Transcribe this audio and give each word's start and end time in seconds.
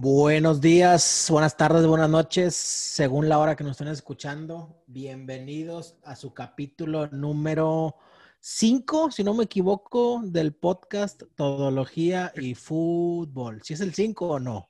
Buenos 0.00 0.60
días, 0.60 1.26
buenas 1.28 1.56
tardes, 1.56 1.84
buenas 1.84 2.08
noches, 2.08 2.54
según 2.54 3.28
la 3.28 3.40
hora 3.40 3.56
que 3.56 3.64
nos 3.64 3.72
estén 3.72 3.88
escuchando. 3.88 4.84
Bienvenidos 4.86 5.96
a 6.04 6.14
su 6.14 6.32
capítulo 6.32 7.08
número 7.08 7.96
5, 8.38 9.10
si 9.10 9.24
no 9.24 9.34
me 9.34 9.42
equivoco, 9.42 10.22
del 10.24 10.54
podcast 10.54 11.24
Todología 11.34 12.32
y 12.36 12.54
Fútbol. 12.54 13.60
¿Si 13.64 13.74
es 13.74 13.80
el 13.80 13.92
5 13.92 14.28
o 14.28 14.38
no? 14.38 14.68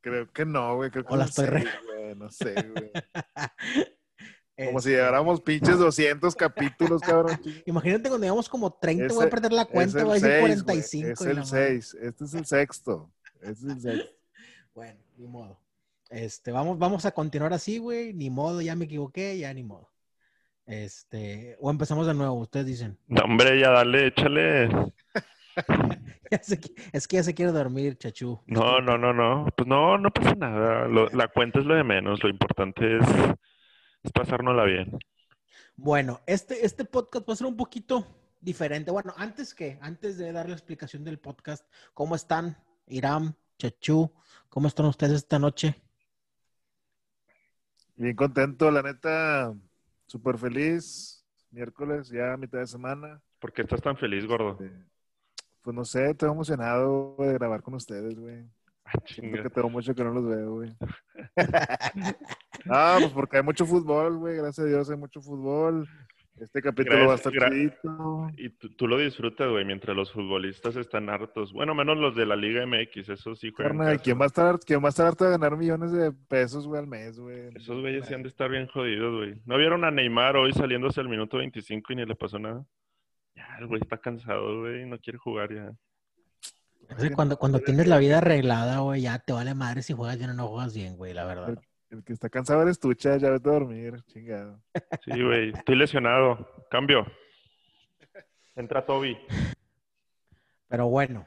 Creo 0.00 0.28
que 0.32 0.44
no, 0.44 0.74
güey. 0.74 0.90
Creo 0.90 1.04
que 1.04 1.14
O 1.14 1.16
la 1.16 1.26
no 1.26 1.28
estoy 1.30 1.44
sé, 1.44 1.50
re- 1.52 1.64
güey, 1.86 2.14
No 2.16 2.28
sé, 2.28 2.54
güey. 2.54 2.90
Como 4.70 4.80
si 4.80 4.88
lleváramos 4.88 5.40
pinches 5.40 5.78
200 5.78 6.34
capítulos, 6.34 7.00
cabrón. 7.02 7.40
Imagínate 7.64 8.08
cuando 8.08 8.24
llevamos 8.24 8.48
como 8.48 8.72
30, 8.72 9.04
Ese- 9.06 9.14
voy 9.14 9.26
a 9.26 9.30
perder 9.30 9.52
la 9.52 9.66
cuenta, 9.66 10.02
voy 10.02 10.10
a 10.10 10.14
decir 10.14 10.28
seis, 10.30 10.40
güey, 10.40 10.62
45. 10.64 11.08
Es 11.12 11.20
el 11.20 11.36
madre. 11.36 11.80
6. 11.80 11.96
Este 12.02 12.24
es 12.24 12.34
el 12.34 12.44
sexto. 12.44 13.12
Este 13.40 13.52
es 13.52 13.62
el 13.62 13.80
sexto. 13.80 14.17
Bueno, 14.78 15.00
ni 15.16 15.26
modo. 15.26 15.58
Este, 16.08 16.52
vamos, 16.52 16.78
vamos 16.78 17.04
a 17.04 17.10
continuar 17.10 17.52
así, 17.52 17.78
güey. 17.78 18.14
Ni 18.14 18.30
modo, 18.30 18.60
ya 18.60 18.76
me 18.76 18.84
equivoqué, 18.84 19.36
ya 19.36 19.52
ni 19.52 19.64
modo. 19.64 19.90
Este, 20.66 21.56
o 21.58 21.68
empezamos 21.68 22.06
de 22.06 22.14
nuevo, 22.14 22.34
ustedes 22.34 22.66
dicen. 22.66 22.96
No, 23.08 23.24
hombre, 23.24 23.58
ya 23.58 23.70
dale, 23.70 24.06
échale. 24.06 24.68
Se 26.42 26.60
es 26.92 27.08
que 27.08 27.16
ya 27.16 27.24
se 27.24 27.34
quiere 27.34 27.50
dormir, 27.50 27.98
chachú. 27.98 28.40
No, 28.46 28.80
no, 28.80 28.96
no, 28.96 29.12
no. 29.12 29.48
Pues 29.56 29.66
no, 29.66 29.98
no 29.98 30.12
pasa 30.12 30.36
nada. 30.36 30.86
Lo- 30.86 31.08
la 31.08 31.26
cuenta 31.26 31.58
es 31.58 31.64
lo 31.64 31.74
de 31.74 31.82
menos. 31.82 32.22
Lo 32.22 32.28
importante 32.28 32.98
es, 32.98 33.04
es 34.04 34.12
pasárnosla 34.12 34.62
bien. 34.62 34.96
Bueno, 35.74 36.20
este, 36.24 36.64
este 36.64 36.84
podcast 36.84 37.28
va 37.28 37.32
a 37.32 37.36
ser 37.36 37.48
un 37.48 37.56
poquito 37.56 38.06
diferente. 38.40 38.92
Bueno, 38.92 39.12
antes 39.16 39.56
que, 39.56 39.76
antes 39.82 40.18
de 40.18 40.30
dar 40.30 40.48
la 40.48 40.54
explicación 40.54 41.02
del 41.02 41.18
podcast, 41.18 41.66
¿cómo 41.94 42.14
están? 42.14 42.56
Iram, 42.86 43.34
Chachú, 43.58 44.12
¿cómo 44.58 44.66
están 44.66 44.86
ustedes 44.86 45.12
esta 45.12 45.38
noche? 45.38 45.76
Bien 47.94 48.16
contento, 48.16 48.68
la 48.72 48.82
neta. 48.82 49.54
Súper 50.08 50.36
feliz. 50.36 51.24
Miércoles, 51.52 52.08
ya 52.08 52.36
mitad 52.36 52.58
de 52.58 52.66
semana. 52.66 53.22
¿Por 53.38 53.52
qué 53.52 53.62
estás 53.62 53.80
tan 53.80 53.96
feliz, 53.96 54.26
gordo? 54.26 54.58
Eh, 54.60 54.84
Pues 55.62 55.76
no 55.76 55.84
sé, 55.84 56.10
estoy 56.10 56.28
emocionado 56.28 57.14
de 57.20 57.34
grabar 57.34 57.62
con 57.62 57.74
ustedes, 57.74 58.18
güey. 58.18 58.50
Ah, 58.84 58.98
Siento 59.06 59.44
que 59.44 59.50
tengo 59.50 59.70
mucho 59.70 59.94
que 59.94 60.02
no 60.02 60.10
los 60.12 60.26
veo, 60.26 60.54
güey. 60.54 60.76
Ah, 62.68 62.96
pues 62.98 63.12
porque 63.12 63.36
hay 63.36 63.44
mucho 63.44 63.64
fútbol, 63.64 64.18
güey. 64.18 64.38
Gracias 64.38 64.66
a 64.66 64.68
Dios 64.68 64.90
hay 64.90 64.96
mucho 64.96 65.22
fútbol. 65.22 65.88
Este 66.40 66.62
capítulo 66.62 67.06
va 67.06 67.12
a 67.12 67.16
estar. 67.16 67.32
Y 68.36 68.50
tú, 68.50 68.70
tú 68.70 68.86
lo 68.86 68.98
disfrutas, 68.98 69.48
güey, 69.50 69.64
mientras 69.64 69.96
los 69.96 70.12
futbolistas 70.12 70.76
están 70.76 71.08
hartos. 71.10 71.52
Bueno, 71.52 71.74
menos 71.74 71.96
los 71.98 72.14
de 72.14 72.26
la 72.26 72.36
Liga 72.36 72.64
MX, 72.66 73.08
esos 73.08 73.38
sí 73.38 73.50
juegan. 73.50 73.78
Carnal. 73.78 74.02
¿quién 74.02 74.18
va 74.18 74.24
a 74.24 74.26
estar, 74.26 74.58
quién 74.60 74.82
va 74.82 74.86
a 74.86 74.90
estar 74.90 75.06
harto 75.06 75.24
de 75.24 75.30
ganar 75.30 75.56
millones 75.56 75.92
de 75.92 76.12
pesos, 76.12 76.66
güey, 76.66 76.80
al 76.80 76.86
mes, 76.86 77.18
güey? 77.18 77.50
Esos 77.54 77.80
güeyes 77.80 78.06
sí 78.06 78.14
han 78.14 78.22
de 78.22 78.28
estar 78.28 78.50
bien 78.50 78.66
jodidos, 78.66 79.16
güey. 79.16 79.40
¿No 79.44 79.56
vieron 79.58 79.84
a 79.84 79.90
Neymar 79.90 80.36
hoy 80.36 80.52
saliéndose 80.52 81.00
al 81.00 81.08
minuto 81.08 81.38
25 81.38 81.92
y 81.92 81.96
ni 81.96 82.06
le 82.06 82.14
pasó 82.14 82.38
nada? 82.38 82.64
Ya, 83.34 83.46
el 83.60 83.66
güey 83.66 83.80
está 83.80 83.98
cansado, 83.98 84.60
güey, 84.60 84.86
no 84.86 84.98
quiere 84.98 85.18
jugar 85.18 85.54
ya. 85.54 85.72
Cuando, 87.14 87.36
cuando 87.36 87.60
tienes 87.60 87.86
la 87.86 87.98
vida 87.98 88.18
arreglada, 88.18 88.78
güey, 88.78 89.02
ya 89.02 89.18
te 89.18 89.32
vale 89.32 89.54
madre 89.54 89.82
si 89.82 89.92
juegas 89.92 90.18
bien 90.18 90.30
o 90.30 90.34
no 90.34 90.48
juegas 90.48 90.74
bien, 90.74 90.96
güey, 90.96 91.12
la 91.12 91.24
verdad. 91.24 91.58
El 91.90 92.04
que 92.04 92.12
está 92.12 92.28
cansado 92.28 92.62
eres 92.62 92.78
tú, 92.78 92.92
ya 92.92 93.12
vete 93.12 93.48
a 93.48 93.52
dormir, 93.52 94.02
chingado. 94.06 94.60
Sí, 95.04 95.22
güey, 95.22 95.50
estoy 95.50 95.76
lesionado. 95.76 96.46
Cambio. 96.70 97.06
Entra 98.54 98.84
Toby. 98.84 99.16
Pero 100.68 100.88
bueno, 100.88 101.24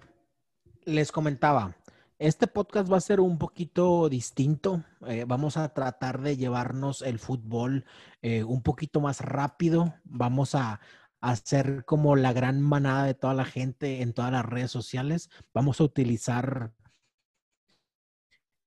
les 0.86 1.12
comentaba, 1.12 1.76
este 2.20 2.46
podcast 2.46 2.92
va 2.92 2.98
a 2.98 3.02
ser 3.02 3.20
un 3.20 3.40
poquito 3.40 4.08
distinto. 4.08 4.84
Eh, 5.08 5.26
vamos 5.28 5.58
a 5.58 5.74
tratar 5.74 6.22
de 6.22 6.38
llevarnos 6.38 7.02
el 7.02 7.18
fútbol 7.18 7.86
eh, 8.22 8.44
un 8.44 8.62
poquito 8.62 9.02
más 9.02 9.22
rápido. 9.22 9.96
Vamos 10.04 10.54
a 10.54 10.80
hacer 11.22 11.86
como 11.86 12.16
la 12.16 12.34
gran 12.34 12.62
manada 12.62 13.06
de 13.06 13.16
toda 13.16 13.34
la 13.34 13.46
gente 13.46 14.04
en 14.04 14.14
todas 14.14 14.32
las 14.32 14.46
redes 14.46 14.70
sociales. 14.70 15.32
Vamos 15.56 15.82
a 15.82 15.86
utilizar 15.86 16.72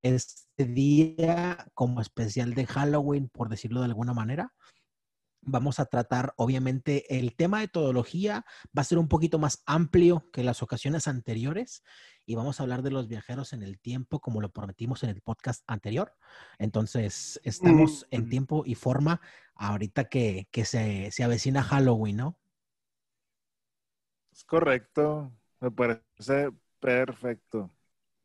este 0.05 0.67
día 0.67 1.67
como 1.73 2.01
especial 2.01 2.55
de 2.55 2.67
Halloween, 2.67 3.29
por 3.31 3.49
decirlo 3.49 3.81
de 3.81 3.87
alguna 3.87 4.13
manera. 4.13 4.53
Vamos 5.41 5.81
a 5.81 5.87
tratar, 5.87 6.35
obviamente, 6.37 7.19
el 7.19 7.35
tema 7.35 7.61
de 7.61 7.69
todología 7.69 8.45
va 8.77 8.83
a 8.83 8.85
ser 8.85 8.99
un 8.99 9.09
poquito 9.09 9.39
más 9.39 9.63
amplio 9.67 10.31
que 10.31 10.45
las 10.45 10.63
ocasiones 10.63 11.09
anteriores 11.09 11.83
y 12.27 12.35
vamos 12.35 12.61
a 12.61 12.63
hablar 12.63 12.83
de 12.83 12.91
los 12.91 13.09
viajeros 13.09 13.53
en 13.53 13.63
el 13.63 13.79
tiempo, 13.79 14.21
como 14.21 14.41
lo 14.41 14.51
prometimos 14.51 15.03
en 15.03 15.11
el 15.11 15.23
podcast 15.23 15.63
anterior. 15.67 16.15
Entonces, 16.59 17.41
estamos 17.43 18.07
en 18.11 18.29
tiempo 18.29 18.63
y 18.67 18.75
forma 18.75 19.21
ahorita 19.55 20.05
que, 20.05 20.49
que 20.51 20.65
se, 20.67 21.11
se 21.11 21.25
avecina 21.25 21.63
Halloween, 21.63 22.17
¿no? 22.17 22.39
Es 24.33 24.45
correcto, 24.45 25.33
me 25.61 25.71
parece 25.71 26.51
perfecto. 26.79 27.71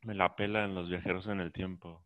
Me 0.02 0.14
la 0.14 0.34
pelan 0.34 0.74
los 0.74 0.88
viajeros 0.88 1.26
en 1.26 1.40
el 1.40 1.52
tiempo. 1.52 2.02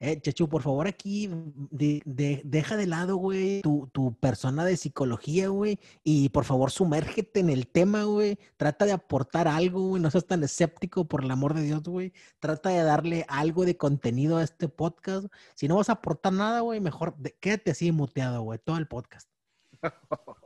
Eh, 0.00 0.20
Chechu, 0.20 0.48
por 0.48 0.60
favor, 0.60 0.86
aquí 0.88 1.28
de- 1.70 2.02
de- 2.04 2.42
deja 2.44 2.76
de 2.76 2.86
lado, 2.86 3.16
güey, 3.16 3.62
tu, 3.62 3.88
tu 3.92 4.12
persona 4.18 4.64
de 4.64 4.76
psicología, 4.76 5.48
güey, 5.48 5.78
y 6.02 6.28
por 6.30 6.44
favor, 6.44 6.70
sumérgete 6.72 7.40
en 7.40 7.48
el 7.48 7.68
tema, 7.68 8.02
güey. 8.02 8.36
Trata 8.56 8.84
de 8.86 8.92
aportar 8.92 9.46
algo, 9.48 9.80
güey. 9.88 10.02
No 10.02 10.10
seas 10.10 10.26
tan 10.26 10.42
escéptico, 10.42 11.06
por 11.06 11.22
el 11.24 11.30
amor 11.30 11.54
de 11.54 11.62
Dios, 11.62 11.82
güey. 11.84 12.12
Trata 12.40 12.70
de 12.70 12.82
darle 12.82 13.24
algo 13.28 13.64
de 13.64 13.76
contenido 13.76 14.36
a 14.36 14.42
este 14.42 14.68
podcast. 14.68 15.26
Si 15.54 15.68
no 15.68 15.76
vas 15.76 15.88
a 15.88 15.92
aportar 15.94 16.32
nada, 16.32 16.60
güey, 16.60 16.80
mejor 16.80 17.16
de- 17.16 17.34
quédate 17.40 17.70
así 17.70 17.90
muteado, 17.92 18.42
güey, 18.42 18.58
todo 18.58 18.76
el 18.78 18.86
podcast. 18.88 19.30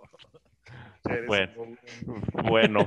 Eres 1.05 1.27
Bueno. 1.27 1.53
un- 1.63 1.79
Bueno, 2.49 2.87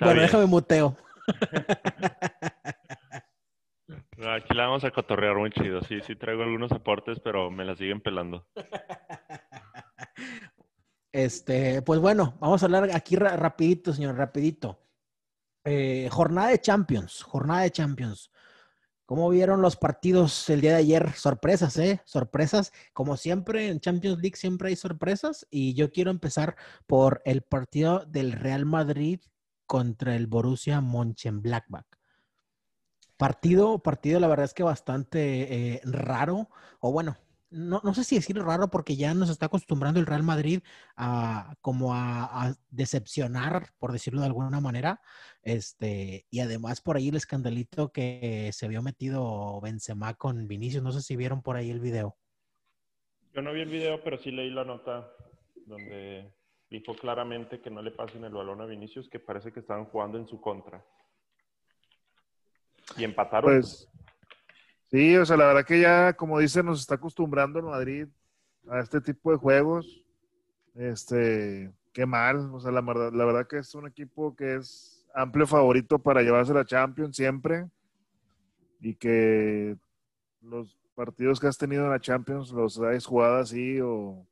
bien. 0.00 0.16
déjame 0.18 0.46
muteo. 0.46 0.96
Aquí 4.18 4.54
la 4.54 4.66
vamos 4.66 4.84
a 4.84 4.90
cotorrear 4.90 5.36
muy 5.36 5.50
chido. 5.50 5.82
Sí, 5.82 6.00
sí 6.00 6.16
traigo 6.16 6.42
algunos 6.42 6.72
aportes, 6.72 7.20
pero 7.20 7.50
me 7.50 7.64
la 7.64 7.74
siguen 7.76 8.00
pelando. 8.00 8.46
Este, 11.12 11.80
pues 11.80 11.98
bueno, 11.98 12.36
vamos 12.40 12.62
a 12.62 12.66
hablar 12.66 12.90
aquí 12.94 13.16
ra- 13.16 13.36
rapidito, 13.38 13.94
señor, 13.94 14.16
rapidito. 14.16 14.78
Eh, 15.64 16.08
jornada 16.12 16.48
de 16.48 16.60
Champions, 16.60 17.22
jornada 17.22 17.62
de 17.62 17.70
Champions. 17.70 18.30
¿Cómo 19.06 19.30
vieron 19.30 19.62
los 19.62 19.76
partidos 19.76 20.50
el 20.50 20.60
día 20.60 20.72
de 20.72 20.76
ayer? 20.78 21.12
Sorpresas, 21.12 21.78
¿eh? 21.78 22.02
Sorpresas. 22.04 22.70
Como 22.92 23.16
siempre, 23.16 23.68
en 23.68 23.80
Champions 23.80 24.18
League 24.20 24.36
siempre 24.36 24.68
hay 24.68 24.76
sorpresas. 24.76 25.46
Y 25.50 25.72
yo 25.72 25.90
quiero 25.90 26.10
empezar 26.10 26.54
por 26.86 27.22
el 27.24 27.40
partido 27.40 28.04
del 28.06 28.32
Real 28.32 28.66
Madrid 28.66 29.20
contra 29.64 30.16
el 30.16 30.26
Borussia 30.26 30.82
Mönchengladbach. 30.82 31.86
Partido, 33.16 33.78
partido, 33.78 34.20
la 34.20 34.28
verdad 34.28 34.44
es 34.44 34.54
que 34.54 34.62
bastante 34.62 35.74
eh, 35.74 35.80
raro. 35.84 36.48
O 36.80 36.92
bueno, 36.92 37.16
no, 37.50 37.80
no 37.82 37.94
sé 37.94 38.04
si 38.04 38.16
decir 38.16 38.36
raro 38.38 38.68
porque 38.68 38.96
ya 38.96 39.14
nos 39.14 39.30
está 39.30 39.46
acostumbrando 39.46 40.00
el 40.00 40.06
Real 40.06 40.22
Madrid 40.22 40.60
a 40.96 41.54
como 41.60 41.94
a, 41.94 42.24
a 42.24 42.54
decepcionar, 42.70 43.70
por 43.78 43.92
decirlo 43.92 44.20
de 44.20 44.26
alguna 44.26 44.60
manera. 44.60 45.00
Este, 45.42 46.26
y 46.30 46.40
además 46.40 46.80
por 46.80 46.96
ahí 46.96 47.08
el 47.08 47.16
escandalito 47.16 47.92
que 47.92 48.50
se 48.52 48.68
vio 48.68 48.82
metido 48.82 49.60
Benzema 49.60 50.14
con 50.14 50.46
Vinicius. 50.48 50.82
No 50.82 50.92
sé 50.92 51.00
si 51.00 51.16
vieron 51.16 51.42
por 51.42 51.56
ahí 51.56 51.70
el 51.70 51.80
video. 51.80 52.16
Yo 53.32 53.42
no 53.42 53.52
vi 53.52 53.60
el 53.60 53.68
video, 53.68 54.02
pero 54.02 54.18
sí 54.18 54.30
leí 54.30 54.50
la 54.50 54.64
nota 54.64 55.10
donde 55.66 56.32
dijo 56.70 56.94
claramente 56.94 57.60
que 57.60 57.70
no 57.70 57.82
le 57.82 57.90
pasen 57.90 58.24
el 58.24 58.32
balón 58.32 58.60
a 58.60 58.66
Vinicius, 58.66 59.08
que 59.08 59.20
parece 59.20 59.52
que 59.52 59.60
estaban 59.60 59.84
jugando 59.86 60.18
en 60.18 60.26
su 60.26 60.40
contra. 60.40 60.84
Y 62.96 63.04
empataron. 63.04 63.50
Pues 63.50 63.88
sí, 64.90 65.16
o 65.16 65.26
sea, 65.26 65.36
la 65.36 65.46
verdad 65.46 65.64
que 65.64 65.80
ya, 65.80 66.12
como 66.14 66.38
dice, 66.38 66.62
nos 66.62 66.80
está 66.80 66.96
acostumbrando 66.96 67.58
el 67.58 67.66
Madrid 67.66 68.08
a 68.68 68.80
este 68.80 69.00
tipo 69.00 69.30
de 69.30 69.38
juegos. 69.38 70.04
Este, 70.74 71.72
qué 71.92 72.04
mal, 72.04 72.50
o 72.52 72.60
sea, 72.60 72.70
la 72.70 72.82
la 72.82 73.24
verdad 73.24 73.46
que 73.46 73.58
es 73.58 73.74
un 73.74 73.86
equipo 73.86 74.36
que 74.36 74.56
es 74.56 75.06
amplio 75.14 75.46
favorito 75.46 75.98
para 75.98 76.22
llevarse 76.22 76.52
la 76.52 76.66
Champions 76.66 77.16
siempre 77.16 77.66
y 78.80 78.94
que 78.94 79.76
los 80.42 80.78
partidos 80.94 81.40
que 81.40 81.46
has 81.46 81.56
tenido 81.56 81.84
en 81.84 81.90
la 81.90 82.00
Champions 82.00 82.50
los 82.50 82.78
has 82.78 83.06
jugado 83.06 83.36
así 83.36 83.80
o 83.80 84.26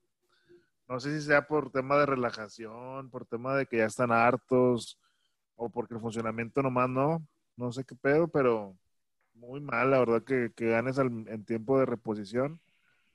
no 0.88 1.00
sé 1.00 1.18
si 1.18 1.26
sea 1.26 1.46
por 1.46 1.70
tema 1.70 1.96
de 1.96 2.06
relajación, 2.06 3.08
por 3.10 3.24
tema 3.24 3.56
de 3.56 3.66
que 3.66 3.78
ya 3.78 3.86
están 3.86 4.12
hartos 4.12 4.98
o 5.56 5.70
porque 5.70 5.94
el 5.94 6.00
funcionamiento 6.00 6.62
nomás 6.62 6.90
no, 6.90 7.26
no 7.56 7.72
sé 7.72 7.84
qué 7.84 7.94
pedo, 7.94 8.28
pero 8.28 8.76
muy 9.34 9.60
mal, 9.60 9.90
la 9.90 9.98
verdad, 9.98 10.22
que, 10.22 10.52
que 10.54 10.68
ganes 10.70 10.98
al- 10.98 11.26
en 11.28 11.44
tiempo 11.44 11.78
de 11.78 11.86
reposición. 11.86 12.60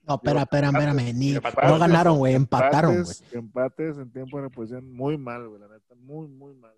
No, 0.08 0.16
espera, 0.16 0.42
espera, 0.42 0.68
espérame. 0.70 1.14
Ni, 1.14 1.36
empates, 1.36 1.70
no 1.70 1.78
ganaron, 1.80 2.18
güey. 2.18 2.34
Empataron, 2.34 2.92
güey. 2.92 3.00
Empates, 3.06 3.34
empates 3.34 3.98
en 3.98 4.12
tiempo 4.12 4.38
de 4.38 4.44
reposición, 4.44 4.92
muy 4.94 5.18
mal, 5.18 5.48
güey, 5.48 5.62
la 5.62 5.68
neta, 5.68 5.96
muy, 5.96 6.28
muy 6.28 6.54
mal. 6.56 6.74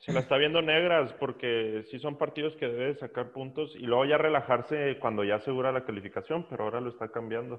Se 0.00 0.12
la 0.12 0.20
está 0.20 0.36
viendo 0.36 0.60
negras 0.60 1.14
porque 1.14 1.86
sí 1.90 1.98
son 1.98 2.18
partidos 2.18 2.54
que 2.56 2.66
debe 2.66 2.94
sacar 2.98 3.32
puntos 3.32 3.74
y 3.74 3.86
luego 3.86 4.04
ya 4.04 4.18
relajarse 4.18 4.98
cuando 5.00 5.24
ya 5.24 5.36
asegura 5.36 5.72
la 5.72 5.86
calificación, 5.86 6.46
pero 6.50 6.64
ahora 6.64 6.80
lo 6.80 6.90
está 6.90 7.08
cambiando. 7.08 7.58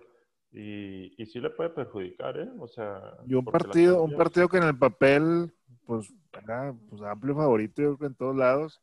Y, 0.53 1.13
y 1.21 1.25
sí 1.25 1.39
le 1.39 1.49
puede 1.49 1.71
perjudicar, 1.71 2.37
¿eh? 2.37 2.49
O 2.59 2.67
sea... 2.67 3.17
Y 3.25 3.33
un 3.33 3.43
partido, 3.43 4.03
un 4.03 4.15
partido 4.15 4.47
que 4.47 4.57
en 4.57 4.63
el 4.63 4.77
papel, 4.77 5.51
pues, 5.85 6.13
era 6.31 6.75
pues, 6.89 7.01
amplio 7.01 7.35
favorito 7.35 7.81
yo 7.81 7.97
creo, 7.97 8.09
en 8.09 8.15
todos 8.15 8.35
lados. 8.35 8.81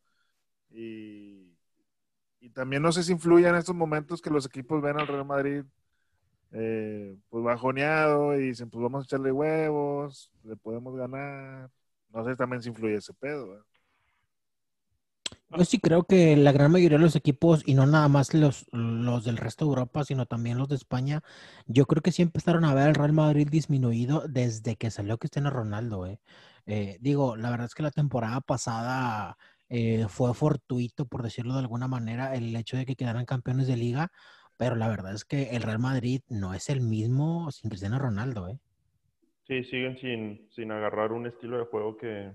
Y, 0.70 1.56
y 2.40 2.50
también 2.50 2.82
no 2.82 2.90
sé 2.90 3.04
si 3.04 3.12
influye 3.12 3.48
en 3.48 3.54
estos 3.54 3.74
momentos 3.74 4.20
que 4.20 4.30
los 4.30 4.46
equipos 4.46 4.82
ven 4.82 4.98
al 4.98 5.06
Real 5.06 5.24
Madrid 5.24 5.64
eh, 6.52 7.16
pues 7.28 7.44
bajoneado 7.44 8.34
y 8.34 8.48
dicen, 8.48 8.70
pues 8.70 8.82
vamos 8.82 9.02
a 9.02 9.04
echarle 9.04 9.30
huevos, 9.30 10.32
le 10.42 10.56
podemos 10.56 10.96
ganar. 10.96 11.70
No 12.12 12.24
sé 12.24 12.34
también 12.34 12.62
si 12.62 12.70
influye 12.70 12.96
ese 12.96 13.14
pedo. 13.14 13.56
¿eh? 13.56 13.62
Yo 15.56 15.64
sí 15.64 15.80
creo 15.80 16.04
que 16.04 16.36
la 16.36 16.52
gran 16.52 16.70
mayoría 16.70 16.96
de 16.98 17.04
los 17.04 17.16
equipos, 17.16 17.62
y 17.66 17.74
no 17.74 17.84
nada 17.84 18.06
más 18.08 18.34
los, 18.34 18.66
los 18.72 19.24
del 19.24 19.36
resto 19.36 19.64
de 19.64 19.70
Europa, 19.70 20.04
sino 20.04 20.26
también 20.26 20.58
los 20.58 20.68
de 20.68 20.76
España, 20.76 21.22
yo 21.66 21.86
creo 21.86 22.02
que 22.02 22.12
sí 22.12 22.22
empezaron 22.22 22.64
a 22.64 22.72
ver 22.74 22.86
al 22.88 22.94
Real 22.94 23.12
Madrid 23.12 23.48
disminuido 23.50 24.22
desde 24.28 24.76
que 24.76 24.90
salió 24.92 25.18
Cristiano 25.18 25.50
Ronaldo. 25.50 26.06
eh. 26.06 26.20
Eh, 26.66 26.98
digo, 27.00 27.36
la 27.36 27.50
verdad 27.50 27.66
es 27.66 27.74
que 27.74 27.82
la 27.82 27.90
temporada 27.90 28.40
pasada 28.40 29.36
eh, 29.68 30.06
fue 30.08 30.34
fortuito, 30.34 31.06
por 31.06 31.22
decirlo 31.24 31.54
de 31.54 31.60
alguna 31.60 31.88
manera, 31.88 32.34
el 32.36 32.54
hecho 32.54 32.76
de 32.76 32.86
que 32.86 32.94
quedaran 32.94 33.24
campeones 33.26 33.66
de 33.66 33.76
liga, 33.76 34.12
pero 34.56 34.76
la 34.76 34.88
verdad 34.88 35.14
es 35.14 35.24
que 35.24 35.50
el 35.56 35.62
Real 35.62 35.80
Madrid 35.80 36.20
no 36.28 36.54
es 36.54 36.68
el 36.70 36.80
mismo 36.80 37.50
sin 37.50 37.70
Cristiano 37.70 37.98
Ronaldo. 37.98 38.48
¿eh? 38.48 38.58
Sí, 39.46 39.64
siguen 39.64 39.98
sin, 39.98 40.48
sin 40.52 40.70
agarrar 40.70 41.12
un 41.12 41.26
estilo 41.26 41.58
de 41.58 41.64
juego 41.64 41.96
que, 41.96 42.32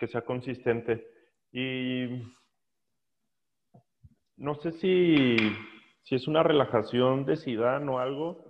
que 0.00 0.08
sea 0.08 0.24
consistente. 0.24 1.17
Y 1.52 2.22
no 4.36 4.54
sé 4.56 4.72
si, 4.72 5.36
si 6.02 6.14
es 6.14 6.28
una 6.28 6.42
relajación 6.42 7.24
de 7.24 7.36
Zidane 7.36 7.90
o 7.90 7.98
algo, 7.98 8.44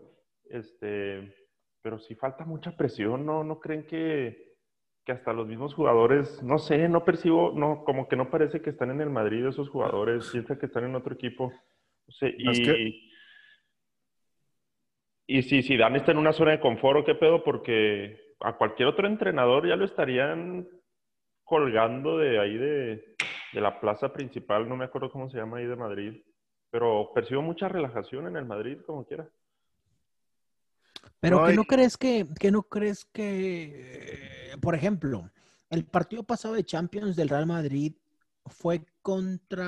este, 0.50 1.34
pero 1.82 1.98
sí 1.98 2.14
falta 2.14 2.44
mucha 2.44 2.76
presión, 2.76 3.24
¿no? 3.24 3.44
¿No 3.44 3.60
creen 3.60 3.86
que, 3.86 4.54
que 5.04 5.12
hasta 5.12 5.32
los 5.32 5.46
mismos 5.46 5.74
jugadores, 5.74 6.42
no 6.42 6.58
sé, 6.58 6.88
no 6.88 7.04
percibo, 7.04 7.52
no, 7.54 7.84
como 7.84 8.08
que 8.08 8.16
no 8.16 8.30
parece 8.30 8.60
que 8.60 8.70
están 8.70 8.90
en 8.90 9.00
el 9.00 9.10
Madrid 9.10 9.46
esos 9.46 9.68
jugadores, 9.70 10.28
piensa 10.30 10.58
que 10.58 10.66
están 10.66 10.84
en 10.84 10.94
otro 10.96 11.14
equipo. 11.14 11.52
O 12.06 12.12
sea, 12.12 12.28
y, 12.36 12.50
Es 12.50 12.60
que- 12.60 12.94
y 15.26 15.42
si 15.42 15.62
Zidane 15.62 15.98
está 15.98 16.12
en 16.12 16.18
una 16.18 16.32
zona 16.32 16.52
de 16.52 16.60
confort, 16.60 17.00
¿o 17.00 17.04
qué 17.04 17.14
pedo? 17.14 17.44
Porque 17.44 18.18
a 18.40 18.56
cualquier 18.56 18.88
otro 18.88 19.06
entrenador 19.06 19.66
ya 19.66 19.76
lo 19.76 19.84
estarían 19.84 20.66
colgando 21.48 22.18
de 22.18 22.38
ahí 22.38 22.58
de, 22.58 23.16
de 23.54 23.60
la 23.60 23.80
plaza 23.80 24.12
principal, 24.12 24.68
no 24.68 24.76
me 24.76 24.84
acuerdo 24.84 25.10
cómo 25.10 25.30
se 25.30 25.38
llama 25.38 25.56
ahí 25.58 25.66
de 25.66 25.76
Madrid, 25.76 26.22
pero 26.70 27.10
percibo 27.14 27.40
mucha 27.40 27.68
relajación 27.68 28.26
en 28.26 28.36
el 28.36 28.44
Madrid, 28.44 28.78
como 28.86 29.06
quiera. 29.06 29.26
Pero 31.20 31.40
No, 31.40 31.46
que 31.46 31.54
no 31.54 31.64
crees 31.64 31.96
que, 31.96 32.26
que 32.38 32.50
no 32.50 32.62
crees 32.64 33.06
que, 33.06 34.52
eh, 34.52 34.56
por 34.60 34.74
ejemplo, 34.74 35.30
el 35.70 35.84
partido 35.84 36.22
pasado 36.22 36.54
de 36.54 36.64
Champions 36.64 37.16
del 37.16 37.30
Real 37.30 37.46
Madrid 37.46 37.94
fue 38.48 38.84
contra 39.02 39.66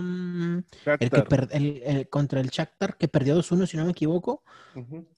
mm, 0.00 0.64
el 1.04 1.10
que 1.10 1.16
per- 1.28 1.48
el- 1.52 1.82
el- 1.84 2.08
contra 2.08 2.40
el 2.40 2.48
Shakhtar 2.50 2.96
que 2.96 3.08
perdió 3.08 3.34
2-1 3.34 3.66
si 3.66 3.76
no 3.76 3.84
me 3.84 3.92
equivoco, 3.92 4.42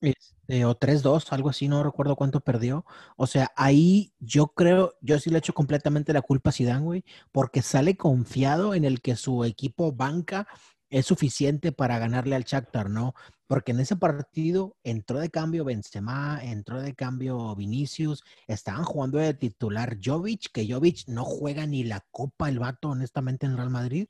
este, 0.00 0.64
o 0.64 0.74
3-2, 0.76 1.32
algo 1.32 1.48
así, 1.50 1.68
no 1.68 1.82
recuerdo 1.82 2.16
cuánto 2.16 2.40
perdió. 2.40 2.84
O 3.16 3.26
sea, 3.26 3.50
ahí 3.56 4.12
yo 4.20 4.48
creo, 4.48 4.94
yo 5.00 5.18
sí 5.18 5.30
le 5.30 5.38
echo 5.38 5.52
completamente 5.54 6.12
la 6.12 6.22
culpa 6.22 6.50
a 6.50 6.52
Zidane, 6.52 6.84
güey, 6.84 7.04
porque 7.32 7.62
sale 7.62 7.96
confiado 7.96 8.74
en 8.74 8.84
el 8.84 9.00
que 9.00 9.16
su 9.16 9.44
equipo 9.44 9.92
banca 9.92 10.46
es 10.92 11.06
suficiente 11.06 11.72
para 11.72 11.98
ganarle 11.98 12.36
al 12.36 12.44
Shakhtar, 12.44 12.90
¿no? 12.90 13.14
Porque 13.46 13.72
en 13.72 13.80
ese 13.80 13.96
partido 13.96 14.76
entró 14.84 15.18
de 15.20 15.30
cambio 15.30 15.64
Benzema, 15.64 16.38
entró 16.42 16.82
de 16.82 16.94
cambio 16.94 17.56
Vinicius, 17.56 18.22
estaban 18.46 18.84
jugando 18.84 19.16
de 19.16 19.32
titular 19.32 19.96
Jovic, 20.04 20.52
que 20.52 20.70
Jovic 20.70 21.08
no 21.08 21.24
juega 21.24 21.66
ni 21.66 21.82
la 21.82 22.04
copa 22.10 22.50
el 22.50 22.58
vato, 22.58 22.90
honestamente, 22.90 23.46
en 23.46 23.56
Real 23.56 23.70
Madrid. 23.70 24.06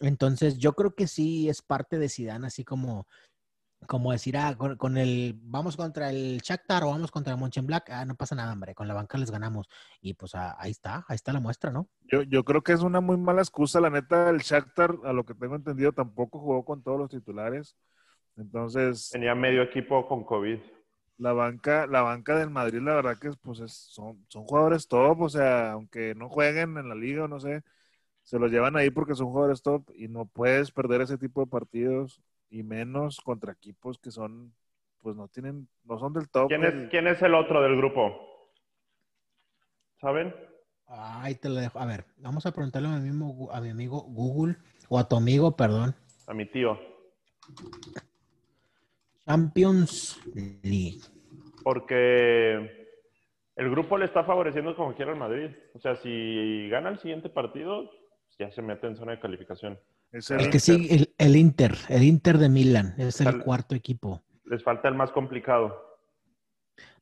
Entonces, 0.00 0.58
yo 0.58 0.72
creo 0.72 0.96
que 0.96 1.06
sí 1.06 1.48
es 1.48 1.62
parte 1.62 1.96
de 1.96 2.08
Zidane, 2.08 2.48
así 2.48 2.64
como, 2.64 3.06
como 3.86 4.12
decir, 4.12 4.36
ah, 4.36 4.56
con, 4.56 4.76
con 4.76 4.96
el, 4.98 5.38
vamos 5.42 5.76
contra 5.76 6.10
el 6.10 6.38
Shakhtar 6.42 6.84
o 6.84 6.90
vamos 6.90 7.10
contra 7.10 7.34
el 7.34 7.40
Mönchengladbach, 7.40 7.90
ah, 7.90 8.04
no 8.04 8.16
pasa 8.16 8.34
nada, 8.34 8.52
hombre, 8.52 8.74
con 8.74 8.88
la 8.88 8.94
banca 8.94 9.18
les 9.18 9.30
ganamos. 9.30 9.68
Y 10.00 10.14
pues 10.14 10.34
ah, 10.34 10.56
ahí 10.58 10.70
está, 10.70 11.04
ahí 11.08 11.14
está 11.14 11.32
la 11.32 11.40
muestra, 11.40 11.70
¿no? 11.70 11.88
Yo, 12.10 12.22
yo 12.22 12.44
creo 12.44 12.62
que 12.62 12.72
es 12.72 12.80
una 12.80 13.00
muy 13.00 13.16
mala 13.16 13.42
excusa. 13.42 13.80
La 13.80 13.90
neta, 13.90 14.30
el 14.30 14.38
Shakhtar, 14.38 14.96
a 15.04 15.12
lo 15.12 15.24
que 15.24 15.34
tengo 15.34 15.56
entendido, 15.56 15.92
tampoco 15.92 16.38
jugó 16.40 16.64
con 16.64 16.82
todos 16.82 16.98
los 16.98 17.10
titulares. 17.10 17.76
Entonces, 18.36 19.10
Tenía 19.10 19.34
medio 19.34 19.62
equipo 19.62 20.06
con 20.06 20.24
COVID. 20.24 20.58
la 21.18 21.32
banca, 21.32 21.86
la 21.86 22.02
banca 22.02 22.36
del 22.38 22.50
Madrid, 22.50 22.80
la 22.80 22.94
verdad 22.94 23.18
que 23.18 23.30
pues 23.42 23.60
es- 23.60 23.72
son, 23.72 24.24
son 24.28 24.44
jugadores 24.44 24.86
top, 24.86 25.20
o 25.22 25.28
sea, 25.28 25.72
aunque 25.72 26.14
no 26.14 26.28
jueguen 26.28 26.76
en 26.76 26.88
la 26.88 26.94
liga 26.94 27.24
o 27.24 27.28
no 27.28 27.40
sé, 27.40 27.62
se 28.22 28.38
los 28.38 28.50
llevan 28.52 28.76
ahí 28.76 28.90
porque 28.90 29.14
son 29.14 29.28
jugadores 29.28 29.62
top 29.62 29.90
y 29.94 30.08
no 30.08 30.26
puedes 30.26 30.72
perder 30.72 31.00
ese 31.02 31.18
tipo 31.18 31.40
de 31.40 31.46
partidos 31.48 32.20
y 32.50 32.62
menos 32.62 33.20
contra 33.20 33.52
equipos 33.52 33.98
que 33.98 34.10
son, 34.10 34.52
pues 35.02 35.16
no 35.16 35.28
tienen, 35.28 35.68
no 35.84 35.98
son 35.98 36.12
del 36.12 36.28
top. 36.28 36.48
¿Quién 36.48 36.62
del- 36.62 36.84
es, 36.84 36.90
¿Quién 36.90 37.06
es 37.08 37.20
el 37.22 37.34
otro 37.34 37.62
del 37.62 37.76
grupo? 37.76 38.50
¿Saben? 40.00 40.34
Ahí 40.88 41.34
te 41.34 41.48
lo 41.48 41.56
dejo. 41.56 41.78
A 41.78 41.86
ver, 41.86 42.04
vamos 42.18 42.46
a 42.46 42.52
preguntarle 42.52 42.88
a 42.88 42.92
mi, 42.92 43.00
mismo, 43.10 43.50
a 43.50 43.60
mi 43.60 43.70
amigo 43.70 44.02
Google, 44.02 44.56
o 44.88 44.98
a 44.98 45.08
tu 45.08 45.16
amigo, 45.16 45.56
perdón. 45.56 45.94
A 46.26 46.34
mi 46.34 46.46
tío. 46.46 46.78
Champions 49.24 50.20
League. 50.62 51.00
Porque 51.64 52.86
el 53.56 53.70
grupo 53.70 53.98
le 53.98 54.04
está 54.04 54.22
favoreciendo 54.22 54.76
como 54.76 54.94
quiera 54.94 55.10
al 55.12 55.18
Madrid. 55.18 55.50
O 55.74 55.80
sea, 55.80 55.96
si 55.96 56.68
gana 56.68 56.90
el 56.90 56.98
siguiente 56.98 57.28
partido, 57.28 57.90
ya 58.38 58.50
se 58.52 58.62
mete 58.62 58.86
en 58.86 58.96
zona 58.96 59.12
de 59.12 59.20
calificación. 59.20 59.78
Es 60.12 60.30
el 60.30 60.40
El 60.40 60.50
que 60.50 60.60
sigue, 60.60 60.94
el, 60.94 61.14
el 61.18 61.36
Inter, 61.36 61.76
el 61.88 62.02
Inter 62.02 62.38
de 62.38 62.48
Milán, 62.48 62.94
es 62.98 63.20
el 63.20 63.42
cuarto 63.42 63.74
equipo. 63.74 64.22
Les 64.44 64.62
falta 64.62 64.88
el 64.88 64.94
más 64.94 65.10
complicado. 65.10 65.84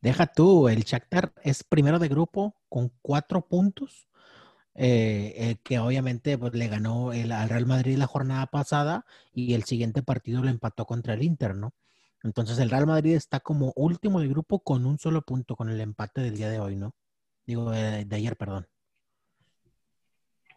Deja 0.01 0.27
tú, 0.27 0.69
el 0.69 0.83
Shakhtar 0.83 1.33
es 1.43 1.65
primero 1.65 1.99
de 1.99 2.09
grupo 2.09 2.57
con 2.69 2.93
cuatro 3.01 3.47
puntos, 3.49 4.09
eh, 4.75 5.33
eh, 5.37 5.57
que 5.63 5.79
obviamente 5.79 6.37
pues, 6.37 6.55
le 6.55 6.69
ganó 6.69 7.13
el, 7.13 7.33
al 7.33 7.49
Real 7.49 7.67
Madrid 7.67 7.97
la 7.97 8.07
jornada 8.07 8.47
pasada 8.47 9.07
y 9.33 9.55
el 9.55 9.65
siguiente 9.65 10.03
partido 10.03 10.43
lo 10.43 10.51
empató 10.51 10.85
contra 10.85 11.15
el 11.15 11.23
Inter, 11.23 11.55
¿no? 11.55 11.75
Entonces 12.23 12.59
el 12.59 12.71
Real 12.71 12.87
Madrid 12.87 13.15
está 13.15 13.41
como 13.41 13.73
último 13.77 14.21
del 14.21 14.31
grupo 14.31 14.61
con 14.61 14.87
un 14.87 14.99
solo 14.99 15.23
punto, 15.23 15.57
con 15.57 15.69
el 15.69 15.81
empate 15.81 16.21
del 16.21 16.37
día 16.37 16.49
de 16.49 16.61
hoy, 16.61 16.77
¿no? 16.77 16.95
Digo, 17.47 17.71
de, 17.71 18.05
de 18.05 18.17
ayer, 18.17 18.37
perdón. 18.37 18.67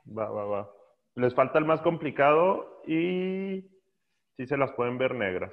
Va, 0.07 0.29
va, 0.29 0.45
va. 0.45 0.76
Les 1.17 1.33
falta 1.33 1.57
el 1.57 1.65
más 1.65 1.81
complicado 1.81 2.83
y 2.85 3.67
sí 4.37 4.45
se 4.45 4.55
las 4.55 4.71
pueden 4.73 4.99
ver 4.99 5.15
negras. 5.15 5.51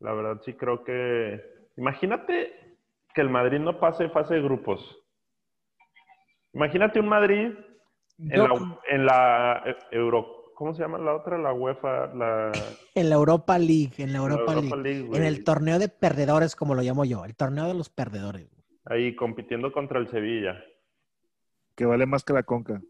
La 0.00 0.12
verdad, 0.12 0.42
sí 0.44 0.54
creo 0.54 0.82
que. 0.82 1.40
Imagínate 1.76 2.78
que 3.14 3.20
el 3.20 3.30
Madrid 3.30 3.60
no 3.60 3.78
pase 3.78 4.08
fase 4.08 4.34
de 4.34 4.42
grupos. 4.42 4.80
Imagínate 6.52 6.98
un 6.98 7.08
Madrid 7.08 7.52
en 8.18 8.42
la, 8.42 8.78
en 8.88 9.06
la 9.06 9.62
eh, 9.66 9.76
Euro. 9.92 10.50
¿Cómo 10.56 10.74
se 10.74 10.82
llama 10.82 10.98
la 10.98 11.14
otra? 11.14 11.38
La 11.38 11.52
UEFA. 11.52 12.12
La, 12.14 12.50
en 12.96 13.08
la 13.08 13.14
Europa 13.14 13.60
League, 13.60 13.92
en 13.98 14.12
la 14.12 14.18
la 14.18 14.24
Europa, 14.24 14.54
League, 14.56 14.76
League, 14.82 15.16
en 15.16 15.22
el 15.22 15.44
torneo 15.44 15.78
de 15.78 15.88
perdedores, 15.88 16.56
como 16.56 16.74
lo 16.74 16.82
llamo 16.82 17.04
yo, 17.04 17.24
el 17.24 17.36
torneo 17.36 17.68
de 17.68 17.74
los 17.74 17.88
perdedores. 17.88 18.48
Ahí 18.84 19.14
compitiendo 19.14 19.70
contra 19.70 20.00
el 20.00 20.08
Sevilla. 20.08 20.60
que 21.76 21.86
vale 21.86 22.04
más 22.04 22.24
que 22.24 22.32
la 22.32 22.42
conca. 22.42 22.82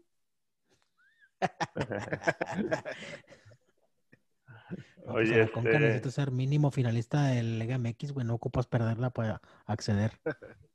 Pues 5.05 5.29
Oye, 5.29 5.35
a 5.41 5.45
la 5.45 5.51
Conca 5.51 5.69
este- 5.69 5.79
necesitas 5.79 6.13
ser 6.13 6.31
mínimo 6.31 6.69
finalista 6.71 7.27
del 7.27 7.59
Liga 7.59 7.77
MX, 7.77 8.11
güey, 8.11 8.25
no 8.25 8.33
ocupas 8.35 8.67
perderla 8.67 9.09
para 9.11 9.41
acceder. 9.65 10.11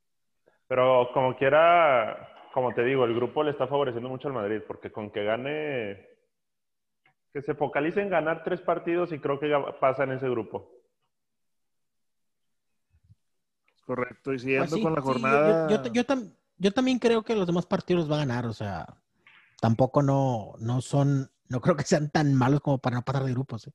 Pero 0.68 1.10
como 1.12 1.36
quiera, 1.36 2.30
como 2.54 2.72
te 2.72 2.82
digo, 2.82 3.04
el 3.04 3.14
grupo 3.14 3.42
le 3.42 3.50
está 3.50 3.66
favoreciendo 3.66 4.08
mucho 4.08 4.28
al 4.28 4.34
Madrid, 4.34 4.62
porque 4.66 4.90
con 4.90 5.10
que 5.10 5.22
gane, 5.24 6.08
que 7.34 7.42
se 7.42 7.54
focalice 7.54 8.00
en 8.00 8.08
ganar 8.08 8.42
tres 8.42 8.62
partidos 8.62 9.12
y 9.12 9.18
creo 9.18 9.38
que 9.38 9.50
ya 9.50 9.60
pasa 9.78 10.04
en 10.04 10.12
ese 10.12 10.30
grupo. 10.30 10.70
Correcto. 13.84 14.32
Y 14.32 14.38
siguiendo 14.38 14.66
Pues 14.70 14.80
sí, 14.80 14.82
con 14.82 14.94
la 14.94 15.00
sí, 15.02 15.06
yo- 15.06 15.12
jornada. 15.12 15.68
Yo, 15.68 15.82
yo- 15.84 15.92
yo 15.92 16.04
tam- 16.06 16.32
yo 16.56 16.72
también 16.72 16.98
creo 16.98 17.22
que 17.22 17.34
los 17.36 17.46
demás 17.46 17.66
partidos 17.66 18.02
los 18.04 18.10
va 18.10 18.16
a 18.16 18.24
ganar, 18.24 18.46
o 18.46 18.54
sea, 18.54 18.86
tampoco 19.62 20.02
no, 20.02 20.54
no 20.58 20.80
son, 20.80 21.30
no 21.48 21.60
creo 21.60 21.76
que 21.76 21.84
sean 21.84 22.10
tan 22.10 22.34
malos 22.34 22.60
como 22.60 22.78
para 22.78 22.96
no 22.96 23.04
pasar 23.04 23.22
de 23.22 23.30
grupos. 23.30 23.68
¿eh? 23.68 23.72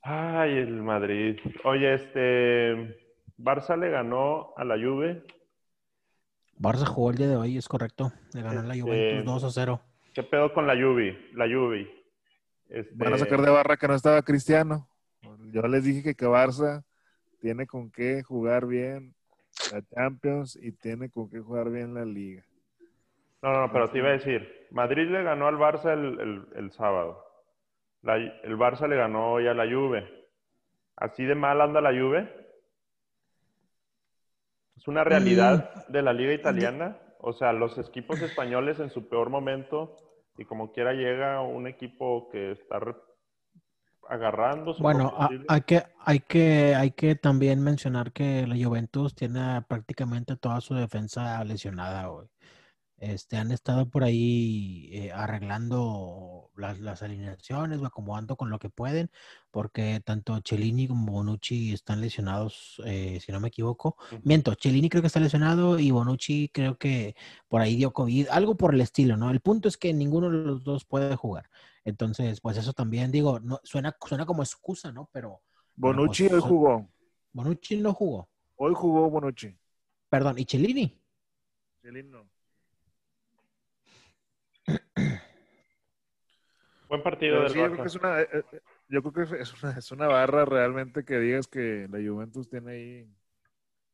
Ay, 0.00 0.56
el 0.56 0.82
Madrid. 0.82 1.38
Oye, 1.64 1.92
este, 1.92 2.98
Barça 3.36 3.78
le 3.78 3.90
ganó 3.90 4.54
a 4.56 4.64
la 4.64 4.76
Juve. 4.76 5.26
Barça 6.58 6.86
jugó 6.86 7.10
el 7.10 7.18
día 7.18 7.28
de 7.28 7.36
hoy, 7.36 7.58
es 7.58 7.68
correcto. 7.68 8.14
Le 8.32 8.40
ganó 8.40 8.62
la 8.62 8.74
Este, 8.74 8.80
Juventus 8.80 9.42
2 9.42 9.44
a 9.44 9.50
0. 9.50 9.80
¿Qué 10.14 10.22
pedo 10.22 10.54
con 10.54 10.66
la 10.66 10.72
Juve? 10.72 11.28
La 11.34 11.44
Juve. 11.44 11.86
Este, 12.70 12.94
Van 12.94 13.12
a 13.12 13.18
sacar 13.18 13.42
de 13.42 13.50
barra 13.50 13.76
que 13.76 13.88
no 13.88 13.94
estaba 13.94 14.22
Cristiano. 14.22 14.88
Yo 15.52 15.60
les 15.68 15.84
dije 15.84 16.02
que, 16.02 16.14
que 16.14 16.24
Barça 16.24 16.82
tiene 17.42 17.66
con 17.66 17.90
qué 17.90 18.22
jugar 18.22 18.66
bien 18.66 19.14
la 19.70 19.82
Champions 19.82 20.56
y 20.56 20.72
tiene 20.72 21.10
con 21.10 21.28
qué 21.28 21.40
jugar 21.40 21.70
bien 21.70 21.92
la 21.92 22.06
Liga. 22.06 22.42
No, 23.44 23.52
no, 23.60 23.70
pero 23.70 23.90
te 23.90 23.98
iba 23.98 24.08
a 24.08 24.12
decir, 24.12 24.68
Madrid 24.70 25.06
le 25.10 25.22
ganó 25.22 25.46
al 25.48 25.56
Barça 25.56 25.92
el, 25.92 26.18
el- 26.18 26.46
el 26.56 26.72
sábado. 26.72 27.22
La- 28.00 28.16
el 28.16 28.56
Barça 28.56 28.88
le 28.88 28.96
ganó 28.96 29.32
hoy 29.32 29.46
a 29.46 29.52
la 29.52 29.64
Juve. 29.66 30.08
¿Así 30.96 31.24
de 31.24 31.34
mal 31.34 31.60
anda 31.60 31.82
la 31.82 31.90
Juve? 31.90 32.26
¿Es 34.78 34.88
una 34.88 35.04
realidad 35.04 35.86
de 35.88 36.00
la 36.00 36.14
liga 36.14 36.32
italiana? 36.32 36.96
O 37.20 37.34
sea, 37.34 37.52
los 37.52 37.76
equipos 37.76 38.22
españoles 38.22 38.80
en 38.80 38.88
su 38.88 39.10
peor 39.10 39.28
momento 39.28 39.94
y 40.38 40.46
como 40.46 40.72
quiera 40.72 40.94
llega 40.94 41.42
un 41.42 41.66
equipo 41.66 42.30
que 42.30 42.52
está 42.52 42.80
agarrando 44.08 44.72
su 44.72 44.82
Bueno, 44.82 45.12
a- 45.18 45.28
hay 45.48 45.60
que, 45.60 45.82
hay 45.98 46.20
que, 46.20 46.74
hay 46.74 46.90
que 46.92 47.14
también 47.14 47.62
mencionar 47.62 48.10
que 48.12 48.46
la 48.46 48.56
Juventus 48.56 49.14
tiene 49.14 49.60
prácticamente 49.68 50.34
toda 50.36 50.62
su 50.62 50.74
defensa 50.74 51.44
lesionada, 51.44 52.06
güey. 52.06 52.26
Este, 53.04 53.36
han 53.36 53.52
estado 53.52 53.86
por 53.90 54.02
ahí 54.02 54.88
eh, 54.90 55.12
arreglando 55.12 56.50
las, 56.56 56.80
las 56.80 57.02
alineaciones 57.02 57.78
o 57.80 57.86
acomodando 57.86 58.34
con 58.36 58.48
lo 58.48 58.58
que 58.58 58.70
pueden, 58.70 59.10
porque 59.50 60.00
tanto 60.02 60.40
Cellini 60.42 60.88
como 60.88 61.12
Bonucci 61.12 61.74
están 61.74 62.00
lesionados, 62.00 62.80
eh, 62.86 63.20
si 63.20 63.30
no 63.30 63.40
me 63.40 63.48
equivoco. 63.48 63.98
Miento, 64.22 64.54
Cellini 64.58 64.88
creo 64.88 65.02
que 65.02 65.08
está 65.08 65.20
lesionado 65.20 65.78
y 65.78 65.90
Bonucci 65.90 66.48
creo 66.48 66.78
que 66.78 67.14
por 67.46 67.60
ahí 67.60 67.76
dio 67.76 67.92
COVID, 67.92 68.28
algo 68.30 68.56
por 68.56 68.72
el 68.72 68.80
estilo, 68.80 69.18
¿no? 69.18 69.30
El 69.30 69.40
punto 69.40 69.68
es 69.68 69.76
que 69.76 69.92
ninguno 69.92 70.30
de 70.30 70.38
los 70.38 70.64
dos 70.64 70.86
puede 70.86 71.14
jugar. 71.14 71.50
Entonces, 71.84 72.40
pues 72.40 72.56
eso 72.56 72.72
también, 72.72 73.12
digo, 73.12 73.38
no, 73.38 73.60
suena, 73.64 73.94
suena 74.06 74.24
como 74.24 74.42
excusa, 74.42 74.92
¿no? 74.92 75.10
Pero 75.12 75.42
Bueno, 75.76 75.98
Bonucci 75.98 76.26
pues, 76.26 76.42
hoy 76.42 76.48
jugó. 76.48 76.88
Bonucci 77.34 77.76
no 77.76 77.92
jugó. 77.92 78.30
Hoy 78.56 78.72
jugó 78.74 79.10
Bonucci. 79.10 79.54
Perdón, 80.08 80.38
¿y 80.38 80.46
Cellini? 80.46 80.98
Celín 81.82 82.10
no. 82.10 82.33
Buen 86.88 87.02
partido 87.02 87.42
del 87.42 87.52
sí, 87.52 87.58
yo 87.58 87.64
creo 87.64 87.76
que 87.76 87.82
Barça. 87.82 87.86
es 87.86 87.94
una, 87.96 88.20
yo 88.88 89.02
creo 89.02 89.12
que 89.12 89.42
es 89.42 89.62
una, 89.62 89.78
es 89.78 89.92
una 89.92 90.06
barra 90.06 90.44
realmente 90.44 91.04
que 91.04 91.18
digas 91.18 91.46
que 91.48 91.88
la 91.90 91.98
Juventus 91.98 92.48
tiene 92.48 92.72
ahí. 92.72 93.08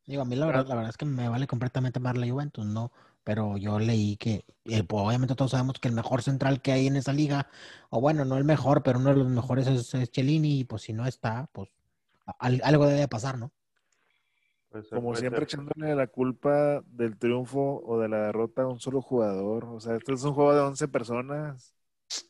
Digo, 0.05 0.23
a 0.23 0.25
mí 0.25 0.35
la 0.35 0.45
verdad, 0.47 0.67
la 0.67 0.75
verdad 0.75 0.89
es 0.89 0.97
que 0.97 1.05
me 1.05 1.29
vale 1.29 1.47
completamente 1.47 1.99
más 1.99 2.17
la 2.17 2.27
Juventus, 2.27 2.65
¿no? 2.65 2.91
Pero 3.23 3.55
yo 3.57 3.79
leí 3.79 4.17
que, 4.17 4.45
pues, 4.65 4.83
obviamente 4.89 5.35
todos 5.35 5.51
sabemos 5.51 5.79
que 5.79 5.87
el 5.87 5.93
mejor 5.93 6.23
central 6.23 6.61
que 6.61 6.71
hay 6.71 6.87
en 6.87 6.95
esa 6.95 7.13
liga, 7.13 7.47
o 7.89 8.01
bueno, 8.01 8.25
no 8.25 8.37
el 8.37 8.43
mejor, 8.43 8.81
pero 8.83 8.99
uno 8.99 9.11
de 9.11 9.17
los 9.17 9.27
mejores 9.27 9.67
es, 9.67 9.93
es 9.93 10.09
Cellini, 10.11 10.59
y 10.61 10.63
pues 10.63 10.81
si 10.81 10.93
no 10.93 11.05
está, 11.05 11.47
pues 11.53 11.69
al- 12.39 12.61
algo 12.63 12.87
debe 12.87 13.07
pasar, 13.07 13.37
¿no? 13.37 13.51
Como 14.89 15.15
siempre, 15.15 15.41
ser. 15.41 15.59
echándole 15.59 15.95
la 15.95 16.07
culpa 16.07 16.81
del 16.85 17.17
triunfo 17.17 17.81
o 17.85 17.99
de 17.99 18.07
la 18.07 18.27
derrota 18.27 18.61
a 18.61 18.67
un 18.67 18.79
solo 18.79 19.01
jugador. 19.01 19.65
O 19.65 19.79
sea, 19.79 19.95
este 19.95 20.13
es 20.13 20.23
un 20.23 20.33
juego 20.33 20.53
de 20.53 20.61
11 20.61 20.87
personas. 20.87 21.75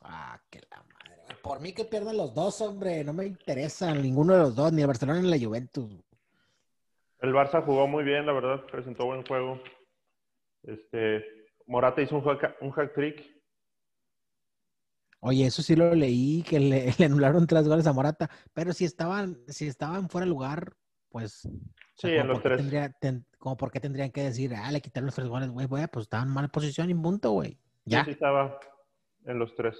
Ah, 0.02 0.42
que 0.50 0.60
la 0.70 0.78
madre. 0.78 1.38
Por 1.44 1.60
mí 1.60 1.74
que 1.74 1.86
pierdan 1.86 2.18
los 2.18 2.34
dos, 2.34 2.60
hombre, 2.62 3.04
no 3.04 3.14
me 3.14 3.26
interesa 3.26 3.94
ninguno 3.94 4.34
de 4.34 4.40
los 4.40 4.56
dos, 4.56 4.74
ni 4.74 4.82
el 4.82 4.88
Barcelona 4.88 5.22
ni 5.22 5.30
la 5.30 5.44
Juventus. 5.44 6.04
El 7.20 7.34
Barça 7.34 7.64
jugó 7.64 7.88
muy 7.88 8.04
bien, 8.04 8.26
la 8.26 8.34
verdad, 8.34 8.66
presentó 8.72 9.06
buen 9.06 9.24
juego. 9.26 9.60
Este, 10.64 11.24
Morata 11.68 12.02
hizo 12.02 12.16
un 12.18 12.24
hack, 12.24 12.58
un 12.62 12.72
hack 12.72 12.94
trick. 12.94 13.42
Oye, 15.20 15.46
eso 15.46 15.62
sí 15.62 15.76
lo 15.76 15.94
leí, 15.94 16.42
que 16.42 16.60
le, 16.60 16.94
le 16.98 17.06
anularon 17.06 17.46
tres 17.46 17.68
goles 17.68 17.86
a 17.86 17.94
Morata, 17.94 18.30
pero 18.54 18.74
si 18.74 18.86
estaban, 18.86 19.38
si 19.48 19.68
estaban 19.68 20.10
fuera 20.10 20.26
de 20.26 20.32
lugar, 20.32 20.74
pues... 21.10 21.48
o 22.04 22.08
sea, 22.08 22.10
Sí, 22.10 22.16
como 22.18 22.22
en 22.22 22.28
los 22.28 22.36
por 22.38 22.44
qué 22.44 22.50
tres. 22.50 22.58
tendría- 22.60 22.90
ten- 23.00 23.26
como 23.38 23.58
por 23.58 23.72
qué 23.72 23.80
tendrían 23.80 24.12
que 24.12 24.24
decir, 24.24 24.54
ah, 24.56 24.72
le 24.72 24.82
quitaron 24.82 25.06
los 25.08 25.16
tres 25.16 25.28
goles, 25.28 25.50
güey, 25.50 25.68
güey, 25.68 25.88
pues 25.88 26.04
estaban 26.06 26.28
en 26.28 26.34
mala 26.34 26.48
posición 26.48 26.90
y 26.90 26.96
punto, 26.96 27.32
güey. 27.32 27.58
Ya. 27.86 28.00
Sí, 28.00 28.06
sí 28.06 28.12
estaba 28.12 28.60
en 29.26 29.40
los 29.40 29.56
tres. 29.56 29.76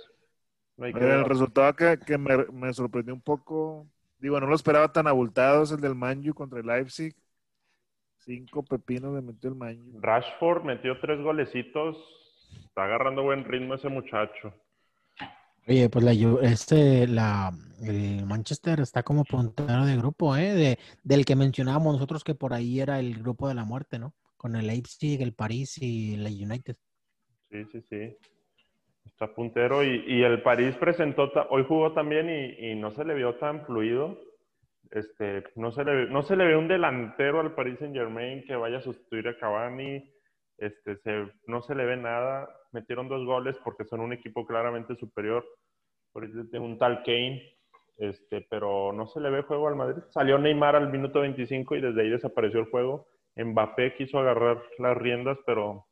No 0.78 0.86
hay 0.86 0.94
que 0.94 1.00
Mira, 1.00 1.16
el 1.20 1.26
resultado 1.26 1.74
que, 1.76 1.98
que 2.06 2.18
me, 2.18 2.46
me 2.48 2.74
sorprendió 2.74 3.14
un 3.14 3.22
poco, 3.22 3.88
digo, 4.20 4.40
no 4.40 4.48
lo 4.48 4.56
esperaba 4.56 4.92
tan 4.92 5.08
abultado, 5.08 5.64
es 5.64 5.72
el 5.72 5.82
del 5.82 5.96
Manju 5.96 6.34
contra 6.34 6.60
el 6.60 6.66
Leipzig. 6.66 7.16
Cinco 8.20 8.64
pepinos 8.64 9.14
le 9.16 9.22
metió 9.22 9.50
el 9.50 9.56
Manju. 9.56 10.00
Rashford 10.00 10.64
metió 10.64 11.00
tres 11.00 11.20
golecitos. 11.22 11.98
Está 12.66 12.84
agarrando 12.86 13.24
buen 13.24 13.44
ritmo 13.46 13.74
ese 13.76 13.90
muchacho. 13.90 14.54
Oye, 15.72 15.88
pues 15.90 16.04
la, 16.04 16.12
este, 16.42 17.08
la, 17.08 17.50
el 17.82 18.26
Manchester 18.26 18.82
está 18.82 19.04
como 19.04 19.24
puntero 19.24 19.86
de 19.86 19.96
grupo, 19.96 20.36
¿eh? 20.36 20.54
De, 20.54 20.80
del 21.02 21.24
que 21.24 21.38
mencionábamos 21.38 21.94
nosotros 21.94 22.26
que 22.26 22.36
por 22.36 22.54
ahí 22.54 22.82
era 22.82 23.00
el 23.00 23.14
grupo 23.20 23.48
de 23.48 23.54
la 23.54 23.64
muerte, 23.64 23.98
¿no? 23.98 24.14
Con 24.36 24.58
el 24.58 24.68
Leipzig, 24.68 25.22
el 25.22 25.34
París 25.34 25.78
y 25.78 26.18
la 26.18 26.28
United. 26.28 26.76
Sí, 27.50 27.64
sí, 27.72 27.82
sí. 27.90 28.18
Está 29.06 29.34
puntero. 29.34 29.82
Y, 29.82 30.24
el 30.24 30.42
París 30.42 30.76
presentó, 30.76 31.32
hoy 31.50 31.64
jugó 31.66 31.94
también 31.94 32.30
y, 32.30 32.76
no 32.76 32.92
se 32.92 33.06
le 33.06 33.14
vio 33.14 33.36
tan 33.36 33.66
fluido. 33.66 34.20
Este, 34.92 35.42
no, 35.56 35.72
se 35.72 35.86
le, 35.86 36.10
no 36.10 36.22
se 36.22 36.36
le 36.36 36.48
ve 36.48 36.58
un 36.58 36.68
delantero 36.68 37.40
al 37.40 37.56
Paris 37.56 37.80
Saint 37.80 37.96
Germain 37.96 38.44
que 38.44 38.58
vaya 38.58 38.80
a 38.80 38.82
sustituir 38.82 39.26
a 39.30 39.38
Cavani. 39.38 40.04
Este, 40.62 41.00
no 41.48 41.62
se 41.62 41.76
le 41.76 41.86
ve 41.86 41.98
nada. 41.98 42.48
Metieron 42.72 43.10
dos 43.10 43.26
goles 43.26 43.58
porque 43.64 43.84
son 43.86 44.00
un 44.00 44.14
equipo 44.14 44.46
claramente 44.46 44.96
superior. 44.96 45.44
Por 46.14 46.24
un 46.26 46.78
tal 46.78 47.04
Kane. 47.04 47.58
Este, 47.98 48.48
pero 48.50 48.94
no 48.94 49.08
se 49.08 49.20
le 49.20 49.30
ve 49.30 49.44
juego 49.44 49.68
al 49.68 49.76
Madrid. 49.76 50.02
Salió 50.10 50.38
Neymar 50.38 50.76
al 50.76 50.92
minuto 50.92 51.22
25 51.22 51.76
y 51.76 51.82
desde 51.82 52.02
ahí 52.02 52.10
desapareció 52.10 52.60
el 52.62 52.70
juego. 52.70 53.08
Mbappé 53.36 53.96
quiso 53.96 54.20
agarrar 54.20 54.62
las 54.80 54.98
riendas, 54.98 55.38
pero 55.46 55.88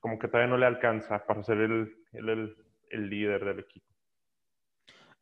como 0.00 0.18
que 0.18 0.28
todavía 0.28 0.48
no 0.50 0.58
le 0.58 0.66
alcanza 0.66 1.24
para 1.26 1.42
ser 1.44 1.58
el, 1.58 1.94
el, 2.12 2.28
el- 2.28 2.56
el 2.90 3.08
líder 3.08 3.44
del 3.44 3.60
equipo. 3.60 3.86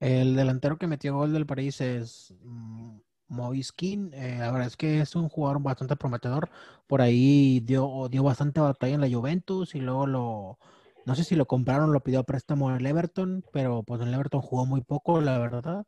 El 0.01 0.35
delantero 0.35 0.77
que 0.79 0.87
metió 0.87 1.15
gol 1.15 1.33
del 1.33 1.47
París 1.47 1.81
es 1.81 2.35
mm, 2.43 2.99
Moiskin. 3.31 4.13
Eh, 4.15 4.37
la 4.39 4.51
verdad 4.51 4.67
es 4.69 4.77
que 4.77 5.01
es 5.01 5.15
un 5.17 5.29
jugador 5.29 5.63
bastante 5.63 5.97
prometedor. 5.97 6.51
Por 6.87 7.01
ahí 7.03 7.61
dio, 7.61 8.09
dio 8.11 8.23
bastante 8.23 8.61
batalla 8.61 8.95
en 8.95 9.01
la 9.01 9.11
Juventus 9.11 9.75
y 9.75 9.81
luego 9.81 10.07
lo, 10.07 10.59
no 11.05 11.15
sé 11.15 11.25
si 11.25 11.37
lo 11.37 11.47
compraron, 11.47 11.93
lo 11.93 12.01
pidió 12.01 12.21
a 12.21 12.25
préstamo 12.25 12.69
al 12.71 12.85
Everton, 12.87 13.45
pero 13.53 13.83
pues 13.83 14.01
el 14.03 14.13
Everton 14.15 14.43
jugó 14.43 14.67
muy 14.67 14.83
poco, 14.83 15.21
la 15.21 15.39
verdad. 15.39 15.87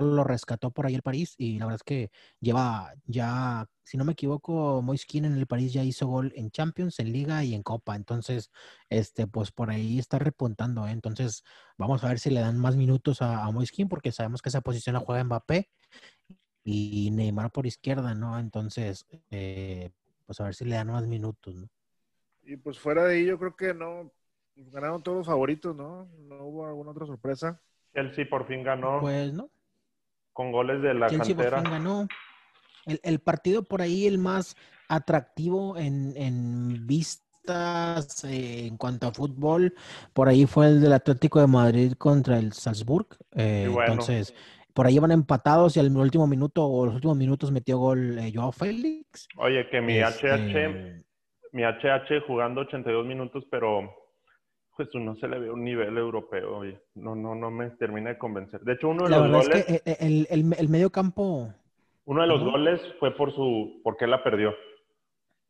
Lo 0.00 0.24
rescató 0.24 0.70
por 0.72 0.86
ahí 0.86 0.94
el 0.94 1.02
París 1.02 1.34
y 1.38 1.58
la 1.58 1.66
verdad 1.66 1.76
es 1.76 1.84
que 1.84 2.10
lleva 2.40 2.92
ya, 3.06 3.66
si 3.84 3.96
no 3.96 4.04
me 4.04 4.12
equivoco, 4.12 4.82
Moiskin 4.82 5.24
en 5.24 5.36
el 5.36 5.46
París 5.46 5.72
ya 5.72 5.84
hizo 5.84 6.06
gol 6.08 6.32
en 6.36 6.50
Champions, 6.50 6.98
en 6.98 7.12
Liga 7.12 7.44
y 7.44 7.54
en 7.54 7.62
Copa. 7.62 7.94
Entonces, 7.96 8.50
este, 8.90 9.26
pues 9.28 9.52
por 9.52 9.70
ahí 9.70 9.98
está 9.98 10.18
repuntando. 10.18 10.86
¿eh? 10.86 10.90
Entonces, 10.92 11.44
Vamos 11.78 12.02
a 12.02 12.08
ver 12.08 12.18
si 12.18 12.30
le 12.30 12.40
dan 12.40 12.58
más 12.58 12.76
minutos 12.76 13.22
a, 13.22 13.44
a 13.44 13.50
Moiskin, 13.52 13.88
porque 13.88 14.10
sabemos 14.12 14.42
que 14.42 14.48
esa 14.48 14.60
posición 14.62 14.94
la 14.94 15.00
juega 15.00 15.22
Mbappé 15.24 15.68
y 16.64 17.10
Neymar 17.12 17.50
por 17.52 17.66
izquierda, 17.66 18.14
¿no? 18.14 18.38
Entonces, 18.38 19.06
eh, 19.30 19.90
pues 20.26 20.40
a 20.40 20.44
ver 20.44 20.54
si 20.54 20.64
le 20.64 20.74
dan 20.76 20.88
más 20.88 21.06
minutos, 21.06 21.54
¿no? 21.54 21.68
Y 22.42 22.56
pues 22.56 22.78
fuera 22.78 23.04
de 23.04 23.14
ahí, 23.16 23.26
yo 23.26 23.38
creo 23.38 23.54
que 23.56 23.74
no. 23.74 24.12
ganaron 24.56 25.02
todos 25.02 25.26
favoritos, 25.26 25.76
¿no? 25.76 26.06
No 26.18 26.44
hubo 26.44 26.66
alguna 26.66 26.90
otra 26.90 27.06
sorpresa. 27.06 27.60
Chelsea 27.98 28.28
por 28.28 28.46
fin 28.46 28.62
ganó 28.62 29.00
Pues, 29.00 29.32
¿no? 29.32 29.50
con 30.32 30.52
goles 30.52 30.80
de 30.82 30.94
la 30.94 31.08
Chelsea 31.08 31.34
por 31.34 31.44
cantera. 31.50 31.62
fin 31.62 31.70
ganó. 31.72 32.06
El, 32.86 33.00
el 33.02 33.18
partido 33.18 33.64
por 33.64 33.82
ahí, 33.82 34.06
el 34.06 34.18
más 34.18 34.56
atractivo 34.88 35.76
en, 35.76 36.14
en 36.16 36.86
vistas 36.86 38.24
eh, 38.24 38.66
en 38.66 38.76
cuanto 38.76 39.08
a 39.08 39.12
fútbol, 39.12 39.74
por 40.12 40.28
ahí 40.28 40.46
fue 40.46 40.66
el 40.68 40.80
del 40.80 40.92
Atlético 40.92 41.40
de 41.40 41.46
Madrid 41.46 41.92
contra 41.98 42.38
el 42.38 42.52
Salzburg. 42.52 43.08
Eh, 43.34 43.68
bueno. 43.72 43.92
Entonces, 43.92 44.34
por 44.74 44.86
ahí 44.86 44.98
van 44.98 45.10
empatados 45.12 45.76
y 45.76 45.80
al 45.80 45.94
último 45.96 46.26
minuto 46.26 46.64
o 46.64 46.86
los 46.86 46.94
últimos 46.94 47.16
minutos 47.16 47.50
metió 47.50 47.78
gol 47.78 48.18
eh, 48.18 48.32
Joao 48.34 48.52
Félix. 48.52 49.26
Oye, 49.38 49.68
que 49.70 49.80
mi 49.80 49.98
Este, 49.98 50.28
HH, 50.30 51.04
mi 51.52 51.62
HH 51.64 52.20
jugando 52.26 52.60
82 52.62 53.06
minutos, 53.06 53.44
pero 53.50 53.90
pues 54.78 54.94
no 54.94 55.16
se 55.16 55.26
le 55.26 55.40
ve 55.40 55.50
un 55.50 55.64
nivel 55.64 55.98
europeo. 55.98 56.58
oye. 56.58 56.80
No, 56.94 57.16
no, 57.16 57.34
no 57.34 57.50
me 57.50 57.70
termina 57.70 58.10
de 58.10 58.18
convencer. 58.18 58.60
De 58.60 58.74
hecho, 58.74 58.88
uno 58.88 59.04
de 59.04 59.10
La 59.10 59.18
los 59.18 59.44
goles, 59.44 59.64
es 59.68 59.82
que 59.82 59.90
eh, 59.90 59.96
el, 59.98 60.26
el, 60.30 60.54
el 60.56 60.68
medio 60.68 60.90
campo, 60.90 61.52
uno 62.04 62.22
de 62.22 62.28
los 62.28 62.44
goles 62.44 62.80
fue 63.00 63.14
por 63.16 63.34
su, 63.34 63.80
porque 63.82 64.06
la 64.06 64.22
perdió. 64.22 64.54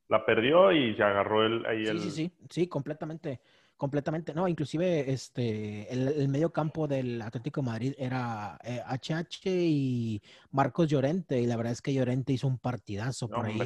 La 0.09 0.25
perdió 0.25 0.73
y 0.73 0.95
se 0.97 1.03
agarró 1.03 1.45
el, 1.45 1.67
ahí 1.67 1.85
sí, 1.85 1.91
el, 1.91 2.01
sí, 2.01 2.11
sí, 2.11 2.33
sí, 2.49 2.69
completamente, 2.69 3.41
Completamente, 3.79 4.35
no, 4.35 4.49
inclusive 4.49 5.13
este, 5.13 5.87
el, 5.93 6.29
medio 6.29 6.53
campo 6.53 6.89
del 6.89 7.23
Atlético 7.23 7.61
de 7.61 7.67
Madrid 7.67 7.95
era 7.97 8.59
HH 8.65 9.47
eh, 9.47 9.67
y 9.69 10.23
Marcos 10.51 10.89
Llorente, 10.89 11.41
y 11.41 11.47
la 11.47 11.57
verdad 11.57 11.75
es 11.75 11.81
que 11.81 11.95
Llorente 11.95 12.33
hizo 12.33 12.49
un 12.49 12.59
partidazo 12.59 13.29
por 13.29 13.47
ahí. 13.47 13.57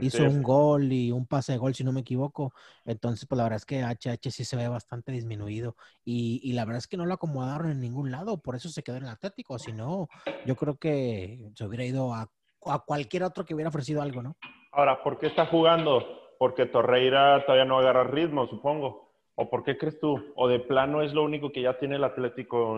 hizo 0.00 0.24
un 0.24 0.42
gol 0.42 0.90
y 0.90 1.12
un 1.12 1.26
pase 1.26 1.52
de 1.52 1.58
gol, 1.58 1.74
si 1.74 1.84
no 1.84 1.92
me 1.92 2.00
equivoco. 2.00 2.54
Entonces, 2.86 3.26
pues 3.28 3.36
la 3.36 3.42
verdad 3.42 3.58
es 3.58 3.66
que 3.66 3.84
HH 3.84 4.30
sí 4.30 4.46
se 4.46 4.56
ve 4.56 4.68
bastante 4.68 5.12
disminuido. 5.12 5.76
Y, 6.02 6.40
y 6.42 6.54
la 6.54 6.64
verdad 6.64 6.78
es 6.78 6.88
que 6.88 6.96
no 6.96 7.04
lo 7.04 7.12
acomodaron 7.12 7.70
en 7.70 7.78
ningún 7.78 8.10
lado, 8.10 8.40
por 8.40 8.56
eso 8.56 8.70
se 8.70 8.82
quedó 8.82 8.96
en 8.96 9.04
el 9.04 9.10
Atlético. 9.10 9.58
Si 9.58 9.74
no, 9.74 10.08
yo 10.46 10.56
creo 10.56 10.78
que 10.78 11.50
se 11.54 11.66
hubiera 11.66 11.84
ido 11.84 12.14
a, 12.14 12.30
a 12.64 12.78
cualquier 12.78 13.22
otro 13.22 13.44
que 13.44 13.52
hubiera 13.52 13.68
ofrecido 13.68 14.00
algo, 14.00 14.22
¿no? 14.22 14.34
Ahora, 14.72 15.02
¿por 15.02 15.18
qué 15.18 15.26
está 15.26 15.44
jugando? 15.44 16.06
Porque 16.38 16.64
Torreira 16.64 17.44
todavía 17.44 17.66
no 17.66 17.78
agarra 17.78 18.04
ritmo, 18.04 18.46
supongo. 18.46 19.07
¿O 19.40 19.48
por 19.48 19.62
qué 19.62 19.78
crees 19.78 20.00
tú? 20.00 20.20
¿O 20.34 20.48
de 20.48 20.58
plano 20.58 21.00
es 21.00 21.14
lo 21.14 21.22
único 21.22 21.52
que 21.52 21.62
ya 21.62 21.78
tiene 21.78 21.94
el 21.94 22.02
Atlético 22.02 22.76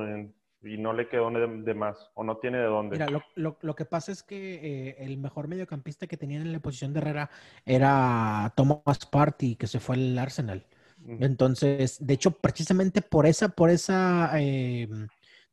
y 0.62 0.76
no 0.76 0.92
le 0.92 1.08
quedó 1.08 1.30
de, 1.30 1.72
más? 1.72 2.10
¿O 2.12 2.22
no 2.22 2.36
tiene 2.36 2.58
de 2.58 2.64
dónde? 2.64 2.98
Mira, 2.98 3.24
lo, 3.34 3.74
que 3.74 3.86
pasa 3.86 4.12
es 4.12 4.22
que 4.22 4.56
eh, 4.90 4.96
el 4.98 5.16
mejor 5.16 5.48
mediocampista 5.48 6.06
que 6.06 6.18
tenían 6.18 6.42
en 6.42 6.52
la 6.52 6.60
posición 6.60 6.92
de 6.92 7.00
Herrera 7.00 7.30
era 7.64 8.52
Thomas 8.56 9.06
Party, 9.10 9.56
que 9.56 9.66
se 9.66 9.80
fue 9.80 9.96
al 9.96 10.18
Arsenal. 10.18 10.66
Entonces, 11.18 11.96
de 12.06 12.12
hecho, 12.12 12.32
precisamente 12.32 13.00
por 13.00 13.24
esa, 13.24 13.48
por 13.48 13.70
esa, 13.70 14.38
em, 14.38 15.08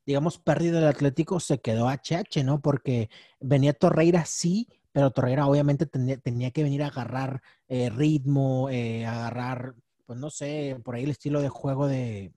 digamos, 0.05 0.37
pérdida 0.37 0.81
del 0.81 0.89
Atlético 0.89 1.39
se 1.39 1.61
quedó 1.61 1.87
HH, 1.87 2.43
¿no? 2.43 2.59
Porque 2.59 3.09
venía 3.39 3.71
Torreira, 3.71 4.25
sí, 4.25 4.67
pero 4.91 5.11
Torreira 5.11 5.47
obviamente 5.47 5.85
tenía, 5.85 6.51
que 6.51 6.63
venir 6.63 6.83
a 6.83 6.87
agarrar 6.87 7.41
eh, 7.69 7.89
ritmo, 7.89 8.69
eh, 8.69 9.05
agarrar 9.05 9.73
pues 10.07 10.19
no 10.19 10.31
sé, 10.31 10.79
por 10.83 10.95
ahí 10.95 11.03
el 11.03 11.11
estilo 11.11 11.41
de 11.41 11.49
juego 11.49 11.87
de, 11.87 12.33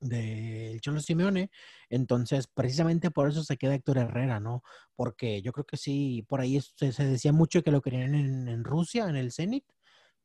de 0.00 0.78
Cholo 0.80 1.00
Simeone. 1.00 1.50
Entonces, 1.90 2.46
precisamente 2.46 3.10
por 3.10 3.28
eso 3.28 3.42
se 3.44 3.56
queda 3.56 3.74
Héctor 3.74 3.98
Herrera, 3.98 4.40
¿no? 4.40 4.62
Porque 4.96 5.42
yo 5.42 5.52
creo 5.52 5.66
que 5.66 5.76
sí, 5.76 6.24
por 6.28 6.40
ahí 6.40 6.60
se, 6.60 6.92
decía 7.04 7.32
mucho 7.32 7.62
que 7.62 7.70
lo 7.72 7.82
querían 7.82 8.14
en, 8.14 8.64
Rusia, 8.64 9.08
en 9.08 9.16
el 9.16 9.32
Zenit. 9.32 9.64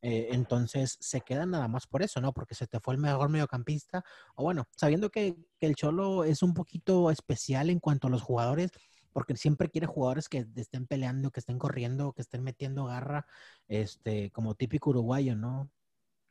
Eh, 0.02 0.30
entonces 0.32 0.98
se 1.02 1.22
queda 1.22 1.46
nada 1.46 1.68
más 1.68 1.86
por 1.88 2.02
eso, 2.04 2.22
¿no? 2.22 2.34
Porque 2.34 2.56
se 2.56 2.68
te 2.68 2.80
fue 2.80 2.94
el 2.96 3.02
mejor 3.02 3.30
mediocampista. 3.30 4.04
O 4.36 4.44
bueno, 4.44 4.68
sabiendo 4.76 5.10
que, 5.10 5.36
que, 5.60 5.68
el 5.68 5.76
Cholo 5.76 6.24
es 6.24 6.44
un 6.44 6.54
poquito 6.54 7.12
especial 7.12 7.70
en 7.70 7.80
cuanto 7.80 8.08
a 8.08 8.10
los 8.12 8.22
jugadores, 8.22 8.72
porque 9.12 9.36
siempre 9.36 9.70
quiere 9.70 9.88
jugadores 9.88 10.30
que 10.30 10.46
estén 10.56 10.88
peleando, 10.88 11.32
que 11.32 11.40
estén 11.42 11.60
corriendo, 11.60 12.14
que 12.14 12.22
estén 12.22 12.44
metiendo 12.44 12.86
garra, 12.86 13.26
este, 13.68 14.32
como 14.32 14.56
típico 14.56 14.92
uruguayo, 14.92 15.36
¿no? 15.36 15.70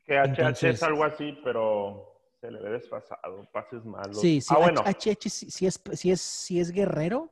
Que 0.08 0.18
HH 0.18 0.70
es 0.70 0.82
algo 0.82 1.04
así, 1.04 1.38
pero 1.44 2.18
se 2.40 2.50
le 2.50 2.60
ve 2.62 2.70
desfasado, 2.70 3.46
pases 3.52 3.84
malos. 3.84 4.18
Sí, 4.18 4.40
sí, 4.40 4.54
ah, 4.56 4.58
bueno. 4.58 4.82
HH 4.82 5.28
sí, 5.28 5.66
es, 5.66 5.80
sí, 5.92 6.10
es, 6.10 6.20
sí 6.20 6.60
es 6.60 6.70
guerrero, 6.72 7.30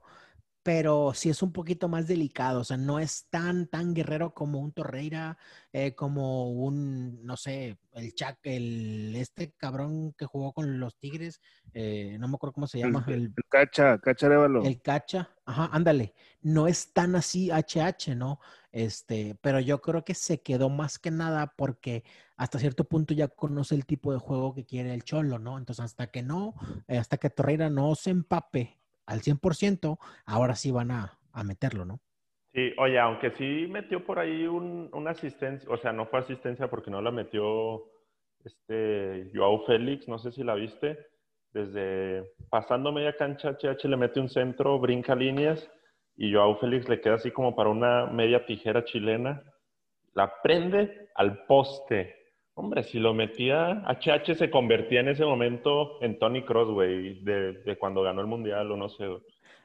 pero 0.62 1.14
sí 1.14 1.30
es 1.30 1.42
un 1.42 1.52
poquito 1.52 1.88
más 1.88 2.06
delicado, 2.06 2.60
o 2.60 2.64
sea, 2.64 2.76
no 2.76 2.98
es 2.98 3.28
tan, 3.30 3.68
tan 3.68 3.94
guerrero 3.94 4.34
como 4.34 4.58
un 4.58 4.72
Torreira, 4.72 5.38
eh, 5.72 5.94
como 5.94 6.50
un, 6.50 7.24
no 7.24 7.36
sé, 7.36 7.78
el 7.94 8.12
Chac, 8.14 8.40
el, 8.42 9.14
este 9.14 9.52
cabrón 9.52 10.12
que 10.18 10.26
jugó 10.26 10.52
con 10.52 10.78
los 10.80 10.98
Tigres, 10.98 11.40
eh, 11.72 12.16
no 12.18 12.26
me 12.26 12.34
acuerdo 12.34 12.52
cómo 12.52 12.66
se 12.66 12.80
llama. 12.80 13.04
El, 13.06 13.32
Cacha, 13.48 13.96
Cacha 13.98 14.26
Arevalo. 14.26 14.64
El 14.64 14.82
Cacha, 14.82 15.30
ajá, 15.44 15.70
ándale, 15.72 16.14
no 16.42 16.66
es 16.66 16.92
tan 16.92 17.14
así 17.14 17.48
HH, 17.48 18.16
¿no? 18.16 18.40
Este, 18.72 19.38
pero 19.40 19.60
yo 19.60 19.80
creo 19.80 20.04
que 20.04 20.14
se 20.14 20.42
quedó 20.42 20.68
más 20.68 20.98
que 20.98 21.12
nada 21.12 21.54
porque 21.56 22.02
hasta 22.36 22.58
cierto 22.58 22.84
punto 22.84 23.14
ya 23.14 23.28
conoce 23.28 23.74
el 23.74 23.86
tipo 23.86 24.12
de 24.12 24.18
juego 24.18 24.54
que 24.54 24.64
quiere 24.64 24.92
el 24.92 25.04
Cholo, 25.04 25.38
¿no? 25.38 25.58
Entonces, 25.58 25.84
hasta 25.84 26.08
que 26.08 26.22
no, 26.22 26.54
hasta 26.88 27.16
que 27.16 27.30
Torreira 27.30 27.70
no 27.70 27.94
se 27.94 28.10
empape 28.10 28.76
al 29.06 29.20
100%, 29.20 29.98
ahora 30.26 30.54
sí 30.54 30.70
van 30.70 30.90
a, 30.90 31.18
meterlo, 31.44 31.84
¿no? 31.84 32.00
Sí, 32.54 32.72
oye, 32.78 32.98
aunque 32.98 33.30
sí 33.32 33.66
metió 33.70 34.04
por 34.04 34.18
ahí 34.18 34.46
un, 34.46 34.88
una 34.94 35.10
asistencia, 35.10 35.68
o 35.70 35.76
sea, 35.76 35.92
no 35.92 36.06
fue 36.06 36.20
asistencia 36.20 36.68
porque 36.68 36.90
no 36.90 37.02
la 37.02 37.10
metió 37.10 37.84
este 38.42 39.30
Joao 39.34 39.66
Félix, 39.66 40.08
no 40.08 40.18
sé 40.18 40.32
si 40.32 40.42
la 40.42 40.54
viste, 40.54 40.98
desde 41.52 42.32
pasando 42.48 42.90
media 42.90 43.16
cancha, 43.16 43.50
HH 43.50 43.88
le 43.88 43.96
mete 43.96 44.20
un 44.20 44.28
centro, 44.28 44.78
brinca 44.78 45.14
líneas 45.14 45.70
y 46.16 46.32
Joao 46.32 46.56
Félix 46.56 46.88
le 46.88 47.00
queda 47.00 47.14
así 47.14 47.30
como 47.30 47.54
para 47.54 47.68
una 47.68 48.06
media 48.06 48.46
tijera 48.46 48.84
chilena, 48.84 49.42
la 50.14 50.32
prende 50.42 51.10
al 51.14 51.44
poste. 51.44 52.15
Hombre, 52.58 52.84
si 52.84 52.98
lo 52.98 53.12
metía, 53.12 53.84
HH 53.86 54.34
se 54.34 54.50
convertía 54.50 55.00
en 55.00 55.08
ese 55.08 55.26
momento 55.26 56.02
en 56.02 56.18
Tony 56.18 56.42
Crossway 56.42 57.22
de, 57.22 57.76
cuando 57.78 58.00
ganó 58.00 58.22
el 58.22 58.26
Mundial 58.26 58.72
o 58.72 58.78
no 58.78 58.88
sé. 58.88 59.04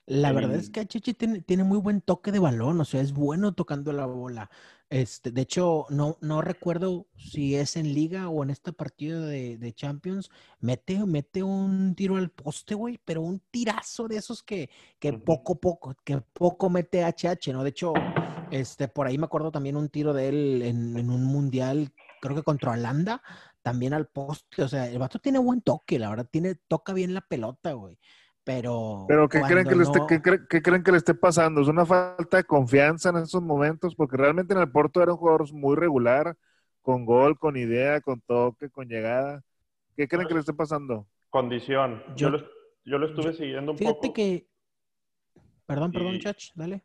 La 0.08 0.34
verdad 0.34 0.56
es 0.56 0.69
que 0.69 0.82
HH 0.82 1.13
tiene, 1.13 1.41
tiene, 1.41 1.63
muy 1.63 1.77
buen 1.77 2.01
toque 2.01 2.34
de 2.34 2.39
balón, 2.39 2.82
o 2.82 2.84
sea, 2.84 2.99
es 2.99 3.13
bueno 3.13 3.54
tocando 3.54 3.93
la 3.93 4.06
bola. 4.08 4.51
Este, 4.89 5.32
de 5.32 5.43
hecho, 5.43 5.86
no, 5.89 6.17
no 6.19 6.41
recuerdo 6.41 7.08
si 7.15 7.56
es 7.56 7.77
en 7.77 7.93
liga 7.93 8.27
o 8.27 8.43
en 8.43 8.49
este 8.49 8.73
partido 8.73 9.25
de, 9.25 9.73
Champions. 9.73 10.30
Mete, 10.60 10.99
mete 11.06 11.43
un 11.43 11.95
tiro 11.95 12.17
al 12.17 12.30
poste, 12.30 12.75
güey, 12.75 12.99
pero 13.06 13.21
un 13.21 13.41
tirazo 13.51 14.10
de 14.10 14.17
esos 14.17 14.43
que, 14.43 14.69
que 14.99 15.13
poco, 15.13 15.62
poco, 15.62 15.95
que 16.04 16.19
poco 16.34 16.69
mete 16.69 17.06
HH, 17.06 17.54
¿no? 17.54 17.63
De 17.63 17.69
hecho, 17.69 17.93
este, 18.51 18.89
por 18.89 19.08
ahí 19.08 19.17
me 19.17 19.27
acuerdo 19.27 19.49
también 19.49 19.77
un 19.77 19.88
tiro 19.88 20.12
de 20.12 20.27
él 20.27 20.62
en, 20.62 20.97
en 20.97 21.10
un 21.10 21.23
mundial 21.23 21.93
creo 22.21 22.36
que 22.36 22.43
contra 22.43 22.71
Holanda, 22.71 23.21
también 23.62 23.93
al 23.93 24.07
poste. 24.07 24.63
O 24.63 24.67
sea, 24.69 24.88
el 24.88 24.99
vato 24.99 25.19
tiene 25.19 25.39
buen 25.39 25.62
toque, 25.62 25.99
la 25.99 26.10
verdad, 26.10 26.29
tiene, 26.31 26.55
toca 26.67 26.93
bien 26.93 27.13
la 27.13 27.21
pelota, 27.21 27.73
güey. 27.73 27.99
Pero. 28.43 29.05
Pero 29.07 29.27
¿qué 29.27 29.41
creen 29.41 29.67
que, 29.67 29.75
le 29.75 29.84
esté, 29.84 29.99
¿qué, 30.07 30.62
creen 30.62 30.84
que 30.84 30.91
le 30.91 30.97
esté 30.97 31.13
pasando? 31.13 31.62
¿Es 31.62 31.67
una 31.67 31.86
falta 31.86 32.38
de 32.38 32.43
confianza 32.43 33.10
en 33.10 33.17
esos 33.17 33.41
momentos? 33.41 33.95
Porque 33.95 34.17
realmente 34.17 34.53
en 34.53 34.62
el 34.62 34.71
Porto 34.71 35.01
era 35.01 35.12
un 35.12 35.17
jugador 35.17 35.51
muy 35.53 35.75
regular, 35.75 36.36
con 36.81 37.05
gol, 37.05 37.38
con 37.38 37.57
idea, 37.57 38.01
con 38.01 38.21
toque, 38.21 38.69
con 38.69 38.88
llegada. 38.88 39.43
¿Qué 39.95 40.07
creen 40.07 40.27
que 40.27 40.34
le 40.34 40.39
esté 40.39 40.53
pasando? 40.53 41.07
Condición. 41.29 42.03
Yo, 42.15 42.29
lo, 42.29 42.39
yo 42.84 42.97
lo, 42.97 43.07
estuve 43.07 43.34
siguiendo 43.34 43.73
un 43.73 43.77
poco. 43.77 44.01
Fíjate 44.01 44.13
que. 44.13 44.47
Perdón, 45.65 45.91
perdón, 45.91 46.19
Chach, 46.19 46.51
dale. 46.55 46.84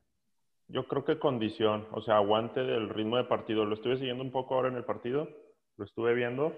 Yo 0.68 0.88
creo 0.88 1.04
que 1.04 1.18
condición, 1.18 1.86
o 1.92 2.00
sea, 2.00 2.16
aguante 2.16 2.60
del 2.60 2.88
ritmo 2.88 3.16
de 3.16 3.24
partido. 3.24 3.64
Lo 3.64 3.74
estuve 3.74 3.98
siguiendo 3.98 4.24
un 4.24 4.32
poco 4.32 4.54
ahora 4.54 4.68
en 4.68 4.76
el 4.76 4.84
partido, 4.84 5.28
lo 5.76 5.84
estuve 5.84 6.14
viendo 6.14 6.52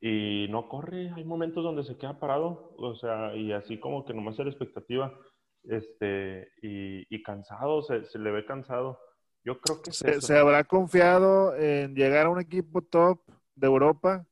y 0.00 0.46
no 0.50 0.68
corre. 0.68 1.10
Hay 1.14 1.24
momentos 1.24 1.64
donde 1.64 1.84
se 1.84 1.96
queda 1.96 2.18
parado, 2.18 2.74
o 2.76 2.94
sea, 2.96 3.34
y 3.34 3.52
así 3.52 3.78
como 3.78 4.04
que 4.04 4.12
nomás 4.12 4.38
es 4.38 4.44
la 4.44 4.50
expectativa, 4.50 5.18
este, 5.64 6.52
y, 6.62 7.22
cansado, 7.22 7.82
se, 7.82 8.18
le 8.18 8.30
ve 8.30 8.44
cansado. 8.44 8.98
Yo 9.42 9.58
creo 9.60 9.80
que 9.82 9.92
se, 9.92 10.38
habrá 10.38 10.64
confiado 10.64 11.56
en 11.56 11.94
llegar 11.94 12.26
a 12.26 12.30
un 12.30 12.40
equipo 12.40 12.82
top 12.82 13.20
de 13.54 13.66
Europa. 13.66 14.26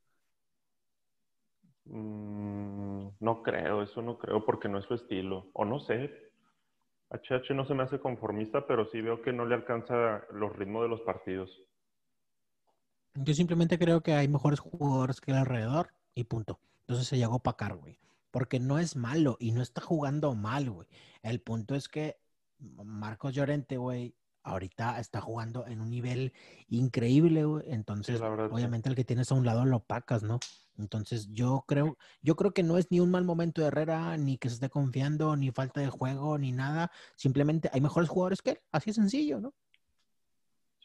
Mm, 1.85 3.09
no 3.21 3.43
creo, 3.43 3.83
eso 3.83 4.03
no 4.03 4.19
creo, 4.19 4.45
porque 4.45 4.69
no 4.69 4.79
es 4.79 4.85
su 4.85 4.93
estilo, 4.93 5.49
o 5.55 5.65
no 5.65 5.81
sé, 5.81 6.28
HH 7.11 7.55
no 7.55 7.65
se 7.65 7.75
me 7.75 7.83
hace 7.83 7.99
conformista, 7.99 8.67
pero 8.67 8.87
sí 8.91 9.01
veo 9.01 9.23
que 9.23 9.33
no 9.33 9.47
le 9.47 9.55
alcanza 9.55 10.25
los 10.31 10.55
ritmos 10.57 10.83
de 10.83 10.89
los 10.89 11.01
partidos. 11.01 11.51
Yo 13.15 13.35
simplemente 13.35 13.79
creo 13.79 14.03
que 14.03 14.13
hay 14.13 14.29
mejores 14.29 14.61
jugadores 14.61 15.21
que 15.21 15.31
el 15.31 15.39
alrededor 15.39 15.93
y 16.15 16.25
punto. 16.25 16.61
Entonces 16.81 17.07
se 17.07 17.17
llegó 17.17 17.35
a 17.35 17.37
opacar, 17.37 17.75
güey. 17.77 17.99
Porque 18.31 18.61
no 18.61 18.79
es 18.79 18.95
malo 18.95 19.37
y 19.41 19.53
no 19.53 19.63
está 19.63 19.81
jugando 19.81 20.35
mal, 20.35 20.71
güey. 20.71 20.87
El 21.23 21.41
punto 21.41 21.75
es 21.75 21.89
que 21.89 22.19
Marcos 22.59 23.35
Llorente, 23.35 23.79
güey, 23.79 24.15
ahorita 24.49 24.99
está 24.99 25.21
jugando 25.21 25.67
en 25.67 25.81
un 25.81 25.91
nivel 25.91 26.33
increíble, 26.69 27.45
güey. 27.45 27.65
Entonces, 27.69 28.21
obviamente 28.21 28.89
el 28.89 28.95
que 28.95 29.05
tienes 29.05 29.31
a 29.31 29.35
un 29.35 29.45
lado 29.45 29.65
lo 29.65 29.79
opacas, 29.79 30.23
¿no? 30.23 30.41
Entonces, 30.79 31.29
yo 31.33 31.65
creo, 31.67 31.99
yo 32.23 32.37
creo 32.37 32.53
que 32.53 32.63
no 32.63 32.79
es 32.79 32.91
ni 32.91 33.01
un 33.01 33.11
mal 33.11 33.25
momento 33.25 33.61
de 33.61 33.69
Herrera, 33.69 34.17
ni 34.17 34.39
que 34.39 34.49
se 34.49 34.55
esté 34.55 34.71
confiando, 34.71 35.35
ni 35.37 35.51
falta 35.51 35.81
de 35.81 35.89
juego, 35.89 36.39
ni 36.39 36.53
nada. 36.53 36.91
Simplemente 37.17 37.69
hay 37.73 37.81
mejores 37.81 38.09
jugadores 38.09 38.43
que 38.43 38.51
él. 38.51 38.59
Así 38.71 38.91
es 38.91 38.97
sencillo, 38.97 39.41
¿no? 39.41 39.55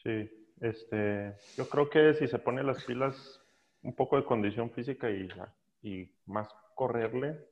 Sí, 0.02 0.28
este, 0.60 1.36
yo 1.56 1.68
creo 1.68 1.88
que 1.88 2.14
si 2.14 2.26
se 2.26 2.38
pone 2.38 2.62
las 2.62 2.82
pilas, 2.84 3.40
un 3.82 3.94
poco 3.94 4.16
de 4.16 4.24
condición 4.24 4.70
física 4.70 5.10
y, 5.10 5.28
y 5.82 6.12
más 6.26 6.48
correrle, 6.74 7.48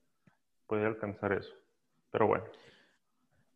puede 0.67 0.87
alcanzar 0.87 1.33
eso. 1.33 1.53
Pero 2.11 2.27
bueno. 2.27 2.45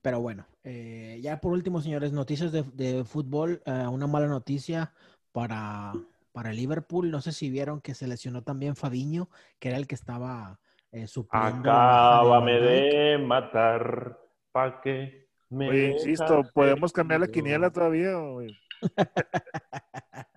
Pero 0.06 0.20
bueno, 0.20 0.46
eh, 0.62 1.18
ya 1.20 1.40
por 1.40 1.50
último, 1.50 1.80
señores, 1.80 2.12
noticias 2.12 2.52
de, 2.52 3.02
fútbol. 3.04 3.60
Eh, 3.66 3.88
una 3.90 4.06
mala 4.06 4.28
noticia 4.28 4.92
para, 5.32 5.94
para 6.30 6.52
Liverpool. 6.52 7.10
No 7.10 7.20
sé 7.20 7.32
si 7.32 7.50
vieron 7.50 7.80
que 7.80 7.92
se 7.92 8.06
lesionó 8.06 8.44
también 8.44 8.76
Fabiño, 8.76 9.28
que 9.58 9.70
era 9.70 9.78
el 9.78 9.88
que 9.88 9.96
estaba 9.96 10.60
eh, 10.92 11.08
supliendo. 11.08 11.58
Acábame 11.58 12.52
de, 12.52 13.18
matar, 13.18 14.16
pa' 14.52 14.80
que 14.80 15.26
me. 15.50 15.70
Oye, 15.70 15.90
insisto, 15.94 16.44
¿podemos 16.54 16.92
cambiar 16.92 17.22
la 17.22 17.26
quiniela 17.26 17.72
todavía? 17.72 18.12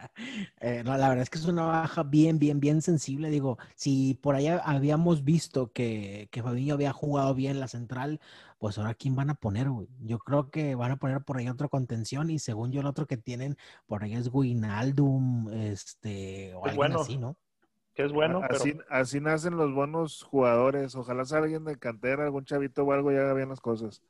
Eh, 0.59 0.83
no, 0.83 0.97
la 0.97 1.07
verdad 1.07 1.23
es 1.23 1.29
que 1.29 1.37
es 1.37 1.45
una 1.45 1.65
baja 1.65 2.03
bien, 2.03 2.39
bien, 2.39 2.59
bien 2.59 2.81
sensible. 2.81 3.29
Digo, 3.29 3.57
si 3.75 4.15
por 4.15 4.35
allá 4.35 4.61
habíamos 4.65 5.23
visto 5.23 5.71
que, 5.71 6.27
que 6.31 6.43
Fabinho 6.43 6.73
había 6.73 6.91
jugado 6.91 7.33
bien 7.33 7.59
la 7.59 7.69
central, 7.69 8.19
pues 8.59 8.77
ahora 8.77 8.93
¿quién 8.93 9.15
van 9.15 9.29
a 9.29 9.35
poner, 9.35 9.69
güey? 9.69 9.87
Yo 10.01 10.19
creo 10.19 10.49
que 10.49 10.75
van 10.75 10.91
a 10.91 10.97
poner 10.97 11.21
por 11.23 11.37
ahí 11.37 11.47
otro 11.47 11.69
contención 11.69 12.29
y 12.29 12.39
según 12.39 12.71
yo 12.71 12.81
el 12.81 12.87
otro 12.87 13.07
que 13.07 13.17
tienen 13.17 13.57
por 13.87 14.03
ahí 14.03 14.13
es 14.13 14.29
Guinaldum, 14.29 15.49
este, 15.51 16.53
o 16.53 16.65
Es 16.65 16.71
alguien 16.71 16.75
bueno. 16.75 17.01
así, 17.01 17.17
¿no? 17.17 17.37
Que 17.95 18.03
es 18.03 18.11
bueno, 18.11 18.41
así, 18.49 18.73
pero 18.73 18.85
así 18.89 19.19
nacen 19.19 19.57
los 19.57 19.73
buenos 19.73 20.23
jugadores. 20.23 20.93
Ojalá 20.95 21.25
sea 21.25 21.39
alguien 21.39 21.63
de 21.63 21.77
cantera, 21.77 22.25
algún 22.25 22.45
chavito 22.45 22.83
o 22.83 22.91
algo, 22.91 23.11
ya 23.11 23.21
haga 23.21 23.33
bien 23.33 23.49
las 23.49 23.61
cosas. 23.61 24.01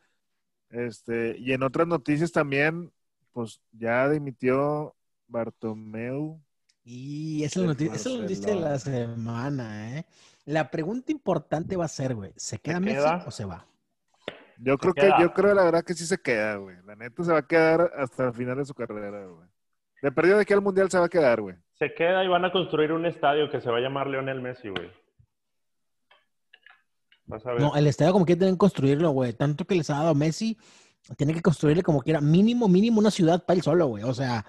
Este, 0.69 1.37
y 1.37 1.53
en 1.53 1.63
otras 1.63 1.87
noticias 1.87 2.31
también, 2.31 2.91
pues 3.31 3.61
ya 3.71 4.09
dimitió 4.09 4.95
Bartomeu. 5.27 6.39
Y 6.83 7.43
esa 7.43 7.71
es 7.71 8.41
Del 8.41 8.61
la 8.61 8.79
semana, 8.79 9.97
¿eh? 9.97 10.05
La 10.45 10.71
pregunta 10.71 11.11
importante 11.11 11.77
va 11.77 11.85
a 11.85 11.89
ser, 11.89 12.15
güey, 12.15 12.33
¿se 12.35 12.57
queda 12.57 12.79
Messi 12.79 12.97
queda? 12.97 13.23
o 13.27 13.31
se 13.31 13.45
va? 13.45 13.67
Yo 14.61 14.77
creo 14.77 14.93
que, 14.93 15.09
yo 15.21 15.33
creo 15.33 15.53
la 15.53 15.63
verdad 15.63 15.83
que 15.83 15.93
sí 15.93 16.05
se 16.05 16.17
queda, 16.17 16.55
güey. 16.57 16.75
La 16.85 16.95
neta 16.95 17.23
se 17.23 17.31
va 17.31 17.39
a 17.39 17.47
quedar 17.47 17.91
hasta 17.97 18.25
el 18.27 18.33
final 18.33 18.57
de 18.57 18.65
su 18.65 18.73
carrera, 18.73 19.25
güey. 19.25 19.47
De 20.01 20.11
perdido 20.11 20.35
de 20.37 20.41
aquí 20.43 20.53
al 20.53 20.61
mundial 20.61 20.89
se 20.91 20.99
va 20.99 21.05
a 21.05 21.09
quedar, 21.09 21.41
güey. 21.41 21.55
se 21.73 21.93
queda 21.93 22.23
y 22.23 22.27
van 22.27 22.43
a 22.45 22.51
construir 22.51 22.91
un 22.91 23.05
estadio 23.05 23.49
que 23.49 23.61
se 23.61 23.69
va 23.69 23.77
a 23.77 23.81
llamar 23.81 24.07
Leonel 24.07 24.41
Messi, 24.41 24.69
güey. 24.69 24.91
Vas 27.25 27.45
a 27.45 27.51
ver. 27.53 27.61
No, 27.61 27.75
el 27.75 27.87
estadio 27.87 28.11
como 28.13 28.25
quiera 28.25 28.39
tienen 28.39 28.55
que 28.55 28.59
construirlo, 28.59 29.11
güey. 29.11 29.33
Tanto 29.33 29.65
que 29.65 29.75
les 29.75 29.89
ha 29.89 29.95
dado 29.97 30.15
Messi, 30.15 30.57
tiene 31.17 31.33
que 31.33 31.41
construirle 31.41 31.83
como 31.83 32.01
quiera. 32.01 32.21
Mínimo, 32.21 32.67
mínimo 32.67 32.99
una 32.99 33.11
ciudad 33.11 33.45
para 33.45 33.55
él 33.57 33.63
solo, 33.63 33.87
güey. 33.87 34.03
O 34.03 34.13
sea, 34.13 34.45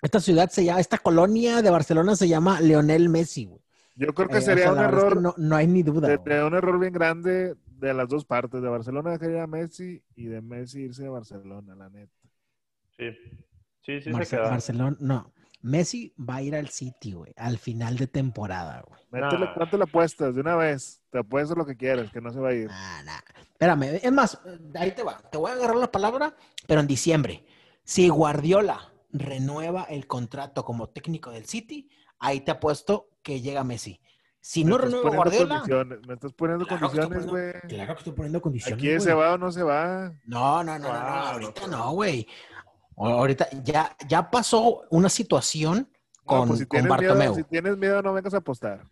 esta 0.00 0.20
ciudad 0.20 0.48
se 0.50 0.64
llama, 0.64 0.80
esta 0.80 0.98
colonia 0.98 1.60
de 1.60 1.70
Barcelona 1.70 2.14
se 2.16 2.28
llama 2.28 2.60
Leonel 2.60 3.08
Messi, 3.08 3.46
güey. 3.46 3.60
Yo 3.96 4.12
creo 4.14 4.28
que 4.28 4.36
Eh, 4.36 4.38
o 4.38 4.42
sería 4.42 4.64
sea, 4.64 4.72
un 4.72 4.78
es 4.80 4.86
que 4.86 4.96
error, 4.96 5.20
no, 5.22 5.34
no 5.36 5.56
hay 5.56 5.66
ni 5.66 5.82
duda. 5.82 6.08
sería 6.08 6.46
un 6.46 6.54
error 6.54 6.78
bien 6.78 6.92
grande 6.92 7.54
de 7.78 7.94
las 7.94 8.08
dos 8.08 8.24
partes, 8.24 8.62
de 8.62 8.68
Barcelona 8.68 9.10
dejar 9.12 9.30
ir 9.30 9.38
a 9.38 9.46
Messi 9.46 10.02
y 10.16 10.26
de 10.26 10.40
Messi 10.40 10.82
irse 10.82 11.06
a 11.06 11.10
Barcelona, 11.10 11.74
la 11.74 11.88
neta. 11.90 12.12
Sí, 12.96 13.10
sí, 13.82 14.00
sí 14.02 14.10
Marce- 14.10 14.24
se 14.30 14.36
queda. 14.36 14.50
Barcelona, 14.50 14.96
no. 15.00 15.32
Messi 15.62 16.14
va 16.18 16.36
a 16.36 16.42
ir 16.42 16.54
al 16.54 16.68
City, 16.68 17.12
güey, 17.12 17.32
al 17.36 17.56
final 17.58 17.96
de 17.96 18.06
temporada, 18.06 18.84
güey. 18.86 19.00
Métele, 19.10 19.46
Nah. 19.46 19.54
¿Cuánto 19.54 19.78
le 19.78 19.84
apuestas? 19.84 20.34
De 20.34 20.40
una 20.42 20.56
vez. 20.56 21.02
Te 21.10 21.18
apuestas 21.18 21.56
lo 21.56 21.64
que 21.64 21.76
quieras, 21.76 22.10
que 22.12 22.20
no 22.20 22.30
se 22.32 22.38
va 22.38 22.50
a 22.50 22.54
ir. 22.54 22.66
Nah, 22.66 23.02
nah. 23.02 23.20
Espérame, 23.52 23.98
es 24.02 24.12
más, 24.12 24.38
ahí 24.74 24.90
te 24.92 25.02
va. 25.02 25.18
Te 25.30 25.38
voy 25.38 25.50
a 25.50 25.54
agarrar 25.54 25.76
la 25.76 25.90
palabra, 25.90 26.36
pero 26.66 26.80
en 26.80 26.86
diciembre. 26.86 27.46
Si 27.82 28.08
Guardiola 28.10 28.92
renueva 29.10 29.84
el 29.84 30.06
contrato 30.06 30.64
como 30.64 30.88
técnico 30.90 31.30
del 31.30 31.46
City, 31.46 31.88
ahí 32.18 32.40
te 32.40 32.50
apuesto 32.50 33.08
que 33.22 33.40
llega 33.40 33.64
Messi. 33.64 34.00
Si 34.46 34.62
no 34.62 34.76
renueva 34.76 35.08
Guardiola, 35.08 35.54
condiciones, 35.60 36.06
Me 36.06 36.12
estás 36.14 36.34
poniendo 36.34 36.66
Claro 36.66 36.90
condiciones, 36.90 37.26
güey. 37.26 37.52
claro 37.66 37.94
que 37.94 37.98
estoy 38.00 38.12
poniendo 38.12 38.42
condiciones. 38.42 38.78
Aquí 38.78 39.00
se 39.00 39.14
va 39.14 39.32
o 39.32 39.38
no 39.38 39.50
se 39.50 39.62
va. 39.62 40.12
No, 40.26 40.62
no, 40.62 40.78
no, 40.78 40.80
no, 40.80 40.88
no, 40.88 40.94
Ah, 40.94 41.30
ahorita 41.32 41.66
no, 41.66 41.76
no, 41.78 41.92
güey. 41.92 42.28
Ahorita 42.94 43.48
ya, 43.62 43.96
ya 44.06 44.30
pasó 44.30 44.82
una 44.90 45.08
situación 45.08 45.88
No, 46.18 46.22
con, 46.26 46.48
pues 46.48 46.60
si 46.60 46.66
con 46.66 46.86
Bartomeu. 46.86 47.16
miedo, 47.16 47.34
si 47.36 47.44
tienes 47.44 47.78
miedo, 47.78 48.02
no 48.02 48.12
vengas 48.12 48.34
a 48.34 48.36
apostar. 48.36 48.84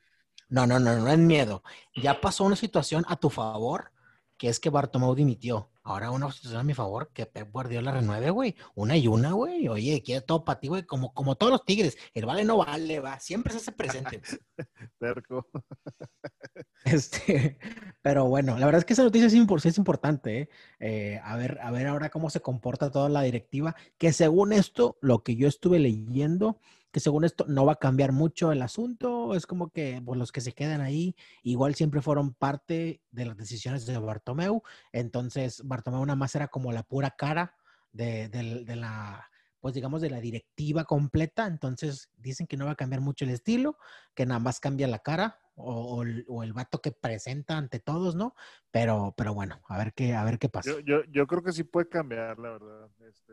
No, 0.48 0.66
no, 0.66 0.78
no, 0.80 0.96
no 0.96 1.08
es 1.08 1.18
miedo. 1.18 1.62
Ya 1.96 2.18
pasó 2.18 2.44
una 2.44 2.56
situación 2.56 3.04
a 3.06 3.16
tu 3.16 3.28
favor, 3.28 3.92
que 4.38 4.48
es 4.48 4.58
que 4.58 4.70
Bartomeu 4.70 5.14
dimitió. 5.14 5.68
Ahora 5.84 6.10
una 6.10 6.30
situación 6.30 6.60
a 6.60 6.64
mi 6.64 6.74
favor, 6.74 7.10
que 7.12 7.26
Pep 7.26 7.50
Guardiola 7.50 7.92
renueve, 7.92 8.30
güey. 8.30 8.54
Una 8.74 8.96
y 8.96 9.08
una, 9.08 9.32
güey. 9.32 9.68
Oye, 9.68 10.02
quiere 10.02 10.20
todo 10.20 10.44
para 10.44 10.60
ti, 10.60 10.68
güey. 10.68 10.84
Como, 10.84 11.12
como 11.12 11.34
todos 11.36 11.52
los 11.52 11.64
tigres. 11.64 11.96
El 12.14 12.24
vale 12.24 12.44
no 12.44 12.58
vale, 12.58 13.00
va. 13.00 13.18
Siempre 13.18 13.52
se 13.52 13.58
hace 13.58 13.72
presente. 13.72 14.20
Terco. 14.98 15.46
Este, 16.84 17.58
pero 18.02 18.26
bueno, 18.26 18.58
la 18.58 18.66
verdad 18.66 18.80
es 18.80 18.84
que 18.84 18.94
esa 18.94 19.04
noticia 19.04 19.28
es 19.28 19.34
importante, 19.78 20.40
¿eh? 20.40 20.48
Eh, 20.80 21.20
a 21.22 21.36
ver, 21.36 21.60
a 21.62 21.70
ver 21.70 21.86
ahora 21.86 22.10
cómo 22.10 22.28
se 22.28 22.40
comporta 22.40 22.90
toda 22.90 23.08
la 23.08 23.22
directiva, 23.22 23.76
que 23.98 24.12
según 24.12 24.52
esto, 24.52 24.98
lo 25.00 25.22
que 25.22 25.36
yo 25.36 25.46
estuve 25.46 25.78
leyendo, 25.78 26.58
que 26.92 27.00
según 27.00 27.24
esto 27.24 27.44
no 27.48 27.64
va 27.66 27.72
a 27.72 27.76
cambiar 27.76 28.12
mucho 28.12 28.52
el 28.52 28.62
asunto, 28.62 29.34
es 29.34 29.46
como 29.46 29.70
que 29.70 30.00
pues, 30.04 30.18
los 30.18 30.30
que 30.32 30.40
se 30.40 30.52
quedan 30.52 30.80
ahí, 30.80 31.16
igual 31.42 31.74
siempre 31.74 32.02
fueron 32.02 32.34
parte 32.34 33.02
de 33.10 33.24
las 33.26 33.36
decisiones 33.36 33.86
de 33.86 33.98
Bartomeu, 33.98 34.62
entonces 34.92 35.62
Bartomeu 35.66 36.04
nada 36.06 36.16
más 36.16 36.34
era 36.34 36.48
como 36.48 36.72
la 36.72 36.82
pura 36.82 37.10
cara 37.12 37.56
de, 37.92 38.28
del- 38.28 38.64
de 38.64 38.76
la, 38.76 39.28
pues 39.60 39.74
digamos, 39.74 40.00
de 40.02 40.10
la 40.10 40.20
directiva 40.20 40.84
completa, 40.84 41.46
entonces 41.46 42.10
dicen 42.18 42.46
que 42.46 42.56
no 42.56 42.66
va 42.66 42.72
a 42.72 42.76
cambiar 42.76 43.00
mucho 43.00 43.24
el 43.24 43.30
estilo, 43.30 43.78
que 44.14 44.26
nada 44.26 44.40
más 44.40 44.60
cambia 44.60 44.88
la 44.88 44.98
cara 44.98 45.38
o, 45.54 46.02
el, 46.02 46.24
o 46.28 46.42
vato 46.54 46.80
que 46.80 46.92
presenta 46.92 47.56
ante 47.56 47.78
todos, 47.78 48.14
¿no? 48.14 48.34
Pero, 48.70 49.14
pero 49.16 49.34
bueno, 49.34 49.60
a 49.68 49.78
ver 49.78 49.92
qué, 49.92 50.14
a 50.14 50.24
ver 50.24 50.38
qué 50.38 50.48
pasa. 50.48 50.70
Yo, 50.72 50.80
yo, 50.80 51.04
yo 51.04 51.26
creo 51.26 51.42
que 51.42 51.52
sí 51.52 51.62
puede 51.64 51.88
cambiar, 51.88 52.38
la 52.38 52.50
verdad. 52.50 52.88
Este, 53.08 53.32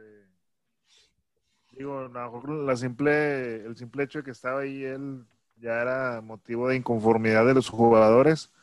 digo, 1.72 2.08
la 2.08 2.76
simple, 2.76 3.66
el 3.66 3.76
simple 3.78 4.04
hecho 4.04 4.20
de 4.20 4.24
que 4.26 4.32
estaba 4.32 4.62
ahí 4.62 4.84
él 4.84 5.26
ya 5.58 5.82
era 5.82 6.22
motivo 6.22 6.68
de 6.68 6.76
inconformidad 6.76 7.46
de 7.46 7.54
los 7.54 7.70
jugadores. 7.70 8.54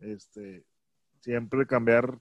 Este, 0.00 0.64
siempre 1.20 1.66
cambiar, 1.66 2.18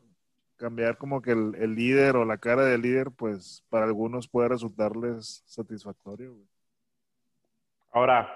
cambiar 0.56 0.98
como 0.98 1.22
que 1.22 1.32
el, 1.32 1.56
el 1.56 1.76
líder 1.76 2.16
o 2.16 2.26
la 2.26 2.38
cara 2.38 2.64
del 2.64 2.82
líder, 2.82 3.12
pues 3.12 3.64
para 3.70 3.86
algunos 3.86 4.28
puede 4.28 4.50
resultarles 4.50 5.44
satisfactorio. 5.46 6.34
güey. 6.34 6.48
Ahora, 7.92 8.30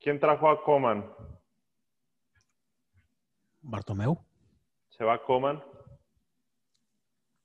¿quién 0.00 0.20
trajo 0.20 0.48
a 0.48 0.62
Coman? 0.62 1.04
Bartomeu. 3.60 4.18
¿Se 4.90 5.04
va 5.04 5.20
Coman? 5.22 5.62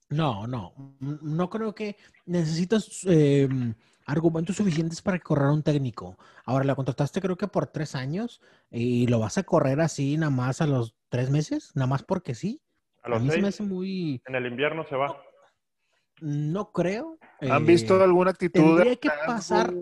No, 0.09 0.47
no, 0.47 0.73
n- 1.01 1.19
no 1.21 1.49
creo 1.49 1.75
que 1.75 1.95
necesitas 2.25 3.01
eh, 3.05 3.47
argumentos 4.05 4.55
suficientes 4.55 5.01
para 5.01 5.19
correr 5.19 5.47
a 5.49 5.53
un 5.53 5.61
técnico. 5.61 6.17
Ahora, 6.45 6.65
la 6.65 6.75
contrataste 6.75 7.21
creo 7.21 7.37
que 7.37 7.47
por 7.47 7.67
tres 7.67 7.93
años 7.95 8.41
y 8.71 9.05
lo 9.07 9.19
vas 9.19 9.37
a 9.37 9.43
correr 9.43 9.79
así 9.81 10.17
nada 10.17 10.31
más 10.31 10.61
a 10.61 10.67
los 10.67 10.95
tres 11.09 11.29
meses, 11.29 11.71
nada 11.75 11.87
más 11.87 12.03
porque 12.03 12.33
sí. 12.33 12.61
A 13.03 13.07
A 13.07 13.11
los 13.11 13.21
mí 13.21 13.29
se 13.29 13.39
me 13.39 13.47
seis. 13.47 13.55
hace 13.55 13.63
muy, 13.63 14.21
En 14.25 14.35
el 14.35 14.45
invierno 14.47 14.83
se 14.85 14.95
va. 14.95 15.15
no 16.21 16.71
creo. 16.71 17.17
¿Han 17.41 17.63
eh, 17.63 17.67
visto 17.67 18.01
alguna 18.01 18.31
actitud? 18.31 18.79
tendría 18.79 18.95
que 18.95 19.09
pasar, 19.27 19.73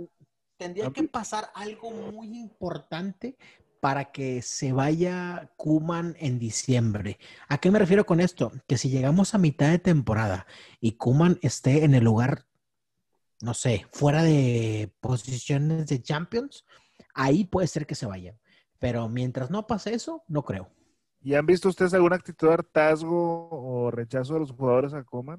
tendría 0.58 0.86
¿Han 0.88 0.94
que 0.94 1.04
pasar 1.04 1.50
algo 1.56 1.90
muy 1.92 2.38
importante 2.38 3.38
para 3.80 4.12
que 4.12 4.42
se 4.42 4.72
vaya 4.74 5.52
Kuman 5.58 6.16
en 6.20 6.40
diciembre. 6.40 7.20
¿A 7.48 7.58
qué 7.60 7.72
me 7.72 7.80
refiero 7.80 8.06
con 8.06 8.20
esto? 8.20 8.52
Que 8.68 8.78
si 8.78 8.90
llegamos 8.90 9.34
a 9.36 9.38
mitad 9.38 9.70
de 9.70 9.80
temporada 9.80 10.48
y 10.80 10.94
Kuman 10.94 11.40
esté 11.42 11.84
en 11.86 11.94
el 11.96 12.04
lugar, 12.04 12.46
no 13.42 13.54
sé, 13.54 13.86
fuera 13.92 14.24
de 14.24 14.92
posiciones 15.00 15.88
de 15.88 16.02
Champions, 16.02 16.66
ahí 17.14 17.46
puede 17.46 17.68
ser 17.68 17.86
que 17.86 17.96
se 17.96 18.06
vaya. 18.06 18.36
Pero 18.80 19.10
mientras 19.10 19.50
no 19.52 19.68
pase 19.68 19.94
eso, 19.94 20.24
no 20.28 20.44
creo. 20.44 20.70
¿Y 21.22 21.34
han 21.34 21.46
visto 21.46 21.70
ustedes 21.70 21.94
alguna 21.94 22.16
actitud 22.16 22.48
de 22.48 22.54
hartazgo 22.54 23.50
o 23.52 23.92
rechazo 23.92 24.36
de 24.36 24.40
los 24.42 24.52
jugadores 24.52 24.94
a 24.94 25.04
Coman? 25.04 25.38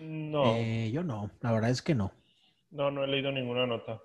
No, 0.00 0.44
Eh, 0.56 0.90
yo 0.92 1.02
no, 1.02 1.30
la 1.40 1.52
verdad 1.52 1.70
es 1.70 1.82
que 1.82 1.94
no. 1.94 2.12
no, 2.70 2.90
no 2.90 3.04
he 3.04 3.06
leído 3.06 3.30
ninguna 3.30 3.66
nota. 3.66 4.00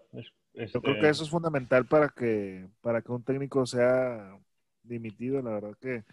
Yo 0.66 0.82
creo 0.82 0.96
este, 0.96 1.02
que 1.02 1.10
eso 1.10 1.24
es 1.24 1.30
fundamental 1.30 1.86
para 1.86 2.10
que, 2.10 2.68
para 2.82 3.02
que 3.02 3.12
un 3.12 3.24
técnico 3.24 3.66
sea 3.66 4.38
dimitido, 4.84 5.42
la 5.42 5.52
verdad 5.52 5.78
que 5.80 6.04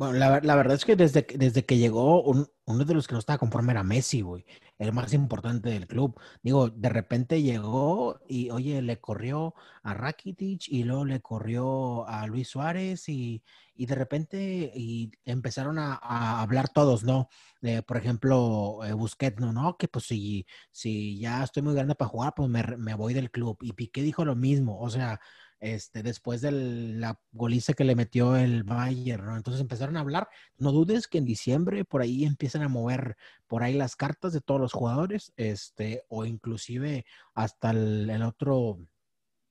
Bueno, 0.00 0.14
la, 0.18 0.40
la 0.40 0.56
verdad 0.56 0.76
es 0.76 0.86
que 0.86 0.96
desde, 0.96 1.26
desde 1.36 1.66
que 1.66 1.76
llegó, 1.76 2.22
un- 2.22 2.48
uno 2.64 2.84
de 2.86 2.94
los 2.94 3.06
que 3.06 3.12
no 3.12 3.18
estaba 3.18 3.38
conforme 3.38 3.72
era 3.72 3.82
Messi, 3.84 4.22
güey, 4.22 4.46
el 4.78 4.94
más 4.94 5.12
importante 5.12 5.68
del 5.68 5.86
club. 5.86 6.18
Digo, 6.42 6.70
de 6.70 6.88
repente 6.88 7.42
llegó 7.42 8.18
y, 8.26 8.48
oye, 8.50 8.80
le 8.80 8.98
corrió 8.98 9.54
a 9.82 9.92
Rakitic 9.92 10.68
y 10.68 10.84
luego 10.84 11.04
le 11.04 11.20
corrió 11.20 12.06
a 12.08 12.26
Luis 12.26 12.48
Suárez 12.48 13.10
y, 13.10 13.42
y 13.74 13.84
de 13.84 13.94
repente 13.94 14.72
y 14.74 15.10
empezaron 15.26 15.78
a, 15.78 15.96
hablar 16.40 16.70
todos, 16.70 17.04
¿no? 17.04 17.28
Eh, 17.60 17.82
por 17.82 17.98
ejemplo, 17.98 18.78
eh, 18.86 18.94
Busquets, 18.94 19.38
no, 19.38 19.52
no, 19.52 19.76
que 19.76 19.86
pues 19.88 20.06
si, 20.06 20.46
si 20.72 21.18
ya 21.20 21.44
estoy 21.44 21.62
muy 21.62 21.74
grande 21.74 21.94
para 21.94 22.08
jugar, 22.08 22.32
pues 22.34 22.48
me, 22.48 22.62
me 22.78 22.94
voy 22.94 23.12
del 23.12 23.30
club. 23.30 23.58
Y 23.60 23.74
Piqué 23.74 24.00
dijo 24.02 24.24
lo 24.24 24.34
mismo, 24.34 24.80
o 24.80 24.88
sea, 24.88 25.20
este, 25.60 26.02
después 26.02 26.40
de 26.40 26.52
la 26.52 27.20
goliza 27.32 27.74
que 27.74 27.84
le 27.84 27.94
metió 27.94 28.36
el 28.36 28.64
Bayern, 28.64 29.26
¿no? 29.26 29.36
Entonces 29.36 29.60
empezaron 29.60 29.96
a 29.96 30.00
hablar. 30.00 30.28
No 30.56 30.72
dudes 30.72 31.06
que 31.06 31.18
en 31.18 31.24
diciembre 31.24 31.84
por 31.84 32.02
ahí 32.02 32.24
empiezan 32.24 32.62
a 32.62 32.68
mover 32.68 33.16
por 33.46 33.62
ahí 33.62 33.74
las 33.74 33.94
cartas 33.94 34.32
de 34.32 34.40
todos 34.40 34.60
los 34.60 34.72
jugadores, 34.72 35.32
este, 35.36 36.04
o 36.08 36.24
inclusive 36.24 37.04
hasta 37.34 37.70
el, 37.70 38.22
otro 38.22 38.78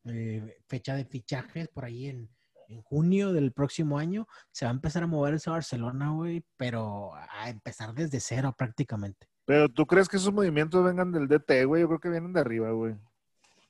eh, 0.06 0.58
fecha 0.68 0.96
de 0.96 1.06
fichajes 1.06 1.68
por 1.70 1.86
ahí 1.86 2.08
en, 2.08 2.30
en 2.70 2.82
junio 2.82 3.34
del 3.34 3.52
próximo 3.52 3.98
año, 3.98 4.28
se 4.52 4.66
va 4.66 4.72
a 4.72 4.74
empezar 4.74 5.04
a 5.04 5.08
mover 5.08 5.36
ese 5.36 5.50
Barcelona, 5.50 6.12
güey, 6.12 6.44
pero 6.58 7.14
a 7.16 7.50
empezar 7.50 7.94
desde 7.94 8.20
cero 8.20 8.56
prácticamente. 8.58 9.28
Pero 9.46 9.68
¿tú 9.68 9.86
crees 9.88 10.08
que 10.08 10.18
esos 10.18 10.32
movimientos 10.32 10.84
vengan 10.84 11.12
del 11.12 11.28
DT, 11.28 11.66
güey? 11.66 11.82
Yo 11.82 11.88
creo 11.88 12.00
que 12.00 12.10
vienen 12.10 12.34
de 12.34 12.40
arriba, 12.40 12.70
güey. 12.72 12.96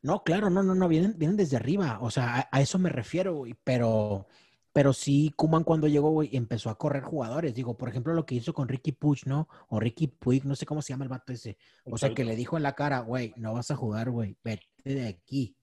No, 0.02 0.24
claro, 0.24 0.50
no, 0.50 0.64
no, 0.64 0.76
no, 0.76 0.88
vienen, 0.88 1.16
vienen 1.18 1.38
desde 1.38 1.58
arriba. 1.58 2.00
O 2.02 2.10
sea, 2.12 2.38
a, 2.38 2.50
a 2.52 2.62
eso 2.62 2.80
me 2.80 2.90
refiero, 2.90 3.36
güey. 3.36 3.56
Pero, 3.64 4.28
pero 4.72 4.94
sí, 4.94 5.34
Kuman 5.36 5.64
cuando 5.64 5.88
llegó, 5.88 6.10
güey, 6.12 6.30
empezó 6.36 6.70
a 6.70 6.78
correr 6.78 7.04
jugadores. 7.04 7.54
Digo, 7.54 7.78
por 7.78 7.90
ejemplo, 7.90 8.14
lo 8.14 8.26
que 8.26 8.36
hizo 8.36 8.54
con 8.54 8.68
Ricky 8.68 8.94
Puig, 8.94 9.26
¿no? 9.26 9.50
O 9.68 9.80
Ricky 9.80 10.08
Puig, 10.08 10.46
no 10.46 10.56
sé 10.56 10.66
cómo 10.66 10.82
se 10.82 10.94
llama 10.94 11.06
el 11.06 11.10
vato 11.10 11.34
ese. 11.34 11.58
O 11.86 11.98
sea, 11.98 12.14
que 12.14 12.24
le 12.24 12.36
dijo 12.36 12.56
en 12.58 12.64
la 12.64 12.76
cara, 12.76 13.00
güey, 13.00 13.34
no 13.36 13.54
vas 13.54 13.72
a 13.72 13.76
jugar, 13.76 14.10
güey, 14.10 14.38
vete 14.44 14.66
de 14.84 15.08
aquí. 15.08 15.56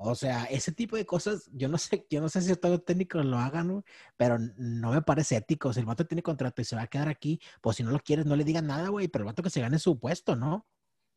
O 0.00 0.14
sea, 0.14 0.44
ese 0.44 0.70
tipo 0.70 0.96
de 0.96 1.04
cosas, 1.04 1.50
yo 1.52 1.68
no 1.68 1.76
sé, 1.76 2.06
yo 2.08 2.20
no 2.20 2.28
sé 2.28 2.40
si 2.40 2.48
los 2.48 2.84
técnicos 2.84 3.24
lo 3.24 3.36
hagan, 3.36 3.68
güey, 3.68 3.82
pero 4.16 4.38
no 4.56 4.92
me 4.92 5.02
parece 5.02 5.36
ético. 5.36 5.72
Si 5.72 5.80
el 5.80 5.86
vato 5.86 6.06
tiene 6.06 6.22
contrato 6.22 6.62
y 6.62 6.64
se 6.64 6.76
va 6.76 6.82
a 6.82 6.86
quedar 6.86 7.08
aquí, 7.08 7.40
pues 7.60 7.76
si 7.76 7.82
no 7.82 7.90
lo 7.90 7.98
quieres, 7.98 8.24
no 8.24 8.36
le 8.36 8.44
digan 8.44 8.68
nada, 8.68 8.88
güey, 8.90 9.08
pero 9.08 9.24
el 9.24 9.26
vato 9.26 9.42
que 9.42 9.50
se 9.50 9.60
gane 9.60 9.80
su 9.80 9.98
puesto, 9.98 10.36
¿no? 10.36 10.66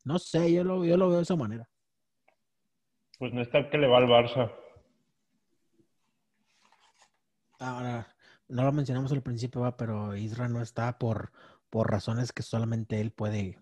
No 0.04 0.18
sé, 0.18 0.52
yo 0.52 0.64
lo, 0.64 0.84
yo 0.84 0.96
lo 0.96 1.08
veo 1.08 1.18
de 1.18 1.22
esa 1.22 1.36
manera. 1.36 1.68
Pues 3.22 3.32
no 3.32 3.40
está 3.40 3.58
el 3.58 3.70
que 3.70 3.78
le 3.78 3.86
va 3.86 3.98
al 3.98 4.08
Barça. 4.08 4.50
Ahora, 7.60 8.08
no 8.48 8.64
lo 8.64 8.72
mencionamos 8.72 9.12
al 9.12 9.22
principio, 9.22 9.60
va, 9.60 9.76
pero 9.76 10.16
Isra 10.16 10.48
no 10.48 10.60
está 10.60 10.98
por, 10.98 11.30
por 11.70 11.88
razones 11.88 12.32
que 12.32 12.42
solamente 12.42 13.00
él 13.00 13.12
puede 13.12 13.60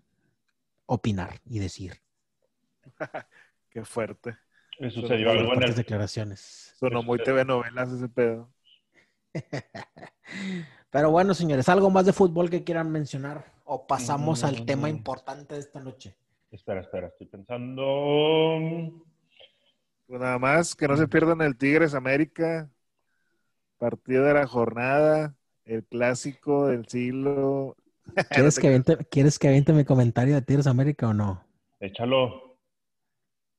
opinar 0.87 1.41
y 1.45 1.59
decir. 1.59 2.01
Qué 3.69 3.85
fuerte. 3.85 4.35
Le 4.79 4.89
Son 4.89 5.03
sucedió 5.03 5.27
muy 5.27 5.37
algo 5.37 5.53
en 5.53 5.61
el, 5.61 5.75
declaraciones. 5.75 6.73
Sonó 6.79 7.03
muy 7.03 7.19
TV 7.19 7.45
novelas 7.45 7.91
ese 7.91 8.09
pedo. 8.09 8.49
Pero 10.89 11.11
bueno, 11.11 11.35
señores, 11.35 11.69
¿algo 11.69 11.91
más 11.91 12.07
de 12.07 12.13
fútbol 12.13 12.49
que 12.49 12.63
quieran 12.63 12.91
mencionar? 12.91 13.45
¿O 13.65 13.85
pasamos 13.85 14.43
al 14.43 14.63
Mm. 14.63 14.65
tema 14.65 14.89
importante 14.89 15.53
de 15.53 15.59
esta 15.59 15.79
noche? 15.79 16.15
Espera, 16.51 16.81
espera, 16.81 17.09
estoy 17.09 17.27
pensando. 17.27 19.05
Pues 20.11 20.19
nada 20.19 20.39
más, 20.39 20.75
que 20.75 20.89
no 20.89 20.97
se 20.97 21.07
pierdan 21.07 21.39
el 21.39 21.55
Tigres 21.55 21.93
América, 21.93 22.69
partido 23.77 24.25
de 24.25 24.33
la 24.33 24.45
jornada, 24.45 25.37
el 25.63 25.85
clásico 25.85 26.67
del 26.67 26.85
siglo. 26.85 27.77
¿Quieres 28.29 28.59
que 28.59 28.67
aviente, 28.67 28.97
¿quieres 29.09 29.39
que 29.39 29.47
aviente 29.47 29.71
mi 29.71 29.85
comentario 29.85 30.35
de 30.35 30.41
Tigres 30.41 30.67
América 30.67 31.07
o 31.07 31.13
no? 31.13 31.45
Échalo. 31.79 32.57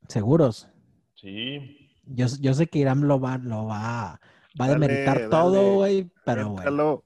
¿Seguros? 0.08 0.68
Sí. 1.14 1.88
Yo, 2.04 2.26
yo 2.38 2.52
sé 2.52 2.66
que 2.66 2.80
Irán 2.80 3.08
lo 3.08 3.18
va, 3.18 3.38
lo 3.38 3.64
va, 3.64 4.20
va 4.60 4.64
a 4.66 4.68
demeritar 4.68 5.16
dale. 5.20 5.28
todo, 5.30 5.76
güey, 5.76 6.10
pero 6.26 6.50
bueno. 6.50 6.54
Cuéntalo. 6.56 7.04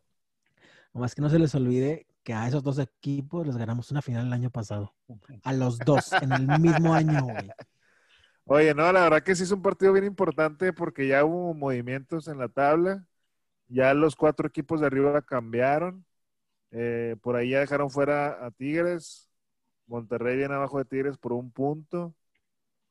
Nomás 0.93 1.15
que 1.15 1.23
no 1.23 1.29
se 1.29 1.39
les 1.39 1.55
olvide 1.55 2.09
que 2.25 2.35
a 2.35 2.49
esos 2.49 2.65
dos 2.65 2.81
equipos 2.81 3.47
les 3.47 3.57
ganamos 3.57 3.93
una 3.93 4.03
final 4.03 4.27
el 4.27 4.33
año 4.33 4.51
pasado. 4.51 4.93
A 5.45 5.53
los 5.53 5.79
dos, 5.79 6.13
en 6.21 6.33
el 6.33 6.49
mismo 6.59 6.93
año, 6.93 7.23
güey. 7.23 7.53
Oye, 8.49 8.75
no, 8.75 8.93
la 8.93 9.03
verdad 9.03 9.25
que 9.25 9.35
sí 9.35 9.43
es 9.43 9.51
un 9.51 9.61
partido 9.61 9.93
bien 9.93 10.05
importante 10.05 10.73
porque 10.73 11.09
ya 11.09 11.25
hubo 11.25 11.53
movimientos 11.53 12.29
en 12.29 12.39
la 12.39 12.49
tabla. 12.49 13.05
Ya 13.67 13.93
los 13.93 14.15
cuatro 14.15 14.47
equipos 14.47 14.81
de 14.81 14.87
arriba 14.87 15.21
cambiaron. 15.23 16.05
Eh, 16.71 17.17
por 17.23 17.35
ahí 17.35 17.51
ya 17.51 17.61
dejaron 17.61 17.91
fuera 17.91 18.47
a 18.47 18.53
Tigres. 18.53 19.29
Monterrey 19.89 20.37
viene 20.37 20.55
abajo 20.55 20.79
de 20.79 20.85
Tigres 20.85 21.19
por 21.19 21.33
un 21.33 21.51
punto. 21.51 22.15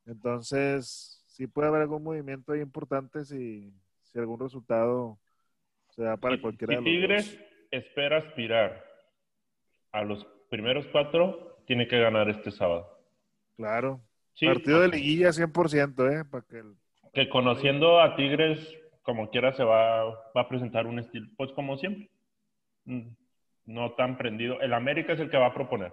Entonces, 0.05 1.23
sí 1.25 1.47
puede 1.47 1.69
haber 1.69 1.83
algún 1.83 2.03
movimiento 2.03 2.51
ahí 2.51 2.59
importante 2.59 3.23
si, 3.23 3.73
si 4.03 4.19
algún 4.19 4.41
resultado 4.41 5.17
se 5.89 6.03
da 6.03 6.17
para 6.17 6.39
cualquiera 6.41 6.73
si 6.73 6.75
de 6.75 6.81
los 6.81 7.01
Tigres 7.01 7.31
dos. 7.31 7.47
espera 7.71 8.17
aspirar 8.17 8.85
a 9.93 10.03
los 10.03 10.25
primeros 10.49 10.85
cuatro, 10.91 11.63
tiene 11.65 11.87
que 11.87 11.97
ganar 11.97 12.29
este 12.29 12.51
sábado. 12.51 12.99
Claro. 13.55 14.01
Sí, 14.35 14.45
Partido 14.45 14.81
de 14.81 14.89
liguilla 14.89 15.31
100%, 15.31 16.07
¿eh? 16.09 16.23
Para 16.29 16.43
que 16.47 16.59
el- 16.59 16.75
Que 17.13 17.29
conociendo 17.29 17.99
a 18.01 18.15
Tigres, 18.15 18.59
como 19.01 19.29
quiera, 19.29 19.53
se 19.53 19.63
va, 19.63 20.03
va 20.05 20.41
a 20.41 20.49
presentar 20.49 20.85
un 20.87 20.99
estilo, 20.99 21.27
pues 21.37 21.51
como 21.53 21.77
siempre. 21.77 22.09
Mm, 22.85 23.07
No 23.67 23.93
tan 23.93 24.15
prendido. 24.17 24.61
El 24.61 24.73
América 24.73 25.13
es 25.13 25.19
el 25.19 25.31
que 25.31 25.37
va 25.37 25.47
a 25.47 25.53
proponer. 25.53 25.91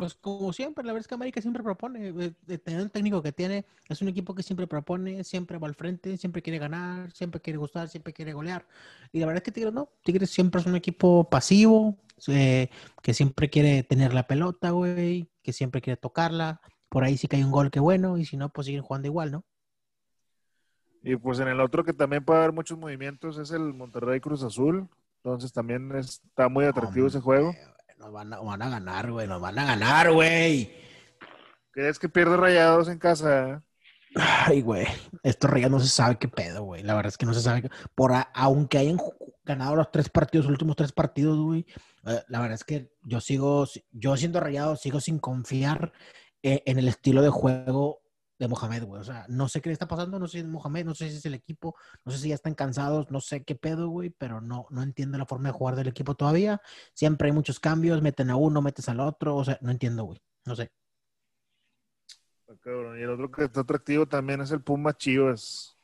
Pues 0.00 0.14
como 0.14 0.50
siempre, 0.54 0.82
la 0.82 0.94
verdad 0.94 1.02
es 1.02 1.08
que 1.08 1.14
América 1.14 1.42
siempre 1.42 1.62
propone. 1.62 2.08
eh, 2.08 2.32
eh, 2.48 2.56
Tener 2.58 2.80
un 2.80 2.88
técnico 2.88 3.22
que 3.22 3.32
tiene, 3.32 3.66
es 3.86 4.00
un 4.00 4.08
equipo 4.08 4.34
que 4.34 4.42
siempre 4.42 4.66
propone, 4.66 5.22
siempre 5.24 5.58
va 5.58 5.68
al 5.68 5.74
frente, 5.74 6.16
siempre 6.16 6.40
quiere 6.40 6.58
ganar, 6.58 7.12
siempre 7.12 7.38
quiere 7.38 7.58
gustar, 7.58 7.90
siempre 7.90 8.14
quiere 8.14 8.32
golear. 8.32 8.66
Y 9.12 9.20
la 9.20 9.26
verdad 9.26 9.42
es 9.42 9.44
que 9.44 9.52
Tigres 9.52 9.74
no. 9.74 9.90
Tigres 10.02 10.30
siempre 10.30 10.62
es 10.62 10.66
un 10.66 10.74
equipo 10.74 11.28
pasivo, 11.28 11.98
eh, 12.28 12.70
que 13.02 13.12
siempre 13.12 13.50
quiere 13.50 13.82
tener 13.82 14.14
la 14.14 14.26
pelota, 14.26 14.70
güey, 14.70 15.28
que 15.42 15.52
siempre 15.52 15.82
quiere 15.82 15.98
tocarla. 15.98 16.62
Por 16.88 17.04
ahí 17.04 17.18
sí 17.18 17.28
que 17.28 17.36
hay 17.36 17.42
un 17.42 17.50
gol 17.50 17.70
que 17.70 17.80
bueno, 17.80 18.16
y 18.16 18.24
si 18.24 18.38
no, 18.38 18.48
pues 18.48 18.68
siguen 18.68 18.82
jugando 18.82 19.06
igual, 19.06 19.32
¿no? 19.32 19.44
Y 21.02 21.16
pues 21.16 21.40
en 21.40 21.48
el 21.48 21.60
otro 21.60 21.84
que 21.84 21.92
también 21.92 22.24
puede 22.24 22.40
haber 22.40 22.52
muchos 22.52 22.78
movimientos 22.78 23.36
es 23.36 23.50
el 23.50 23.74
Monterrey 23.74 24.18
Cruz 24.20 24.42
Azul. 24.42 24.88
Entonces 25.22 25.52
también 25.52 25.94
está 25.96 26.48
muy 26.48 26.64
atractivo 26.64 27.06
ese 27.06 27.20
juego. 27.20 27.54
Nos 28.00 28.12
van 28.12 28.32
a, 28.32 28.40
van 28.40 28.62
a 28.62 28.70
ganar, 28.70 29.10
güey, 29.10 29.28
nos 29.28 29.42
van 29.42 29.58
a 29.58 29.66
ganar, 29.66 30.10
güey. 30.10 30.72
¿Crees 31.70 31.98
que 31.98 32.08
pierde 32.08 32.34
rayados 32.38 32.88
en 32.88 32.98
casa? 32.98 33.62
Ay, 34.16 34.62
güey, 34.62 34.86
esto 35.22 35.54
ya 35.58 35.68
no 35.68 35.78
se 35.80 35.88
sabe 35.88 36.16
qué 36.18 36.26
pedo, 36.26 36.62
güey. 36.64 36.82
La 36.82 36.94
verdad 36.94 37.10
es 37.10 37.18
que 37.18 37.26
no 37.26 37.34
se 37.34 37.42
sabe. 37.42 37.60
qué- 37.60 37.70
Por 37.94 38.14
a- 38.14 38.30
aunque 38.34 38.78
hayan 38.78 38.96
ganado 39.44 39.76
los 39.76 39.90
tres 39.92 40.08
partidos, 40.08 40.46
los 40.46 40.52
últimos 40.52 40.76
tres 40.76 40.92
partidos, 40.92 41.38
güey, 41.38 41.66
eh, 42.06 42.22
la 42.28 42.40
verdad 42.40 42.54
es 42.54 42.64
que 42.64 42.90
yo 43.04 43.20
sigo, 43.20 43.66
yo 43.92 44.16
siendo 44.16 44.40
rayado, 44.40 44.76
sigo 44.76 44.98
sin 45.00 45.18
confiar 45.18 45.92
eh, 46.42 46.62
en 46.64 46.78
el 46.78 46.88
estilo 46.88 47.20
de 47.20 47.28
juego 47.28 47.99
de 48.40 48.48
Mohamed, 48.48 48.84
güey. 48.84 49.00
O 49.00 49.04
sea, 49.04 49.26
no 49.28 49.48
sé 49.48 49.60
qué 49.60 49.68
le 49.68 49.74
está 49.74 49.86
pasando, 49.86 50.18
no 50.18 50.26
sé 50.26 50.32
si 50.32 50.38
es 50.38 50.46
Mohamed, 50.46 50.86
no 50.86 50.94
sé 50.94 51.10
si 51.10 51.18
es 51.18 51.26
el 51.26 51.34
equipo, 51.34 51.76
no 52.04 52.10
sé 52.10 52.18
si 52.18 52.30
ya 52.30 52.34
están 52.34 52.54
cansados, 52.54 53.10
no 53.10 53.20
sé 53.20 53.44
qué 53.44 53.54
pedo, 53.54 53.88
güey, 53.88 54.08
pero 54.10 54.40
no, 54.40 54.66
no 54.70 54.82
entiendo 54.82 55.18
la 55.18 55.26
forma 55.26 55.50
de 55.50 55.52
jugar 55.52 55.76
del 55.76 55.88
equipo 55.88 56.14
todavía. 56.14 56.60
Siempre 56.94 57.28
hay 57.28 57.32
muchos 57.32 57.60
cambios, 57.60 58.00
meten 58.00 58.30
a 58.30 58.36
uno, 58.36 58.62
metes 58.62 58.88
al 58.88 58.98
otro, 59.00 59.36
o 59.36 59.44
sea, 59.44 59.58
no 59.60 59.70
entiendo, 59.70 60.04
güey. 60.04 60.18
No 60.46 60.56
sé. 60.56 60.70
Ah, 62.48 62.54
cabrón. 62.60 62.98
Y 62.98 63.02
el 63.02 63.10
otro 63.10 63.30
que 63.30 63.44
está 63.44 63.60
atractivo 63.60 64.06
también 64.06 64.40
es 64.40 64.50
el 64.50 64.62
Puma 64.62 64.96
Chivas. 64.96 65.76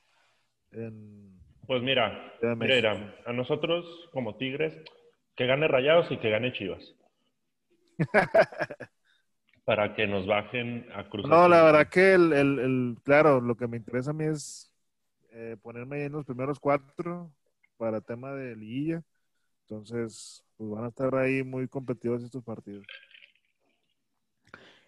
En- 0.72 1.38
Pues 1.66 1.82
mira, 1.82 2.32
mira, 2.56 3.14
a 3.26 3.32
nosotros 3.34 3.84
como 4.14 4.36
Tigres, 4.36 4.74
que 5.36 5.46
gane 5.46 5.68
Rayados 5.68 6.10
y 6.10 6.16
que 6.16 6.30
gane 6.30 6.54
Chivas. 6.54 6.94
Para 9.66 9.94
que 9.94 10.07
nos 10.07 10.26
bajen 10.26 10.87
a 10.94 11.09
Cruz 11.11 11.26
No, 11.26 11.48
la 11.48 11.62
verdad 11.64 11.88
que 11.88 12.14
el, 12.14 12.33
el- 12.33 12.59
el- 12.59 12.98
claro, 13.05 13.40
lo 13.40 13.57
que 13.57 13.66
me 13.66 13.76
interesa 13.76 14.11
a 14.11 14.14
mí 14.14 14.24
es 14.24 14.70
eh, 15.33 15.57
ponerme 15.62 15.96
ahí 15.96 16.02
en 16.05 16.12
los 16.12 16.24
primeros 16.24 16.61
cuatro 16.61 17.33
para 17.76 18.00
tema 18.00 18.33
de 18.33 18.57
liguilla. 18.57 19.02
Entonces, 19.68 20.44
pues 20.57 20.70
van 20.70 20.85
a 20.85 20.88
estar 20.88 21.14
ahí 21.16 21.42
muy 21.44 21.68
competitivos 21.68 22.22
estos 22.24 22.44
partidos. 22.44 22.87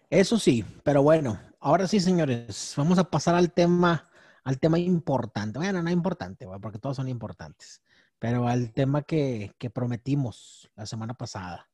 Eso 0.09 0.39
sí, 0.39 0.65
pero 0.83 1.03
bueno, 1.03 1.39
ahora 1.59 1.87
sí, 1.87 1.99
señores, 1.99 2.73
vamos 2.77 2.97
a 2.97 3.09
pasar 3.09 3.35
al 3.35 3.51
tema, 3.53 4.09
al 4.43 4.59
tema 4.59 4.79
importante. 4.79 5.59
Bueno, 5.59 5.83
no 5.83 5.91
importante, 5.91 6.47
porque 6.61 6.79
todos 6.79 6.95
son 6.95 7.07
importantes, 7.09 7.83
pero 8.17 8.47
al 8.47 8.73
tema 8.73 9.03
que, 9.03 9.53
que 9.59 9.69
prometimos 9.69 10.71
la 10.75 10.85
semana 10.87 11.13
pasada. 11.13 11.68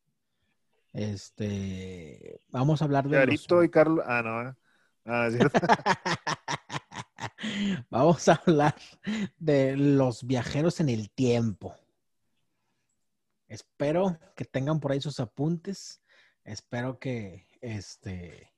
Este, 0.96 2.40
vamos 2.48 2.82
a 2.82 2.86
hablar 2.86 3.08
de 3.10 3.18
los- 3.18 3.26
Charito 3.26 3.64
y 3.64 3.70
Carlos. 3.70 4.04
Ah, 4.08 4.22
no. 4.24 4.50
¿eh? 4.50 4.54
Ah, 5.06 5.28
es 5.28 5.36
cierto. 5.36 5.60
Vamos 7.90 8.28
a 8.30 8.42
hablar 8.46 8.76
de 9.38 9.76
los 9.76 10.26
viajeros 10.26 10.80
en 10.80 10.88
el 10.90 11.12
tiempo. 11.12 11.76
Espero 13.48 14.18
que 14.36 14.46
tengan 14.46 14.80
por 14.80 14.94
ahí 14.94 15.02
sus 15.02 15.20
apuntes. 15.20 16.02
Espero 16.44 16.98
que 16.98 17.46
este. 17.62 18.52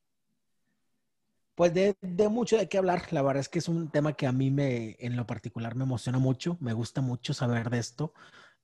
Pues 1.55 1.73
de, 1.73 1.97
de 2.01 2.29
mucho 2.29 2.55
de 2.57 2.69
qué 2.69 2.77
hablar. 2.77 3.11
La 3.11 3.23
verdad 3.23 3.41
es 3.41 3.49
que 3.49 3.59
es 3.59 3.67
un 3.67 3.89
tema 3.89 4.13
que 4.13 4.27
a 4.27 4.31
mí 4.31 4.51
me, 4.51 4.95
en 4.99 5.15
lo 5.17 5.25
particular, 5.25 5.73
me 5.75 5.83
emociona 5.85 6.19
mucho. 6.19 6.55
Me 6.61 6.73
gusta 6.73 7.01
mucho 7.01 7.33
saber 7.33 7.69
de 7.71 7.79
esto. 7.79 8.13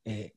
Eh, 0.06 0.36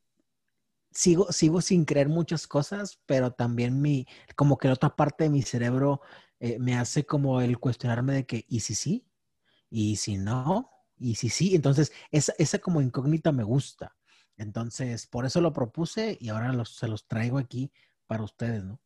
sigo, 0.97 1.31
sigo 1.31 1.61
sin 1.61 1.85
creer 1.85 2.09
muchas 2.09 2.47
cosas, 2.47 2.99
pero 3.07 3.33
también 3.33 3.81
mi, 3.83 4.07
como 4.35 4.57
que 4.57 4.69
la 4.69 4.75
otra 4.75 4.97
parte 4.97 5.25
de 5.25 5.31
mi 5.31 5.43
cerebro 5.43 6.01
eh, 6.41 6.59
me 6.59 6.77
hace 6.77 7.05
como 7.05 7.41
el 7.43 7.59
cuestionarme 7.59 8.15
de 8.15 8.27
que, 8.27 8.47
¿y 8.49 8.61
si 8.61 8.75
sí? 8.75 9.07
¿Y 9.69 9.97
si 9.97 10.17
no? 10.17 10.71
¿Y 10.99 11.17
si 11.17 11.29
sí? 11.29 11.55
Entonces, 11.55 11.93
esa, 12.11 12.33
esa 12.39 12.59
como 12.59 12.81
incógnita 12.81 13.31
me 13.31 13.45
gusta. 13.45 13.95
Entonces, 14.39 15.07
por 15.07 15.27
eso 15.27 15.41
lo 15.41 15.53
propuse 15.53 16.17
y 16.19 16.31
ahora 16.31 16.65
se 16.65 16.89
los 16.89 17.07
traigo 17.07 17.39
aquí 17.39 17.71
para 18.07 18.23
ustedes, 18.23 18.65
¿no? 18.65 18.81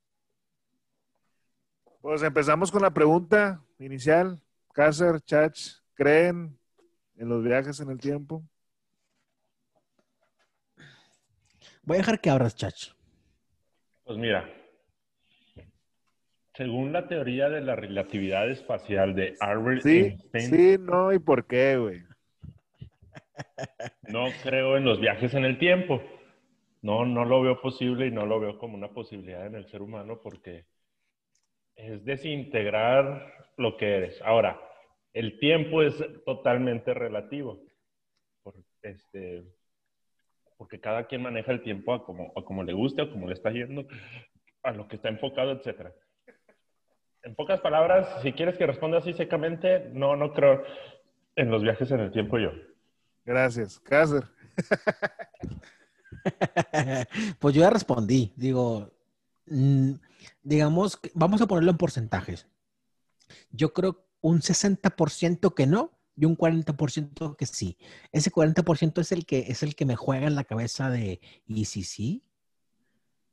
Pues 2.01 2.23
empezamos 2.23 2.73
con 2.73 2.83
la 2.83 2.91
pregunta 2.91 3.63
inicial. 3.79 4.43
Cácer, 4.73 5.21
Chach, 5.21 5.61
¿creen 5.95 6.59
en 7.17 7.29
los 7.29 7.45
viajes 7.45 7.79
en 7.81 7.91
el 7.91 7.99
tiempo? 7.99 8.43
Voy 11.91 11.97
a 11.97 12.03
dejar 12.03 12.21
que 12.21 12.31
abras, 12.31 12.55
Chach. 12.55 12.93
Pues 14.05 14.17
mira, 14.17 14.49
Según 16.55 16.93
la 16.93 17.09
teoría 17.09 17.49
de 17.49 17.63
la 17.63 17.75
relatividad 17.75 18.49
espacial 18.49 19.17
de 19.17 19.35
Albert 19.41 19.83
Sí, 19.83 19.99
Einstein, 19.99 20.51
sí, 20.51 20.77
no, 20.79 21.13
¿y 21.13 21.19
por 21.19 21.49
qué, 21.49 21.79
güey? 21.79 22.05
no 24.09 24.29
creo 24.45 24.77
en 24.77 24.85
los 24.85 25.01
viajes 25.01 25.35
en 25.35 25.45
el 25.45 25.59
tiempo. 25.59 26.01
No, 26.81 27.05
no 27.05 27.25
lo 27.25 27.43
veo 27.43 27.61
posible 27.61 28.07
y 28.07 28.13
no 28.13 28.25
lo 28.25 28.39
veo 28.39 28.57
como 28.57 28.77
una 28.77 28.93
posibilidad 28.93 29.45
en 29.45 29.57
el 29.57 29.67
ser 29.67 29.83
humano 29.83 30.21
porque 30.23 30.67
es 31.75 32.05
desintegrar 32.05 33.49
lo 33.57 33.77
que 33.77 33.97
eres. 33.97 34.23
Ahora, 34.23 34.61
el 35.13 35.41
tiempo 35.41 35.83
es 35.83 35.97
totalmente 36.25 36.95
relativo. 36.95 37.61
Por- 38.45 38.55
este, 38.83 39.43
porque 40.61 40.79
cada 40.79 41.07
quien 41.07 41.23
maneja 41.23 41.53
el 41.53 41.63
tiempo 41.63 41.95
a 41.95 42.05
como, 42.05 42.35
a 42.37 42.45
como 42.45 42.63
le 42.63 42.75
guste, 42.75 43.01
a 43.01 43.11
como 43.11 43.27
le 43.27 43.33
está 43.33 43.51
yendo, 43.51 43.87
a 44.63 44.73
lo 44.73 44.89
que 44.89 44.97
está 44.97 45.09
enfocado, 45.09 45.53
etcétera. 45.53 45.95
En 47.23 47.35
pocas 47.35 47.63
palabras, 47.63 48.21
si 48.21 48.35
quieres 48.35 48.59
que 48.59 48.67
responda 48.67 48.99
así 48.99 49.15
secamente, 49.15 49.89
no, 49.95 50.17
no 50.17 50.35
creo 50.35 50.63
en 51.35 51.51
los 51.51 51.63
viajes 51.63 51.91
en 51.93 52.01
el 52.01 52.13
tiempo 52.13 52.39
yo. 52.39 52.51
Gracias. 53.25 53.81
Cácer. 53.81 54.25
pues 57.39 57.55
yo 57.55 57.63
ya 57.63 57.71
respondí. 57.71 58.35
Digo, 58.37 58.91
mm, 59.47 59.93
digamos, 60.43 60.99
que- 60.99 61.11
vamos 61.15 61.41
a 61.41 61.47
ponerlo 61.47 61.71
en 61.71 61.79
porcentajes. 61.79 62.47
Yo 63.51 63.73
creo 63.73 64.05
un 64.21 64.43
60% 64.43 65.55
que 65.55 65.67
no 65.67 65.99
y 66.21 66.27
un 66.27 66.37
40% 66.37 67.35
que 67.37 67.47
sí. 67.47 67.79
Ese 68.13 68.31
40% 68.31 69.01
es 69.01 69.11
el 69.11 69.25
que 69.25 69.47
es 69.49 69.63
el 69.63 69.75
que 69.75 69.87
me 69.87 69.97
juega 69.97 70.27
en 70.27 70.35
la 70.35 70.45
cabeza 70.45 70.91
de 70.91 71.21
¿y 71.47 71.65
si 71.65 71.83
sí? 71.83 72.23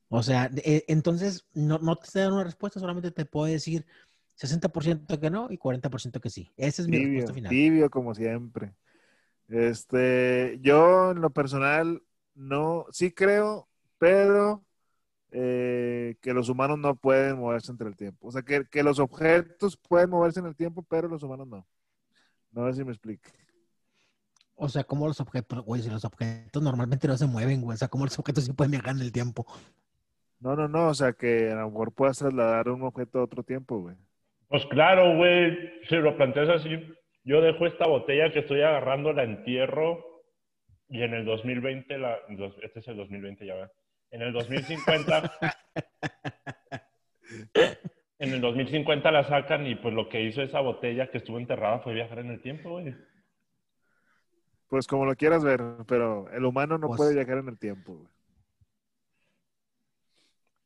O 0.07 0.23
sea, 0.23 0.49
eh, 0.63 0.85
entonces 0.87 1.45
no, 1.53 1.79
no 1.79 1.97
te 1.97 2.17
dando 2.17 2.35
una 2.35 2.45
respuesta, 2.45 2.79
solamente 2.79 3.11
te 3.11 3.25
puedo 3.25 3.47
decir 3.47 3.85
60% 4.35 5.19
que 5.19 5.29
no 5.29 5.47
y 5.51 5.57
40% 5.57 6.21
que 6.21 6.29
sí. 6.29 6.49
Esa 6.55 6.81
es 6.81 6.87
mi 6.87 6.95
Tibio, 6.97 7.07
respuesta 7.07 7.33
final. 7.33 7.49
tibio 7.49 7.89
como 7.89 8.15
siempre. 8.15 8.73
Este, 9.49 10.57
yo 10.61 11.11
en 11.11 11.19
lo 11.19 11.31
personal 11.31 12.01
no, 12.35 12.85
sí 12.91 13.11
creo, 13.11 13.67
pero 13.97 14.63
eh, 15.31 16.15
que 16.21 16.33
los 16.33 16.47
humanos 16.47 16.79
no 16.79 16.95
pueden 16.95 17.37
moverse 17.37 17.69
entre 17.69 17.89
el 17.89 17.97
tiempo. 17.97 18.29
O 18.29 18.31
sea, 18.31 18.43
que, 18.43 18.65
que 18.65 18.81
los 18.81 18.99
objetos 18.99 19.75
pueden 19.75 20.09
moverse 20.09 20.39
en 20.39 20.45
el 20.45 20.55
tiempo, 20.55 20.83
pero 20.83 21.09
los 21.09 21.21
humanos 21.23 21.47
no. 21.49 21.67
No 22.57 22.65
sé 22.65 22.79
si 22.79 22.83
me 22.83 22.91
explico. 22.91 23.29
O 24.55 24.67
sea, 24.67 24.83
como 24.83 25.05
los 25.05 25.21
objetos, 25.21 25.63
güey, 25.63 25.83
si 25.83 25.91
los 25.91 26.03
objetos 26.03 26.63
normalmente 26.63 27.07
no 27.07 27.15
se 27.15 27.27
mueven, 27.27 27.61
güey. 27.61 27.75
O 27.75 27.77
sea, 27.77 27.87
como 27.87 28.05
los 28.05 28.17
objetos 28.17 28.45
sí 28.45 28.53
pueden 28.53 28.71
viajar 28.71 28.95
en 28.95 29.01
el 29.01 29.11
tiempo. 29.11 29.45
No, 30.39 30.55
no, 30.55 30.67
no, 30.67 30.87
o 30.87 30.93
sea, 30.95 31.13
que 31.13 31.51
a 31.51 31.55
lo 31.55 31.69
mejor 31.69 31.93
puedas 31.93 32.17
trasladar 32.17 32.69
un 32.69 32.81
objeto 32.81 33.19
a 33.19 33.25
otro 33.25 33.43
tiempo, 33.43 33.77
güey. 33.81 33.95
Pues 34.47 34.65
claro, 34.71 35.15
güey, 35.17 35.55
si 35.87 35.97
lo 35.97 36.17
planteas 36.17 36.49
así, 36.49 36.79
yo 37.23 37.41
dejo 37.41 37.67
esta 37.67 37.85
botella 37.85 38.33
que 38.33 38.39
estoy 38.39 38.63
agarrando, 38.63 39.13
la 39.13 39.21
entierro 39.21 40.23
y 40.89 41.03
en 41.03 41.13
el 41.13 41.25
2020, 41.25 41.95
la, 41.99 42.17
este 42.63 42.79
es 42.79 42.87
el 42.87 42.97
2020 42.97 43.45
ya, 43.45 43.53
¿verdad? 43.53 43.71
En 44.09 44.23
el 44.23 44.33
2050, 44.33 45.31
en 48.19 48.33
el 48.33 48.41
2050 48.41 49.11
la 49.11 49.23
sacan 49.25 49.67
y 49.67 49.75
pues 49.75 49.93
lo 49.93 50.09
que 50.09 50.21
hizo 50.23 50.41
esa 50.41 50.59
botella 50.59 51.09
que 51.11 51.19
estuvo 51.19 51.37
enterrada 51.37 51.79
fue 51.79 51.93
viajar 51.93 52.19
en 52.19 52.31
el 52.31 52.41
tiempo, 52.41 52.71
güey. 52.71 52.95
Pues 54.69 54.87
como 54.87 55.05
lo 55.05 55.15
quieras 55.15 55.43
ver, 55.43 55.61
pero 55.87 56.29
el 56.31 56.43
humano 56.45 56.77
no 56.77 56.87
Pues- 56.87 56.97
puede 56.97 57.13
viajar 57.15 57.37
en 57.37 57.47
el 57.49 57.57
tiempo, 57.57 57.93
güey. 57.95 58.07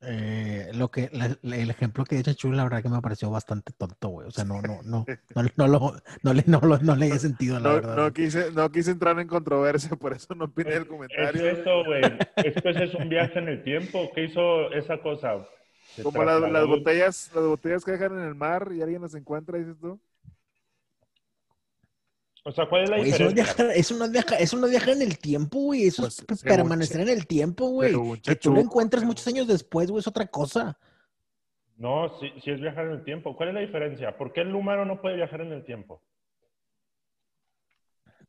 Eh, 0.03 0.71
lo 0.73 0.89
que, 0.89 1.09
la- 1.13 1.37
la- 1.43 1.57
el 1.57 1.69
ejemplo 1.69 2.03
que 2.05 2.15
dice 2.15 2.33
Chula, 2.33 2.57
la 2.57 2.63
verdad 2.63 2.81
que 2.81 2.89
me 2.89 3.01
pareció 3.01 3.29
bastante 3.29 3.71
tonto, 3.77 4.07
güey. 4.09 4.27
O 4.27 4.31
sea, 4.31 4.43
no, 4.45 4.59
no, 4.63 4.81
no, 4.83 5.05
no, 5.35 5.43
no, 5.57 5.67
lo, 5.67 5.93
no, 6.23 6.33
le, 6.33 6.43
no, 6.47 6.59
lo- 6.61 6.79
no 6.79 6.95
le 6.95 7.07
he 7.09 7.19
sentido, 7.19 7.59
la 7.59 7.69
No, 7.69 7.75
verdad. 7.75 7.95
no 7.97 8.11
quise, 8.13 8.51
no 8.51 8.71
quise 8.71 8.89
entrar 8.91 9.19
en 9.19 9.27
controversia, 9.27 9.95
por 9.95 10.13
eso 10.13 10.33
no 10.33 10.45
opiné 10.45 10.71
el 10.73 10.81
Es 10.83 10.87
comentario. 10.87 11.47
eso, 11.49 11.83
güey. 11.85 12.01
Es 12.37 12.59
pues 12.63 12.77
es 12.77 12.95
un 12.95 13.09
viaje 13.09 13.37
en 13.37 13.49
el 13.49 13.63
tiempo. 13.63 14.09
¿Qué 14.15 14.23
hizo 14.23 14.71
esa 14.71 14.97
cosa? 14.99 15.47
Como 15.99 16.23
las, 16.23 16.67
botellas, 16.67 17.31
las 17.33 17.45
botellas 17.45 17.85
que 17.85 17.91
dejan 17.91 18.13
en 18.19 18.25
el 18.25 18.35
mar 18.35 18.71
y 18.73 18.81
alguien 18.81 19.01
las 19.01 19.13
encuentra, 19.15 19.57
dices 19.57 19.77
tú. 19.79 19.99
O 22.43 22.51
sea, 22.51 22.67
¿cuál 22.67 22.83
es 22.83 22.89
la 22.89 22.97
Güey, 22.97 23.09
eso, 23.09 23.23
no 23.23 23.29
es 23.29 23.35
diferencia? 23.35 23.73
eso, 23.73 23.95
no 23.97 24.05
es 24.05 24.11
viajar, 24.11 24.41
eso 24.41 24.57
no 24.57 24.65
es 24.65 24.71
viajar 24.71 24.89
en 24.91 25.01
el 25.03 25.19
tiempo, 25.19 25.59
güey. 25.59 25.83
Eso 25.87 26.03
Pues, 26.03 26.25
es 26.27 26.43
permanecer 26.43 27.01
en 27.01 27.09
el 27.09 27.27
tiempo, 27.27 27.67
güey. 27.69 28.19
Que 28.23 28.35
tú 28.35 28.51
lo 28.51 28.59
encuentres 28.61 29.03
muchos 29.03 29.27
años 29.27 29.47
después, 29.47 29.91
güey, 29.91 29.99
es 30.01 30.07
otra 30.07 30.27
cosa. 30.27 30.77
No, 31.77 32.17
sí, 32.19 32.31
sí 32.43 32.51
es 32.51 32.61
viajar 32.61 32.85
en 32.85 32.91
el 32.93 33.03
tiempo. 33.03 33.35
¿Cuál 33.35 33.49
es 33.49 33.55
la 33.55 33.61
diferencia? 33.61 34.17
¿Por 34.17 34.31
qué 34.33 34.41
el 34.41 34.55
humano 34.55 34.85
no 34.85 35.01
puede 35.01 35.15
viajar 35.17 35.41
en 35.41 35.51
el 35.51 35.63
tiempo? 35.65 36.01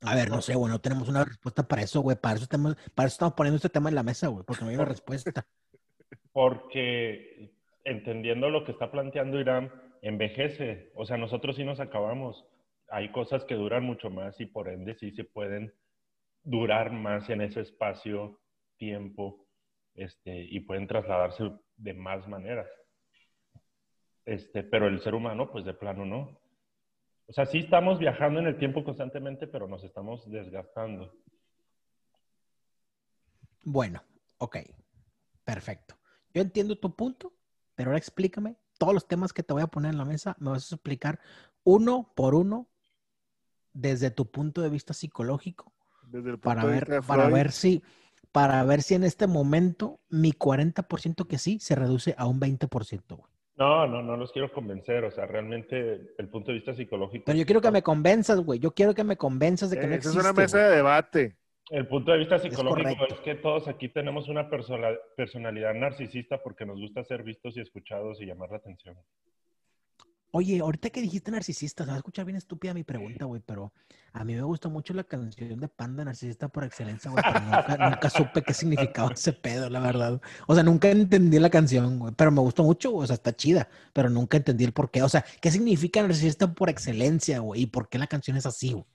A 0.00 0.14
ver, 0.16 0.30
no 0.30 0.42
sé, 0.42 0.54
güey, 0.54 0.70
no 0.70 0.80
tenemos 0.80 1.08
una 1.08 1.24
respuesta 1.24 1.66
para 1.66 1.82
eso, 1.82 2.00
güey. 2.00 2.16
Para 2.16 2.34
eso, 2.36 2.44
estamos, 2.44 2.74
para 2.94 3.06
eso 3.06 3.14
estamos 3.14 3.34
poniendo 3.34 3.56
este 3.56 3.68
tema 3.68 3.88
en 3.88 3.94
la 3.94 4.02
mesa, 4.02 4.28
güey, 4.28 4.44
porque 4.44 4.64
no 4.64 4.70
hay 4.70 4.76
una 4.76 4.84
respuesta. 4.96 5.46
Porque 6.32 7.52
entendiendo 7.84 8.50
lo 8.50 8.64
que 8.64 8.72
está 8.72 8.90
planteando 8.90 9.40
Irán, 9.40 9.72
envejece. 10.02 10.90
O 10.94 11.06
sea, 11.06 11.16
nosotros 11.16 11.56
sí 11.56 11.64
nos 11.64 11.80
acabamos. 11.80 12.44
Hay 12.88 13.10
cosas 13.10 13.44
que 13.44 13.54
duran 13.54 13.84
mucho 13.84 14.10
más 14.10 14.38
y 14.40 14.46
por 14.46 14.68
ende 14.68 14.94
sí 14.94 15.12
se 15.12 15.24
pueden 15.24 15.72
durar 16.42 16.92
más 16.92 17.30
en 17.30 17.40
ese 17.40 17.60
espacio, 17.60 18.40
tiempo, 18.76 19.46
este, 19.94 20.42
y 20.42 20.60
pueden 20.60 20.86
trasladarse 20.86 21.50
de 21.76 21.94
más 21.94 22.26
maneras. 22.28 22.68
Este, 24.24 24.62
pero 24.62 24.88
el 24.88 25.00
ser 25.00 25.14
humano, 25.14 25.50
pues 25.50 25.64
de 25.64 25.74
plano 25.74 26.04
no. 26.04 26.38
O 27.26 27.32
sea, 27.32 27.46
sí 27.46 27.60
estamos 27.60 27.98
viajando 27.98 28.40
en 28.40 28.46
el 28.46 28.58
tiempo 28.58 28.84
constantemente, 28.84 29.46
pero 29.46 29.66
nos 29.68 29.84
estamos 29.84 30.28
desgastando. 30.30 31.14
Bueno, 33.64 34.02
ok, 34.38 34.58
perfecto. 35.44 36.01
Yo 36.34 36.42
entiendo 36.42 36.78
tu 36.78 36.94
punto, 36.94 37.32
pero 37.74 37.90
ahora 37.90 37.98
explícame 37.98 38.56
todos 38.78 38.94
los 38.94 39.06
temas 39.06 39.32
que 39.32 39.42
te 39.42 39.52
voy 39.52 39.62
a 39.62 39.68
poner 39.68 39.92
en 39.92 39.98
la 39.98 40.04
mesa, 40.04 40.36
me 40.40 40.50
vas 40.50 40.70
a 40.70 40.74
explicar 40.74 41.20
uno 41.64 42.12
por 42.14 42.34
uno 42.34 42.68
desde 43.72 44.10
tu 44.10 44.30
punto 44.30 44.60
de 44.60 44.68
vista 44.68 44.92
psicológico 44.92 45.72
Desde 46.02 46.30
el 46.30 46.38
punto 46.38 46.42
para 46.42 46.62
de 46.62 46.68
ver, 46.68 46.80
vista 46.80 46.94
de 46.94 47.02
para 47.02 47.28
ver 47.28 47.52
si, 47.52 47.82
para 48.32 48.64
ver 48.64 48.82
si 48.82 48.94
en 48.94 49.04
este 49.04 49.26
momento 49.26 50.00
mi 50.08 50.32
40% 50.32 51.26
que 51.26 51.38
sí 51.38 51.58
se 51.60 51.74
reduce 51.74 52.14
a 52.18 52.26
un 52.26 52.40
20%, 52.40 53.16
güey. 53.16 53.32
No, 53.56 53.86
no, 53.86 54.02
no 54.02 54.16
los 54.16 54.32
quiero 54.32 54.52
convencer. 54.52 55.04
O 55.04 55.10
sea, 55.10 55.26
realmente 55.26 56.14
el 56.18 56.28
punto 56.28 56.50
de 56.50 56.54
vista 56.54 56.74
psicológico. 56.74 57.24
Pero 57.26 57.38
yo 57.38 57.44
quiero 57.46 57.60
que 57.60 57.70
me 57.70 57.82
convenzas, 57.82 58.40
güey. 58.40 58.58
Yo 58.58 58.72
quiero 58.72 58.94
que 58.94 59.04
me 59.04 59.16
convenzas 59.16 59.70
de 59.70 59.78
que 59.78 59.86
no 59.86 59.94
eh, 59.94 59.98
esa 59.98 60.08
existe. 60.08 60.18
es 60.18 60.24
una 60.24 60.42
mesa 60.42 60.58
güey. 60.58 60.70
de 60.70 60.76
debate. 60.76 61.36
El 61.70 61.86
punto 61.86 62.12
de 62.12 62.18
vista 62.18 62.38
psicológico 62.38 63.06
es, 63.08 63.20
que 63.20 63.34
todos 63.36 63.68
aquí 63.68 63.88
tenemos 63.88 64.28
una 64.28 64.50
persona- 64.50 64.96
personalidad 65.16 65.74
narcisista 65.74 66.42
porque 66.42 66.66
nos 66.66 66.78
gusta 66.78 67.04
ser 67.04 67.22
vistos 67.22 67.56
y 67.56 67.60
escuchados 67.60 68.20
y 68.20 68.26
llamar 68.26 68.50
la 68.50 68.56
atención. 68.58 68.96
Oye, 70.34 70.60
ahorita 70.60 70.88
que 70.88 71.02
dijiste 71.02 71.30
narcisista, 71.30 71.84
se 71.84 71.90
va 71.90 71.94
a 71.94 71.98
escuchar 71.98 72.24
bien 72.24 72.36
estúpida 72.36 72.72
mi 72.72 72.84
pregunta, 72.84 73.26
güey, 73.26 73.42
pero 73.44 73.70
a 74.14 74.24
mí 74.24 74.34
me 74.34 74.40
gustó 74.40 74.70
mucho 74.70 74.94
la 74.94 75.04
canción 75.04 75.60
de 75.60 75.68
Panda 75.68 76.06
Narcisista 76.06 76.48
por 76.48 76.64
excelencia, 76.64 77.10
güey, 77.10 77.22
pero 77.22 77.40
nunca, 77.44 77.76
nunca 77.90 78.08
supe 78.10 78.40
qué 78.40 78.54
significaba 78.54 79.12
ese 79.12 79.34
pedo, 79.34 79.68
la 79.68 79.80
verdad. 79.80 80.22
O 80.46 80.54
sea, 80.54 80.62
nunca 80.62 80.90
entendí 80.90 81.38
la 81.38 81.50
canción, 81.50 81.98
güey, 81.98 82.14
pero 82.16 82.30
me 82.30 82.40
gustó 82.40 82.64
mucho, 82.64 82.92
güey, 82.92 83.04
o 83.04 83.06
sea, 83.06 83.14
está 83.14 83.36
chida, 83.36 83.68
pero 83.92 84.08
nunca 84.08 84.38
entendí 84.38 84.64
el 84.64 84.72
por 84.72 84.90
qué. 84.90 85.02
O 85.02 85.08
sea, 85.10 85.22
¿qué 85.42 85.50
significa 85.50 86.00
narcisista 86.00 86.50
por 86.54 86.70
excelencia, 86.70 87.40
güey? 87.40 87.62
¿Y 87.62 87.66
por 87.66 87.90
qué 87.90 87.98
la 87.98 88.06
canción 88.06 88.38
es 88.38 88.46
así, 88.46 88.72
güey? 88.72 88.86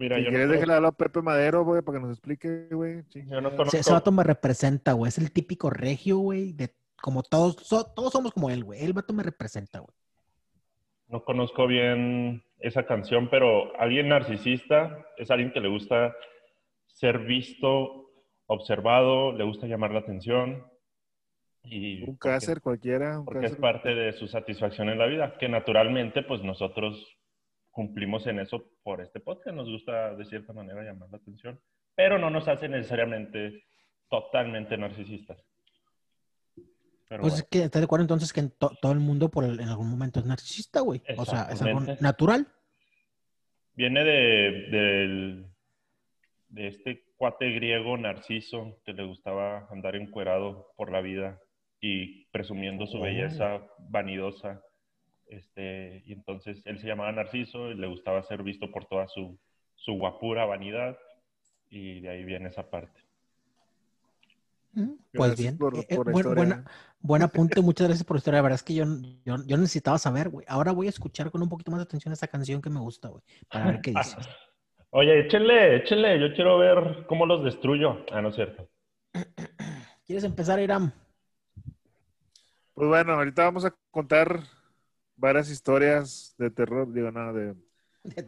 Mira, 0.00 0.16
Si 0.16 0.24
yo, 0.24 0.30
quieres, 0.30 0.46
no 0.48 0.52
déjale 0.54 0.72
hablar 0.74 0.88
a 0.92 0.96
Pepe 0.96 1.20
Madero, 1.22 1.62
güey, 1.64 1.82
para 1.82 1.98
que 1.98 2.02
nos 2.06 2.12
explique, 2.16 2.68
güey. 2.72 3.04
yo 3.12 3.40
no 3.42 3.48
Ese, 3.48 3.56
conozco- 3.56 3.76
ese 3.76 3.92
vato 3.92 4.10
me 4.12 4.24
representa, 4.24 4.94
güey, 4.94 5.10
es 5.10 5.18
el 5.18 5.30
típico 5.30 5.68
regio, 5.68 6.16
güey, 6.18 6.52
de 6.54 6.70
como 7.02 7.22
todos, 7.22 7.56
so- 7.62 7.84
todos 7.84 8.10
somos 8.12 8.32
como 8.32 8.48
él, 8.50 8.64
güey. 8.64 8.82
El 8.84 8.94
vato 8.94 9.12
me 9.12 9.22
representa, 9.22 9.78
güey. 9.80 9.94
no 11.08 11.24
conozco 11.24 11.66
bien 11.66 12.44
esa 12.60 12.86
canción, 12.86 13.28
pero 13.30 13.76
alguien 13.80 14.08
narcisista 14.08 15.04
es 15.18 15.28
alguien 15.32 15.52
que 15.52 15.60
le 15.60 15.68
gusta 15.68 16.14
ser 16.86 17.18
visto, 17.18 18.12
observado, 18.46 19.32
le 19.32 19.42
gusta 19.44 19.66
llamar 19.66 19.90
la 19.90 19.98
atención. 20.00 20.64
Y 21.64 22.00
Un 22.02 22.16
porque- 22.16 22.28
cácer 22.30 22.60
cualquiera. 22.60 23.18
Un 23.18 23.24
porque 23.26 23.46
es 23.46 23.56
parte 23.56 23.94
de 23.94 24.12
su 24.12 24.28
satisfacción 24.28 24.88
en 24.88 24.98
la 24.98 25.06
vida, 25.06 25.36
que 25.36 25.48
naturalmente 25.48 26.22
pues 26.22 26.42
nosotros 26.42 27.04
cumplimos 27.70 28.26
en 28.26 28.40
eso 28.40 28.64
por 28.82 29.00
este 29.00 29.20
podcast, 29.20 29.56
nos 29.56 29.68
gusta 29.68 30.14
de 30.16 30.24
cierta 30.24 30.52
manera 30.52 30.82
llamar 30.82 31.08
la 31.10 31.18
atención, 31.18 31.60
pero 31.94 32.18
no 32.18 32.30
nos 32.30 32.48
hace 32.48 32.68
necesariamente 32.68 33.64
totalmente 34.08 34.76
narcisistas. 34.76 35.38
Pero 37.08 37.22
Pues 37.22 37.32
bueno, 37.32 37.36
es 37.44 37.48
que 37.50 37.64
estás 37.64 37.80
de 37.80 37.84
acuerdo 37.84 38.04
entonces 38.04 38.32
que 38.32 38.40
en 38.40 38.50
to- 38.50 38.72
todo 38.80 38.92
el 38.92 39.00
mundo 39.00 39.30
por 39.30 39.44
el- 39.44 39.58
en 39.60 39.68
algún 39.68 39.88
momento 39.90 40.20
es 40.20 40.26
narcisista, 40.26 40.80
güey. 40.80 41.02
O 41.16 41.24
sea, 41.24 41.48
es 41.50 41.60
algo 41.62 41.80
natural. 42.00 42.46
viene 43.74 44.04
de, 44.04 44.50
del- 44.70 45.46
de 46.48 46.66
este 46.66 47.04
cuate 47.16 47.50
griego 47.52 47.96
Narciso 47.96 48.78
que 48.84 48.92
le 48.92 49.04
gustaba 49.04 49.66
andar 49.70 49.96
encuerado 49.96 50.72
por 50.76 50.90
la 50.92 51.00
vida 51.00 51.40
y 51.80 52.26
presumiendo 52.26 52.86
su 52.86 53.00
belleza 53.00 53.62
vanidosa. 53.78 54.62
Este, 55.30 56.02
y 56.06 56.12
entonces 56.12 56.60
él 56.64 56.80
se 56.80 56.88
llamaba 56.88 57.12
Narciso 57.12 57.70
y 57.70 57.74
le 57.74 57.86
gustaba 57.86 58.22
ser 58.24 58.42
visto 58.42 58.70
por 58.72 58.86
toda 58.86 59.06
su, 59.06 59.38
su 59.76 59.92
guapura 59.92 60.44
vanidad 60.44 60.98
y 61.68 62.00
de 62.00 62.08
ahí 62.08 62.24
viene 62.24 62.48
esa 62.48 62.68
parte. 62.68 63.00
Mm, 64.72 64.94
pues 65.14 65.38
bien, 65.38 65.56
por, 65.56 65.76
eh, 65.76 65.86
buena, 65.96 66.64
buen 66.98 67.22
apunte, 67.22 67.60
muchas 67.60 67.86
gracias 67.86 68.04
por 68.04 68.16
la 68.16 68.18
historia. 68.18 68.38
La 68.38 68.42
verdad 68.42 68.56
es 68.56 68.62
que 68.64 68.74
yo, 68.74 68.84
yo, 69.24 69.56
necesitaba 69.56 69.98
saber, 69.98 70.30
güey. 70.30 70.44
Ahora 70.48 70.72
voy 70.72 70.88
a 70.88 70.90
escuchar 70.90 71.30
con 71.30 71.42
un 71.42 71.48
poquito 71.48 71.70
más 71.70 71.78
de 71.78 71.84
atención 71.84 72.12
esta 72.12 72.26
canción 72.26 72.60
que 72.60 72.70
me 72.70 72.80
gusta, 72.80 73.08
güey, 73.08 73.22
para 73.48 73.66
ver 73.66 73.80
qué 73.80 73.92
dice. 73.92 74.16
Oye, 74.90 75.20
échenle, 75.20 75.76
échenle, 75.76 76.18
yo 76.18 76.34
quiero 76.34 76.58
ver 76.58 77.06
cómo 77.06 77.24
los 77.24 77.44
destruyo. 77.44 78.04
Ah, 78.10 78.20
no 78.20 78.30
es 78.30 78.34
cierto. 78.34 78.68
¿Quieres 80.04 80.24
empezar, 80.24 80.58
Iram? 80.58 80.90
Pues 82.74 82.88
bueno, 82.88 83.12
ahorita 83.12 83.44
vamos 83.44 83.64
a 83.64 83.76
contar 83.92 84.40
varias 85.20 85.50
historias 85.50 86.34
de 86.38 86.50
terror, 86.50 86.92
digo, 86.92 87.10
nada, 87.10 87.32
de, 87.32 87.54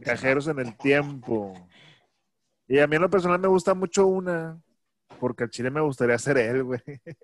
cajeros 0.05 0.47
en 0.47 0.59
el 0.61 0.77
tiempo. 0.77 1.55
Y 2.69 2.79
a 2.79 2.87
mí 2.87 2.97
en 2.97 3.03
lo 3.03 3.11
personal 3.11 3.41
me 3.41 3.49
gusta 3.49 3.75
mucho 3.75 4.07
una, 4.07 4.61
porque 5.19 5.45
al 5.45 5.51
chile 5.51 5.71
me 5.71 5.81
gustaría 5.81 6.19
ser 6.19 6.39
él, 6.39 6.65
güey. 6.65 6.81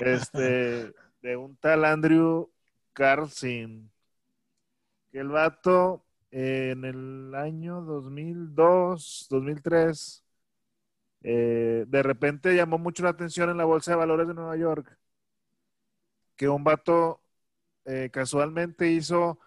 Este, 0.00 0.92
de 1.22 1.36
un 1.36 1.56
tal 1.58 1.84
Andrew 1.84 2.50
Carlson. 2.92 3.88
Que 5.12 5.20
el 5.20 5.28
vato 5.28 6.04
en 6.32 6.84
el 6.84 7.32
año 7.36 7.82
2002, 7.82 9.28
2003, 9.30 10.24
eh, 11.22 11.84
de 11.86 12.02
repente 12.02 12.56
llamó 12.56 12.78
mucho 12.78 13.04
la 13.04 13.10
atención 13.10 13.48
en 13.48 13.58
la 13.58 13.64
Bolsa 13.64 13.92
de 13.92 13.96
Valores 13.96 14.26
de 14.26 14.34
Nueva 14.34 14.56
York 14.56 14.98
que 16.36 16.48
un 16.48 16.62
vato 16.62 17.22
eh, 17.86 18.10
casualmente 18.12 18.90
hizo 18.90 19.38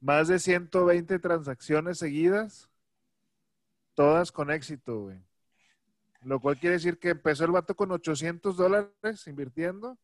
más 0.00 0.28
de 0.28 0.38
120 0.38 1.18
transacciones 1.18 1.98
seguidas, 1.98 2.68
todas 3.94 4.32
con 4.32 4.50
éxito, 4.50 5.02
güey. 5.02 5.18
Lo 6.22 6.40
cual 6.40 6.58
quiere 6.58 6.74
decir 6.74 6.98
que 6.98 7.10
empezó 7.10 7.44
el 7.44 7.52
vato 7.52 7.76
con 7.76 7.92
800 7.92 8.56
dólares 8.56 9.26
invirtiendo 9.26 9.98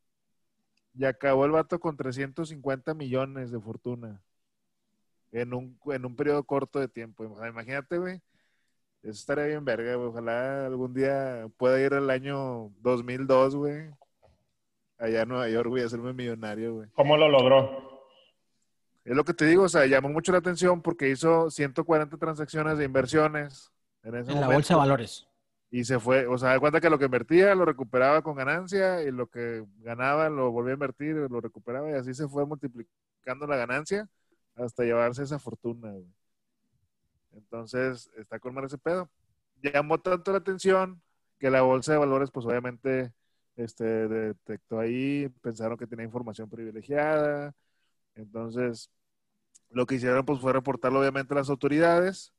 y 0.95 1.05
acabó 1.05 1.45
el 1.45 1.53
vato 1.53 1.81
con 1.81 1.97
350 1.97 2.95
millones 2.95 3.51
de 3.51 3.61
fortuna 3.61 4.23
en 5.33 5.53
un, 5.55 5.79
en 5.87 6.05
un 6.05 6.15
periodo 6.15 6.45
corto 6.45 6.79
de 6.79 6.89
tiempo. 6.89 7.25
imagínate, 7.25 7.99
güey. 7.99 8.21
Eso 9.03 9.13
estaría 9.13 9.47
bien 9.47 9.65
verga, 9.65 9.97
güey. 9.97 10.09
Ojalá 10.09 10.67
algún 10.67 10.95
día 10.95 11.49
pueda 11.57 11.81
ir 11.81 11.95
al 11.95 12.11
año 12.11 12.73
2002, 12.81 13.57
güey. 13.57 13.91
Allá 15.05 15.21
en 15.21 15.29
Nueva 15.29 15.49
York, 15.51 15.69
güey, 15.69 15.83
a 15.83 15.87
hacerme 15.87 16.15
millonario, 16.15 16.77
güey. 16.77 16.89
¿Cómo 16.95 17.19
lo 17.19 17.29
logró? 17.29 18.01
Es 19.05 19.15
lo 19.15 19.23
que 19.23 19.35
te 19.35 19.45
digo, 19.45 19.65
o 19.65 19.69
sea, 19.69 19.85
llamó 19.85 20.09
mucho 20.09 20.33
la 20.33 20.39
atención 20.39 20.81
porque 20.81 21.11
hizo 21.11 21.51
140 21.51 22.17
transacciones 22.17 22.79
de 22.79 22.87
inversiones 22.87 23.71
en, 24.03 24.15
en 24.15 24.41
la 24.41 24.49
bolsa 24.49 24.73
de 24.73 24.79
valores. 24.79 25.29
Y 25.71 25.85
se 25.85 26.01
fue, 26.01 26.27
o 26.27 26.39
sea, 26.39 26.51
da 26.51 26.59
cuenta 26.61 26.81
que 26.81 26.89
lo 26.89 26.99
que 26.99 27.05
invertía 27.05 27.55
lo 27.55 27.67
recuperaba 27.67 28.23
con 28.23 28.35
ganancia 28.35 29.03
y 29.03 29.11
lo 29.11 29.27
que 29.27 29.67
ganaba 29.81 30.31
lo 30.31 30.51
volvía 30.51 30.73
a 30.73 30.75
invertir, 30.75 31.17
lo 31.17 31.39
recuperaba 31.39 31.91
y 31.91 31.95
así 31.95 32.15
se 32.15 32.27
fue 32.27 32.47
multiplicando 32.47 33.47
la 33.47 33.57
ganancia 33.57 34.09
hasta 34.55 34.85
llevarse 34.85 35.23
esa 35.23 35.39
fortuna. 35.39 35.91
Güey. 35.91 36.07
Entonces, 37.33 38.11
está 38.17 38.39
con 38.39 38.55
mal 38.55 38.65
ese 38.65 38.79
pedo. 38.79 39.11
Llamó 39.61 40.01
tanto 40.01 40.33
la 40.33 40.39
atención 40.39 41.03
que 41.39 41.51
la 41.51 41.61
bolsa 41.61 41.93
de 41.93 41.99
valores, 41.99 42.31
pues 42.31 42.47
obviamente, 42.47 43.13
este, 43.57 43.85
detectó 44.09 44.79
ahí, 44.81 45.29
pensaron 45.43 45.79
que 45.79 45.87
tenía 45.87 46.05
información 46.05 46.49
privilegiada. 46.51 47.55
Entonces, 48.15 48.91
lo 49.71 49.87
que 49.87 49.97
hicieron, 49.97 50.25
pues, 50.25 50.41
fue 50.41 50.53
reportarlo 50.53 51.01
obviamente 51.01 51.35
a 51.35 51.39
las 51.39 51.51
autoridades. 51.51 52.33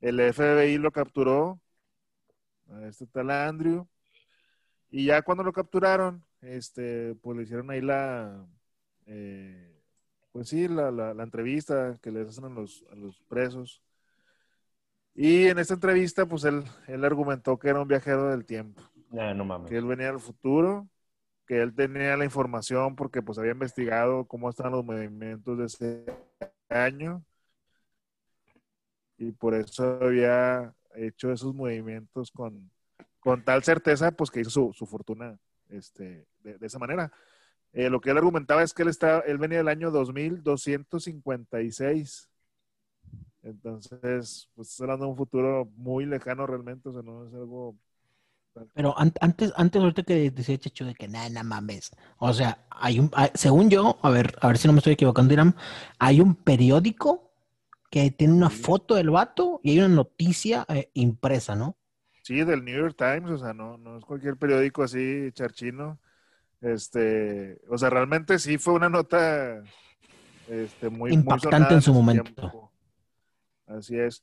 El 0.00 0.20
FBI 0.20 0.78
lo 0.78 0.92
capturó, 0.92 1.60
este 2.88 3.06
tal 3.06 3.30
Andrew. 3.30 3.88
Y 4.90 5.06
ya 5.06 5.22
cuando 5.22 5.44
lo 5.44 5.52
capturaron, 5.52 6.24
este, 6.42 7.14
pues 7.22 7.36
le 7.36 7.44
hicieron 7.44 7.70
ahí 7.70 7.80
la, 7.80 8.46
eh, 9.06 9.72
pues 10.32 10.48
sí, 10.48 10.68
la, 10.68 10.90
la, 10.90 11.22
entrevista 11.22 11.98
que 12.02 12.10
les 12.10 12.28
hacen 12.28 12.44
a 12.44 12.48
los, 12.48 12.84
a 12.90 12.94
los 12.96 13.20
presos. 13.22 13.82
Y 15.14 15.46
en 15.48 15.58
esta 15.58 15.74
entrevista, 15.74 16.26
pues 16.26 16.44
él, 16.44 16.64
él 16.86 17.04
argumentó 17.04 17.58
que 17.58 17.68
era 17.68 17.80
un 17.80 17.88
viajero 17.88 18.28
del 18.28 18.44
tiempo. 18.46 18.82
Ah, 19.18 19.34
no 19.34 19.44
mames. 19.44 19.70
Que 19.70 19.76
él 19.76 19.86
venía 19.86 20.06
del 20.06 20.20
futuro, 20.20 20.88
que 21.46 21.60
él 21.60 21.74
tenía 21.74 22.16
la 22.16 22.24
información 22.24 22.96
porque 22.96 23.22
pues 23.22 23.38
había 23.38 23.52
investigado 23.52 24.26
cómo 24.26 24.48
estaban 24.48 24.72
los 24.72 24.84
movimientos 24.84 25.58
de 25.58 25.66
ese 25.66 26.04
año. 26.68 27.24
Y 29.18 29.32
por 29.32 29.54
eso 29.54 29.98
había 30.02 30.74
hecho 30.94 31.32
esos 31.32 31.54
movimientos 31.54 32.30
con, 32.32 32.70
con 33.20 33.44
tal 33.44 33.62
certeza, 33.62 34.10
pues 34.12 34.30
que 34.30 34.40
hizo 34.40 34.50
su, 34.50 34.72
su 34.72 34.86
fortuna 34.86 35.38
este, 35.68 36.26
de, 36.40 36.56
esa 36.60 36.78
manera. 36.78 37.12
Eh, 37.72 37.88
lo 37.88 38.00
que 38.00 38.10
él 38.10 38.18
argumentaba 38.18 38.62
es 38.62 38.74
que 38.74 38.82
él, 38.82 38.88
está, 38.88 39.20
él 39.20 39.38
venía 39.38 39.58
del 39.58 39.68
año 39.68 39.90
2256. 39.90 42.28
Entonces, 43.42 44.48
pues 44.54 44.80
hablando 44.80 45.06
de 45.06 45.10
un 45.10 45.16
futuro 45.16 45.66
muy 45.76 46.06
lejano 46.06 46.46
realmente, 46.46 46.88
o 46.88 46.92
sea, 46.92 47.02
no 47.02 47.26
es 47.26 47.34
algo... 47.34 47.76
Pero 48.74 48.94
antes, 48.98 49.52
antes 49.56 49.80
ahorita 49.80 50.02
que 50.02 50.30
decía 50.30 50.58
Checho 50.58 50.84
de 50.84 50.94
que 50.94 51.08
nada, 51.08 51.28
nada 51.28 51.42
mames. 51.42 51.90
O 52.18 52.32
sea, 52.32 52.66
hay 52.70 52.98
un, 52.98 53.10
según 53.34 53.70
yo, 53.70 53.98
a 54.02 54.10
ver, 54.10 54.36
a 54.40 54.48
ver 54.48 54.58
si 54.58 54.66
no 54.66 54.72
me 54.72 54.78
estoy 54.78 54.92
equivocando, 54.94 55.32
Irán, 55.32 55.54
hay 55.98 56.20
un 56.20 56.34
periódico 56.34 57.32
que 57.90 58.10
tiene 58.10 58.34
una 58.34 58.50
foto 58.50 58.94
del 58.94 59.10
vato 59.10 59.60
y 59.62 59.72
hay 59.72 59.78
una 59.78 59.88
noticia 59.88 60.64
eh, 60.68 60.90
impresa, 60.94 61.54
¿no? 61.54 61.76
Sí, 62.22 62.44
del 62.44 62.64
New 62.64 62.78
York 62.78 62.96
Times, 62.96 63.30
o 63.30 63.38
sea, 63.38 63.52
no, 63.52 63.76
no 63.78 63.98
es 63.98 64.04
cualquier 64.04 64.36
periódico 64.36 64.82
así 64.82 65.30
charchino. 65.32 65.98
Este, 66.60 67.60
o 67.68 67.76
sea, 67.76 67.90
realmente 67.90 68.38
sí 68.38 68.56
fue 68.56 68.74
una 68.74 68.88
nota 68.88 69.62
este, 70.48 70.88
muy 70.88 71.12
impactante 71.12 71.74
en 71.74 71.82
su 71.82 71.92
momento. 71.92 72.70
Así 73.66 73.98
es. 73.98 74.22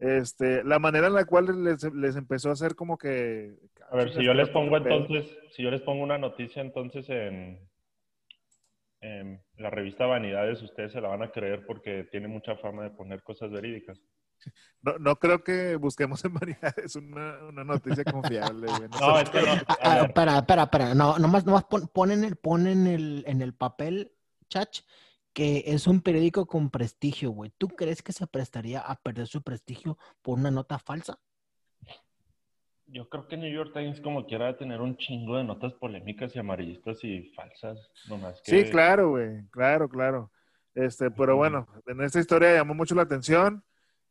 Este, 0.00 0.64
la 0.64 0.78
manera 0.78 1.08
en 1.08 1.14
la 1.14 1.26
cual 1.26 1.62
les, 1.62 1.84
les, 1.92 2.16
empezó 2.16 2.48
a 2.48 2.52
hacer 2.52 2.74
como 2.74 2.96
que. 2.96 3.54
A 3.90 3.96
ver, 3.96 4.12
si 4.14 4.24
yo 4.24 4.32
les 4.32 4.48
pongo 4.48 4.78
entonces, 4.78 5.26
si 5.52 5.62
yo 5.62 5.70
les 5.70 5.82
pongo 5.82 6.02
una 6.02 6.16
noticia 6.16 6.62
entonces 6.62 7.08
en, 7.10 7.60
en 9.02 9.42
la 9.56 9.68
revista 9.68 10.06
Vanidades, 10.06 10.62
ustedes 10.62 10.92
se 10.92 11.02
la 11.02 11.08
van 11.08 11.22
a 11.22 11.30
creer 11.30 11.66
porque 11.66 12.04
tiene 12.04 12.28
mucha 12.28 12.56
fama 12.56 12.84
de 12.84 12.90
poner 12.90 13.22
cosas 13.22 13.50
verídicas. 13.50 14.00
No, 14.82 14.98
no 14.98 15.16
creo 15.16 15.44
que 15.44 15.76
busquemos 15.76 16.24
en 16.24 16.32
variedades 16.32 16.96
una, 16.96 17.38
una 17.46 17.64
noticia 17.64 18.04
confiable. 18.04 18.68
No, 18.98 19.20
es 19.20 19.28
que 19.28 19.42
no. 19.42 19.52
Ah, 19.82 20.06
espera, 20.06 20.38
espera, 20.38 20.62
espera. 20.62 20.94
No, 20.94 21.18
nomás, 21.18 21.44
nomás 21.44 21.64
ponen, 21.92 22.24
el, 22.24 22.36
ponen 22.36 22.86
el, 22.86 23.24
en 23.26 23.42
el 23.42 23.52
papel, 23.54 24.12
chach, 24.48 24.80
que 25.32 25.64
es 25.66 25.86
un 25.86 26.00
periódico 26.00 26.46
con 26.46 26.70
prestigio, 26.70 27.30
güey. 27.30 27.52
¿Tú 27.56 27.68
crees 27.68 28.02
que 28.02 28.12
se 28.12 28.26
prestaría 28.26 28.80
a 28.80 28.96
perder 28.96 29.26
su 29.26 29.42
prestigio 29.42 29.98
por 30.22 30.38
una 30.38 30.50
nota 30.50 30.78
falsa? 30.78 31.18
Yo 32.86 33.08
creo 33.08 33.28
que 33.28 33.36
New 33.36 33.52
York 33.52 33.72
Times 33.72 34.00
como 34.00 34.26
quiera 34.26 34.56
tener 34.56 34.80
un 34.80 34.96
chingo 34.96 35.36
de 35.36 35.44
notas 35.44 35.72
polémicas 35.74 36.34
y 36.34 36.40
amarillistas 36.40 37.04
y 37.04 37.22
falsas, 37.36 37.78
nomás 38.08 38.42
que... 38.42 38.64
Sí, 38.64 38.70
claro, 38.70 39.10
güey, 39.10 39.46
claro, 39.50 39.88
claro. 39.88 40.32
Este, 40.74 41.10
pero 41.10 41.36
bueno, 41.36 41.68
en 41.86 42.00
esta 42.02 42.18
historia 42.18 42.54
llamó 42.54 42.74
mucho 42.74 42.94
la 42.94 43.02
atención. 43.02 43.62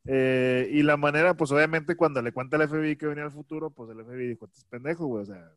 Eh, 0.05 0.69
y 0.71 0.81
la 0.81 0.95
manera, 0.95 1.35
pues 1.35 1.51
obviamente 1.51 1.97
cuando 1.97 2.21
le 2.21 2.31
cuenta 2.31 2.55
al 2.55 2.69
FBI 2.69 2.95
que 2.95 3.07
venía 3.07 3.25
al 3.25 3.31
futuro, 3.31 3.69
pues 3.69 3.89
el 3.89 4.03
FBI 4.03 4.29
dijo, 4.29 4.45
es 4.45 4.63
pendejo, 4.65 5.05
güey, 5.05 5.23
o 5.23 5.25
sea. 5.25 5.51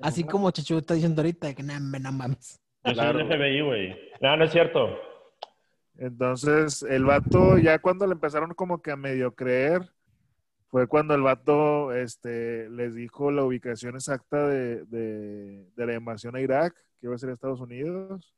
Así 0.00 0.22
como 0.22 0.50
Chichu 0.52 0.78
está 0.78 0.94
diciendo 0.94 1.20
ahorita, 1.20 1.52
que 1.54 1.62
nada, 1.64 1.80
no 1.80 2.12
mames. 2.12 2.60
Yo 2.84 2.94
soy 2.94 3.06
el 3.06 3.26
FBI, 3.26 3.60
güey. 3.60 4.10
No, 4.20 4.36
no 4.36 4.44
es 4.44 4.52
cierto. 4.52 4.98
Entonces, 5.98 6.82
el 6.82 7.04
vato, 7.04 7.58
ya 7.58 7.78
cuando 7.78 8.06
le 8.06 8.14
empezaron 8.14 8.54
como 8.54 8.80
que 8.80 8.90
a 8.90 8.96
medio 8.96 9.34
creer, 9.34 9.90
fue 10.68 10.86
cuando 10.86 11.14
el 11.14 11.22
vato 11.22 11.92
este, 11.92 12.70
les 12.70 12.94
dijo 12.94 13.30
la 13.30 13.44
ubicación 13.44 13.96
exacta 13.96 14.48
de, 14.48 14.84
de, 14.86 15.66
de 15.76 15.86
la 15.86 15.94
invasión 15.94 16.36
a 16.36 16.40
Irak, 16.40 16.74
que 17.00 17.06
iba 17.06 17.14
a 17.14 17.18
ser 17.18 17.30
Estados 17.30 17.60
Unidos. 17.60 18.34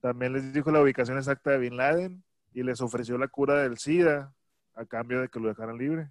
También 0.00 0.34
les 0.34 0.52
dijo 0.52 0.70
la 0.70 0.82
ubicación 0.82 1.16
exacta 1.18 1.50
de 1.50 1.58
Bin 1.58 1.76
Laden 1.76 2.22
y 2.52 2.62
les 2.62 2.80
ofreció 2.80 3.18
la 3.18 3.26
cura 3.26 3.62
del 3.62 3.78
SIDA 3.78 4.32
a 4.74 4.84
cambio 4.84 5.22
de 5.22 5.28
que 5.28 5.40
lo 5.40 5.48
dejaran 5.48 5.78
libre. 5.78 6.10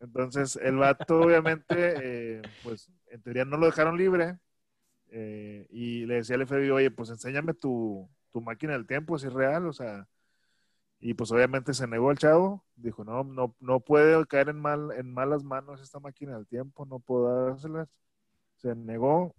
entonces, 0.00 0.56
el 0.56 0.76
vato, 0.76 1.20
obviamente, 1.20 1.74
eh, 1.76 2.42
pues 2.62 2.90
en 3.08 3.20
teoría 3.22 3.44
no 3.44 3.58
lo 3.58 3.66
dejaron 3.66 3.98
libre 3.98 4.38
eh, 5.14 5.66
y 5.70 6.06
le 6.06 6.14
decía 6.16 6.36
al 6.36 6.46
FBI, 6.46 6.70
oye, 6.70 6.90
pues 6.90 7.10
enséñame 7.10 7.52
tu, 7.52 8.08
tu 8.30 8.40
máquina 8.40 8.72
del 8.72 8.86
tiempo, 8.86 9.18
si 9.18 9.26
es 9.26 9.32
real, 9.32 9.66
o 9.66 9.72
sea. 9.72 10.08
Y 11.00 11.14
pues 11.14 11.30
obviamente 11.32 11.74
se 11.74 11.86
negó 11.86 12.10
el 12.10 12.18
chavo, 12.18 12.64
dijo, 12.76 13.04
no, 13.04 13.24
no, 13.24 13.54
no 13.60 13.80
puede 13.80 14.24
caer 14.26 14.48
en, 14.48 14.60
mal, 14.60 14.90
en 14.96 15.12
malas 15.12 15.44
manos 15.44 15.80
esta 15.82 16.00
máquina 16.00 16.36
del 16.36 16.46
tiempo, 16.46 16.86
no 16.86 16.98
puedo 17.00 17.46
dárselas. 17.46 17.88
se 18.56 18.74
negó. 18.74 19.34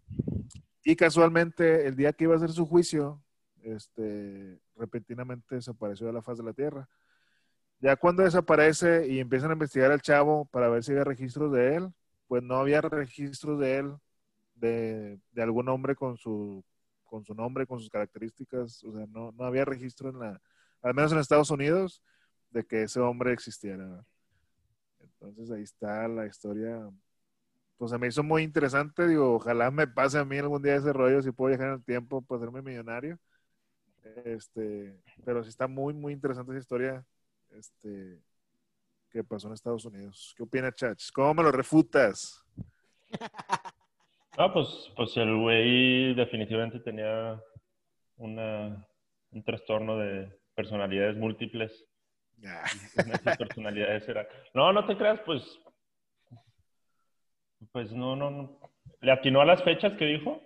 Y 0.83 0.95
casualmente, 0.95 1.87
el 1.87 1.95
día 1.95 2.13
que 2.13 2.25
iba 2.25 2.33
a 2.33 2.37
hacer 2.37 2.51
su 2.51 2.65
juicio, 2.67 3.23
este, 3.63 4.59
repentinamente 4.75 5.55
desapareció 5.55 6.07
de 6.07 6.13
la 6.13 6.21
faz 6.21 6.37
de 6.37 6.43
la 6.43 6.53
Tierra. 6.53 6.87
Ya 7.79 7.95
cuando 7.95 8.23
desaparece 8.23 9.07
y 9.07 9.19
empiezan 9.19 9.49
a 9.51 9.53
investigar 9.53 9.91
al 9.91 10.01
chavo 10.01 10.45
para 10.45 10.69
ver 10.69 10.83
si 10.83 10.91
había 10.91 11.05
registros 11.05 11.51
de 11.51 11.75
él, 11.77 11.93
pues 12.27 12.43
no 12.43 12.57
había 12.57 12.81
registros 12.81 13.59
de 13.59 13.77
él, 13.77 13.95
de, 14.63 15.19
de 15.31 15.43
algún 15.43 15.67
hombre 15.67 15.95
con 15.95 16.17
su, 16.17 16.63
con 17.03 17.23
su 17.23 17.33
nombre, 17.35 17.67
con 17.67 17.79
sus 17.79 17.89
características. 17.89 18.83
O 18.83 18.93
sea, 18.93 19.05
no, 19.07 19.31
no 19.33 19.43
había 19.43 19.65
registro 19.65 20.09
en 20.09 20.19
la, 20.19 20.41
al 20.81 20.93
menos 20.93 21.11
en 21.11 21.19
Estados 21.19 21.51
Unidos, 21.51 22.01
de 22.49 22.65
que 22.65 22.83
ese 22.83 22.99
hombre 22.99 23.33
existiera. 23.33 24.05
Entonces 24.99 25.51
ahí 25.51 25.63
está 25.63 26.07
la 26.07 26.25
historia. 26.25 26.89
Pues 27.77 27.91
se 27.91 27.97
me 27.97 28.07
hizo 28.07 28.23
muy 28.23 28.43
interesante. 28.43 29.07
Digo, 29.07 29.35
ojalá 29.35 29.69
me 29.69 29.87
pase 29.87 30.17
a 30.17 30.25
mí 30.25 30.37
algún 30.37 30.61
día 30.61 30.75
ese 30.75 30.93
rollo, 30.93 31.21
si 31.21 31.31
puedo 31.31 31.49
viajar 31.49 31.67
en 31.67 31.73
el 31.75 31.83
tiempo 31.83 32.21
para 32.21 32.41
hacerme 32.41 32.61
millonario. 32.61 33.19
Este, 34.25 34.97
pero 35.25 35.43
sí 35.43 35.49
está 35.49 35.67
muy, 35.67 35.93
muy 35.93 36.13
interesante 36.13 36.51
esa 36.51 36.59
historia 36.59 37.05
este, 37.51 38.21
que 39.09 39.23
pasó 39.23 39.47
en 39.47 39.53
Estados 39.53 39.85
Unidos. 39.85 40.33
¿Qué 40.37 40.43
opina 40.43 40.71
Chach? 40.71 41.11
¿Cómo 41.11 41.33
me 41.33 41.43
lo 41.43 41.51
refutas? 41.51 42.43
No, 44.37 44.51
pues, 44.51 44.91
pues 44.95 45.15
el 45.17 45.35
güey 45.37 46.15
definitivamente 46.15 46.79
tenía 46.79 47.39
una, 48.17 48.87
un 49.31 49.43
trastorno 49.43 49.97
de 49.97 50.31
personalidades 50.55 51.17
múltiples. 51.17 51.85
Ah, 52.45 52.67
sus 52.67 53.37
personalidades 53.37 54.07
era. 54.09 54.27
No, 54.53 54.73
no 54.73 54.85
te 54.85 54.97
creas, 54.97 55.19
pues. 55.25 55.43
Pues 57.71 57.91
no, 57.93 58.15
no, 58.15 58.31
no. 58.31 58.59
¿Le 59.01 59.11
atinó 59.11 59.41
a 59.41 59.45
las 59.45 59.63
fechas 59.63 59.93
que 59.93 60.05
dijo? 60.05 60.41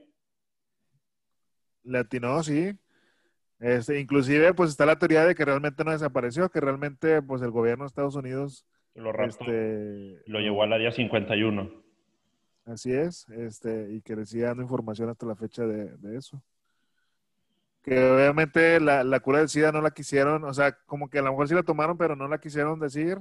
Le 1.84 2.00
atinó, 2.00 2.44
sí. 2.44 2.78
Este, 3.60 4.00
inclusive, 4.00 4.54
pues 4.54 4.72
está 4.72 4.86
la 4.86 5.00
teoría 5.00 5.26
de 5.26 5.34
que 5.34 5.46
realmente 5.46 5.84
no 5.84 5.92
desapareció, 5.92 6.50
que 6.50 6.60
realmente, 6.60 7.22
pues 7.22 7.42
el 7.42 7.52
gobierno 7.52 7.86
de 7.86 7.88
Estados 7.88 8.16
Unidos 8.16 8.68
Lo 8.94 9.12
raptó. 9.12 9.46
este, 9.46 10.22
Lo 10.28 10.40
llevó 10.40 10.64
a 10.64 10.68
la 10.68 10.78
día 10.78 10.92
51. 10.92 11.87
Así 12.68 12.92
es, 12.94 13.28
este, 13.30 13.94
y 13.94 14.02
que 14.02 14.16
le 14.16 14.24
dando 14.42 14.62
información 14.62 15.10
hasta 15.10 15.26
la 15.26 15.36
fecha 15.36 15.66
de, 15.66 15.96
de 15.98 16.18
eso. 16.18 16.44
Que 17.82 18.12
obviamente 18.12 18.80
la, 18.82 19.06
la 19.06 19.20
cura 19.22 19.40
del 19.40 19.48
SIDA 19.48 19.72
no 19.72 19.82
la 19.82 19.92
quisieron, 19.92 20.44
o 20.44 20.54
sea, 20.54 20.74
como 20.86 21.10
que 21.10 21.20
a 21.20 21.22
lo 21.22 21.32
mejor 21.32 21.48
sí 21.48 21.56
la 21.56 21.64
tomaron, 21.64 21.98
pero 21.98 22.16
no 22.18 22.28
la 22.28 22.40
quisieron 22.40 22.78
decir 22.80 23.20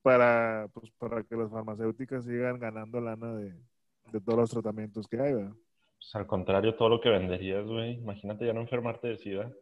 para, 0.00 0.68
pues, 0.72 0.90
para 0.92 1.22
que 1.24 1.36
las 1.36 1.50
farmacéuticas 1.50 2.24
sigan 2.24 2.58
ganando 2.58 3.00
lana 3.00 3.34
de, 3.34 3.54
de 4.12 4.20
todos 4.20 4.38
los 4.38 4.50
tratamientos 4.50 5.06
que 5.06 5.20
hay, 5.20 5.34
¿verdad? 5.34 5.52
Pues 5.98 6.14
al 6.14 6.26
contrario, 6.26 6.74
todo 6.76 6.88
lo 6.88 7.00
que 7.02 7.10
venderías, 7.10 7.66
güey. 7.66 7.94
Imagínate 7.96 8.46
ya 8.46 8.54
no 8.54 8.60
enfermarte 8.62 9.08
de 9.08 9.18
SIDA. 9.18 9.52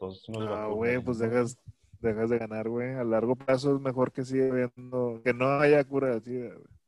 Nos 0.00 0.48
Ah, 0.48 0.66
vacunan. 0.66 0.72
güey, 0.72 0.98
pues 1.04 1.18
dejas, 1.18 1.58
dejas 2.00 2.30
de 2.30 2.38
ganar, 2.38 2.68
güey. 2.68 2.94
A 2.94 3.04
largo 3.04 3.36
plazo 3.36 3.74
es 3.74 3.80
mejor 3.82 4.12
que 4.12 4.24
siga 4.24 4.46
habiendo, 4.50 5.20
que 5.22 5.34
no 5.34 5.46
haya 5.60 5.84
cura 5.84 6.08
del 6.08 6.22
SIDA, 6.22 6.54
güey. 6.54 6.79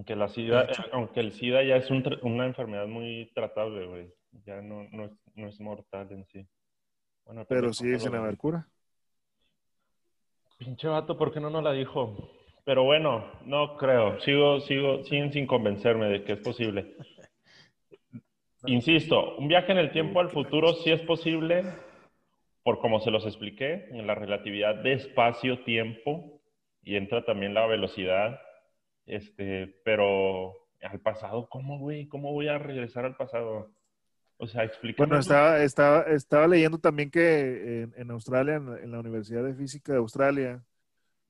Aunque, 0.00 0.16
la 0.16 0.28
SIDA, 0.28 0.62
eh, 0.62 0.68
aunque 0.92 1.20
el 1.20 1.32
SIDA 1.32 1.62
ya 1.62 1.76
es 1.76 1.90
un 1.90 2.02
una 2.22 2.46
enfermedad 2.46 2.86
muy 2.86 3.30
tratable, 3.34 3.86
güey. 3.86 4.10
Ya 4.46 4.62
no, 4.62 4.88
no, 4.92 5.04
es, 5.04 5.12
no 5.34 5.46
es 5.46 5.60
mortal 5.60 6.10
en 6.10 6.24
sí. 6.24 6.46
Bueno, 7.26 7.44
Pero 7.46 7.70
sí 7.74 7.86
dicen 7.86 8.12
lo 8.12 8.18
haber 8.20 8.30
veas. 8.30 8.40
cura. 8.40 8.68
Pinche 10.56 10.88
vato, 10.88 11.18
¿por 11.18 11.34
qué 11.34 11.38
no 11.38 11.50
nos 11.50 11.62
la 11.62 11.72
dijo? 11.72 12.30
Pero 12.64 12.84
bueno, 12.84 13.30
no 13.44 13.76
creo. 13.76 14.18
Sigo, 14.20 14.60
sigo, 14.60 15.04
siguen 15.04 15.34
sin 15.34 15.46
convencerme 15.46 16.08
de 16.08 16.24
que 16.24 16.32
es 16.32 16.40
posible. 16.40 16.96
Insisto, 18.64 19.36
un 19.36 19.48
viaje 19.48 19.72
en 19.72 19.78
el 19.78 19.92
tiempo 19.92 20.20
al 20.20 20.30
futuro 20.30 20.72
sí 20.72 20.90
es 20.90 21.02
posible, 21.02 21.62
por 22.62 22.78
como 22.78 23.00
se 23.00 23.10
los 23.10 23.26
expliqué, 23.26 23.86
en 23.90 24.06
la 24.06 24.14
relatividad 24.14 24.76
de 24.76 24.94
espacio-tiempo, 24.94 26.40
y 26.82 26.96
entra 26.96 27.22
también 27.22 27.52
la 27.52 27.66
velocidad. 27.66 28.40
Este, 29.06 29.80
pero 29.84 30.52
al 30.82 31.00
pasado, 31.00 31.48
¿cómo, 31.48 31.78
güey? 31.78 32.06
¿Cómo 32.08 32.32
voy 32.32 32.48
a 32.48 32.58
regresar 32.58 33.04
al 33.04 33.16
pasado? 33.16 33.70
O 34.38 34.46
sea, 34.46 34.64
explícame. 34.64 35.06
Bueno, 35.06 35.20
estaba, 35.20 35.62
estaba, 35.62 36.02
estaba 36.02 36.46
leyendo 36.46 36.78
también 36.78 37.10
que 37.10 37.82
en, 37.82 37.94
en 37.96 38.10
Australia, 38.10 38.54
en, 38.56 38.66
la- 38.70 38.78
en 38.80 38.90
la 38.92 39.00
Universidad 39.00 39.44
de 39.44 39.54
Física 39.54 39.92
de 39.92 39.98
Australia, 39.98 40.64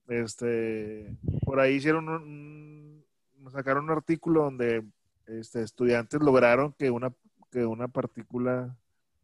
este, 0.09 1.17
por 1.45 1.61
ahí 1.61 1.75
hicieron 1.75 2.09
un, 2.09 3.05
un- 3.39 3.51
sacaron 3.53 3.85
un 3.85 3.91
artículo 3.91 4.43
donde 4.45 4.85
este, 5.27 5.63
estudiantes 5.63 6.21
lograron 6.21 6.73
que 6.75 6.91
una, 6.91 7.13
que 7.51 7.65
una 7.65 7.89
partícula 7.89 8.77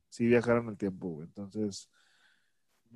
sí 0.09 0.27
viajara 0.27 0.61
en 0.61 0.69
el 0.69 0.77
tiempo, 0.77 1.09
güey. 1.09 1.27
Entonces, 1.29 1.89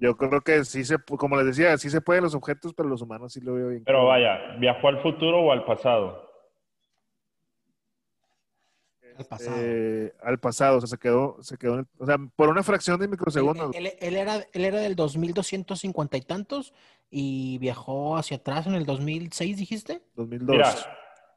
yo 0.01 0.17
creo 0.17 0.41
que 0.41 0.65
sí 0.65 0.85
se, 0.85 0.97
como 0.99 1.37
les 1.37 1.47
decía, 1.47 1.77
sí 1.79 1.91
se 1.91 2.01
pueden 2.01 2.25
los 2.25 2.35
objetos, 2.35 2.73
pero 2.75 2.89
los 2.89 3.03
humanos 3.03 3.33
sí 3.33 3.41
lo 3.41 3.55
veo 3.55 3.69
bien. 3.69 3.85
Pero 3.85 4.07
vaya, 4.07 4.57
¿viajó 4.59 4.89
al 4.89 5.01
futuro 5.03 5.41
o 5.41 5.53
al 5.53 5.65
pasado? 5.65 6.29
Al 9.17 9.27
pasado. 9.27 9.57
Eh, 9.61 10.15
al 10.23 10.39
pasado, 10.39 10.79
o 10.79 10.81
sea, 10.81 10.89
se 10.89 10.99
quedó, 10.99 11.37
se 11.43 11.59
quedó, 11.59 11.75
en 11.75 11.81
el- 11.81 11.87
o 11.99 12.07
sea, 12.07 12.17
por 12.37 12.49
una 12.49 12.63
fracción 12.63 12.99
de 12.99 13.09
microsegundos. 13.09 13.75
Él, 13.77 13.87
él- 13.89 13.93
él 14.01 14.17
era, 14.17 14.37
él 14.53 14.65
era 14.65 14.79
del 14.81 14.97
2250 14.97 16.17
y 16.17 16.23
tantos 16.23 16.73
y 17.11 17.59
viajó 17.59 18.17
hacia 18.17 18.39
atrás 18.39 18.67
en 18.67 18.75
el 18.75 18.87
2006, 18.87 19.57
dijiste. 19.59 20.01
2002. 20.15 20.57
Mira, 20.57 20.69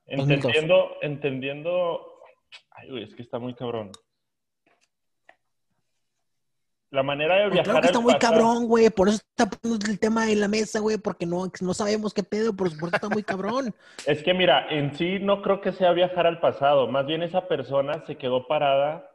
2002. 0.08 0.30
entendiendo, 0.46 0.92
entendiendo. 1.02 2.00
Ay, 2.72 2.90
güey, 2.92 3.04
es 3.04 3.16
que 3.16 3.22
está 3.24 3.40
muy 3.40 3.54
cabrón. 3.56 3.92
La 6.94 7.02
manera 7.02 7.38
de 7.38 7.42
Pues 7.46 7.54
viajar 7.54 7.72
claro 7.72 7.82
que 7.82 7.88
está 7.88 7.98
al 7.98 8.04
muy 8.04 8.14
pasado- 8.14 8.34
cabrón, 8.34 8.68
güey. 8.68 8.90
Por 8.92 9.10
eso 9.10 9.18
está 9.18 9.50
poniendo 9.50 9.90
el 9.90 10.00
tema 10.00 10.30
en 10.32 10.40
la 10.40 10.48
mesa, 10.48 10.80
güey, 10.80 11.00
porque 11.00 11.26
no, 11.26 11.52
no 11.60 11.74
sabemos 11.74 12.14
qué 12.14 12.22
pedo, 12.22 12.56
por, 12.56 12.68
eso 12.68 12.86
está 12.86 13.10
muy 13.10 13.24
cabrón. 13.24 13.74
Es 14.06 14.22
que 14.22 14.36
mira, 14.36 14.68
en 14.70 14.94
sí 14.96 15.18
no 15.20 15.42
creo 15.42 15.60
que 15.60 15.72
sea 15.72 15.92
viajar 15.92 16.28
al 16.28 16.40
pasado. 16.40 16.88
Más 16.88 17.08
bien 17.08 17.24
esa 17.24 17.48
persona 17.48 18.06
se 18.06 18.16
quedó 18.16 18.48
parada, 18.48 19.10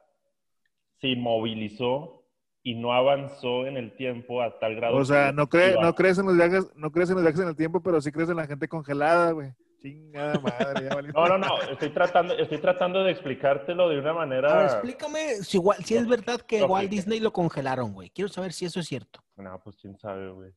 se 1.00 1.06
inmovilizó 1.06 2.24
y 2.64 2.74
no 2.74 2.92
avanzó 2.92 3.64
en 3.68 3.76
el 3.76 3.94
tiempo 3.94 4.42
a 4.42 4.58
tal 4.58 4.74
grado. 4.74 4.96
O 4.96 5.04
sea, 5.04 5.28
que 5.28 5.34
no, 5.34 5.48
cree, 5.48 5.76
no 5.80 5.94
crees 5.94 6.18
en 6.18 6.26
los 6.26 6.36
viajes, 6.36 6.66
no 6.74 6.90
crees 6.90 7.10
en 7.10 7.14
los 7.14 7.22
viajes 7.22 7.40
en 7.42 7.48
el 7.48 7.56
tiempo, 7.56 7.80
pero 7.80 8.00
sí 8.00 8.10
crees 8.10 8.28
en 8.28 8.38
la 8.38 8.48
gente 8.48 8.66
congelada, 8.66 9.30
güey. 9.30 9.52
Chingada 9.80 10.40
madre, 10.40 10.88
ya. 10.88 11.02
No, 11.12 11.28
no, 11.28 11.38
no. 11.38 11.62
Estoy 11.70 11.90
tratando, 11.90 12.36
estoy 12.36 12.58
tratando 12.58 13.04
de 13.04 13.12
explicártelo 13.12 13.88
de 13.88 13.98
una 13.98 14.12
manera. 14.12 14.54
Ver, 14.54 14.64
explícame 14.66 15.36
si, 15.36 15.56
igual, 15.56 15.84
si 15.84 15.94
es 15.96 16.06
verdad 16.06 16.40
que 16.40 16.60
No, 16.60 16.66
Walt. 16.66 16.90
Disney 16.90 17.20
lo 17.20 17.32
congelaron, 17.32 17.92
güey. 17.92 18.10
Quiero 18.10 18.28
saber 18.28 18.52
si 18.52 18.64
eso 18.64 18.80
es 18.80 18.86
cierto. 18.86 19.22
No, 19.36 19.60
pues 19.62 19.76
quién 19.76 19.96
sabe, 19.96 20.30
güey. 20.30 20.52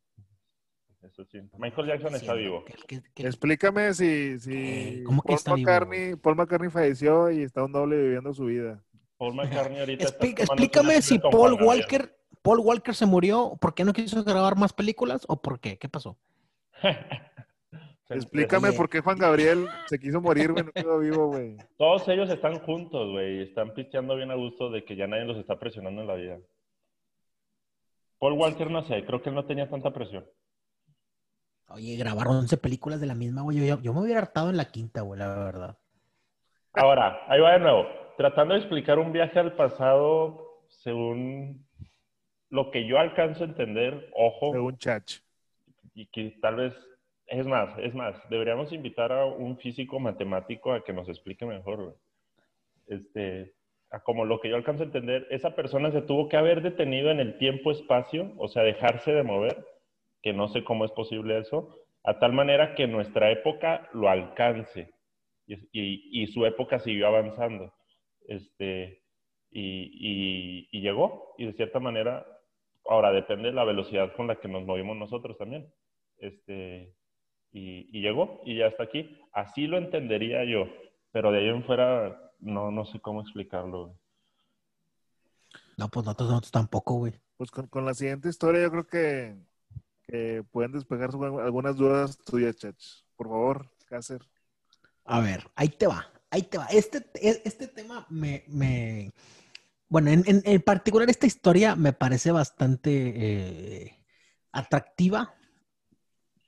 Eso 1.04 1.24
sí. 1.26 1.40
Michael 1.58 1.88
Jackson 1.88 2.16
está 2.16 2.34
vivo. 2.34 2.64
Explícame 3.16 3.94
si, 3.94 4.40
si 4.40 4.54
Eh, 4.54 5.04
¿cómo 5.04 5.22
que 5.22 5.30
Paul, 5.30 5.38
está 5.38 5.54
vivo, 5.56 5.68
McCartney, 5.70 6.16
Paul 6.16 6.36
McCartney 6.36 6.70
falleció 6.70 7.32
y 7.32 7.44
está 7.44 7.64
un 7.64 7.72
doble 7.72 7.98
viviendo 7.98 8.34
su 8.34 8.46
vida. 8.46 8.84
Paul 9.18 9.36
McCartney 9.36 9.80
ahorita 9.80 10.06
está 10.06 10.26
explícame 10.26 11.02
si 11.02 11.20
Paul 11.20 11.32
Juan 11.32 11.58
Gabriel. 11.58 11.68
Walker, 11.68 12.18
Paul 12.42 12.60
Walker 12.60 12.96
se 12.96 13.06
murió, 13.06 13.58
¿por 13.60 13.74
qué 13.74 13.84
no 13.84 13.94
quiso 13.94 14.24
grabar 14.24 14.56
más 14.56 14.74
películas 14.74 15.26
o 15.28 15.42
por 15.42 15.60
qué? 15.60 15.78
¿Qué 15.78 15.90
pasó? 15.90 16.18
Explícame 18.16 18.72
por 18.74 18.90
qué 18.90 19.00
Juan 19.02 19.18
Gabriel 19.18 19.68
se 19.88 20.00
quiso 20.00 20.22
morir, 20.22 20.52
güey, 20.52 20.64
no 20.66 20.72
quedó 20.72 21.00
vivo, 21.00 21.28
güey. 21.28 21.58
Todos 21.78 22.08
ellos 22.08 22.30
están 22.30 22.60
juntos, 22.60 23.12
güey. 23.12 23.42
Están 23.44 23.74
pisteando 23.74 24.16
bien 24.16 24.32
a 24.32 24.36
gusto 24.36 24.70
de 24.70 24.84
que 24.84 24.96
ya 24.96 25.08
nadie 25.08 25.26
los 25.26 25.38
está 25.38 25.58
presionando 25.60 26.02
en 26.02 26.08
la 26.08 26.16
vida. 26.16 26.38
Paul 28.20 28.34
Walker, 28.34 28.70
no 28.70 28.84
sé, 28.86 29.04
creo 29.06 29.22
que 29.22 29.30
él 29.30 29.36
no 29.36 29.46
tenía 29.46 29.70
tanta 29.70 29.92
presión. 29.92 30.26
Oye, 31.70 31.96
grabar 31.96 32.28
11 32.28 32.58
películas 32.58 33.00
de 33.00 33.08
la 33.08 33.16
misma, 33.16 33.42
güey. 33.42 33.66
Yo 33.82 33.94
me 33.94 34.02
hubiera 34.02 34.20
hartado 34.20 34.50
en 34.50 34.58
la 34.58 34.66
quinta, 34.66 35.02
güey, 35.02 35.20
la 35.20 35.28
verdad. 35.30 35.78
Ahora, 36.74 37.22
ahí 37.28 37.40
va 37.40 37.54
de 37.54 37.60
nuevo. 37.60 37.88
Tratando 38.18 38.54
de 38.54 38.60
explicar 38.60 39.00
un 39.00 39.12
viaje 39.12 39.40
al 39.40 39.56
pasado 39.56 40.64
según 40.68 41.66
lo 42.50 42.70
que 42.72 42.86
yo 42.86 43.00
alcanzo 43.00 43.44
a 43.44 43.48
entender, 43.48 44.12
ojo, 44.14 44.52
Según 44.52 44.78
Chach. 44.78 45.20
y 45.94 46.06
que 46.08 46.38
tal 46.42 46.58
vez, 46.58 46.74
es 47.32 47.48
más, 47.48 47.78
es 47.80 47.96
más, 47.96 48.30
deberíamos 48.30 48.74
invitar 48.74 49.12
a 49.14 49.26
un 49.26 49.58
físico 49.58 50.00
matemático 50.00 50.74
a 50.74 50.84
que 50.84 50.92
nos 50.92 51.08
explique 51.08 51.46
mejor. 51.46 51.96
Este, 52.88 53.54
como 54.04 54.26
lo 54.26 54.42
que 54.42 54.50
yo 54.50 54.58
alcanzo 54.58 54.84
a 54.84 54.88
entender, 54.88 55.28
esa 55.32 55.56
persona 55.56 55.92
se 55.92 56.02
tuvo 56.02 56.28
que 56.28 56.36
haber 56.36 56.62
detenido 56.62 57.10
en 57.10 57.22
el 57.22 57.38
tiempo-espacio, 57.38 58.34
o 58.38 58.50
sea, 58.50 58.64
dejarse 58.64 59.14
de 59.14 59.24
mover, 59.24 59.66
que 60.22 60.34
no 60.34 60.50
sé 60.50 60.66
cómo 60.66 60.84
es 60.84 60.92
posible 60.92 61.40
eso, 61.40 61.74
a 62.04 62.20
tal 62.20 62.34
manera 62.34 62.76
que 62.76 62.88
nuestra 62.88 63.32
época 63.32 63.90
lo 63.94 64.10
alcance 64.10 64.94
y, 65.48 66.28
su 66.28 66.46
época 66.46 66.80
siguió 66.80 67.08
avanzando. 67.08 67.74
Este, 68.28 69.02
y- 69.52 70.68
y 70.70 70.82
llegó, 70.82 71.34
y 71.38 71.46
de 71.46 71.54
cierta 71.54 71.80
manera, 71.80 72.26
ahora 72.86 73.12
depende 73.14 73.50
de 73.50 73.56
la 73.56 73.64
velocidad 73.64 74.14
con 74.16 74.28
la 74.28 74.36
que 74.36 74.50
nos 74.50 74.66
movimos 74.66 74.98
nosotros 74.98 75.38
también. 75.38 75.72
Este, 76.18 76.94
y, 77.52 77.88
y 77.98 78.02
llegó, 78.02 78.42
y 78.46 78.58
ya 78.58 78.68
está 78.68 78.84
aquí. 78.84 79.20
Así 79.34 79.68
lo 79.68 79.78
entendería 79.78 80.44
yo. 80.46 80.66
pero 81.12 81.32
de 81.32 81.40
ahí 81.40 81.50
en 81.50 81.64
fuera 81.66 82.32
no, 82.40 82.72
no 82.72 82.86
sé 82.86 83.00
cómo 83.00 83.22
explicarlo. 83.22 83.86
güey. 83.88 83.98
No, 85.78 85.90
pues 85.90 86.06
nosotros, 86.06 86.30
nosotros 86.30 86.52
tampoco, 86.52 86.96
güey. 86.96 87.14
Pues 87.38 87.52
con, 87.52 87.68
con 87.68 87.86
la 87.86 87.94
siguiente 87.94 88.30
historia 88.30 88.62
yo 88.62 88.72
creo 88.72 88.88
que, 88.88 89.36
que 90.04 90.44
pueden 90.52 90.72
despejar 90.72 91.10
algunas 91.44 91.76
dudas 91.76 92.18
tuyas, 92.20 92.56
Chach. 92.58 92.84
Por 93.16 93.28
favor, 93.28 93.70
Cácer. 93.86 94.22
A 95.06 95.20
ver, 95.20 95.50
ahí 95.56 95.70
te 95.70 95.88
va, 95.88 96.08
ahí 96.30 96.44
te 96.44 96.58
va. 96.58 96.66
Este, 96.68 97.04
este 97.20 97.68
tema 97.68 98.06
me, 98.10 98.44
me- 98.48 99.12
bueno, 99.90 100.12
en, 100.12 100.24
en- 100.28 100.42
en 100.46 100.62
particular 100.62 101.10
esta 101.10 101.26
historia 101.26 101.76
me 101.76 101.94
parece 101.94 102.32
bastante 102.32 102.92
eh, 103.16 103.98
atractiva, 104.52 105.34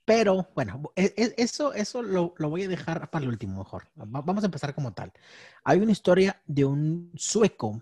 pero 0.05 0.49
bueno, 0.55 0.81
e- 0.95 1.13
e- 1.17 1.33
eso, 1.37 1.73
eso 1.73 2.01
lo, 2.01 2.33
lo 2.37 2.49
voy 2.49 2.63
a 2.63 2.67
dejar 2.67 3.09
para 3.09 3.23
el 3.23 3.29
último 3.29 3.59
mejor. 3.59 3.87
Va- 3.99 4.21
Vamos 4.21 4.43
a 4.43 4.47
empezar 4.47 4.73
como 4.75 4.93
tal. 4.93 5.11
Hay 5.63 5.79
una 5.79 5.91
historia 5.91 6.41
de 6.45 6.65
un 6.65 7.11
sueco 7.15 7.81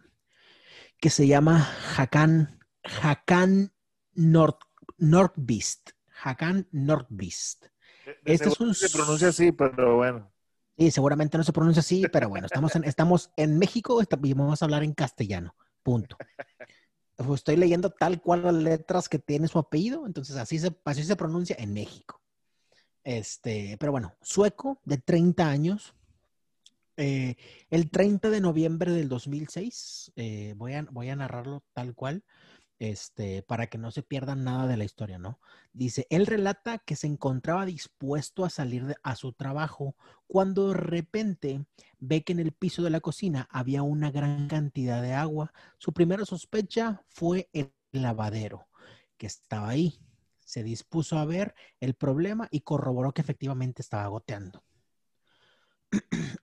que 0.99 1.09
se 1.09 1.28
llama 1.28 1.67
Hakan, 1.97 2.59
Hakan 3.01 3.72
Nord, 4.13 4.57
Nordbist. 4.97 5.91
Hakan 6.24 6.67
Nordbist. 6.72 7.65
De- 8.05 8.17
Este 8.26 8.49
es 8.49 8.59
un 8.59 8.74
Se 8.76 8.89
pronuncia 8.89 9.30
así, 9.30 9.51
pero 9.51 9.97
bueno. 9.97 10.32
Sí, 10.78 10.89
seguramente 10.91 11.38
no 11.38 11.43
se 11.43 11.53
pronuncia 11.53 11.82
así, 11.82 12.07
pero 12.07 12.30
bueno, 12.30 12.45
estamos 12.47 12.76
en, 12.76 12.84
estamos 12.86 13.32
en 13.38 13.57
México 13.59 14.01
y 14.01 14.34
vamos 14.34 14.61
a 14.61 14.65
hablar 14.65 14.84
en 14.84 14.93
castellano. 14.93 15.55
Punto. 15.84 16.17
Estoy 17.36 17.55
leyendo 17.55 17.89
tal 17.89 18.22
cual 18.22 18.43
las 18.43 18.53
letras 18.53 19.09
que 19.09 19.19
tiene 19.19 19.47
su 19.47 19.59
apellido, 19.59 20.05
entonces 20.05 20.36
así 20.38 20.59
se, 20.59 20.76
así 20.86 21.03
se 21.03 21.15
pronuncia 21.15 21.55
en 21.59 21.74
México. 21.74 22.22
Este, 23.03 23.78
pero 23.80 23.91
bueno, 23.91 24.13
sueco 24.22 24.80
de 24.86 24.97
30 24.97 25.47
años. 25.47 25.95
Eh, 26.97 27.36
el 27.69 27.89
30 27.89 28.30
de 28.30 28.41
noviembre 28.41 28.91
del 28.91 29.09
2006, 29.09 30.11
eh, 30.15 30.53
voy, 30.57 30.74
a, 30.74 30.86
voy 30.91 31.09
a 31.09 31.15
narrarlo 31.15 31.63
tal 31.74 31.95
cual, 31.95 32.24
este, 32.82 33.43
para 33.43 33.67
que 33.67 33.77
no 33.77 33.91
se 33.91 34.01
pierdan 34.01 34.43
nada 34.43 34.65
de 34.65 34.75
la 34.75 34.84
historia, 34.84 35.19
¿no? 35.19 35.39
Dice, 35.71 36.07
él 36.09 36.25
relata 36.25 36.79
que 36.79 36.95
se 36.95 37.05
encontraba 37.05 37.67
dispuesto 37.67 38.43
a 38.43 38.49
salir 38.49 38.95
a 39.03 39.15
su 39.15 39.34
trabajo 39.34 39.95
cuando 40.25 40.69
de 40.69 40.73
repente 40.73 41.63
ve 41.99 42.23
que 42.23 42.34
en 42.34 42.39
el 42.39 42.53
piso 42.53 42.82
de 42.82 42.89
la 42.89 42.99
cocina 42.99 43.47
había 43.51 43.84
una 43.84 44.09
gran 44.09 44.47
cantidad 44.47 44.99
de 44.99 45.13
agua. 45.13 45.53
Su 45.77 45.93
primera 45.93 46.25
sospecha 46.25 47.03
fue 47.07 47.51
el 47.53 47.71
lavadero 47.91 48.67
que 49.15 49.27
estaba 49.27 49.69
ahí. 49.69 49.99
Se 50.39 50.63
dispuso 50.63 51.19
a 51.19 51.25
ver 51.25 51.53
el 51.79 51.93
problema 51.93 52.47
y 52.49 52.61
corroboró 52.61 53.11
que 53.11 53.21
efectivamente 53.21 53.84
estaba 53.84 54.07
goteando. 54.07 54.63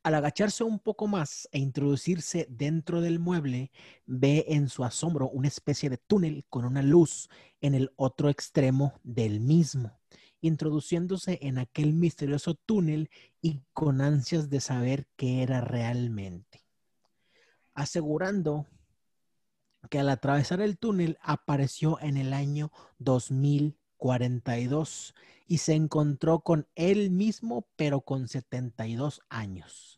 Al 0.08 0.14
agacharse 0.14 0.64
un 0.64 0.78
poco 0.78 1.06
más 1.06 1.50
e 1.52 1.58
introducirse 1.58 2.46
dentro 2.48 3.02
del 3.02 3.18
mueble, 3.18 3.70
ve 4.06 4.46
en 4.48 4.70
su 4.70 4.82
asombro 4.82 5.28
una 5.28 5.48
especie 5.48 5.90
de 5.90 5.98
túnel 5.98 6.46
con 6.48 6.64
una 6.64 6.80
luz 6.80 7.28
en 7.60 7.74
el 7.74 7.92
otro 7.96 8.30
extremo 8.30 8.94
del 9.02 9.40
mismo, 9.40 10.00
introduciéndose 10.40 11.38
en 11.42 11.58
aquel 11.58 11.92
misterioso 11.92 12.54
túnel 12.54 13.10
y 13.42 13.60
con 13.74 14.00
ansias 14.00 14.48
de 14.48 14.60
saber 14.60 15.06
qué 15.16 15.42
era 15.42 15.60
realmente, 15.60 16.64
asegurando 17.74 18.64
que 19.90 19.98
al 19.98 20.08
atravesar 20.08 20.62
el 20.62 20.78
túnel 20.78 21.18
apareció 21.20 22.00
en 22.00 22.16
el 22.16 22.32
año 22.32 22.72
2042 22.96 25.14
y 25.46 25.58
se 25.58 25.74
encontró 25.74 26.40
con 26.40 26.66
él 26.76 27.10
mismo, 27.10 27.68
pero 27.76 28.00
con 28.00 28.26
72 28.26 29.20
años. 29.28 29.97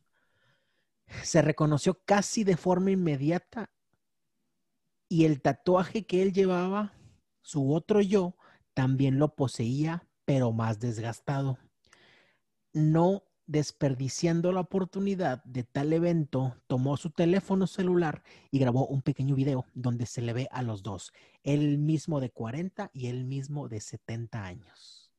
Se 1.23 1.43
reconoció 1.43 2.03
casi 2.05 2.45
de 2.45 2.57
forma 2.57 2.91
inmediata 2.91 3.71
y 5.09 5.25
el 5.25 5.43
tatuaje 5.43 6.07
que 6.07 6.23
él 6.23 6.33
llevaba, 6.33 6.95
su 7.43 7.75
otro 7.75 8.01
yo, 8.01 8.37
también 8.75 9.19
lo 9.19 9.35
poseía, 9.35 10.07
pero 10.25 10.53
más 10.53 10.79
desgastado. 10.79 11.59
No 12.73 13.25
desperdiciando 13.51 14.53
la 14.53 14.61
oportunidad 14.61 15.43
de 15.43 15.65
tal 15.65 15.93
evento, 15.93 16.57
tomó 16.69 16.97
su 16.97 17.11
teléfono 17.11 17.67
celular 17.67 18.23
y 18.53 18.61
grabó 18.61 18.87
un 18.87 19.03
pequeño 19.03 19.35
video 19.35 19.67
donde 19.75 20.07
se 20.07 20.23
le 20.23 20.33
ve 20.33 20.49
a 20.53 20.63
los 20.63 20.85
dos, 20.85 21.13
él 21.43 21.79
mismo 21.79 22.21
de 22.21 22.31
40 22.31 22.93
y 22.95 23.09
él 23.09 23.25
mismo 23.25 23.69
de 23.69 23.81
70 23.81 24.45
años. 24.45 25.11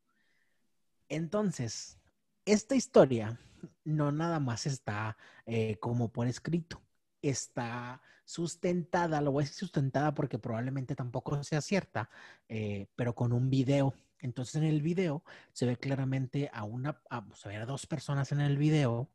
Entonces, 1.10 2.00
esta 2.46 2.74
historia 2.74 3.38
no 3.84 4.12
nada 4.12 4.40
más 4.40 4.66
está 4.66 5.18
eh, 5.46 5.78
como 5.80 6.12
por 6.12 6.28
escrito, 6.28 6.82
está 7.22 8.02
sustentada, 8.26 9.22
lo 9.22 9.32
voy 9.32 9.44
a 9.44 9.46
decir 9.46 9.60
sustentada 9.60 10.14
porque 10.14 10.40
probablemente 10.40 10.96
tampoco 10.96 11.44
sea 11.44 11.62
cierta, 11.62 12.10
eh, 12.48 12.88
pero 12.96 13.16
con 13.16 13.34
un 13.34 13.50
video. 13.50 13.94
Entonces 14.20 14.56
en 14.56 14.64
el 14.64 14.82
video 14.82 15.24
se 15.52 15.66
ve 15.66 15.78
claramente 15.78 16.50
a 16.54 16.64
una, 16.64 17.02
se 17.36 17.50
ve 17.50 17.58
a 17.58 17.66
dos 17.66 17.88
personas 17.88 18.32
en 18.32 18.40
el 18.40 18.58
video 18.58 19.10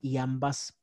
y 0.00 0.18
ambas 0.18 0.78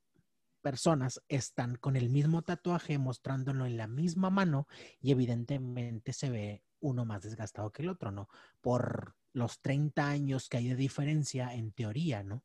personas 0.60 1.22
están 1.28 1.76
con 1.76 1.96
el 1.96 2.10
mismo 2.10 2.42
tatuaje 2.42 2.98
mostrándolo 2.98 3.66
en 3.66 3.76
la 3.76 3.86
misma 3.86 4.30
mano 4.30 4.66
y 5.00 5.12
evidentemente 5.12 6.12
se 6.12 6.30
ve 6.30 6.64
uno 6.80 7.04
más 7.04 7.22
desgastado 7.22 7.72
que 7.72 7.82
el 7.82 7.88
otro, 7.88 8.10
¿no? 8.10 8.28
Por 8.60 9.14
los 9.32 9.60
30 9.60 10.08
años 10.08 10.48
que 10.48 10.58
hay 10.58 10.68
de 10.68 10.76
diferencia 10.76 11.54
en 11.54 11.72
teoría, 11.72 12.22
¿no? 12.22 12.44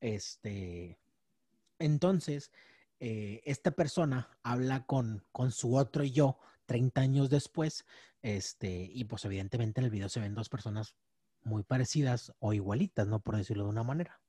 Este, 0.00 0.98
entonces, 1.78 2.50
eh, 3.00 3.40
esta 3.44 3.70
persona 3.70 4.28
habla 4.42 4.84
con, 4.86 5.24
con 5.32 5.52
su 5.52 5.76
otro 5.76 6.04
yo 6.04 6.38
30 6.66 7.00
años 7.00 7.30
después, 7.30 7.86
este, 8.22 8.90
y 8.92 9.04
pues 9.04 9.24
evidentemente 9.24 9.80
en 9.80 9.86
el 9.86 9.90
video 9.90 10.08
se 10.08 10.20
ven 10.20 10.34
dos 10.34 10.48
personas 10.48 10.94
muy 11.44 11.62
parecidas 11.62 12.32
o 12.40 12.52
igualitas, 12.52 13.06
¿no? 13.06 13.20
Por 13.20 13.36
decirlo 13.36 13.64
de 13.64 13.70
una 13.70 13.84
manera. 13.84 14.20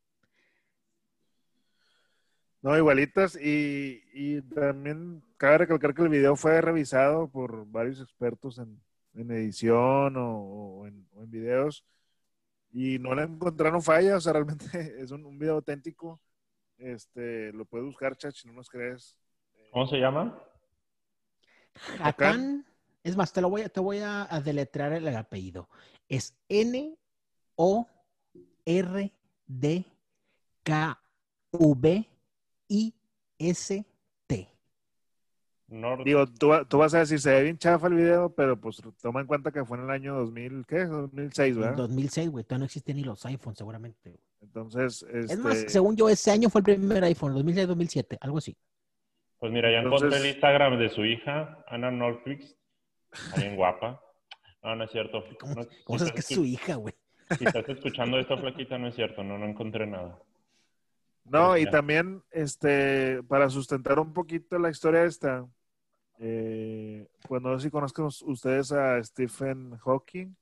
No, 2.62 2.78
igualitas. 2.78 3.36
Y, 3.36 4.04
y 4.14 4.42
también 4.42 5.24
cabe 5.38 5.60
recalcar 5.60 5.94
que 5.94 6.02
el 6.02 6.10
video 6.10 6.36
fue 6.36 6.62
revisado 6.62 7.30
por 7.30 7.66
varios 7.70 8.02
expertos 8.02 8.58
en, 8.58 8.82
en 9.14 9.32
edición 9.32 10.16
o, 10.18 10.86
en, 10.86 11.08
o 11.14 11.24
en 11.24 11.32
videos 11.32 11.86
y 12.72 13.00
no 13.00 13.16
le 13.16 13.24
encontraron 13.24 13.82
falla. 13.82 14.18
O 14.18 14.22
sea, 14.22 14.34
realmente 14.34 14.64
es 15.02 15.12
un, 15.12 15.26
un 15.26 15.38
video 15.38 15.56
auténtico. 15.56 16.22
Este, 16.78 17.52
lo 17.54 17.66
puedes 17.66 17.86
buscar, 17.86 18.16
chat, 18.16 18.34
si 18.34 18.48
no 18.48 18.54
nos 18.54 18.70
crees. 18.70 19.18
¿Cómo 19.72 19.88
se 19.88 19.98
llama? 19.98 20.42
Hakan, 22.02 22.66
es 23.04 23.16
más, 23.16 23.32
te 23.32 23.42
lo 23.42 23.50
voy 23.50 23.62
a, 23.62 23.70
te 23.70 23.80
voy 23.80 24.00
a, 24.00 24.28
deletrear 24.44 24.94
el 24.94 25.08
apellido. 25.16 25.70
Es 26.08 26.36
N 26.48 26.98
O 27.56 27.88
R 28.66 29.14
D 29.46 29.86
K 30.64 31.02
V 31.52 32.10
I 32.68 32.96
S. 33.38 33.86
Nord- 35.70 36.04
Digo, 36.04 36.26
tú, 36.28 36.48
va- 36.50 36.66
tú 36.66 36.78
vas 36.80 36.94
a 36.94 37.00
decir, 37.00 37.20
se 37.20 37.32
ve 37.32 37.44
bien 37.44 37.58
chafa 37.58 37.88
el 37.88 37.94
video, 37.96 38.34
pero 38.34 38.60
pues 38.60 38.82
toma 39.02 39.22
en 39.22 39.28
cuenta 39.28 39.52
que 39.52 39.64
fue 39.66 39.78
en 39.78 39.84
el 39.84 39.90
año 39.92 40.16
2000, 40.16 40.66
¿qué? 40.68 40.86
2006, 40.86 41.56
En 41.56 41.62
¿verdad? 41.62 41.76
2006, 41.78 42.30
güey, 42.30 42.44
todavía 42.44 42.60
no 42.60 42.66
existían 42.66 42.98
ni 42.98 43.04
los 43.04 43.26
iPhones, 43.26 43.58
seguramente. 43.58 44.10
güey. 44.10 44.22
Entonces, 44.42 45.04
este, 45.12 45.34
Es 45.34 45.40
más, 45.40 45.66
según 45.68 45.96
yo, 45.96 46.10
ese 46.10 46.32
año 46.32 46.50
fue 46.50 46.60
el 46.60 46.66
primer 46.66 47.04
iPhone, 47.04 47.34
2006-2007, 47.36 48.18
algo 48.22 48.38
así. 48.40 48.56
Pues 49.40 49.52
mira, 49.52 49.72
ya 49.72 49.80
Entonces- 49.80 50.08
encontré 50.08 50.20
el 50.30 50.34
Instagram 50.36 50.80
de 50.80 50.90
su 50.90 51.06
hija, 51.06 51.64
Ana 51.68 51.92
Nordquist. 51.92 52.58
Está 53.12 53.42
bien 53.42 53.56
guapa. 53.56 54.02
No, 54.64 54.76
no 54.76 54.84
es 54.84 54.92
cierto. 54.92 55.24
¿Cómo, 55.40 55.56
No, 55.56 55.62
cómo 55.86 56.00
si 56.00 56.06
sabes 56.06 56.14
que 56.14 56.20
es 56.20 56.26
estás 56.32 56.36
su 56.38 56.46
hija, 56.46 56.76
güey? 56.76 56.94
Si 57.38 57.46
estás 57.46 57.64
escuchando 57.70 58.18
esta 58.20 58.38
flaquita, 58.38 58.78
no 58.78 58.88
es 58.88 58.96
cierto, 58.96 59.24
no, 59.24 59.38
no 59.38 59.46
encontré 59.46 59.86
nada. 59.88 60.18
No, 61.26 61.56
y 61.58 61.66
también, 61.70 62.24
este, 62.32 63.22
para 63.24 63.50
sustentar 63.52 64.00
un 64.00 64.14
poquito 64.14 64.58
la 64.58 64.70
historia 64.72 65.04
esta, 65.04 65.46
eh, 66.20 67.08
pues 67.28 67.42
no 67.42 67.58
sé 67.58 67.66
si 67.66 67.72
conozcan 67.72 68.06
us- 68.06 68.22
ustedes 68.24 68.72
a 68.72 69.04
Stephen 69.04 69.78
Hawking. 69.80 70.36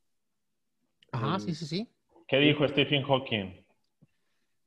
Ajá, 1.12 1.38
El- 1.38 1.42
sí, 1.42 1.54
sí, 1.56 1.66
sí. 1.66 1.90
¿Qué 2.28 2.38
dijo 2.38 2.66
Stephen 2.68 3.04
Hawking? 3.04 3.66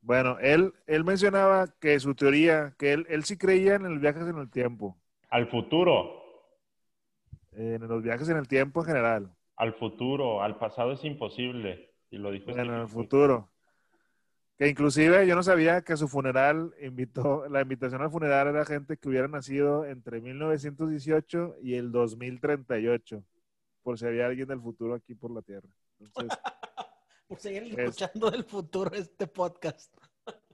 Bueno, 0.03 0.39
él, 0.41 0.73
él 0.87 1.05
mencionaba 1.05 1.69
que 1.81 1.99
su 2.01 2.15
teoría, 2.15 2.75
que 2.79 2.93
él, 2.93 3.07
él 3.09 3.25
sí 3.25 3.37
creía 3.39 3.75
en 3.77 3.85
los 3.85 4.01
viajes 4.01 4.23
en 4.29 4.39
el 4.39 4.51
tiempo, 4.51 4.99
Al 5.31 5.49
futuro, 5.49 5.97
en 7.53 7.87
los 7.87 8.03
viajes 8.03 8.29
en 8.29 8.37
el 8.39 8.49
tiempo 8.49 8.81
en 8.81 8.87
general, 8.87 9.37
al 9.57 9.75
futuro, 9.75 10.43
al 10.43 10.59
pasado 10.59 10.91
es 10.93 11.05
imposible. 11.05 11.95
Y 12.11 12.19
lo 12.19 12.33
dijo 12.33 12.53
bueno, 12.53 12.75
en 12.75 12.81
Stephen 12.81 12.83
el 12.83 12.89
Hawking. 12.89 12.89
futuro. 12.89 13.50
Que 14.61 14.69
inclusive 14.69 15.27
yo 15.27 15.35
no 15.35 15.43
sabía 15.43 15.81
que 15.81 15.95
a 15.95 15.97
su 15.97 16.07
funeral 16.07 16.75
invitó, 16.83 17.49
la 17.49 17.63
invitación 17.63 18.03
al 18.03 18.11
funeral 18.11 18.49
era 18.49 18.67
gente 18.67 18.99
que 18.99 19.09
hubiera 19.09 19.27
nacido 19.27 19.87
entre 19.87 20.21
1918 20.21 21.57
y 21.63 21.77
el 21.77 21.91
2038, 21.91 23.25
por 23.83 23.99
si 23.99 24.05
había 24.05 24.27
alguien 24.27 24.49
del 24.49 24.61
futuro 24.61 24.93
aquí 24.95 25.15
por 25.15 25.31
la 25.31 25.41
Tierra. 25.41 25.69
Entonces, 25.99 26.39
Por 27.27 27.39
seguir 27.39 27.63
Es- 27.63 27.79
escuchando 27.79 28.31
del 28.31 28.45
futuro 28.45 28.91
este 28.93 29.27
podcast. 29.29 29.97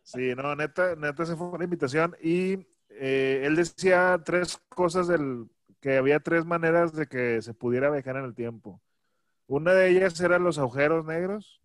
Sí, 0.04 0.34
no, 0.36 0.54
neta, 0.54 0.94
neta, 0.94 1.26
se 1.26 1.34
fue 1.34 1.48
una 1.48 1.64
invitación 1.64 2.14
y 2.22 2.64
eh, 2.90 3.42
él 3.44 3.56
decía 3.56 4.22
tres 4.24 4.60
cosas 4.68 5.08
del 5.08 5.48
que 5.80 5.96
había 5.96 6.20
tres 6.20 6.44
maneras 6.44 6.92
de 6.92 7.08
que 7.08 7.42
se 7.42 7.54
pudiera 7.54 7.90
viajar 7.90 8.18
en 8.18 8.24
el 8.26 8.34
tiempo. 8.36 8.80
Una 9.48 9.72
de 9.72 9.88
ellas 9.88 10.20
eran 10.20 10.44
los 10.44 10.58
agujeros 10.58 11.04
negros, 11.06 11.60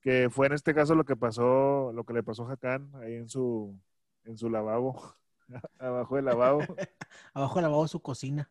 que 0.00 0.28
fue 0.30 0.46
en 0.46 0.52
este 0.52 0.74
caso 0.74 0.94
lo 0.94 1.04
que 1.04 1.16
pasó, 1.16 1.92
lo 1.92 2.04
que 2.04 2.12
le 2.12 2.22
pasó 2.22 2.46
a 2.48 2.52
Hakan 2.52 2.90
ahí 2.96 3.14
en 3.14 3.28
su, 3.28 3.78
en 4.24 4.36
su 4.38 4.48
lavabo, 4.50 5.14
abajo 5.78 6.16
del 6.16 6.24
lavabo. 6.26 6.60
Abajo 7.34 7.54
del 7.56 7.62
lavabo 7.64 7.82
de 7.82 7.88
su 7.88 8.00
cocina. 8.00 8.50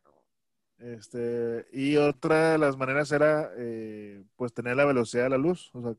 Este, 0.80 1.66
y 1.74 1.96
otra 1.98 2.52
de 2.52 2.58
las 2.60 2.78
maneras 2.78 3.12
era 3.12 3.50
eh, 3.58 4.24
pues 4.36 4.54
tener 4.54 4.76
la 4.76 4.86
velocidad 4.86 5.24
de 5.24 5.30
la 5.30 5.38
luz. 5.38 5.72
O 5.74 5.82
sea, 5.82 5.94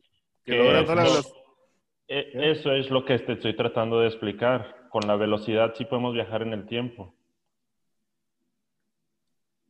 que 0.44 0.56
logrando 0.56 0.94
la 0.94 1.02
eso- 1.02 1.12
velocidad. 1.12 1.34
E- 2.10 2.50
Eso 2.52 2.72
es 2.72 2.88
lo 2.90 3.04
que 3.04 3.18
te 3.18 3.32
estoy 3.32 3.54
tratando 3.56 4.00
de 4.00 4.06
explicar. 4.08 4.88
Con 4.90 5.06
la 5.06 5.16
velocidad 5.16 5.74
sí 5.76 5.84
podemos 5.84 6.14
viajar 6.14 6.42
en 6.42 6.52
el 6.54 6.64
tiempo. 6.66 7.12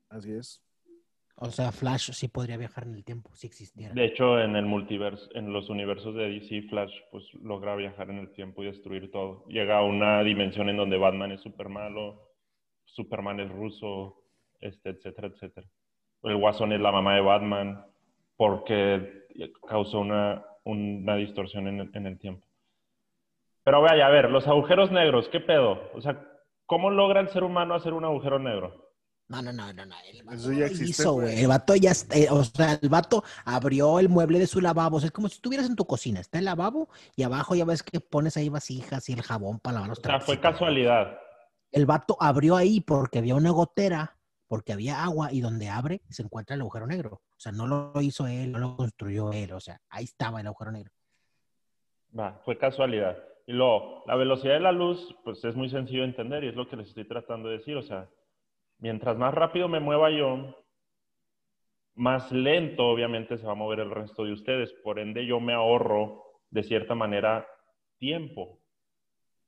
Así 0.08 0.32
es. 0.32 0.62
O 1.40 1.50
sea, 1.50 1.70
Flash 1.70 2.10
sí 2.12 2.26
podría 2.26 2.56
viajar 2.56 2.84
en 2.84 2.94
el 2.94 3.04
tiempo, 3.04 3.30
si 3.34 3.46
existiera. 3.46 3.94
De 3.94 4.04
hecho, 4.04 4.40
en 4.40 4.56
el 4.56 4.66
multiverso, 4.66 5.28
en 5.34 5.52
los 5.52 5.70
universos 5.70 6.14
de 6.16 6.28
DC, 6.28 6.62
Flash 6.68 6.92
pues 7.12 7.24
logra 7.34 7.76
viajar 7.76 8.10
en 8.10 8.18
el 8.18 8.32
tiempo 8.32 8.62
y 8.62 8.66
destruir 8.66 9.12
todo. 9.12 9.44
Llega 9.46 9.78
a 9.78 9.84
una 9.84 10.22
dimensión 10.24 10.68
en 10.68 10.76
donde 10.76 10.96
Batman 10.96 11.30
es 11.30 11.40
súper 11.40 11.68
malo, 11.68 12.28
Superman 12.86 13.38
es 13.38 13.50
ruso, 13.50 14.24
este, 14.60 14.90
etcétera, 14.90 15.28
etcétera. 15.28 15.68
El 16.24 16.36
Guasón 16.38 16.72
es 16.72 16.80
la 16.80 16.90
mamá 16.90 17.14
de 17.14 17.20
Batman 17.20 17.86
porque 18.36 19.26
causó 19.68 20.00
una, 20.00 20.44
una 20.64 21.14
distorsión 21.14 21.68
en 21.68 21.80
el, 21.80 21.90
en 21.94 22.06
el 22.06 22.18
tiempo. 22.18 22.44
Pero 23.62 23.80
vaya, 23.80 24.08
a 24.08 24.10
ver, 24.10 24.30
los 24.30 24.48
agujeros 24.48 24.90
negros, 24.90 25.28
¿qué 25.28 25.38
pedo? 25.38 25.88
O 25.94 26.00
sea, 26.00 26.20
¿cómo 26.66 26.90
logra 26.90 27.20
el 27.20 27.28
ser 27.28 27.44
humano 27.44 27.74
hacer 27.74 27.92
un 27.92 28.04
agujero 28.04 28.40
negro? 28.40 28.87
No, 29.28 29.42
no, 29.42 29.52
no, 29.52 29.70
no, 29.74 29.84
no. 29.84 29.94
El 30.10 30.22
vato 30.22 30.36
Eso 30.38 30.52
ya 30.52 30.66
existe, 30.66 31.02
hizo, 31.02 31.12
güey. 31.12 31.26
güey. 31.26 31.40
El 31.42 31.48
vato 31.48 31.74
ya, 31.76 31.90
está- 31.90 32.16
eh, 32.16 32.28
o 32.30 32.42
sea, 32.44 32.78
el 32.80 32.88
vato 32.88 33.22
abrió 33.44 33.98
el 33.98 34.08
mueble 34.08 34.38
de 34.38 34.46
su 34.46 34.60
lavabo. 34.62 34.96
O 34.96 35.00
sea, 35.00 35.08
es 35.08 35.12
como 35.12 35.28
si 35.28 35.34
estuvieras 35.34 35.66
en 35.66 35.76
tu 35.76 35.84
cocina. 35.84 36.20
Está 36.20 36.38
el 36.38 36.46
lavabo 36.46 36.88
y 37.14 37.24
abajo 37.24 37.54
ya 37.54 37.66
ves 37.66 37.82
que 37.82 38.00
pones 38.00 38.36
ahí 38.38 38.48
vasijas 38.48 39.06
y 39.10 39.12
el 39.12 39.22
jabón 39.22 39.58
para 39.60 39.74
lavar 39.74 39.88
los 39.90 39.98
O 39.98 40.02
sea, 40.02 40.20
fue 40.20 40.36
trastes. 40.38 40.52
casualidad. 40.52 41.18
El 41.72 41.84
vato 41.84 42.16
abrió 42.18 42.56
ahí 42.56 42.80
porque 42.80 43.18
había 43.18 43.34
una 43.34 43.50
gotera, 43.50 44.16
porque 44.46 44.72
había 44.72 45.04
agua 45.04 45.30
y 45.30 45.42
donde 45.42 45.68
abre 45.68 46.00
se 46.08 46.22
encuentra 46.22 46.54
el 46.54 46.62
agujero 46.62 46.86
negro. 46.86 47.20
O 47.36 47.40
sea, 47.40 47.52
no 47.52 47.66
lo 47.66 47.92
hizo 48.00 48.26
él, 48.26 48.50
no 48.50 48.58
lo 48.58 48.76
construyó 48.78 49.30
él. 49.32 49.52
O 49.52 49.60
sea, 49.60 49.78
ahí 49.90 50.04
estaba 50.04 50.40
el 50.40 50.46
agujero 50.46 50.72
negro. 50.72 50.90
Va, 52.18 52.40
fue 52.46 52.56
casualidad. 52.56 53.18
Y 53.46 53.52
luego, 53.52 54.04
la 54.06 54.16
velocidad 54.16 54.54
de 54.54 54.60
la 54.60 54.72
luz, 54.72 55.14
pues 55.24 55.44
es 55.44 55.54
muy 55.54 55.68
sencillo 55.68 56.00
de 56.00 56.08
entender 56.08 56.44
y 56.44 56.48
es 56.48 56.54
lo 56.54 56.66
que 56.68 56.76
les 56.76 56.88
estoy 56.88 57.06
tratando 57.06 57.50
de 57.50 57.58
decir. 57.58 57.76
O 57.76 57.82
sea, 57.82 58.08
mientras 58.78 59.16
más 59.16 59.34
rápido 59.34 59.68
me 59.68 59.80
mueva 59.80 60.10
yo, 60.10 60.54
más 61.94 62.30
lento 62.30 62.86
obviamente 62.86 63.38
se 63.38 63.46
va 63.46 63.52
a 63.52 63.56
mover 63.56 63.80
el 63.80 63.90
resto 63.90 64.24
de 64.24 64.32
ustedes. 64.32 64.72
Por 64.84 64.98
ende, 64.98 65.26
yo 65.26 65.40
me 65.40 65.52
ahorro 65.52 66.22
de 66.50 66.62
cierta 66.62 66.94
manera 66.94 67.46
tiempo. 67.98 68.60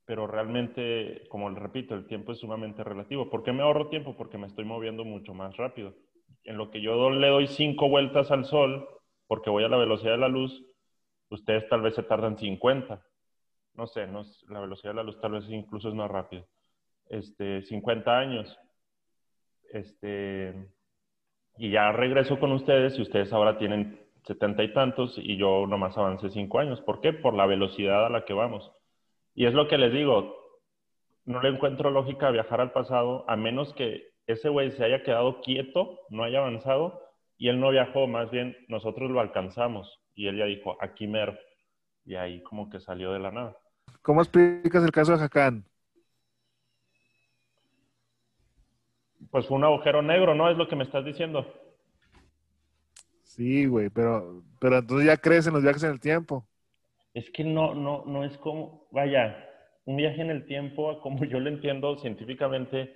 Pero 0.05 0.27
realmente, 0.27 1.23
como 1.29 1.49
les 1.49 1.59
repito, 1.59 1.95
el 1.95 2.07
tiempo 2.07 2.33
es 2.33 2.39
sumamente 2.39 2.83
relativo. 2.83 3.29
¿Por 3.29 3.43
qué 3.43 3.53
me 3.53 3.63
ahorro 3.63 3.87
tiempo? 3.87 4.17
Porque 4.17 4.37
me 4.37 4.47
estoy 4.47 4.65
moviendo 4.65 5.05
mucho 5.05 5.33
más 5.33 5.55
rápido. 5.55 5.95
En 6.43 6.57
lo 6.57 6.69
que 6.71 6.81
yo 6.81 7.09
le 7.09 7.27
doy 7.27 7.47
cinco 7.47 7.87
vueltas 7.87 8.31
al 8.31 8.45
sol, 8.45 8.87
porque 9.27 9.49
voy 9.49 9.63
a 9.63 9.69
la 9.69 9.77
velocidad 9.77 10.13
de 10.13 10.17
la 10.17 10.27
luz, 10.27 10.65
ustedes 11.29 11.69
tal 11.69 11.81
vez 11.81 11.95
se 11.95 12.03
tardan 12.03 12.37
50. 12.37 13.01
No 13.75 13.87
sé, 13.87 14.07
no 14.07 14.23
la 14.49 14.59
velocidad 14.59 14.91
de 14.91 14.95
la 14.95 15.03
luz 15.03 15.21
tal 15.21 15.31
vez 15.31 15.49
incluso 15.49 15.87
es 15.87 15.95
más 15.95 16.11
rápido. 16.11 16.45
Este, 17.07 17.61
50 17.61 18.17
años. 18.17 18.59
Este, 19.73 20.53
y 21.57 21.71
ya 21.71 21.91
regreso 21.91 22.39
con 22.39 22.51
ustedes 22.51 22.97
y 22.97 23.01
ustedes 23.01 23.31
ahora 23.33 23.57
tienen 23.57 23.99
70 24.25 24.63
y 24.63 24.73
tantos 24.73 25.17
y 25.17 25.37
yo 25.37 25.65
nomás 25.67 25.97
avancé 25.97 26.29
5 26.29 26.59
años. 26.59 26.81
¿Por 26.81 27.01
qué? 27.01 27.13
Por 27.13 27.33
la 27.33 27.45
velocidad 27.45 28.05
a 28.05 28.09
la 28.09 28.25
que 28.25 28.33
vamos. 28.33 28.71
Y 29.33 29.45
es 29.45 29.53
lo 29.53 29.67
que 29.67 29.77
les 29.77 29.93
digo, 29.93 30.35
no 31.25 31.41
le 31.41 31.49
encuentro 31.49 31.91
lógica 31.91 32.31
viajar 32.31 32.61
al 32.61 32.71
pasado 32.71 33.25
a 33.29 33.35
menos 33.35 33.73
que 33.73 34.11
ese 34.27 34.49
güey 34.49 34.71
se 34.71 34.83
haya 34.83 35.03
quedado 35.03 35.41
quieto, 35.41 35.99
no 36.09 36.23
haya 36.23 36.39
avanzado 36.39 37.01
y 37.37 37.49
él 37.49 37.59
no 37.59 37.69
viajó, 37.69 38.07
más 38.07 38.29
bien 38.29 38.55
nosotros 38.67 39.09
lo 39.09 39.19
alcanzamos 39.19 39.99
y 40.13 40.27
él 40.27 40.37
ya 40.37 40.45
dijo, 40.45 40.77
aquí 40.81 41.07
mero. 41.07 41.37
Y 42.05 42.15
ahí 42.15 42.41
como 42.43 42.69
que 42.69 42.79
salió 42.79 43.13
de 43.13 43.19
la 43.19 43.31
nada. 43.31 43.57
¿Cómo 44.01 44.21
explicas 44.21 44.83
el 44.83 44.91
caso 44.91 45.15
de 45.15 45.23
Hakan? 45.23 45.65
Pues 49.29 49.47
fue 49.47 49.57
un 49.57 49.63
agujero 49.63 50.01
negro, 50.01 50.33
¿no? 50.35 50.49
Es 50.49 50.57
lo 50.57 50.67
que 50.67 50.75
me 50.75 50.83
estás 50.83 51.05
diciendo. 51.05 51.45
Sí, 53.23 53.65
güey, 53.65 53.89
pero, 53.89 54.43
pero 54.59 54.79
entonces 54.79 55.07
ya 55.07 55.17
crees 55.17 55.47
en 55.47 55.53
los 55.53 55.63
viajes 55.63 55.83
en 55.83 55.91
el 55.91 55.99
tiempo. 55.99 56.45
Es 57.13 57.29
que 57.31 57.43
no, 57.43 57.73
no, 57.73 58.03
no 58.05 58.23
es 58.23 58.37
como, 58.37 58.87
vaya, 58.91 59.47
un 59.85 59.97
viaje 59.97 60.21
en 60.21 60.29
el 60.29 60.45
tiempo, 60.45 60.99
como 61.01 61.23
yo 61.25 61.39
lo 61.39 61.49
entiendo 61.49 61.97
científicamente, 61.97 62.95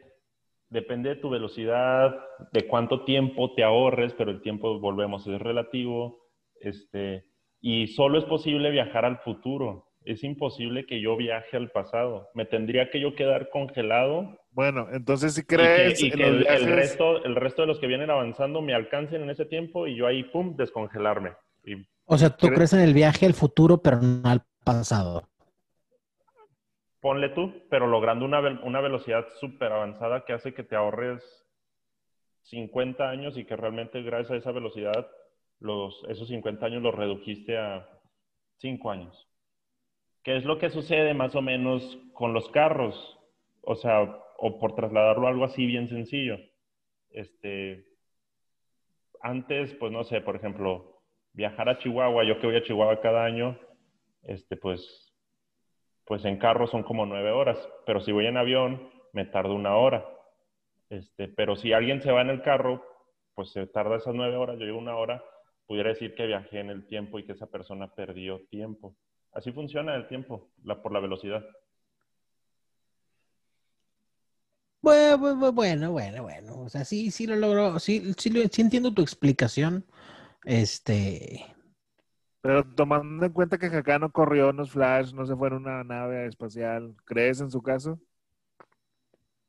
depende 0.70 1.10
de 1.10 1.16
tu 1.16 1.30
velocidad, 1.30 2.16
de 2.52 2.68
cuánto 2.68 3.06
tiempo 3.06 3.54
te 3.54 3.64
ahorres, 3.64 4.14
pero 4.14 4.32
el 4.32 4.42
tiempo, 4.42 4.80
volvemos, 4.80 5.26
es 5.28 5.42
relativo, 5.42 6.26
este, 6.60 7.26
y 7.62 7.88
solo 7.88 8.18
es 8.18 8.26
posible 8.26 8.72
viajar 8.72 9.06
al 9.06 9.20
futuro. 9.20 9.88
Es 10.04 10.24
imposible 10.24 10.86
que 10.86 11.02
yo 11.02 11.18
viaje 11.18 11.58
al 11.58 11.72
pasado. 11.72 12.30
Me 12.36 12.46
tendría 12.46 12.92
que 12.92 13.00
yo 13.00 13.16
quedar 13.16 13.50
congelado 13.50 14.38
Bueno, 14.56 14.88
entonces 14.91 15.34
si 15.36 15.41
y 15.41 15.45
que, 15.45 15.56
crees 15.76 15.99
y 16.01 16.12
que 16.12 16.24
el, 16.24 16.39
viajes, 16.39 16.62
el 16.62 16.68
resto, 16.76 17.24
el 17.26 17.36
resto 17.36 17.62
de 17.64 17.68
los 17.68 17.80
que 17.80 17.88
vienen 17.88 18.10
avanzando 18.10 18.62
me 18.62 18.74
alcancen 18.74 19.22
en 19.24 19.30
ese 19.30 19.45
tiempo 19.45 19.86
y 19.88 19.95
yo 19.95 20.08
ahí, 20.08 20.24
pum, 20.24 20.56
descongelarme. 20.56 21.34
Y 21.66 21.76
O 22.08 22.18
sea, 22.18 22.30
tú 22.30 22.47
¿Crees? 22.47 22.58
crees 22.58 22.74
en 22.74 22.80
el 22.82 22.93
viaje 22.93 23.26
al 23.26 23.34
futuro, 23.34 23.82
pero 23.82 24.01
no 24.01 24.28
al 24.30 24.43
pasado. 24.64 25.28
ponle 27.01 27.30
tú, 27.30 27.53
pero 27.70 27.88
logrando 27.88 28.26
una, 28.26 28.41
ve- 28.41 28.60
una 28.64 28.82
velocidad 28.82 29.26
súper 29.39 29.72
avanzada 29.72 30.26
que 30.26 30.34
hace 30.34 30.53
que 30.53 30.64
te 30.64 30.76
ahorres 30.76 31.24
50 32.43 33.10
años 33.10 33.38
y 33.38 33.45
que 33.45 33.56
realmente 33.56 34.01
gracias 34.03 34.32
a 34.32 34.36
esa 34.38 34.51
velocidad 34.51 35.08
los, 35.60 36.03
esos 36.10 36.28
50 36.28 36.66
años 36.66 36.82
los 36.84 36.95
redujiste 36.95 37.58
a 37.58 37.88
5 38.58 38.91
años. 38.91 39.28
¿Qué 40.24 40.38
es 40.38 40.45
lo 40.45 40.58
que 40.58 40.70
sucede 40.70 41.14
más 41.14 41.36
o 41.36 41.41
menos 41.41 41.97
con 42.14 42.34
los 42.34 42.49
carros? 42.49 43.20
O 43.62 43.76
sea, 43.76 44.20
o 44.38 44.60
por 44.60 44.76
trasladarlo 44.76 45.28
a 45.28 45.30
algo 45.30 45.46
así 45.46 45.66
bien 45.66 45.88
sencillo. 45.88 46.38
Este, 47.10 47.86
antes, 49.22 49.74
pues 49.76 49.92
no 49.92 50.04
sé, 50.04 50.22
por 50.22 50.36
ejemplo, 50.36 51.02
viajar 51.34 51.70
a 51.70 51.78
Chihuahua, 51.78 52.24
yo 52.24 52.40
que 52.40 52.48
voy 52.48 52.56
a 52.58 52.64
Chihuahua 52.64 53.02
cada 53.02 53.26
año, 53.26 53.58
este, 54.24 54.58
pues 54.58 55.06
pues 56.06 56.24
en 56.24 56.38
carro 56.38 56.68
son 56.68 56.84
como 56.84 57.06
nueve 57.06 57.32
horas, 57.32 57.58
pero 57.86 58.00
si 58.00 58.12
voy 58.12 58.28
en 58.28 58.38
avión 58.38 58.90
me 59.12 59.26
tardo 59.26 59.56
una 59.56 59.76
hora. 59.76 60.06
Este, 60.90 61.28
pero 61.28 61.56
si 61.56 61.74
alguien 61.74 62.02
se 62.02 62.12
va 62.12 62.22
en 62.22 62.30
el 62.30 62.44
carro, 62.44 62.86
pues 63.34 63.52
se 63.52 63.66
tarda 63.68 63.98
esas 63.98 64.14
nueve 64.14 64.36
horas, 64.36 64.58
yo 64.60 64.66
llevo 64.66 64.78
una 64.78 64.96
hora, 64.96 65.24
pudiera 65.66 65.90
decir 65.90 66.14
que 66.14 66.28
viajé 66.28 66.60
en 66.60 66.70
el 66.70 66.86
tiempo 66.86 67.18
y 67.18 67.26
que 67.26 67.32
esa 67.32 67.48
persona 67.48 67.94
perdió 67.94 68.42
tiempo. 68.50 68.96
Así 69.32 69.52
funciona 69.52 69.96
el 69.96 70.08
tiempo, 70.08 70.52
por 70.84 70.92
la 70.92 71.00
velocidad. 71.00 71.44
Bueno, 74.86 75.18
bueno, 75.18 75.52
bueno, 75.52 75.92
bueno, 75.92 76.24
bueno. 76.24 76.60
O 76.62 76.70
sea, 76.70 76.86
sí, 76.86 77.10
sí 77.12 77.26
lo 77.28 77.36
logro, 77.36 77.80
sí, 77.80 78.14
sí, 78.18 78.30
lo- 78.30 78.48
sí 78.50 78.62
entiendo 78.62 78.94
tu 78.94 79.02
explicación. 79.02 79.86
Este, 80.46 81.46
pero 82.42 82.64
tomando 82.76 83.26
en 83.26 83.34
cuenta 83.34 83.58
que 83.58 83.68
Hakan 83.68 84.02
no 84.02 84.12
corrió, 84.12 84.54
no 84.54 84.64
es 84.64 84.72
Flash, 84.72 85.14
no 85.14 85.26
se 85.26 85.36
fue 85.36 85.50
en 85.50 85.56
una 85.56 85.84
nave 85.84 86.28
espacial, 86.28 86.96
¿crees 87.06 87.42
en 87.42 87.52
su 87.52 87.62
caso? 87.62 88.00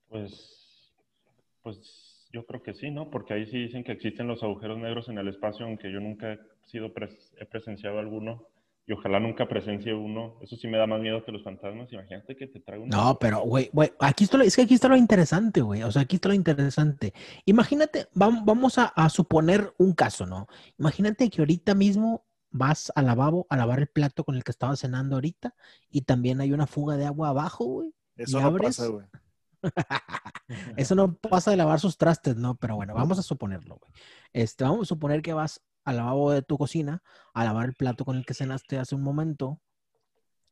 Pues, 0.08 0.92
pues 1.62 2.28
yo 2.32 2.46
creo 2.46 2.62
que 2.62 2.74
sí, 2.74 2.90
¿no? 2.90 3.10
Porque 3.10 3.34
ahí 3.34 3.46
sí 3.46 3.58
dicen 3.58 3.84
que 3.84 3.92
existen 3.92 4.26
los 4.28 4.42
agujeros 4.42 4.78
negros 4.78 5.08
en 5.08 5.18
el 5.18 5.28
espacio, 5.28 5.66
aunque 5.66 5.92
yo 5.92 6.00
nunca 6.00 6.34
he 6.34 6.40
sido 6.66 6.94
pres- 6.94 7.32
he 7.40 7.46
presenciado 7.46 7.98
alguno 7.98 8.46
y 8.86 8.92
ojalá 8.92 9.18
nunca 9.18 9.48
presencie 9.48 9.92
uno. 9.92 10.36
Eso 10.40 10.56
sí 10.56 10.68
me 10.68 10.78
da 10.78 10.86
más 10.86 11.00
miedo 11.00 11.24
que 11.24 11.32
los 11.32 11.42
fantasmas. 11.42 11.92
Imagínate 11.92 12.36
que 12.36 12.46
te 12.46 12.60
traiga 12.60 12.84
un 12.84 12.88
no, 12.90 13.18
pero, 13.18 13.40
güey, 13.40 13.68
güey, 13.72 13.92
aquí 13.98 14.24
está 14.24 14.36
lo, 14.38 14.44
es 14.44 14.54
que 14.54 14.62
aquí 14.62 14.74
está 14.74 14.88
lo 14.88 14.96
interesante, 14.96 15.60
güey. 15.60 15.82
O 15.82 15.90
sea, 15.90 16.02
aquí 16.02 16.16
está 16.16 16.28
lo 16.28 16.34
interesante. 16.34 17.12
Imagínate, 17.46 18.08
vam- 18.14 18.42
vamos 18.44 18.78
a, 18.78 18.84
a 18.86 19.08
suponer 19.08 19.74
un 19.78 19.92
caso, 19.92 20.24
¿no? 20.26 20.46
Imagínate 20.78 21.28
que 21.30 21.42
ahorita 21.42 21.74
mismo 21.74 22.24
vas 22.50 22.92
al 22.94 23.06
lavabo 23.06 23.46
a 23.50 23.56
lavar 23.56 23.80
el 23.80 23.88
plato 23.88 24.24
con 24.24 24.36
el 24.36 24.44
que 24.44 24.52
estabas 24.52 24.80
cenando 24.80 25.16
ahorita 25.16 25.54
y 25.90 26.02
también 26.02 26.40
hay 26.40 26.52
una 26.52 26.66
fuga 26.66 26.96
de 26.96 27.06
agua 27.06 27.30
abajo, 27.30 27.64
güey. 27.64 27.92
Eso 28.16 28.38
¿Y 28.38 28.42
no 28.42 28.46
abres? 28.48 28.76
pasa, 28.76 28.86
güey. 28.88 29.06
Eso 30.76 30.94
no 30.94 31.14
pasa 31.16 31.50
de 31.50 31.56
lavar 31.56 31.80
sus 31.80 31.98
trastes, 31.98 32.36
¿no? 32.36 32.56
Pero 32.56 32.76
bueno, 32.76 32.94
vamos 32.94 33.18
a 33.18 33.22
suponerlo, 33.22 33.76
güey. 33.80 33.92
Este, 34.32 34.64
vamos 34.64 34.82
a 34.82 34.84
suponer 34.86 35.22
que 35.22 35.32
vas 35.32 35.62
al 35.86 35.96
lavabo 35.96 36.32
de 36.32 36.42
tu 36.42 36.58
cocina 36.58 37.02
a 37.32 37.44
lavar 37.44 37.66
el 37.66 37.74
plato 37.74 38.04
con 38.04 38.16
el 38.16 38.26
que 38.26 38.34
cenaste 38.34 38.78
hace 38.78 38.94
un 38.94 39.02
momento 39.02 39.62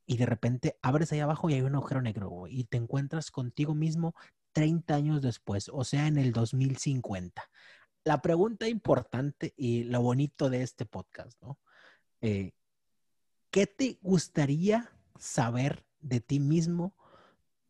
y 0.06 0.16
de 0.16 0.26
repente 0.26 0.78
abres 0.80 1.12
ahí 1.12 1.20
abajo 1.20 1.50
y 1.50 1.54
hay 1.54 1.62
un 1.62 1.74
agujero 1.74 2.00
negro, 2.02 2.46
y 2.48 2.64
te 2.64 2.76
encuentras 2.76 3.30
contigo 3.30 3.74
mismo 3.74 4.14
30 4.52 4.94
años 4.94 5.22
después, 5.22 5.70
o 5.72 5.82
sea, 5.82 6.06
en 6.06 6.18
el 6.18 6.32
2050. 6.32 7.42
La 8.04 8.20
pregunta 8.20 8.68
importante 8.68 9.54
y 9.56 9.84
lo 9.84 10.02
bonito 10.02 10.50
de 10.50 10.62
este 10.62 10.86
podcast, 10.86 11.40
¿no? 11.42 11.58
Eh, 12.20 12.52
¿Qué 13.50 13.66
te 13.66 13.98
gustaría 14.02 14.92
saber 15.18 15.84
de 16.00 16.20
ti 16.20 16.38
mismo 16.38 16.94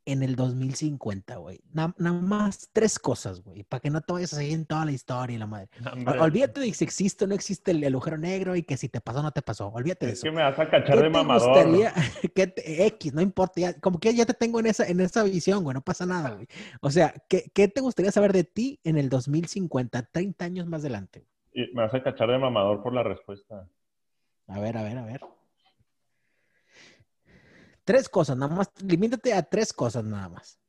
en 0.07 0.23
el 0.23 0.37
2050, 0.37 1.37
güey. 1.37 1.61
Nada 1.73 1.95
más 1.99 2.71
tres 2.73 2.99
cosas, 2.99 3.43
güey, 3.43 3.63
para 3.65 3.81
que 3.81 3.91
no 3.91 4.01
te 4.01 4.13
vayas 4.13 4.33
a 4.33 4.37
seguir 4.37 4.55
en 4.55 4.67
toda 4.67 4.85
la 4.85 4.93
historia 4.93 5.37
y 5.37 5.39
la 5.39 5.47
madre. 5.47 5.69
Olvídate 6.21 6.61
de 6.61 6.73
si 6.73 6.85
existe 6.85 7.25
o 7.25 7.29
no 7.29 7.35
existe 7.35 7.71
el, 7.71 7.85
agujero 7.85 8.19
negro 8.19 8.57
y 8.57 8.63
que 8.63 8.77
si 8.77 8.89
te 8.89 9.01
pasó 9.01 9.21
o 9.21 9.23
no 9.23 9.33
te 9.33 9.43
pasó. 9.43 9.69
Olvídate 9.69 10.07
de 10.07 10.13
eso. 10.13 10.27
Es 10.27 10.33
que 10.33 10.37
me 10.37 10.43
vas 10.43 10.59
a 10.59 10.69
cachar 10.69 11.01
de 11.01 11.09
mamador. 11.09 11.49
Gustaría, 11.49 11.93
X, 12.87 13.15
no 13.15 13.21
importa, 13.21 13.81
como 13.81 13.99
que 13.99 14.15
ya 14.15 14.27
te 14.27 14.35
tengo 14.35 14.61
en 14.61 14.67
esa, 14.67 14.87
en 14.87 15.01
esa 15.01 15.23
visión, 15.23 15.63
güey, 15.65 15.75
no 15.75 15.83
pasa 15.83 16.07
nada, 16.07 16.31
güey. 16.31 16.47
O 16.81 16.91
sea, 16.91 17.15
¿qué, 17.29 17.51
¿qué, 17.55 17.69
te 17.69 17.81
gustaría 17.81 18.13
saber 18.13 18.33
de 18.33 18.45
ti 18.45 18.81
en 18.85 18.99
el 18.99 19.09
2050, 19.09 20.03
30 20.11 20.45
años 20.45 20.67
más 20.67 20.81
adelante? 20.81 21.27
Y 21.53 21.73
me 21.75 21.83
vas 21.83 21.95
a 21.95 22.03
cachar 22.03 22.29
de 22.31 22.39
mamador 22.39 22.83
por 22.83 22.93
la 22.93 23.03
respuesta. 23.03 23.69
A 24.49 24.61
ver, 24.61 24.77
a 24.77 24.83
ver, 24.83 24.99
a 24.99 25.05
ver. 25.05 25.21
Tres 27.85 28.09
cosas, 28.09 28.37
nada 28.37 28.55
más, 28.55 28.72
limítate 28.82 29.32
a 29.35 29.43
tres 29.43 29.72
cosas 29.72 30.05
nada 30.05 30.28
más. 30.28 30.61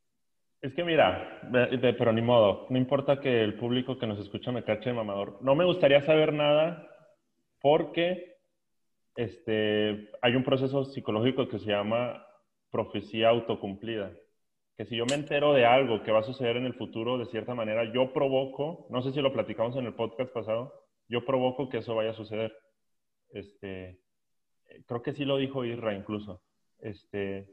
Es 0.61 0.73
que 0.73 0.83
mira, 0.83 1.41
pero 1.51 2.11
ni 2.11 2.21
modo, 2.21 2.65
no 2.69 2.77
importa 2.77 3.19
que 3.19 3.43
el 3.43 3.55
público 3.55 3.99
que 3.99 4.07
nos 4.07 4.19
escucha 4.19 4.51
me 4.51 4.63
cache 4.63 4.89
de 4.89 4.95
mamador. 4.95 5.37
No 5.41 5.53
me 5.55 5.63
gustaría 5.63 6.01
saber 6.01 6.33
nada 6.33 6.89
porque 7.61 8.35
este, 9.15 10.09
hay 10.21 10.35
un 10.35 10.43
proceso 10.43 10.85
psicológico 10.85 11.47
que 11.47 11.59
se 11.59 11.67
llama 11.67 12.25
profecía 12.71 13.29
autocumplida. 13.29 14.11
Que 14.77 14.85
si 14.85 14.97
yo 14.97 15.05
me 15.05 15.15
entero 15.15 15.53
de 15.53 15.65
algo 15.65 16.03
que 16.03 16.11
va 16.11 16.19
a 16.19 16.23
suceder 16.23 16.57
en 16.57 16.65
el 16.65 16.73
futuro, 16.73 17.17
de 17.17 17.27
cierta 17.27 17.55
manera, 17.55 17.93
yo 17.93 18.11
provoco, 18.11 18.87
no 18.89 19.01
sé 19.01 19.13
si 19.13 19.21
lo 19.21 19.31
platicamos 19.31 19.77
en 19.77 19.85
el 19.85 19.93
podcast 19.93 20.33
pasado, 20.33 20.73
yo 21.07 21.25
provoco 21.25 21.69
que 21.69 21.77
eso 21.77 21.95
vaya 21.95 22.09
a 22.09 22.15
suceder. 22.15 22.53
Este, 23.29 23.99
creo 24.85 25.01
que 25.01 25.13
sí 25.13 25.25
lo 25.25 25.37
dijo 25.37 25.63
Isra 25.63 25.93
incluso. 25.93 26.41
Este, 26.79 27.47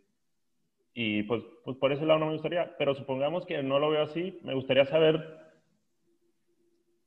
y 0.94 1.22
pues, 1.22 1.42
pues 1.64 1.76
por 1.78 1.92
ese 1.92 2.04
lado 2.04 2.20
no 2.20 2.26
me 2.26 2.32
gustaría, 2.32 2.76
pero 2.76 2.94
supongamos 2.94 3.46
que 3.46 3.62
no 3.62 3.78
lo 3.78 3.90
veo 3.90 4.02
así, 4.02 4.38
me 4.42 4.54
gustaría 4.54 4.84
saber 4.86 5.38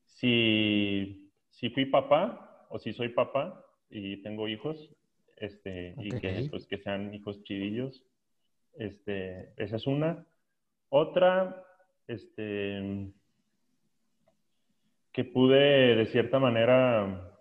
si, 0.05 1.32
si 1.49 1.70
fui 1.70 1.86
papá 1.86 2.68
o 2.70 2.80
si 2.80 2.93
soy 2.93 3.09
papá 3.09 3.63
y 3.89 4.18
tengo 4.18 4.47
hijos, 4.47 4.89
este, 5.38 5.93
y 5.97 6.09
que, 6.20 6.47
pues, 6.49 6.66
que 6.66 6.78
sean 6.78 7.13
hijos 7.13 7.43
chidillos. 7.43 8.03
Este, 8.78 9.53
esa 9.57 9.76
es 9.76 9.88
una. 9.88 10.26
Otra, 10.89 11.63
este, 12.07 13.11
que 15.11 15.24
pude 15.24 15.95
de 15.95 16.05
cierta 16.07 16.39
manera 16.39 17.35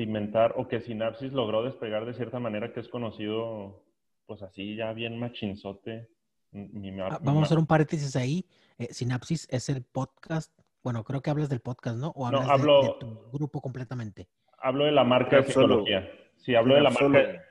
cimentar 0.00 0.54
o 0.56 0.66
que 0.66 0.80
Sinapsis 0.80 1.30
logró 1.32 1.62
despegar 1.62 2.06
de 2.06 2.14
cierta 2.14 2.38
manera 2.38 2.72
que 2.72 2.80
es 2.80 2.88
conocido, 2.88 3.84
pues 4.24 4.40
así 4.42 4.74
ya 4.74 4.94
bien 4.94 5.18
machinzote. 5.18 6.08
Ah, 6.54 7.18
vamos 7.22 7.42
a 7.42 7.46
hacer 7.46 7.58
un 7.58 7.66
paréntesis 7.66 8.16
ahí. 8.16 8.46
Eh, 8.78 8.88
Sinapsis 8.94 9.46
es 9.50 9.68
el 9.68 9.82
podcast, 9.84 10.50
bueno, 10.82 11.04
creo 11.04 11.20
que 11.20 11.28
hablas 11.28 11.50
del 11.50 11.60
podcast, 11.60 11.98
¿no? 11.98 12.12
O 12.16 12.26
hablas 12.26 12.48
hablo, 12.48 12.82
de, 12.82 12.94
tu 12.98 13.30
grupo 13.30 13.60
completamente. 13.60 14.26
Hablo 14.58 14.86
de 14.86 14.92
la 14.92 15.04
marca 15.04 15.36
de 15.36 15.42
psicología. 15.42 16.10
Sí, 16.38 16.54
hablo 16.54 16.76
de 16.76 16.80
la 16.80 16.90
marca 16.90 17.44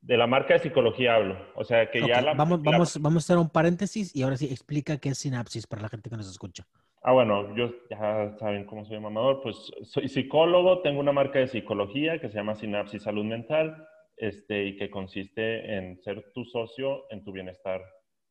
de 0.00 0.16
la 0.16 0.28
marca 0.28 0.54
de 0.54 0.60
psicología 0.60 1.16
hablo. 1.16 1.36
O 1.56 1.64
sea 1.64 1.90
que 1.90 2.06
ya 2.06 2.20
la, 2.20 2.34
vamos, 2.34 2.62
vamos, 2.62 3.02
vamos 3.02 3.24
a 3.24 3.26
hacer 3.26 3.38
un 3.38 3.50
paréntesis 3.50 4.14
y 4.14 4.22
ahora 4.22 4.36
sí 4.36 4.46
explica 4.46 4.98
qué 4.98 5.08
es 5.08 5.18
sinapsis 5.18 5.66
para 5.66 5.82
la 5.82 5.88
gente 5.88 6.08
que 6.08 6.16
nos 6.16 6.30
escucha. 6.30 6.64
Ah, 7.08 7.12
bueno, 7.12 7.54
yo 7.54 7.70
ya 7.88 8.36
saben 8.36 8.64
cómo 8.64 8.84
soy 8.84 8.98
mamador, 8.98 9.40
pues 9.40 9.56
soy 9.84 10.08
psicólogo, 10.08 10.82
tengo 10.82 10.98
una 10.98 11.12
marca 11.12 11.38
de 11.38 11.46
psicología 11.46 12.20
que 12.20 12.28
se 12.28 12.34
llama 12.34 12.56
Sinapsis 12.56 13.04
Salud 13.04 13.24
Mental, 13.24 13.86
este, 14.16 14.64
y 14.64 14.76
que 14.76 14.90
consiste 14.90 15.76
en 15.76 16.02
ser 16.02 16.32
tu 16.32 16.44
socio 16.44 17.04
en 17.10 17.22
tu 17.22 17.30
bienestar 17.30 17.80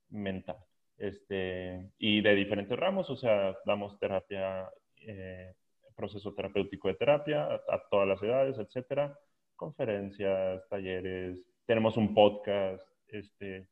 mental. 0.10 0.58
Este, 0.98 1.90
y 1.98 2.20
de 2.20 2.36
diferentes 2.36 2.78
ramos, 2.78 3.10
o 3.10 3.16
sea, 3.16 3.56
damos 3.66 3.98
terapia, 3.98 4.70
eh, 4.98 5.54
proceso 5.96 6.34
terapéutico 6.34 6.90
de 6.90 6.96
terapia 6.96 7.46
a, 7.46 7.82
todas 7.90 8.10
las 8.10 8.22
edades, 8.22 8.60
etcétera, 8.60 9.18
conferencias, 9.56 10.68
talleres, 10.68 11.40
tenemos 11.66 11.96
un 11.96 12.14
podcast, 12.14 12.84
este, 13.08 13.70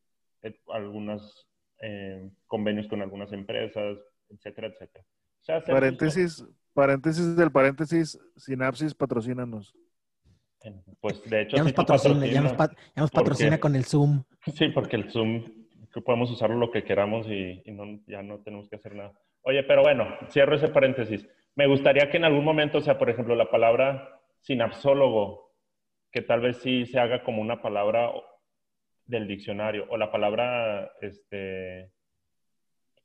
algunos 0.70 1.46
eh, 1.82 2.30
convenios 2.48 2.88
con 2.88 3.02
algunas 3.02 3.34
empresas, 3.34 3.98
etcétera, 4.34 4.68
etcétera. 4.68 5.06
paréntesis, 5.66 6.46
paréntesis 6.74 7.36
del 7.36 7.52
paréntesis, 7.52 8.20
Sinapsis, 8.36 8.94
patrocínanos. 8.94 9.76
Pues 11.02 11.22
de 11.30 11.42
hecho, 11.42 11.58
ya 11.58 11.64
nos 11.64 11.74
patrocina, 11.74 12.26
ya 12.26 12.42
nos, 12.42 13.12
patrocina 13.12 13.60
con 13.60 13.76
el 13.76 13.84
Zoom. 13.84 14.24
Sí, 14.54 14.70
porque 14.70 14.96
el 14.96 15.12
Zoom 15.12 15.44
que 15.94 16.02
podemos 16.02 16.32
usarlo 16.32 16.58
lo 16.58 16.72
que 16.72 16.84
queramos 16.84 17.28
y, 17.28 17.64
ya 18.08 18.24
no 18.24 18.40
tenemos 18.40 18.68
que 18.68 18.78
hacer 18.78 18.96
nada. 18.96 19.14
Oye, 19.44 19.64
pero 19.64 19.84
bueno, 19.84 20.08
cierro 20.30 20.56
ese 20.56 20.70
paréntesis. 20.70 21.28
Me 21.56 21.68
gustaría 21.68 22.10
que 22.10 22.18
en 22.18 22.26
algún 22.26 22.44
momento, 22.44 22.80
o 22.80 22.82
sea, 22.82 22.98
por 22.98 23.10
ejemplo, 23.10 23.36
la 23.36 23.52
palabra 23.52 24.20
sinapsólogo, 24.42 25.54
que 26.12 26.22
tal 26.22 26.42
vez 26.42 26.58
sí 26.58 26.86
se 26.86 27.00
haga 27.00 27.24
como 27.24 27.42
una 27.42 27.62
palabra 27.62 28.12
del 29.06 29.28
diccionario, 29.28 29.86
o 29.90 29.98
la 29.98 30.12
palabra 30.12 30.92
este, 31.02 31.92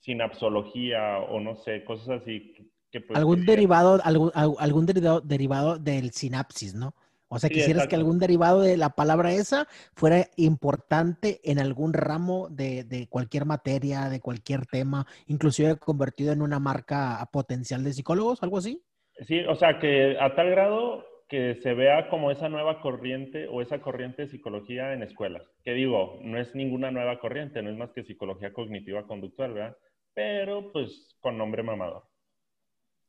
sinapsología 0.00 1.18
o 1.18 1.40
no 1.40 1.56
sé, 1.56 1.84
cosas 1.84 2.22
así. 2.22 2.54
Que, 2.90 3.00
pues, 3.00 3.18
algún 3.18 3.44
derivado, 3.44 4.00
algún, 4.02 4.30
algún 4.34 4.86
derivado, 4.86 5.20
derivado 5.20 5.78
del 5.78 6.12
sinapsis, 6.12 6.74
¿no? 6.74 6.94
O 7.30 7.38
sea, 7.38 7.50
quisieras 7.50 7.86
que 7.88 7.94
algún 7.94 8.18
derivado 8.18 8.62
de 8.62 8.78
la 8.78 8.90
palabra 8.90 9.32
esa 9.32 9.68
fuera 9.94 10.28
importante 10.36 11.40
en 11.44 11.58
algún 11.58 11.92
ramo 11.92 12.48
de, 12.48 12.84
de, 12.84 13.06
cualquier 13.06 13.44
materia, 13.44 14.08
de 14.08 14.20
cualquier 14.20 14.64
tema, 14.64 15.06
inclusive 15.26 15.76
convertido 15.76 16.32
en 16.32 16.40
una 16.40 16.58
marca 16.58 17.28
potencial 17.30 17.84
de 17.84 17.92
psicólogos, 17.92 18.42
algo 18.42 18.56
así. 18.56 18.82
Sí, 19.26 19.40
o 19.40 19.56
sea, 19.56 19.78
que 19.78 20.16
a 20.18 20.34
tal 20.34 20.48
grado 20.48 21.04
que 21.28 21.56
se 21.56 21.74
vea 21.74 22.08
como 22.08 22.30
esa 22.30 22.48
nueva 22.48 22.80
corriente 22.80 23.46
o 23.48 23.60
esa 23.60 23.80
corriente 23.80 24.22
de 24.22 24.28
psicología 24.28 24.94
en 24.94 25.02
escuelas. 25.02 25.42
Que 25.62 25.72
digo, 25.72 26.18
no 26.22 26.38
es 26.38 26.54
ninguna 26.54 26.90
nueva 26.90 27.18
corriente, 27.18 27.62
no 27.62 27.68
es 27.70 27.76
más 27.76 27.92
que 27.92 28.04
psicología 28.04 28.54
cognitiva 28.54 29.06
conductual, 29.06 29.52
¿verdad? 29.52 29.76
Pero 30.18 30.72
pues 30.72 31.14
con 31.20 31.38
nombre 31.38 31.62
mamador. 31.62 32.02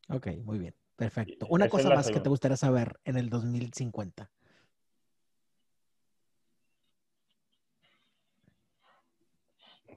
Ok, 0.10 0.28
muy 0.44 0.60
bien. 0.60 0.76
Perfecto. 0.96 1.48
Una 1.50 1.68
cosa 1.68 1.90
más 1.90 2.12
que 2.12 2.20
te 2.20 2.30
gustaría 2.30 2.56
saber 2.56 3.00
en 3.04 3.18
el 3.18 3.32
2050. 3.32 4.30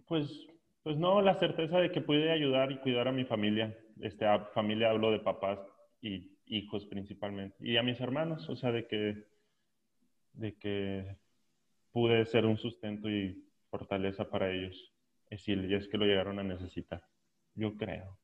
Pues, 0.09 0.47
pues 0.83 0.97
no, 0.97 1.21
la 1.21 1.39
certeza 1.39 1.81
de 1.81 1.93
que 1.93 2.01
pude 2.01 2.31
ayudar 2.31 2.73
y 2.73 2.79
cuidar 2.79 3.09
a 3.09 3.13
mi 3.13 3.27
familia. 3.27 3.77
Este, 4.01 4.27
a 4.27 4.47
familia 4.55 4.89
hablo 4.89 5.11
de 5.11 5.21
papás 5.21 5.59
y 6.01 6.39
hijos 6.47 6.87
principalmente. 6.87 7.57
Y 7.61 7.77
a 7.77 7.83
mis 7.83 8.01
hermanos, 8.01 8.49
o 8.49 8.57
sea, 8.57 8.73
de 8.73 8.87
que, 8.87 9.27
de 10.33 10.55
que 10.55 11.19
pude 11.91 12.25
ser 12.25 12.47
un 12.47 12.57
sustento 12.57 13.11
y 13.11 13.45
fortaleza 13.69 14.31
para 14.31 14.51
ellos 14.51 14.92
si 15.39 15.53
es 15.53 15.89
que 15.89 15.99
lo 15.99 16.07
llegaron 16.07 16.39
a 16.39 16.43
necesitar. 16.43 17.03
Yo 17.55 17.77
creo. 17.77 18.19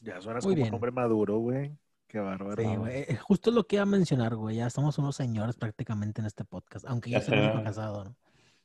Ya 0.00 0.20
suenas 0.20 0.44
como 0.44 0.62
un 0.62 0.74
hombre 0.74 0.90
maduro, 0.90 1.38
güey. 1.38 1.76
Qué 2.06 2.20
bárbaro. 2.20 2.62
Sí, 2.62 2.76
güey. 2.76 3.02
Eh, 3.02 3.16
justo 3.16 3.50
lo 3.50 3.66
que 3.66 3.76
iba 3.76 3.82
a 3.82 3.86
mencionar, 3.86 4.36
güey. 4.36 4.56
Ya 4.56 4.70
somos 4.70 4.98
unos 4.98 5.16
señores 5.16 5.56
prácticamente 5.56 6.20
en 6.20 6.26
este 6.26 6.44
podcast, 6.44 6.86
aunque 6.86 7.10
ya, 7.10 7.20
se 7.20 7.34
lo 7.34 7.62
casado, 7.64 8.04
¿no? 8.04 8.16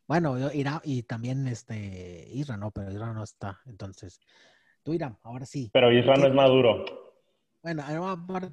Bueno, 0.08 0.38
yo, 0.38 0.52
Ira, 0.52 0.82
y 0.84 1.04
también 1.04 1.48
este 1.48 2.28
Isra, 2.34 2.58
¿no? 2.58 2.72
Pero 2.72 2.92
Isra 2.92 3.14
no 3.14 3.24
está. 3.24 3.62
Entonces, 3.66 4.20
tú, 4.84 4.94
Ira, 4.94 5.18
ahora 5.24 5.46
sí. 5.46 5.70
Pero 5.74 5.92
Isra 5.92 6.18
no 6.18 6.28
es 6.28 6.34
maduro. 6.34 6.86
Bueno, 7.64 7.84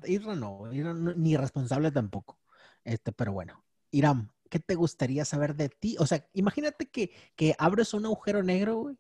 Isra 0.06 0.36
no, 0.36 0.72
Isra 0.72 0.94
no, 0.94 1.14
ni 1.14 1.36
responsable 1.36 1.90
tampoco. 1.90 2.38
Este, 2.84 3.12
pero 3.12 3.32
bueno. 3.32 3.64
Iram, 3.90 4.30
¿qué 4.48 4.58
te 4.58 4.74
gustaría 4.74 5.24
saber 5.24 5.54
de 5.54 5.68
ti? 5.68 5.96
O 5.98 6.06
sea, 6.06 6.26
imagínate 6.32 6.86
que, 6.86 7.12
que 7.36 7.54
abres 7.58 7.94
un 7.94 8.06
agujero 8.06 8.42
negro, 8.42 8.76
güey. 8.76 8.96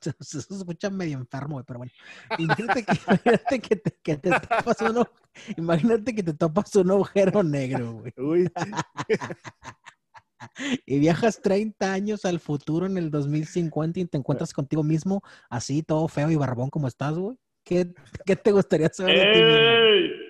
Se, 0.20 0.38
escucha 0.38 0.90
medio 0.90 1.18
enfermo, 1.18 1.54
güey, 1.54 1.64
pero 1.66 1.78
bueno. 1.78 1.92
Imagínate 2.38 2.84
que, 2.84 2.92
imagínate 3.08 3.60
que, 3.60 3.76
te, 3.76 3.98
que 4.02 4.16
te 4.16 4.30
topas 4.30 4.80
un, 4.82 5.04
imagínate 5.56 6.14
que 6.14 6.22
te 6.22 6.34
topas 6.34 6.74
un 6.76 6.90
agujero 6.90 7.42
negro, 7.42 7.94
güey. 7.94 8.12
Uy. 8.16 8.52
y 10.86 10.98
viajas 10.98 11.40
30 11.40 11.92
años 11.92 12.24
al 12.24 12.40
futuro 12.40 12.86
en 12.86 12.98
el 12.98 13.10
2050 13.10 14.00
y 14.00 14.06
te 14.06 14.18
encuentras 14.18 14.52
contigo 14.52 14.82
mismo 14.82 15.22
así, 15.48 15.82
todo 15.82 16.08
feo 16.08 16.30
y 16.30 16.36
barbón 16.36 16.70
como 16.70 16.88
estás, 16.88 17.14
güey. 17.14 17.36
¿Qué, 17.64 17.94
¿Qué, 18.26 18.36
te 18.36 18.52
gustaría 18.52 18.90
saber 18.90 19.16
de 19.16 19.32
ti 19.32 19.40
mismo? 19.40 20.23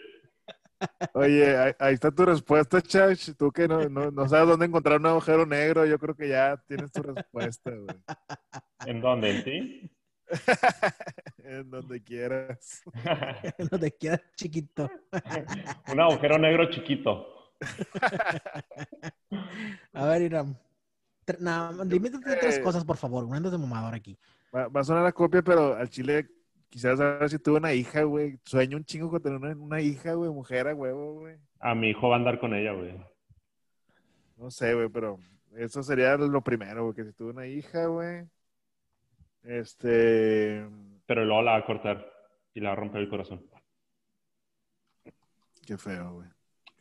Oye, 1.14 1.56
ahí, 1.56 1.72
ahí 1.78 1.94
está 1.94 2.10
tu 2.10 2.24
respuesta, 2.24 2.80
Chach. 2.80 3.30
Tú 3.36 3.50
que 3.50 3.68
no, 3.68 3.88
no, 3.88 4.10
no 4.10 4.28
sabes 4.28 4.48
dónde 4.48 4.66
encontrar 4.66 5.00
un 5.00 5.06
agujero 5.06 5.46
negro, 5.46 5.86
yo 5.86 5.98
creo 5.98 6.14
que 6.14 6.28
ya 6.28 6.56
tienes 6.66 6.92
tu 6.92 7.02
respuesta, 7.02 7.70
güey. 7.70 7.96
¿En 8.86 9.00
dónde? 9.00 9.30
¿En 9.30 9.44
ti? 9.44 9.90
en 11.38 11.70
donde 11.70 12.02
quieras. 12.02 12.82
Donde 13.70 13.90
queda 13.92 14.20
chiquito. 14.36 14.90
Un 15.92 16.00
agujero 16.00 16.38
negro 16.38 16.70
chiquito. 16.70 17.52
A 19.92 20.06
ver, 20.06 20.22
Iram. 20.22 20.56
Limítate 21.86 22.32
a 22.32 22.38
tres 22.38 22.58
cosas, 22.58 22.84
por 22.84 22.96
favor. 22.96 23.26
No 23.26 23.34
andes 23.34 23.52
de 23.52 23.58
mamador 23.58 23.94
aquí. 23.94 24.18
Va, 24.54 24.68
va 24.68 24.80
a 24.80 24.84
sonar 24.84 25.02
la 25.02 25.12
copia, 25.12 25.42
pero 25.42 25.74
al 25.74 25.88
chile 25.88 26.28
quisiera 26.74 26.96
saber 26.96 27.30
si 27.30 27.38
tuve 27.38 27.58
una 27.58 27.72
hija, 27.72 28.02
güey. 28.02 28.36
Sueño 28.44 28.76
un 28.76 28.84
chingo 28.84 29.08
con 29.08 29.22
tener 29.22 29.38
una, 29.38 29.54
una 29.54 29.80
hija, 29.80 30.14
güey, 30.14 30.28
mujer 30.28 30.66
a 30.66 30.74
huevo, 30.74 31.20
güey. 31.20 31.36
A 31.60 31.72
mi 31.72 31.90
hijo 31.90 32.08
va 32.08 32.16
a 32.16 32.18
andar 32.18 32.40
con 32.40 32.52
ella, 32.52 32.72
güey. 32.72 32.98
No 34.36 34.50
sé, 34.50 34.74
güey, 34.74 34.88
pero 34.88 35.20
eso 35.56 35.84
sería 35.84 36.16
lo 36.16 36.42
primero, 36.42 36.82
güey, 36.82 36.96
que 36.96 37.04
si 37.04 37.12
tuve 37.12 37.30
una 37.30 37.46
hija, 37.46 37.86
güey. 37.86 38.26
Este. 39.44 40.66
Pero 41.06 41.24
luego 41.24 41.42
la 41.42 41.52
va 41.52 41.58
a 41.58 41.64
cortar 41.64 42.04
y 42.54 42.60
la 42.60 42.70
va 42.70 42.72
a 42.72 42.76
romper 42.80 43.02
el 43.02 43.08
corazón. 43.08 43.48
Qué 45.64 45.78
feo, 45.78 46.14
güey. 46.14 46.28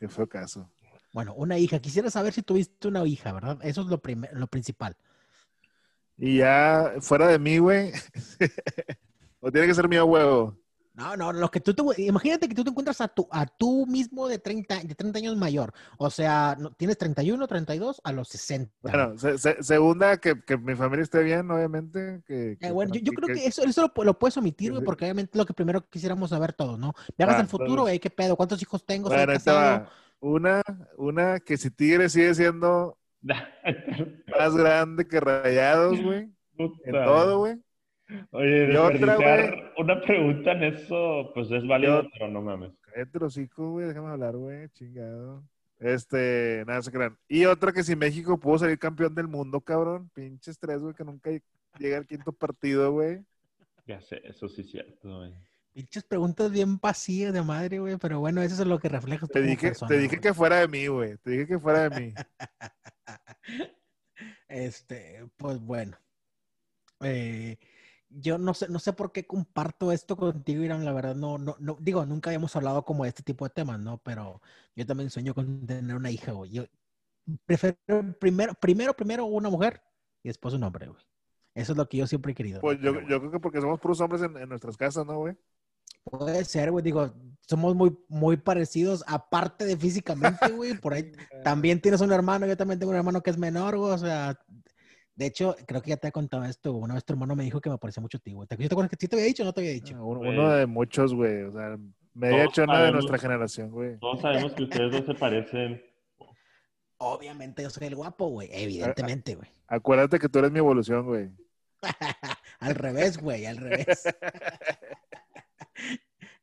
Qué 0.00 0.08
feo 0.08 0.28
caso. 0.28 0.72
Bueno, 1.12 1.34
una 1.34 1.56
hija. 1.56 1.78
Quisiera 1.78 2.10
saber 2.10 2.32
si 2.32 2.42
tuviste 2.42 2.88
una 2.88 3.06
hija, 3.06 3.32
¿verdad? 3.32 3.58
Eso 3.62 3.82
es 3.82 3.86
lo, 3.86 4.02
lo 4.32 4.46
principal. 4.48 4.96
Y 6.16 6.38
ya 6.38 6.94
fuera 7.00 7.28
de 7.28 7.38
mí, 7.38 7.58
güey. 7.58 7.92
o 9.46 9.52
tiene 9.52 9.66
que 9.66 9.74
ser 9.74 9.88
mío, 9.88 10.04
huevo. 10.06 10.58
No, 10.96 11.16
no, 11.16 11.32
lo 11.32 11.50
que 11.50 11.58
tú 11.58 11.74
te, 11.74 11.82
imagínate 12.02 12.48
que 12.48 12.54
tú 12.54 12.62
te 12.62 12.70
encuentras 12.70 13.00
a 13.00 13.08
tú, 13.08 13.26
a 13.32 13.46
tú 13.46 13.84
mismo 13.84 14.28
de 14.28 14.38
30, 14.38 14.78
de 14.84 14.94
30 14.94 15.18
años 15.18 15.36
mayor. 15.36 15.72
O 15.98 16.08
sea, 16.08 16.56
no- 16.56 16.70
tienes 16.70 16.96
31, 16.98 17.48
32 17.48 18.00
a 18.04 18.12
los 18.12 18.28
60. 18.28 18.72
Bueno, 18.80 19.18
se- 19.18 19.36
se- 19.38 19.60
segunda, 19.60 20.18
que, 20.18 20.40
que 20.44 20.56
mi 20.56 20.76
familia 20.76 21.02
esté 21.02 21.24
bien, 21.24 21.50
obviamente. 21.50 22.22
Que, 22.24 22.56
Eh, 22.60 22.70
bueno, 22.70 22.94
yo, 22.94 23.00
yo 23.00 23.12
creo 23.12 23.34
que 23.34 23.44
eso, 23.44 23.64
eso 23.64 23.82
lo, 23.82 23.88
pu- 23.92 24.04
lo 24.04 24.16
puedes 24.16 24.36
omitir, 24.36 24.70
güey, 24.70 24.84
porque 24.84 25.04
obviamente 25.06 25.32
es 25.34 25.36
lo 25.38 25.46
que 25.46 25.52
primero 25.52 25.84
quisiéramos 25.90 26.30
saber 26.30 26.52
todos, 26.52 26.78
¿no? 26.78 26.92
Viajas 27.18 27.36
Ah, 27.36 27.40
al 27.40 27.48
futuro, 27.48 27.70
entonces- 27.70 27.82
güey, 27.90 27.98
¿qué 27.98 28.10
pedo? 28.10 28.36
¿Cuántos 28.36 28.62
hijos 28.62 28.86
tengo? 28.86 29.08
¿Soy 29.08 29.16
Bueno, 29.18 29.32
casado? 29.32 29.88
Una, 30.20 30.62
una 30.96 31.40
que 31.40 31.56
si 31.56 31.72
Tigre 31.72 32.08
sigue 32.08 32.32
siendo 32.36 32.96
más 34.38 34.54
grande 34.56 35.08
que 35.08 35.18
Rayados, 35.18 36.00
güey. 36.00 36.30
En 36.56 36.92
todo, 36.92 37.38
güey. 37.38 37.56
Oye, 38.30 38.66
desperdiciar 38.66 39.72
una 39.78 40.00
pregunta 40.00 40.52
en 40.52 40.64
eso, 40.64 41.30
pues 41.34 41.50
es 41.50 41.66
válido, 41.66 42.02
Yo- 42.02 42.08
pero 42.12 42.28
no 42.28 42.42
mames. 42.42 42.72
Cállate 42.82 43.18
los 43.18 43.36
hocico, 43.36 43.70
güey. 43.72 43.86
Déjame 43.88 44.08
hablar, 44.08 44.36
güey. 44.36 44.68
Chingado. 44.70 45.42
Este, 45.80 46.62
nada, 46.66 46.80
se 46.82 46.92
crean. 46.92 47.16
Y 47.28 47.44
otra 47.46 47.72
que 47.72 47.82
si 47.82 47.96
México 47.96 48.38
pudo 48.38 48.58
salir 48.58 48.78
campeón 48.78 49.14
del 49.14 49.26
mundo, 49.28 49.60
cabrón. 49.60 50.10
Pinches 50.14 50.58
tres, 50.58 50.78
güey, 50.78 50.94
que 50.94 51.04
nunca 51.04 51.30
llega 51.78 51.96
al 51.98 52.06
quinto 52.06 52.32
partido, 52.32 52.92
güey. 52.92 53.20
Ya 53.86 54.00
sé, 54.00 54.20
eso 54.24 54.48
sí 54.48 54.60
es 54.62 54.70
cierto, 54.70 55.18
güey. 55.18 55.34
Pinches 55.72 56.04
preguntas 56.04 56.50
bien 56.52 56.78
vacías 56.78 57.32
de 57.32 57.42
madre, 57.42 57.80
güey, 57.80 57.96
pero 57.96 58.20
bueno, 58.20 58.40
eso 58.42 58.62
es 58.62 58.68
lo 58.68 58.78
que 58.78 58.88
refleja 58.88 59.26
Te 59.26 59.42
dije, 59.42 59.72
te 59.88 59.98
dije 59.98 60.20
que 60.20 60.32
fuera 60.32 60.60
de 60.60 60.68
mí, 60.68 60.86
güey. 60.86 61.16
Te 61.16 61.30
dije 61.30 61.46
que 61.48 61.58
fuera 61.58 61.88
de 61.88 62.00
mí. 62.00 62.14
Este, 64.48 65.26
pues 65.36 65.58
bueno. 65.58 65.96
Eh, 67.00 67.56
yo 68.20 68.38
no 68.38 68.54
sé, 68.54 68.68
no 68.68 68.78
sé 68.78 68.92
por 68.92 69.12
qué 69.12 69.26
comparto 69.26 69.92
esto 69.92 70.16
contigo, 70.16 70.62
Irán. 70.62 70.84
La 70.84 70.92
verdad, 70.92 71.14
no, 71.14 71.38
no, 71.38 71.56
no, 71.58 71.76
digo, 71.80 72.04
nunca 72.06 72.30
habíamos 72.30 72.54
hablado 72.56 72.84
como 72.84 73.04
de 73.04 73.10
este 73.10 73.22
tipo 73.22 73.44
de 73.44 73.50
temas, 73.50 73.80
¿no? 73.80 73.98
Pero 73.98 74.40
yo 74.76 74.86
también 74.86 75.10
sueño 75.10 75.34
con 75.34 75.66
tener 75.66 75.96
una 75.96 76.10
hija, 76.10 76.32
güey. 76.32 76.50
Yo 76.50 76.64
prefiero 77.46 77.76
primero, 78.20 78.54
primero, 78.54 78.94
primero 78.94 79.24
una 79.26 79.50
mujer 79.50 79.82
y 80.22 80.28
después 80.28 80.54
un 80.54 80.64
hombre, 80.64 80.88
güey. 80.88 81.02
Eso 81.54 81.72
es 81.72 81.78
lo 81.78 81.88
que 81.88 81.98
yo 81.98 82.06
siempre 82.06 82.32
he 82.32 82.34
querido. 82.34 82.60
Pues 82.60 82.80
yo, 82.80 83.00
yo 83.02 83.20
creo 83.20 83.30
que 83.30 83.40
porque 83.40 83.60
somos 83.60 83.78
puros 83.80 84.00
hombres 84.00 84.22
en, 84.22 84.36
en 84.36 84.48
nuestras 84.48 84.76
casas, 84.76 85.06
¿no, 85.06 85.18
güey? 85.18 85.36
Puede 86.04 86.44
ser, 86.44 86.70
güey. 86.70 86.82
Digo, 86.82 87.14
somos 87.40 87.74
muy, 87.74 87.96
muy 88.08 88.36
parecidos, 88.36 89.04
aparte 89.06 89.64
de 89.64 89.76
físicamente, 89.76 90.48
güey. 90.52 90.78
Por 90.78 90.94
ahí 90.94 91.12
también 91.42 91.80
tienes 91.80 92.00
un 92.00 92.12
hermano, 92.12 92.46
yo 92.46 92.56
también 92.56 92.78
tengo 92.78 92.90
un 92.90 92.96
hermano 92.98 93.22
que 93.22 93.30
es 93.30 93.38
menor, 93.38 93.76
güey. 93.76 93.92
O 93.92 93.98
sea, 93.98 94.38
de 95.16 95.26
hecho, 95.26 95.54
creo 95.66 95.80
que 95.80 95.90
ya 95.90 95.96
te 95.96 96.08
he 96.08 96.12
contado 96.12 96.44
esto. 96.44 96.72
Una 96.72 96.94
vez 96.94 97.04
tu 97.04 97.12
hermano 97.12 97.36
me 97.36 97.44
dijo 97.44 97.60
que 97.60 97.70
me 97.70 97.78
parecía 97.78 98.00
mucho 98.00 98.18
a 98.18 98.20
ti, 98.20 98.32
güey. 98.32 98.48
¿Te, 98.48 98.56
¿Te 98.56 98.66
acuerdas 98.66 98.90
que 98.90 98.96
sí 98.98 99.08
te 99.08 99.16
había 99.16 99.26
dicho 99.26 99.42
o 99.42 99.46
no 99.46 99.52
te 99.52 99.60
había 99.60 99.72
dicho? 99.72 99.94
Ah, 99.96 100.02
uno, 100.02 100.50
de 100.50 100.66
muchos, 100.66 101.14
güey. 101.14 101.42
O 101.42 101.52
sea, 101.52 101.78
media 102.14 102.44
Todos 102.44 102.54
chona 102.54 102.72
de 102.72 102.78
sabemos. 102.78 102.94
nuestra 102.94 103.18
generación, 103.18 103.70
güey. 103.70 103.98
Todos 103.98 104.20
sabemos 104.20 104.52
que 104.52 104.64
ustedes 104.64 104.90
dos 104.92 105.06
se 105.06 105.14
parecen. 105.14 105.82
Obviamente 106.98 107.62
yo 107.62 107.70
soy 107.70 107.86
el 107.86 107.96
guapo, 107.96 108.28
güey. 108.28 108.48
Evidentemente, 108.52 109.36
güey. 109.36 109.48
Acuérdate 109.68 110.18
que 110.18 110.28
tú 110.28 110.40
eres 110.40 110.50
mi 110.50 110.58
evolución, 110.58 111.06
güey. 111.06 111.30
al 112.60 112.74
revés, 112.74 113.18
güey, 113.18 113.46
al 113.46 113.58
revés. 113.58 114.04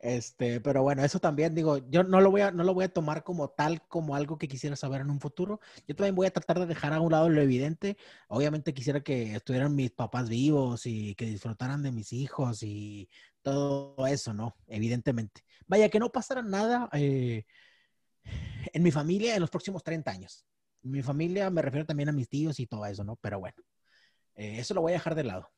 Este, 0.01 0.59
pero 0.61 0.81
bueno, 0.81 1.03
eso 1.03 1.19
también 1.19 1.53
digo, 1.53 1.77
yo 1.89 2.03
no 2.03 2.21
lo 2.21 2.31
voy 2.31 2.41
a, 2.41 2.51
no 2.51 2.63
lo 2.63 2.73
voy 2.73 2.85
a 2.85 2.89
tomar 2.93 3.23
como 3.23 3.49
tal, 3.49 3.87
como 3.87 4.15
algo 4.15 4.39
que 4.39 4.47
quisiera 4.47 4.75
saber 4.75 5.01
en 5.01 5.11
un 5.11 5.19
futuro. 5.21 5.59
Yo 5.87 5.95
también 5.95 6.15
voy 6.15 6.25
a 6.25 6.31
tratar 6.31 6.59
de 6.59 6.65
dejar 6.65 6.93
a 6.93 7.01
un 7.01 7.11
lado 7.11 7.29
lo 7.29 7.39
evidente. 7.39 7.97
Obviamente 8.27 8.73
quisiera 8.73 9.01
que 9.01 9.35
estuvieran 9.35 9.75
mis 9.75 9.91
papás 9.91 10.27
vivos 10.27 10.87
y 10.87 11.13
que 11.15 11.25
disfrutaran 11.25 11.83
de 11.83 11.91
mis 11.91 12.13
hijos 12.13 12.63
y 12.63 13.09
todo 13.43 14.07
eso, 14.07 14.33
¿no? 14.33 14.55
Evidentemente. 14.67 15.43
Vaya, 15.67 15.89
que 15.89 15.99
no 15.99 16.11
pasara 16.11 16.41
nada 16.41 16.89
eh, 16.93 17.45
en 18.73 18.83
mi 18.83 18.91
familia 18.91 19.35
en 19.35 19.41
los 19.41 19.51
próximos 19.51 19.83
30 19.83 20.11
años. 20.11 20.45
Mi 20.81 21.03
familia 21.03 21.49
me 21.51 21.61
refiero 21.61 21.85
también 21.85 22.09
a 22.09 22.11
mis 22.11 22.27
tíos 22.27 22.59
y 22.59 22.65
todo 22.65 22.85
eso, 22.87 23.03
¿no? 23.03 23.17
Pero 23.17 23.39
bueno, 23.39 23.57
eh, 24.35 24.59
eso 24.59 24.73
lo 24.73 24.81
voy 24.81 24.93
a 24.93 24.95
dejar 24.95 25.13
de 25.13 25.25
lado. 25.25 25.51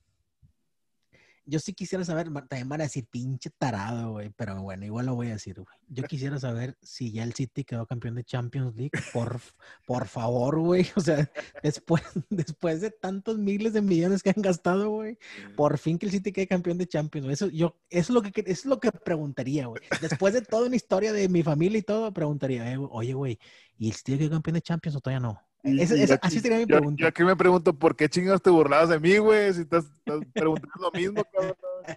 Yo 1.45 1.59
sí 1.59 1.73
quisiera 1.73 2.03
saber, 2.05 2.25
también 2.47 2.69
van 2.69 2.81
a 2.81 2.85
decir 2.85 3.05
pinche 3.09 3.49
tarado, 3.57 4.13
güey, 4.13 4.29
pero 4.31 4.61
bueno, 4.61 4.85
igual 4.85 5.05
lo 5.07 5.15
voy 5.15 5.27
a 5.27 5.33
decir, 5.33 5.55
güey. 5.55 5.77
Yo 5.87 6.03
quisiera 6.09 6.39
saber 6.39 6.77
si 6.81 7.11
ya 7.11 7.23
el 7.23 7.33
City 7.33 7.63
quedó 7.63 7.85
campeón 7.85 8.15
de 8.15 8.23
Champions 8.23 8.75
League, 8.75 8.91
por, 9.11 9.39
por 9.85 10.07
favor, 10.07 10.59
güey. 10.59 10.87
O 10.95 11.01
sea, 11.01 11.29
después, 11.61 12.01
después 12.29 12.81
de 12.81 12.91
tantos 12.91 13.37
miles 13.37 13.73
de 13.73 13.81
millones 13.81 14.23
que 14.23 14.29
han 14.29 14.41
gastado, 14.41 14.89
güey, 14.89 15.17
por 15.55 15.77
fin 15.77 15.97
que 15.97 16.05
el 16.05 16.11
City 16.11 16.31
quede 16.31 16.47
campeón 16.47 16.77
de 16.77 16.87
Champions, 16.87 17.25
güey. 17.25 17.33
Eso, 17.33 17.49
yo, 17.49 17.75
eso 17.89 18.01
es 18.01 18.09
lo 18.09 18.21
que, 18.21 18.31
eso 18.41 18.45
es 18.47 18.65
lo 18.65 18.79
que 18.79 18.91
preguntaría, 18.91 19.67
güey. 19.67 19.81
Después 20.01 20.33
de 20.33 20.41
toda 20.41 20.67
una 20.67 20.75
historia 20.75 21.11
de 21.11 21.27
mi 21.29 21.43
familia 21.43 21.79
y 21.79 21.83
todo, 21.83 22.13
preguntaría, 22.13 22.71
eh, 22.71 22.77
oye, 22.77 23.13
güey, 23.13 23.39
¿y 23.77 23.89
el 23.89 23.95
City 23.95 24.17
quedó 24.17 24.31
campeón 24.31 24.55
de 24.55 24.61
Champions 24.61 24.95
o 24.95 25.01
todavía 25.01 25.19
no? 25.19 25.39
Y- 25.63 25.77
y 25.77 25.81
esa- 25.81 26.15
aquí- 26.15 26.27
así 26.27 26.39
sería 26.39 26.57
mi 26.57 26.63
yo- 26.65 26.77
pregunta. 26.77 27.01
Yo, 27.01 27.07
aquí 27.07 27.23
me 27.23 27.35
pregunto, 27.35 27.73
¿por 27.73 27.95
qué 27.95 28.09
chingados 28.09 28.41
te 28.41 28.49
burlabas 28.49 28.89
de 28.89 28.99
mí, 28.99 29.17
güey? 29.17 29.53
Si 29.53 29.61
estás, 29.61 29.85
estás 29.85 30.19
preguntando 30.33 30.91
lo 30.91 30.91
mismo, 30.99 31.23
cabrón. 31.33 31.55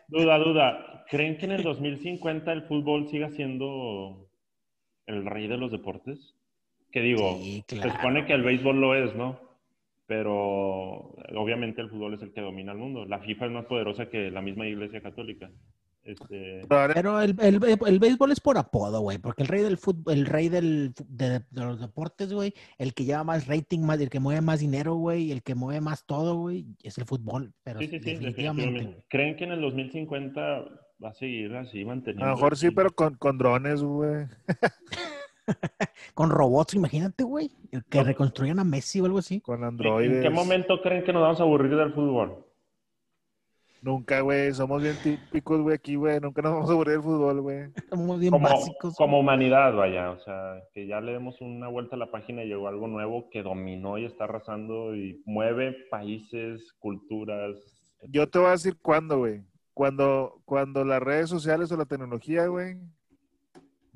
Duda, 0.09 0.39
duda. 0.39 1.05
¿Creen 1.11 1.39
que 1.39 1.47
en 1.47 1.53
el 1.53 1.63
2050 1.63 2.53
el 2.53 2.63
fútbol 2.65 3.09
siga 3.09 3.31
siendo 3.31 4.29
el 5.07 5.25
rey 5.27 5.47
de 5.49 5.57
los 5.57 5.71
deportes? 5.73 6.35
Que 6.93 7.01
digo, 7.01 7.37
Sí, 7.41 7.63
se 7.69 7.83
supone 7.91 8.25
que 8.27 8.33
el 8.33 8.43
béisbol 8.43 8.81
lo 8.81 8.95
es, 8.95 9.15
¿no? 9.15 9.39
Pero 10.07 11.15
obviamente 11.37 11.81
el 11.83 11.91
fútbol 11.91 12.15
es 12.15 12.23
el 12.23 12.33
que 12.33 12.41
domina 12.41 12.73
el 12.73 12.79
mundo. 12.79 13.05
La 13.07 13.19
FIFA 13.19 13.47
es 13.47 13.53
más 13.53 13.65
poderosa 13.67 14.09
que 14.09 14.31
la 14.31 14.41
misma 14.41 14.67
Iglesia 14.67 15.01
Católica. 15.03 15.51
Este, 16.07 16.63
Pero 16.69 17.21
el, 17.21 17.35
el, 17.41 17.61
el 17.85 17.99
béisbol 17.99 18.31
es 18.31 18.39
por 18.39 18.57
apodo, 18.59 19.01
güey, 19.01 19.19
porque 19.19 19.43
el 19.43 19.49
rey 19.49 19.63
del 19.63 19.77
fútbol, 19.77 20.15
el 20.15 20.25
rey 20.27 20.49
del, 20.49 20.95
de, 21.09 21.41
de 21.51 21.65
los 21.65 21.81
deportes, 21.81 22.33
güey, 22.33 22.55
el 22.79 22.95
que 22.95 23.05
lleva 23.05 23.25
más 23.25 23.49
rating, 23.49 23.81
más, 23.81 24.01
el 24.01 24.09
que 24.09 24.21
mueve 24.21 24.41
más 24.41 24.61
dinero, 24.61 24.95
güey, 24.95 25.33
el 25.33 25.43
que 25.43 25.57
mueve 25.57 25.81
más 25.81 26.07
todo, 26.07 26.37
güey, 26.37 26.65
es 26.85 26.97
el 26.99 27.07
fútbol, 27.07 27.53
pero 27.65 27.81
sí, 27.81 27.89
sí, 27.89 27.99
sí, 27.99 28.05
definitivamente. 28.13 29.03
¿Creen 29.09 29.35
que 29.37 29.45
en 29.45 29.53
el 29.53 29.61
2050 29.61 30.41
va 31.03 31.09
a 31.09 31.15
seguir 31.15 31.55
así 31.57 31.85
manteniendo? 31.85 32.25
A 32.25 32.29
lo 32.31 32.35
mejor 32.37 32.57
sí, 32.57 32.71
pero 32.71 32.91
con, 32.93 33.17
con 33.17 33.37
drones, 33.37 33.83
güey. 33.83 34.27
Con 36.15 36.31
robots, 36.31 36.75
imagínate, 36.75 37.23
güey, 37.23 37.51
el 37.71 37.85
que 37.85 37.99
No. 37.99 38.05
reconstruyan 38.05 38.59
a 38.59 38.65
Messi 38.65 39.01
o 39.01 39.05
algo 39.05 39.19
así. 39.19 39.41
Con 39.41 39.59
¿En 39.61 39.65
androides. 39.65 40.23
qué 40.23 40.31
momento 40.31 40.81
creen 40.83 41.05
que 41.05 41.13
nos 41.13 41.23
vamos 41.23 41.39
a 41.39 41.45
aburrir 41.45 41.77
del 41.77 41.93
fútbol? 41.93 42.46
Nunca, 43.87 44.21
güey. 44.21 44.53
Somos 44.53 44.83
bien 44.83 44.97
típicos, 45.01 45.61
güey, 45.63 45.77
aquí, 45.77 45.95
güey. 45.95 46.19
Nunca 46.19 46.43
nos 46.43 46.55
vamos 46.55 46.69
a 46.69 46.73
aburrir 46.73 46.95
del 46.95 47.03
fútbol, 47.05 47.41
güey. 47.41 47.69
Somos 47.89 48.19
bien 48.19 48.33
Como, 48.33 48.49
básicos. 48.49 48.97
como 48.97 49.21
humanidad, 49.21 49.75
vaya. 49.77 50.11
O 50.11 50.19
sea, 50.19 50.61
que 50.75 50.89
ya 50.89 51.01
le 51.01 51.13
demos 51.13 51.41
una 51.41 51.69
vuelta 51.69 51.95
a 51.95 51.99
la 52.01 52.11
página 52.11 52.43
y 52.43 52.49
llegó 52.49 52.67
algo 52.67 52.89
nuevo 52.89 53.31
que 53.31 53.45
dominó 53.45 53.97
y 53.97 54.05
está 54.05 54.25
arrasando 54.25 54.97
y 54.97 55.23
mueve 55.25 55.77
países, 55.89 56.73
culturas. 56.81 57.55
Yo 58.09 58.29
te 58.29 58.41
voy 58.41 58.49
a 58.49 58.53
decir 58.53 58.77
cuándo, 58.83 59.19
güey. 59.19 59.43
Cuando, 59.73 60.43
cuando 60.45 60.85
las 60.85 61.01
redes 61.01 61.31
sociales 61.31 61.71
o 61.71 61.77
la 61.77 61.85
tecnología, 61.85 62.49
güey, 62.49 62.79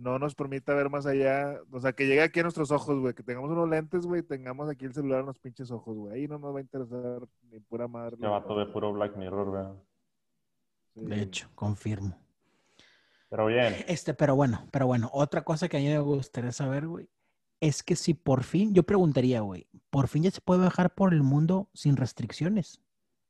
no 0.01 0.18
nos 0.18 0.34
permita 0.34 0.74
ver 0.74 0.90
más 0.90 1.07
allá. 1.07 1.61
O 1.70 1.80
sea, 1.80 1.92
que 1.92 2.07
llegue 2.07 2.22
aquí 2.22 2.40
a 2.40 2.44
nuestros 2.44 2.70
ojos, 2.70 2.98
güey. 2.98 3.14
Que 3.14 3.22
tengamos 3.22 3.51
unos 3.51 3.68
lentes, 3.68 4.07
güey. 4.07 4.22
Tengamos 4.22 4.68
aquí 4.68 4.86
el 4.86 4.94
celular 4.94 5.20
en 5.20 5.26
los 5.26 5.38
pinches 5.38 5.70
ojos, 5.70 5.96
güey. 5.96 6.14
Ahí 6.14 6.28
no 6.28 6.38
nos 6.38 6.55
va 6.55 6.59
a 6.59 6.62
interesar 6.62 7.20
ni 7.51 7.61
pura 7.61 7.86
madre. 7.86 8.16
Que 8.16 8.26
vato 8.26 8.59
de 8.59 8.66
puro 8.66 8.92
Black 8.92 9.16
Mirror. 9.16 9.76
Sí. 10.94 11.01
De 11.05 11.22
hecho, 11.22 11.48
confirmo. 11.55 12.18
Pero 13.28 13.46
bien. 13.46 13.76
Este, 13.86 14.14
pero 14.14 14.34
bueno, 14.34 14.66
pero 14.72 14.86
bueno, 14.86 15.09
otra 15.12 15.44
cosa 15.44 15.68
que 15.68 15.76
a 15.76 15.80
mí 15.80 15.86
me 15.86 16.01
gustaría 16.01 16.51
saber, 16.51 16.88
güey, 16.88 17.09
es 17.61 17.82
que 17.82 17.94
si 17.94 18.14
por 18.14 18.42
fin, 18.42 18.74
yo 18.74 18.82
preguntaría, 18.82 19.40
güey, 19.40 19.68
por 19.90 20.09
fin 20.09 20.24
ya 20.24 20.30
se 20.30 20.40
puede 20.40 20.62
viajar 20.62 20.94
por 20.94 21.12
el 21.12 21.22
mundo 21.22 21.68
sin 21.74 21.96
restricciones. 21.96 22.80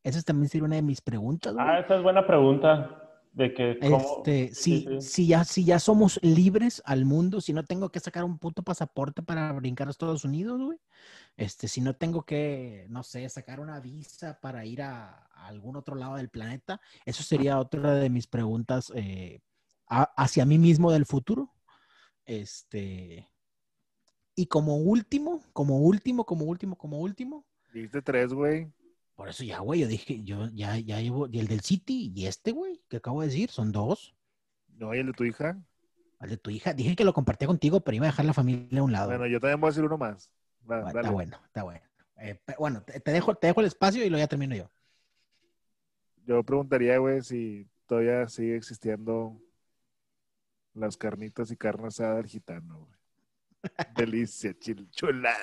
Esa 0.02 0.22
también 0.22 0.48
sería 0.48 0.64
una 0.64 0.76
de 0.76 0.82
mis 0.82 1.02
preguntas, 1.02 1.52
güey. 1.52 1.66
Ah, 1.68 1.80
esa 1.80 1.96
es 1.96 2.02
buena 2.02 2.26
pregunta. 2.26 3.09
De 3.32 3.52
que, 3.54 3.78
¿cómo? 3.78 4.22
Este, 4.24 4.54
Sí, 4.54 4.54
si, 4.54 4.84
sí. 4.84 4.98
si 5.00 5.26
ya, 5.26 5.44
si 5.44 5.64
ya 5.64 5.78
somos 5.78 6.20
libres 6.22 6.82
al 6.84 7.06
mundo, 7.06 7.40
si 7.40 7.52
no 7.54 7.64
tengo 7.64 7.90
que 7.90 8.00
sacar 8.00 8.24
un 8.24 8.38
puto 8.38 8.62
pasaporte 8.62 9.22
para 9.22 9.52
brincar 9.52 9.88
a 9.88 9.90
Estados 9.90 10.24
Unidos, 10.24 10.60
güey. 10.60 10.78
Este, 11.36 11.68
si 11.68 11.80
no 11.80 11.94
tengo 11.96 12.24
que, 12.24 12.86
no 12.90 13.02
sé, 13.04 13.28
sacar 13.28 13.60
una 13.60 13.80
visa 13.80 14.38
para 14.40 14.66
ir 14.66 14.82
a, 14.82 15.28
a 15.34 15.46
algún 15.48 15.76
otro 15.76 15.96
lado 15.96 16.16
del 16.16 16.30
planeta, 16.30 16.80
eso 17.06 17.22
sería 17.22 17.58
otra 17.60 17.94
de 17.96 18.10
mis 18.10 18.26
preguntas 18.26 18.92
eh, 18.96 19.40
a- 19.88 20.12
hacia 20.16 20.46
mí 20.46 20.58
mismo 20.58 20.92
del 20.92 21.06
futuro. 21.06 21.52
Este, 22.26 23.28
y 24.34 24.46
como 24.46 24.76
último, 24.76 25.40
como 25.52 25.78
último, 25.78 26.24
como 26.24 26.44
último, 26.46 26.76
como 26.76 26.98
último, 26.98 27.46
Dijiste 27.72 28.02
tres, 28.02 28.32
güey. 28.34 28.70
Por 29.20 29.28
eso 29.28 29.44
ya, 29.44 29.58
güey, 29.58 29.80
yo 29.80 29.86
dije, 29.86 30.22
yo 30.22 30.48
ya, 30.54 30.78
ya 30.78 30.98
llevo, 30.98 31.28
y 31.30 31.40
el 31.40 31.46
del 31.46 31.60
City 31.60 32.10
y 32.14 32.24
este, 32.24 32.52
güey, 32.52 32.80
que 32.88 32.96
acabo 32.96 33.20
de 33.20 33.26
decir, 33.26 33.50
son 33.50 33.70
dos. 33.70 34.14
No, 34.78 34.94
y 34.94 34.98
el 34.98 35.08
de 35.08 35.12
tu 35.12 35.24
hija. 35.24 35.60
Al 36.20 36.30
de 36.30 36.38
tu 36.38 36.48
hija, 36.48 36.72
dije 36.72 36.96
que 36.96 37.04
lo 37.04 37.12
compartía 37.12 37.46
contigo, 37.46 37.82
pero 37.82 37.96
iba 37.96 38.06
a 38.06 38.12
dejar 38.12 38.24
la 38.24 38.32
familia 38.32 38.80
a 38.80 38.82
un 38.82 38.92
lado. 38.92 39.08
Bueno, 39.08 39.26
yo 39.26 39.38
también 39.38 39.60
voy 39.60 39.68
a 39.68 39.72
decir 39.72 39.84
uno 39.84 39.98
más. 39.98 40.32
Bueno, 40.62 40.88
está 40.88 41.10
bueno, 41.10 41.38
está 41.44 41.62
bueno. 41.64 41.82
Eh, 42.16 42.40
bueno, 42.58 42.82
te, 42.82 42.98
te 42.98 43.10
dejo, 43.10 43.34
te 43.34 43.48
dejo 43.48 43.60
el 43.60 43.66
espacio 43.66 44.02
y 44.02 44.08
luego 44.08 44.24
ya 44.24 44.26
termino 44.26 44.56
yo. 44.56 44.70
Yo 46.24 46.42
preguntaría, 46.42 46.96
güey, 46.96 47.20
si 47.20 47.68
todavía 47.84 48.26
sigue 48.26 48.56
existiendo 48.56 49.38
las 50.72 50.96
carnitas 50.96 51.50
y 51.50 51.58
carne 51.58 51.88
asada 51.88 52.14
del 52.14 52.26
gitano, 52.26 52.86
güey. 52.86 52.98
Delicia, 53.96 54.56
chulada. 54.92 55.36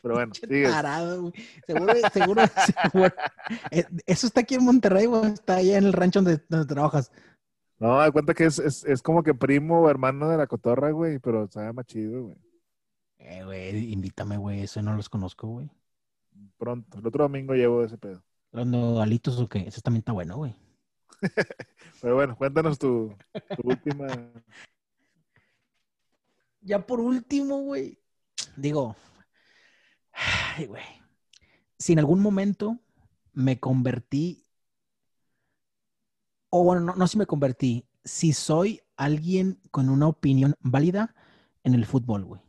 Pero 0.00 0.14
bueno, 0.14 0.32
tarado, 0.70 1.22
güey. 1.22 1.32
Seguro, 1.66 1.94
seguro, 2.12 2.42
seguro. 2.82 3.14
¿Eso 4.06 4.26
está 4.26 4.40
aquí 4.40 4.54
en 4.54 4.64
Monterrey 4.64 5.06
o 5.06 5.24
está 5.24 5.56
allá 5.56 5.78
en 5.78 5.84
el 5.84 5.92
rancho 5.92 6.22
donde, 6.22 6.42
donde 6.48 6.66
trabajas? 6.66 7.10
No, 7.78 7.96
da 7.98 8.10
cuenta 8.10 8.34
que 8.34 8.44
es, 8.44 8.58
es, 8.58 8.84
es 8.84 9.02
como 9.02 9.22
que 9.22 9.34
primo 9.34 9.82
o 9.82 9.90
hermano 9.90 10.28
de 10.28 10.36
la 10.36 10.46
cotorra, 10.46 10.90
güey, 10.90 11.18
pero 11.18 11.48
sabe 11.48 11.72
más 11.72 11.86
chido, 11.86 12.24
güey. 12.24 12.36
Eh, 13.18 13.44
güey, 13.44 13.92
invítame, 13.92 14.36
güey, 14.36 14.62
eso 14.62 14.80
no 14.82 14.94
los 14.94 15.08
conozco, 15.08 15.48
güey. 15.48 15.70
Pronto. 16.56 16.98
El 16.98 17.06
otro 17.06 17.24
domingo 17.24 17.54
llevo 17.54 17.84
ese 17.84 17.98
pedo. 17.98 18.22
¿Los 18.52 18.66
nogalitos 18.66 19.38
o 19.38 19.48
qué? 19.48 19.60
Eso 19.60 19.80
también 19.80 20.00
está 20.00 20.12
bueno, 20.12 20.36
güey. 20.36 20.56
Pero 22.00 22.14
bueno, 22.14 22.36
cuéntanos 22.36 22.78
tu, 22.78 23.14
tu 23.56 23.68
última. 23.68 24.06
Ya 26.60 26.84
por 26.84 27.00
último, 27.00 27.60
güey, 27.60 27.98
digo, 28.56 28.96
ay, 30.56 30.66
güey, 30.66 30.82
si 31.78 31.92
en 31.92 31.98
algún 32.00 32.20
momento 32.20 32.78
me 33.32 33.58
convertí, 33.60 34.44
o 36.50 36.64
bueno, 36.64 36.80
no, 36.80 36.94
no 36.94 37.06
si 37.06 37.18
me 37.18 37.26
convertí, 37.26 37.86
si 38.04 38.32
soy 38.32 38.80
alguien 38.96 39.60
con 39.70 39.88
una 39.90 40.06
opinión 40.08 40.54
válida 40.60 41.14
en 41.62 41.74
el 41.74 41.84
fútbol, 41.86 42.24
güey. 42.24 42.40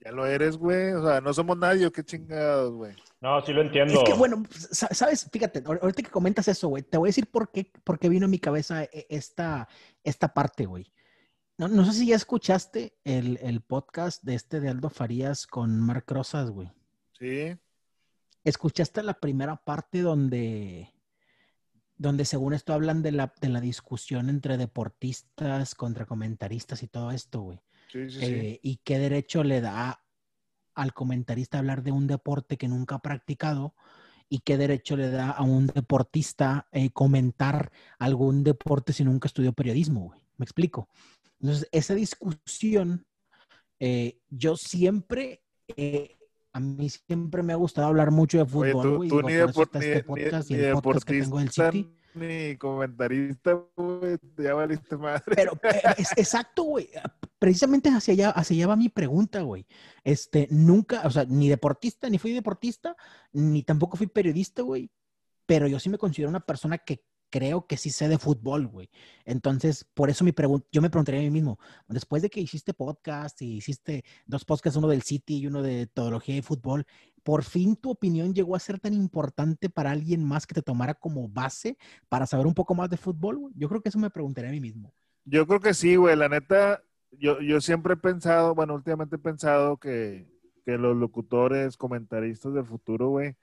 Ya 0.00 0.12
lo 0.12 0.26
eres, 0.26 0.56
güey. 0.56 0.92
O 0.92 1.02
sea, 1.04 1.20
no 1.20 1.32
somos 1.32 1.56
nadie, 1.58 1.90
qué 1.92 2.04
chingados, 2.04 2.72
güey. 2.74 2.94
No, 3.20 3.40
sí 3.44 3.52
lo 3.52 3.62
entiendo. 3.62 3.94
Es 3.94 4.04
que, 4.04 4.12
bueno, 4.14 4.42
sa- 4.50 4.92
sabes, 4.94 5.28
fíjate, 5.32 5.62
ahor- 5.64 5.80
ahorita 5.82 6.02
que 6.02 6.10
comentas 6.10 6.46
eso, 6.48 6.68
güey, 6.68 6.82
te 6.82 6.98
voy 6.98 7.08
a 7.08 7.10
decir 7.10 7.30
por 7.30 7.50
qué, 7.50 7.70
por 7.84 7.98
qué 7.98 8.08
vino 8.08 8.26
a 8.26 8.28
mi 8.28 8.38
cabeza 8.38 8.84
e- 8.84 9.06
esta, 9.08 9.68
esta 10.04 10.34
parte, 10.34 10.66
güey. 10.66 10.92
No, 11.58 11.66
no 11.68 11.84
sé 11.84 11.92
si 11.92 12.06
ya 12.06 12.16
escuchaste 12.16 12.96
el, 13.04 13.38
el 13.42 13.60
podcast 13.60 14.22
de 14.22 14.34
este 14.34 14.60
de 14.60 14.68
Aldo 14.68 14.88
Farías 14.90 15.46
con 15.46 15.80
Marc 15.80 16.10
Rosas, 16.10 16.50
güey. 16.50 16.70
Sí. 17.18 17.56
¿Escuchaste 18.44 19.02
la 19.02 19.14
primera 19.14 19.56
parte 19.56 20.00
donde, 20.00 20.92
donde 21.96 22.24
según 22.24 22.54
esto 22.54 22.72
hablan 22.72 23.02
de 23.02 23.12
la, 23.12 23.32
de 23.40 23.48
la 23.48 23.60
discusión 23.60 24.30
entre 24.30 24.56
deportistas 24.56 25.74
contra 25.74 26.06
comentaristas 26.06 26.82
y 26.82 26.88
todo 26.88 27.10
esto, 27.10 27.40
güey? 27.42 27.60
Sí, 27.92 28.10
sí, 28.10 28.20
sí. 28.20 28.24
Eh, 28.26 28.60
¿Y 28.62 28.76
qué 28.78 28.98
derecho 28.98 29.42
le 29.44 29.60
da 29.60 30.04
al 30.74 30.94
comentarista 30.94 31.58
hablar 31.58 31.82
de 31.82 31.92
un 31.92 32.06
deporte 32.06 32.56
que 32.56 32.68
nunca 32.68 32.96
ha 32.96 33.02
practicado? 33.02 33.74
¿Y 34.28 34.40
qué 34.40 34.56
derecho 34.56 34.96
le 34.96 35.10
da 35.10 35.30
a 35.30 35.42
un 35.42 35.66
deportista 35.66 36.68
eh, 36.70 36.90
comentar 36.90 37.72
algún 37.98 38.44
deporte 38.44 38.92
si 38.92 39.02
nunca 39.04 39.26
estudió 39.26 39.52
periodismo, 39.52 40.06
güey? 40.06 40.20
¿Me 40.36 40.44
explico? 40.44 40.88
Entonces, 41.40 41.68
esa 41.72 41.94
discusión, 41.94 43.06
eh, 43.80 44.20
yo 44.28 44.56
siempre, 44.56 45.42
eh, 45.68 46.17
a 46.58 46.60
mí 46.60 46.90
siempre 46.90 47.42
me 47.44 47.52
ha 47.52 47.56
gustado 47.56 47.86
hablar 47.86 48.10
mucho 48.10 48.36
de 48.38 48.42
Oye, 48.42 48.50
fútbol, 48.72 48.82
tú, 48.82 48.96
güey. 48.96 49.08
tú 49.08 49.22
ni, 49.22 49.32
depor- 49.34 49.68
este 49.72 50.02
podcast 50.02 50.50
ni 50.50 50.56
y 50.56 50.60
el 50.60 50.74
podcast 50.74 51.06
que 51.06 51.20
tengo 51.20 51.38
del 51.38 51.50
City. 51.50 51.88
ni 52.14 52.56
comentarista, 52.56 53.62
güey. 53.76 54.18
Ya 54.38 54.54
valiste 54.54 54.96
madre. 54.96 55.22
Pero 55.36 55.52
eh, 55.62 55.80
es, 55.98 56.10
exacto, 56.16 56.64
güey. 56.64 56.88
Precisamente 57.38 57.88
hacia 57.90 58.12
allá, 58.14 58.30
hacia 58.30 58.56
allá 58.56 58.66
va 58.66 58.76
mi 58.76 58.88
pregunta, 58.88 59.40
güey. 59.42 59.66
Este, 60.02 60.48
nunca, 60.50 61.02
o 61.06 61.10
sea, 61.10 61.24
ni 61.24 61.48
deportista, 61.48 62.10
ni 62.10 62.18
fui 62.18 62.32
deportista, 62.32 62.96
ni 63.32 63.62
tampoco 63.62 63.96
fui 63.96 64.08
periodista, 64.08 64.62
güey. 64.62 64.90
Pero 65.46 65.68
yo 65.68 65.78
sí 65.78 65.88
me 65.88 65.98
considero 65.98 66.28
una 66.28 66.40
persona 66.44 66.78
que 66.78 67.04
creo 67.30 67.66
que 67.66 67.76
sí 67.76 67.90
sé 67.90 68.08
de 68.08 68.18
fútbol, 68.18 68.66
güey. 68.66 68.90
Entonces, 69.24 69.84
por 69.94 70.10
eso 70.10 70.24
mi 70.24 70.32
yo 70.72 70.82
me 70.82 70.90
preguntaría 70.90 71.20
a 71.20 71.24
mí 71.24 71.30
mismo, 71.30 71.58
después 71.88 72.22
de 72.22 72.30
que 72.30 72.40
hiciste 72.40 72.74
podcast 72.74 73.40
y 73.42 73.56
hiciste 73.56 74.04
dos 74.26 74.44
podcasts, 74.44 74.76
uno 74.76 74.88
del 74.88 75.02
City 75.02 75.38
y 75.38 75.46
uno 75.46 75.62
de 75.62 75.86
todología 75.86 76.36
y 76.36 76.42
fútbol, 76.42 76.86
¿por 77.22 77.42
fin 77.44 77.76
tu 77.76 77.90
opinión 77.90 78.34
llegó 78.34 78.56
a 78.56 78.60
ser 78.60 78.80
tan 78.80 78.94
importante 78.94 79.68
para 79.68 79.90
alguien 79.90 80.24
más 80.24 80.46
que 80.46 80.54
te 80.54 80.62
tomara 80.62 80.94
como 80.94 81.28
base 81.28 81.76
para 82.08 82.26
saber 82.26 82.46
un 82.46 82.54
poco 82.54 82.74
más 82.74 82.88
de 82.90 82.96
fútbol? 82.96 83.52
Yo 83.54 83.68
creo 83.68 83.82
que 83.82 83.90
eso 83.90 83.98
me 83.98 84.10
preguntaría 84.10 84.50
a 84.50 84.52
mí 84.52 84.60
mismo. 84.60 84.94
Yo 85.24 85.46
creo 85.46 85.60
que 85.60 85.74
sí, 85.74 85.96
güey. 85.96 86.16
La 86.16 86.28
neta, 86.28 86.82
yo, 87.10 87.40
yo 87.40 87.60
siempre 87.60 87.94
he 87.94 87.96
pensado, 87.98 88.54
bueno, 88.54 88.74
últimamente 88.74 89.16
he 89.16 89.18
pensado 89.18 89.76
que, 89.76 90.26
que 90.64 90.78
los 90.78 90.96
locutores, 90.96 91.76
comentaristas 91.76 92.54
del 92.54 92.64
futuro, 92.64 93.10
güey, 93.10 93.36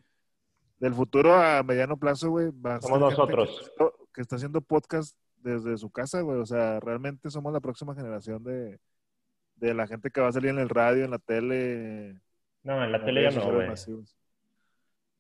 del 0.80 0.94
futuro 0.94 1.34
a 1.34 1.64
mediano 1.64 1.98
plazo, 1.98 2.30
güey, 2.30 2.50
va 2.52 2.76
a 2.76 2.82
Somos 2.82 3.00
ser 3.00 3.10
nosotros. 3.10 3.50
Que, 3.50 3.64
está 3.64 3.72
haciendo- 3.86 4.10
que 4.14 4.22
está 4.22 4.36
haciendo 4.36 4.62
podcast 4.62 5.18
desde 5.38 5.78
su 5.78 5.90
casa, 5.92 6.22
güey. 6.22 6.40
O 6.40 6.46
sea, 6.46 6.80
realmente 6.80 7.30
somos 7.30 7.54
la 7.54 7.60
próxima 7.62 7.96
generación 7.96 8.44
de, 8.44 8.80
de 9.56 9.74
la 9.74 9.88
gente 9.88 10.10
que 10.12 10.22
va 10.22 10.28
a 10.30 10.32
salir 10.34 10.50
en 10.50 10.60
el 10.60 10.70
radio, 10.70 11.06
en 11.06 11.12
la 11.12 11.20
tele. 11.20 12.20
No, 12.64 12.84
en 12.84 12.92
la 12.92 12.98
en 12.98 13.06
tele 13.06 13.24
ya 13.24 13.32
no, 13.40 13.54
güey. 13.54 13.68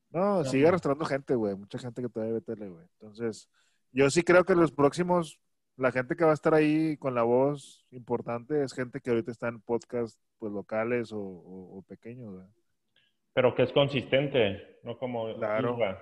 No, 0.09 0.37
No, 0.37 0.43
sigue 0.45 0.63
no. 0.63 0.69
arrastrando 0.69 1.05
gente, 1.05 1.35
güey. 1.35 1.55
Mucha 1.55 1.77
gente 1.77 2.01
que 2.01 2.09
todavía 2.09 2.35
ve 2.35 2.41
tele, 2.41 2.69
güey. 2.69 2.85
Entonces, 2.99 3.49
yo 3.91 4.09
sí 4.09 4.23
creo 4.23 4.43
que 4.45 4.55
los 4.55 4.71
próximos, 4.71 5.39
la 5.77 5.91
gente 5.91 6.15
que 6.15 6.23
va 6.25 6.31
a 6.31 6.35
estar 6.35 6.53
ahí 6.53 6.97
con 6.97 7.15
la 7.15 7.23
voz 7.23 7.85
importante 7.91 8.63
es 8.63 8.73
gente 8.73 9.01
que 9.01 9.09
ahorita 9.09 9.31
está 9.31 9.47
en 9.49 9.61
podcast 9.61 10.19
pues 10.39 10.51
locales 10.53 11.11
o, 11.11 11.19
o- 11.19 11.77
o 11.77 11.81
pequeños, 11.83 12.33
güey. 12.33 12.45
Pero 13.35 13.53
que 13.53 13.61
es 13.63 13.71
consistente, 13.71 14.79
no 14.83 14.97
como 14.97 15.31
Claro. 15.35 15.73
Isla. 15.73 16.01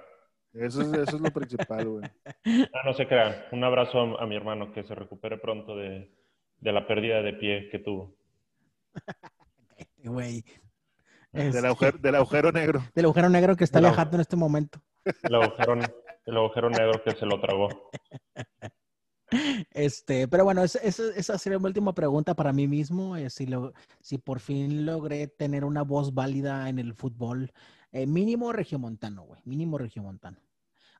Eso 0.53 0.81
es, 0.83 0.93
eso 0.93 1.15
es 1.17 1.21
lo 1.21 1.31
principal, 1.31 1.85
güey. 1.89 2.03
Ah, 2.73 2.81
no 2.85 2.93
se 2.93 3.07
crean. 3.07 3.35
Un 3.51 3.63
abrazo 3.65 3.99
a, 3.99 4.23
a 4.23 4.25
mi 4.27 4.35
hermano 4.35 4.71
que 4.71 4.83
se 4.83 4.93
recupere 4.95 5.37
pronto 5.39 5.75
de, 5.75 6.09
de 6.59 6.71
la 6.71 6.85
pérdida 6.87 7.21
de 7.21 7.33
pie 7.33 7.69
que 7.69 7.79
tuvo. 7.79 8.15
Güey. 10.05 10.43
Del 11.31 11.47
Este, 11.47 11.65
agujero, 11.65 11.97
del 11.97 12.15
agujero 12.15 12.51
negro. 12.51 12.83
del 12.93 13.05
agujero 13.05 13.29
negro 13.29 13.55
que 13.55 13.63
está 13.63 13.79
Del 13.79 13.89
viajando 13.89 14.17
en 14.17 14.21
este 14.21 14.35
momento. 14.35 14.79
El 15.23 15.33
agujero, 15.35 15.73
el 16.25 16.37
agujero 16.37 16.69
negro 16.69 17.01
que 17.03 17.11
se 17.11 17.25
lo 17.25 17.39
tragó. 17.41 17.69
Este, 19.71 20.27
pero 20.27 20.43
bueno, 20.43 20.63
esa, 20.63 21.37
sería 21.37 21.59
mi 21.59 21.65
última 21.65 21.93
pregunta 21.93 22.35
para 22.35 22.53
mí 22.53 22.67
mismo. 22.67 23.15
eh, 23.17 23.29
si, 23.29 23.45
lo, 23.45 23.73
si 24.01 24.17
por 24.17 24.39
fin 24.39 24.85
logré 24.85 25.27
tener 25.27 25.65
una 25.65 25.81
voz 25.81 26.13
válida 26.13 26.69
en 26.69 26.79
el 26.79 26.93
fútbol, 26.93 27.51
eh, 27.91 28.05
mínimo 28.07 28.51
regiomontano, 28.51 29.23
güey. 29.23 29.41
Mínimo 29.45 29.77
regiomontano. 29.77 30.37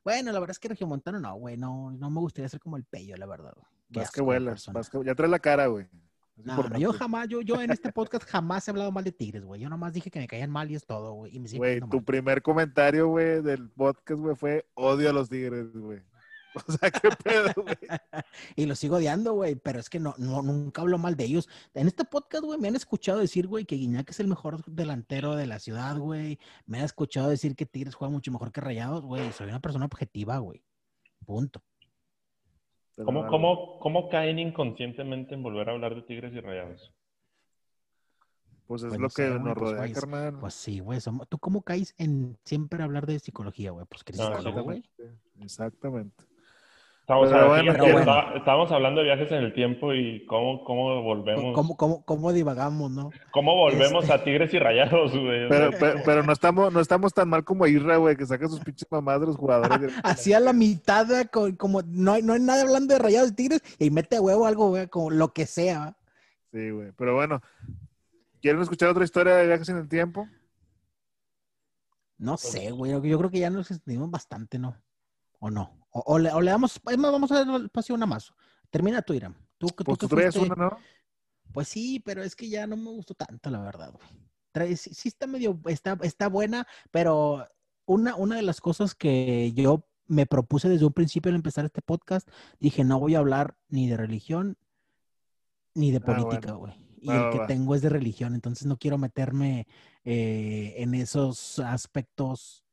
Bueno, 0.04 0.32
la 0.32 0.38
verdad 0.40 0.52
es 0.52 0.58
que 0.58 0.68
regiomontano 0.68 1.18
no, 1.18 1.34
güey. 1.36 1.56
No, 1.56 1.90
no 1.92 2.10
me 2.10 2.20
gustaría 2.20 2.48
ser 2.48 2.60
como 2.60 2.76
el 2.76 2.84
pello, 2.84 3.16
la 3.16 3.26
verdad. 3.26 3.54
Más 3.88 4.10
que 4.10 4.20
vuelas. 4.20 4.68
más 4.72 4.90
que- 4.90 5.02
ya 5.04 5.14
traes 5.14 5.30
la 5.30 5.38
cara, 5.38 5.66
güey. 5.66 5.86
No, 6.36 6.56
no, 6.56 6.78
yo 6.78 6.92
jamás, 6.92 7.28
yo, 7.28 7.42
yo 7.42 7.60
en 7.62 7.70
este 7.70 7.92
podcast 7.92 8.24
jamás 8.28 8.66
he 8.66 8.72
hablado 8.72 8.90
mal 8.90 9.04
de 9.04 9.12
Tigres, 9.12 9.44
güey. 9.44 9.60
Yo 9.60 9.68
nomás 9.68 9.92
dije 9.92 10.10
que 10.10 10.18
me 10.18 10.26
caían 10.26 10.50
mal 10.50 10.68
y 10.70 10.74
es 10.74 10.84
todo, 10.84 11.12
güey. 11.12 11.38
Güey, 11.56 11.80
tu 11.80 11.86
mal. 11.86 12.04
primer 12.04 12.42
comentario, 12.42 13.06
güey, 13.08 13.40
del 13.40 13.70
podcast, 13.70 14.20
güey, 14.20 14.34
fue 14.34 14.66
odio 14.74 15.10
a 15.10 15.12
los 15.12 15.28
tigres, 15.28 15.72
güey. 15.72 16.00
O 16.68 16.72
sea, 16.72 16.90
qué 16.90 17.08
pedo, 17.22 17.52
güey. 17.56 17.76
Y 18.56 18.66
lo 18.66 18.74
sigo 18.76 18.96
odiando, 18.96 19.32
güey, 19.34 19.54
pero 19.56 19.78
es 19.80 19.90
que 19.90 19.98
no, 19.98 20.14
no, 20.18 20.42
nunca 20.42 20.82
hablo 20.82 20.98
mal 20.98 21.16
de 21.16 21.24
ellos. 21.24 21.48
En 21.74 21.86
este 21.88 22.04
podcast, 22.04 22.44
güey, 22.44 22.58
me 22.58 22.68
han 22.68 22.76
escuchado 22.76 23.18
decir, 23.18 23.46
güey, 23.46 23.64
que 23.64 23.76
Guiñac 23.76 24.10
es 24.10 24.20
el 24.20 24.28
mejor 24.28 24.64
delantero 24.66 25.34
de 25.36 25.46
la 25.46 25.58
ciudad, 25.58 25.96
güey. 25.98 26.38
Me 26.66 26.78
han 26.78 26.84
escuchado 26.84 27.28
decir 27.28 27.56
que 27.56 27.66
Tigres 27.66 27.94
juega 27.94 28.12
mucho 28.12 28.30
mejor 28.30 28.52
que 28.52 28.60
Rayados, 28.60 29.04
güey. 29.04 29.32
Soy 29.32 29.48
una 29.48 29.60
persona 29.60 29.86
objetiva, 29.86 30.38
güey. 30.38 30.62
Punto. 31.26 31.62
¿Cómo, 33.04 33.26
cómo, 33.26 33.78
¿Cómo 33.80 34.08
caen 34.08 34.38
inconscientemente 34.38 35.34
en 35.34 35.42
volver 35.42 35.68
a 35.68 35.72
hablar 35.72 35.94
de 35.96 36.02
Tigres 36.02 36.32
y 36.32 36.40
Rayados? 36.40 36.92
Pues 38.66 38.82
es 38.82 38.88
Pues 38.88 39.00
lo 39.00 39.08
no 39.08 39.10
que 39.10 39.28
nos 39.28 39.42
pues, 39.42 39.56
rodea, 39.58 39.76
güey, 39.78 39.90
es- 39.92 40.00
carnal. 40.00 40.38
Pues 40.38 40.54
sí, 40.54 40.80
güey. 40.80 40.98
¿Tú 41.28 41.38
cómo 41.38 41.62
caes 41.62 41.94
en 41.98 42.38
siempre 42.44 42.82
hablar 42.82 43.06
de 43.06 43.18
psicología, 43.18 43.72
güey? 43.72 43.84
Pues 43.86 44.04
que 44.04 44.12
eres 44.12 44.20
No, 44.20 44.36
psicólogo, 44.36 44.62
güey. 44.62 44.82
Exactamente. 45.40 46.24
Estamos, 47.04 47.28
Pero 47.28 47.98
está- 47.98 48.32
estamos 48.34 48.72
hablando 48.72 49.02
de 49.02 49.06
viajes 49.08 49.30
en 49.30 49.44
el 49.44 49.52
tiempo 49.52 49.92
y 49.92 50.24
cómo, 50.24 50.64
cómo 50.64 51.02
volvemos. 51.02 51.54
¿Cómo, 51.54 51.76
cómo, 51.76 52.02
cómo 52.06 52.32
divagamos, 52.32 52.90
no? 52.92 53.10
¿Cómo 53.30 53.54
volvemos 53.54 54.08
a 54.08 54.24
Tigres 54.24 54.54
y 54.54 54.58
Rayados, 54.58 55.12
güey? 55.12 55.46
Pero, 55.50 55.70
pero, 55.78 56.00
pero 56.02 56.22
no 56.22 56.32
estamos, 56.32 56.72
no 56.72 56.80
estamos 56.80 57.12
tan 57.12 57.28
mal 57.28 57.44
como 57.44 57.66
Irra, 57.66 57.98
güey, 57.98 58.16
que 58.16 58.24
saca 58.24 58.48
sus 58.48 58.60
pinches 58.60 58.90
mamás 58.90 59.20
de 59.20 59.26
los 59.26 59.36
jugadores. 59.36 59.92
Hacía 60.02 60.40
la 60.40 60.54
mitad, 60.54 61.06
güey, 61.06 61.26
co- 61.28 61.54
como 61.58 61.82
no 61.82 62.12
hay, 62.14 62.22
no 62.22 62.32
hay 62.32 62.40
nada 62.40 62.62
hablando 62.62 62.94
de 62.94 62.98
rayados 63.00 63.32
y 63.32 63.34
tigres, 63.34 63.62
y 63.78 63.90
mete 63.90 64.16
a 64.16 64.22
huevo 64.22 64.46
algo, 64.46 64.70
güey, 64.70 64.88
como 64.88 65.10
lo 65.10 65.34
que 65.34 65.44
sea. 65.44 65.98
Sí, 66.52 66.70
güey. 66.70 66.92
Pero 66.96 67.14
bueno, 67.14 67.42
¿quieren 68.40 68.62
escuchar 68.62 68.88
otra 68.88 69.04
historia 69.04 69.34
de 69.36 69.46
viajes 69.46 69.68
en 69.68 69.76
el 69.76 69.88
tiempo? 69.90 70.26
No 72.16 72.38
sé, 72.38 72.70
güey. 72.70 72.92
Yo, 72.92 73.04
yo 73.04 73.18
creo 73.18 73.30
que 73.30 73.40
ya 73.40 73.50
nos 73.50 73.70
extendimos 73.70 74.10
bastante, 74.10 74.58
¿no? 74.58 74.74
¿O 75.38 75.50
no? 75.50 75.83
O, 75.96 76.00
o 76.14 76.18
le, 76.18 76.32
o 76.32 76.40
le 76.40 76.50
damos, 76.50 76.80
es 76.90 76.98
más, 76.98 77.12
vamos 77.12 77.30
a 77.30 77.44
dar 77.44 77.62
espacio 77.62 77.94
una 77.94 78.06
más. 78.06 78.32
Termina 78.70 79.00
tú, 79.02 79.14
Iram. 79.14 79.34
Tú, 79.58 79.68
tú 79.68 79.84
Pues 79.84 79.98
tú 79.98 80.08
traes 80.08 80.34
fuiste- 80.34 80.52
una, 80.52 80.70
¿no? 80.70 80.78
Pues 81.52 81.68
sí, 81.68 82.00
pero 82.04 82.24
es 82.24 82.34
que 82.34 82.48
ya 82.48 82.66
no 82.66 82.76
me 82.76 82.90
gustó 82.90 83.14
tanto, 83.14 83.48
la 83.50 83.60
verdad, 83.60 83.92
güey. 83.92 84.04
Trae- 84.52 84.76
sí, 84.76 84.92
sí 84.92 85.08
está 85.08 85.26
medio, 85.28 85.60
está, 85.66 85.96
está 86.02 86.28
buena, 86.28 86.66
pero 86.90 87.46
una, 87.86 88.16
una 88.16 88.34
de 88.36 88.42
las 88.42 88.60
cosas 88.60 88.94
que 88.96 89.52
yo 89.52 89.86
me 90.06 90.26
propuse 90.26 90.68
desde 90.68 90.84
un 90.86 90.92
principio 90.92 91.30
al 91.30 91.36
empezar 91.36 91.64
este 91.64 91.80
podcast, 91.82 92.28
dije, 92.58 92.82
no 92.82 92.98
voy 92.98 93.14
a 93.14 93.18
hablar 93.18 93.56
ni 93.68 93.88
de 93.88 93.96
religión 93.96 94.58
ni 95.74 95.92
de 95.92 95.98
Ah, 95.98 96.00
política, 96.04 96.54
bueno. 96.54 96.74
güey. 96.76 96.84
Y 97.00 97.10
el 97.10 97.30
que 97.30 97.38
va. 97.38 97.46
tengo 97.46 97.74
es 97.74 97.82
de 97.82 97.88
religión, 97.90 98.34
entonces 98.34 98.66
no 98.66 98.78
quiero 98.78 98.96
meterme 98.98 99.66
eh, 100.04 100.74
en 100.78 100.94
esos 100.94 101.58
aspectos 101.58 102.63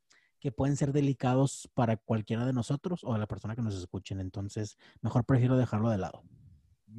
que 0.41 0.51
pueden 0.51 0.77
ser 0.77 0.93
delicados 0.93 1.69
para 1.75 1.97
cualquiera 1.97 2.45
de 2.45 2.53
nosotros 2.53 3.05
o 3.05 3.13
a 3.15 3.19
la 3.19 3.27
persona 3.27 3.55
que 3.55 3.63
nos 3.63 3.75
escuchen. 3.77 4.19
Entonces, 4.19 4.77
mejor 5.01 5.25
prefiero 5.25 5.57
dejarlo 5.57 5.89
de 5.91 5.99
lado. 5.99 6.23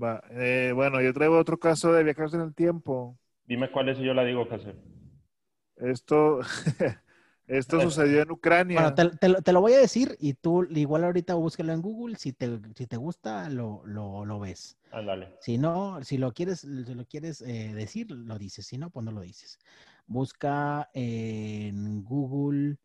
Va. 0.03 0.23
Eh, 0.31 0.73
bueno, 0.75 1.01
yo 1.01 1.13
traigo 1.13 1.39
otro 1.39 1.59
caso 1.59 1.93
de 1.93 2.03
viajes 2.05 2.33
en 2.35 2.41
el 2.41 2.55
tiempo. 2.55 3.19
Dime 3.47 3.71
cuál 3.71 3.89
es 3.89 3.99
y 4.01 4.05
yo 4.05 4.15
la 4.15 4.25
digo, 4.25 4.49
Casio. 4.49 4.75
Esto, 5.77 6.41
esto 7.47 7.81
sucedió 7.81 8.23
en 8.23 8.31
Ucrania. 8.31 8.77
Bueno, 8.79 8.95
te, 8.95 9.11
te 9.11 9.29
lo- 9.29 9.43
te 9.43 9.53
lo 9.53 9.61
voy 9.61 9.73
a 9.75 9.79
decir 9.79 10.17
y 10.19 10.35
tú 10.35 10.65
igual 10.71 11.05
ahorita 11.05 11.35
búsquelo 11.35 11.73
en 11.73 11.83
Google. 11.83 12.17
Si 12.17 12.33
te, 12.33 12.59
si 12.75 12.87
te 12.87 12.97
gusta, 12.97 13.51
lo, 13.51 13.83
lo, 13.85 14.25
lo 14.25 14.41
ves. 14.41 14.77
Ándale. 14.93 15.29
Si 15.41 15.59
no, 15.59 16.03
si 16.05 16.19
lo 16.19 16.33
quieres, 16.33 16.61
si 16.61 16.95
lo 16.95 17.05
quieres 17.07 17.43
eh, 17.43 17.73
decir, 17.75 18.11
lo 18.11 18.39
dices. 18.39 18.67
Si 18.67 18.79
no, 18.79 18.91
pues 18.91 19.05
no 19.05 19.13
lo 19.13 19.21
dices. 19.23 19.59
Busca 20.07 20.89
en 20.95 22.05
Google. 22.05 22.79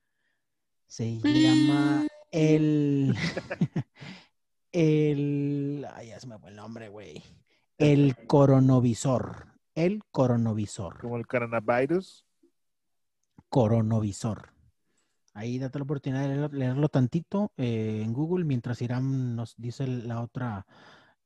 Se 0.88 1.20
llama 1.20 2.08
el. 2.32 3.14
el. 4.72 5.86
Ay, 5.94 6.08
ya 6.10 6.20
se 6.20 6.28
me 6.28 6.38
fue 6.40 6.50
el 6.50 6.56
nombre, 6.56 6.90
güey. 6.90 7.22
El 7.78 8.16
coronovisor. 8.28 9.48
El 9.76 10.02
coronovisor. 10.12 11.00
Como 11.00 11.18
el 11.18 11.28
coronavirus. 11.28 12.26
Coronovisor. 13.50 14.50
Ahí 15.34 15.60
date 15.60 15.78
la 15.78 15.84
oportunidad 15.84 16.22
de 16.24 16.28
leerlo, 16.30 16.48
leerlo 16.58 16.90
tantito 16.90 17.52
eh, 17.58 18.02
en 18.04 18.12
Google 18.12 18.44
mientras 18.44 18.82
Irán 18.82 19.36
nos 19.36 19.56
dice 19.58 19.86
la 19.86 20.22
otra, 20.22 20.66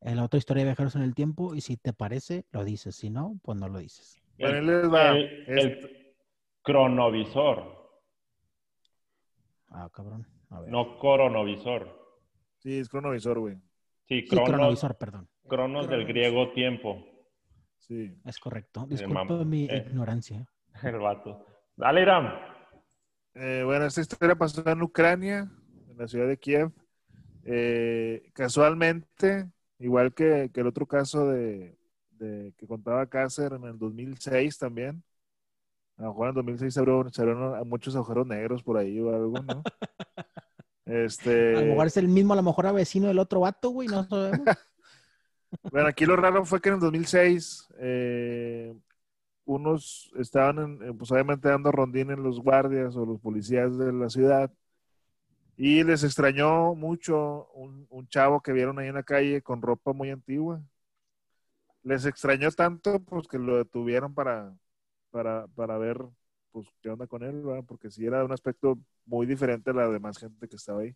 eh, 0.02 0.14
la 0.16 0.26
otra 0.26 0.38
historia 0.38 0.64
de 0.64 0.70
viajeros 0.72 0.98
en 0.98 1.04
el 1.04 1.16
tiempo 1.16 1.56
y 1.56 1.62
si 1.62 1.78
te 1.78 1.94
parece, 1.94 2.46
lo 2.52 2.66
dices. 2.66 2.96
Si 2.98 3.10
no, 3.10 3.40
pues 3.42 3.58
no 3.58 3.70
lo 3.70 3.80
dices. 3.80 4.22
Bueno, 4.38 4.58
El, 4.58 4.70
ahí 4.70 4.76
les 4.82 4.92
va. 4.94 5.10
el- 5.12 5.46
el 5.60 6.16
cronovisor, 6.62 7.81
Ah, 9.72 9.90
cabrón. 9.94 10.28
A 10.50 10.60
ver. 10.62 10.70
no 10.70 10.98
coronovisor. 11.00 12.00
Sí, 12.60 12.78
es 12.80 12.90
cronovisor, 12.90 13.40
güey. 13.40 13.56
Sí, 14.08 14.22
sí, 14.22 14.28
cronos, 14.28 14.50
cronovisor, 14.50 14.98
perdón. 14.98 15.30
cronos 15.48 15.88
del 15.88 16.00
Cronos. 16.00 16.08
griego 16.08 16.52
tiempo. 16.52 17.06
Sí. 17.78 18.14
Es 18.26 18.38
correcto. 18.40 18.82
Eh, 18.84 18.88
Disculpa 18.90 19.26
mi 19.46 19.66
eh. 19.66 19.86
ignorancia. 19.90 20.46
El 20.84 21.00
vato. 21.00 21.46
Dale, 21.76 22.02
Iram. 22.02 22.34
Eh, 23.34 23.64
bueno, 23.66 23.86
esta 23.86 24.02
historia 24.02 24.36
pasó 24.36 24.62
en 24.70 24.82
Ucrania, 24.82 25.50
en 25.90 25.98
la 25.98 26.08
ciudad 26.08 26.28
de 26.28 26.38
Kiev. 26.38 26.72
Eh, 27.44 28.30
casualmente, 28.34 29.50
igual 29.80 30.14
que, 30.14 30.52
que 30.54 30.60
el 30.62 30.68
otro 30.68 30.86
caso 30.86 31.28
de, 31.30 31.78
de- 32.12 32.54
que 32.58 32.68
contaba 32.68 33.08
Cácer 33.08 33.54
en 33.54 33.64
el 33.64 33.80
2006 33.80 34.58
también. 34.58 35.04
A 36.02 36.06
lo 36.06 36.10
mejor 36.10 36.26
en 36.26 36.30
el 36.30 36.36
2006 36.36 36.74
se 36.74 36.80
abrieron, 36.80 37.14
se 37.14 37.22
abrieron 37.22 37.68
muchos 37.70 37.96
agujeros 37.96 38.26
negros 38.26 38.64
por 38.64 38.78
ahí 38.78 39.00
o 39.00 39.10
algo, 39.16 39.40
¿no? 39.40 39.64
Este, 40.84 41.56
A 41.56 41.62
lo 41.62 41.68
mejor 41.68 41.88
es 41.88 41.98
el 41.98 42.08
mismo, 42.08 42.34
a 42.34 42.36
lo 42.36 42.44
mejor 42.44 42.66
a 42.68 42.72
vecino 42.74 43.08
del 43.08 43.20
otro 43.20 43.42
vato, 43.42 43.70
güey, 43.70 43.88
no 43.88 44.04
sabemos. 44.04 44.42
Bueno, 45.72 45.88
aquí 45.88 46.06
lo 46.06 46.16
raro 46.16 46.44
fue 46.46 46.60
que 46.62 46.70
en 46.70 46.76
el 46.76 46.82
2006 46.82 47.68
eh, 47.78 48.74
unos 49.46 50.12
estaban, 50.18 50.60
en- 50.60 50.82
eh, 50.90 50.94
pues 50.98 51.12
obviamente 51.12 51.50
dando 51.50 51.72
rondines 51.72 52.18
los 52.18 52.40
guardias 52.40 52.96
o 52.96 53.06
los 53.06 53.20
policías 53.20 53.78
de 53.78 53.92
la 53.92 54.10
ciudad 54.10 54.50
y 55.58 55.84
les 55.84 56.04
extrañó 56.06 56.74
mucho 56.74 57.50
un, 57.54 57.86
un 57.90 58.08
chavo 58.08 58.42
que 58.42 58.54
vieron 58.54 58.80
ahí 58.80 58.88
en 58.88 58.96
la 58.96 59.04
calle 59.04 59.42
con 59.42 59.62
ropa 59.62 59.92
muy 59.94 60.10
antigua. 60.10 60.62
Les 61.84 62.06
extrañó 62.06 62.50
tanto 62.52 63.00
pues 63.04 63.28
que 63.28 63.38
lo 63.38 63.58
detuvieron 63.58 64.14
para, 64.14 64.54
para, 65.12 65.48
para 65.50 65.78
ver 65.78 66.00
pues 66.52 66.68
qué 66.82 66.90
onda 66.90 67.08
con 67.08 67.24
él, 67.24 67.42
¿verdad? 67.44 67.64
porque 67.68 67.92
sí 67.92 68.06
era 68.06 68.26
un 68.26 68.32
aspecto 68.34 68.80
muy 69.06 69.26
diferente 69.28 69.72
a 69.72 69.74
la 69.74 69.90
demás 69.90 70.18
gente 70.18 70.48
que 70.48 70.56
estaba 70.58 70.82
ahí. 70.82 70.96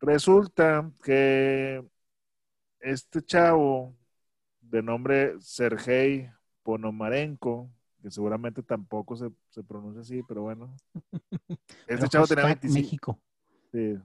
Resulta 0.00 0.90
que 1.02 1.84
este 2.80 3.22
chavo 3.22 3.96
de 4.60 4.82
nombre 4.82 5.36
Sergei 5.40 6.30
Ponomarenko, 6.62 7.70
que 8.02 8.10
seguramente 8.10 8.62
tampoco 8.62 9.16
se, 9.16 9.30
se 9.50 9.64
pronuncia 9.64 10.02
así, 10.02 10.22
pero 10.22 10.42
bueno. 10.42 10.76
Este 11.86 12.08
Pero 12.08 12.08
chavo 12.08 12.26
tenía 12.26 12.44
hashtag 12.44 12.58
25, 12.60 12.68
México. 12.68 13.20
sí, 13.72 13.96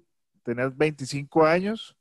tenía 0.43 0.69
25 0.69 1.45
años 1.45 1.97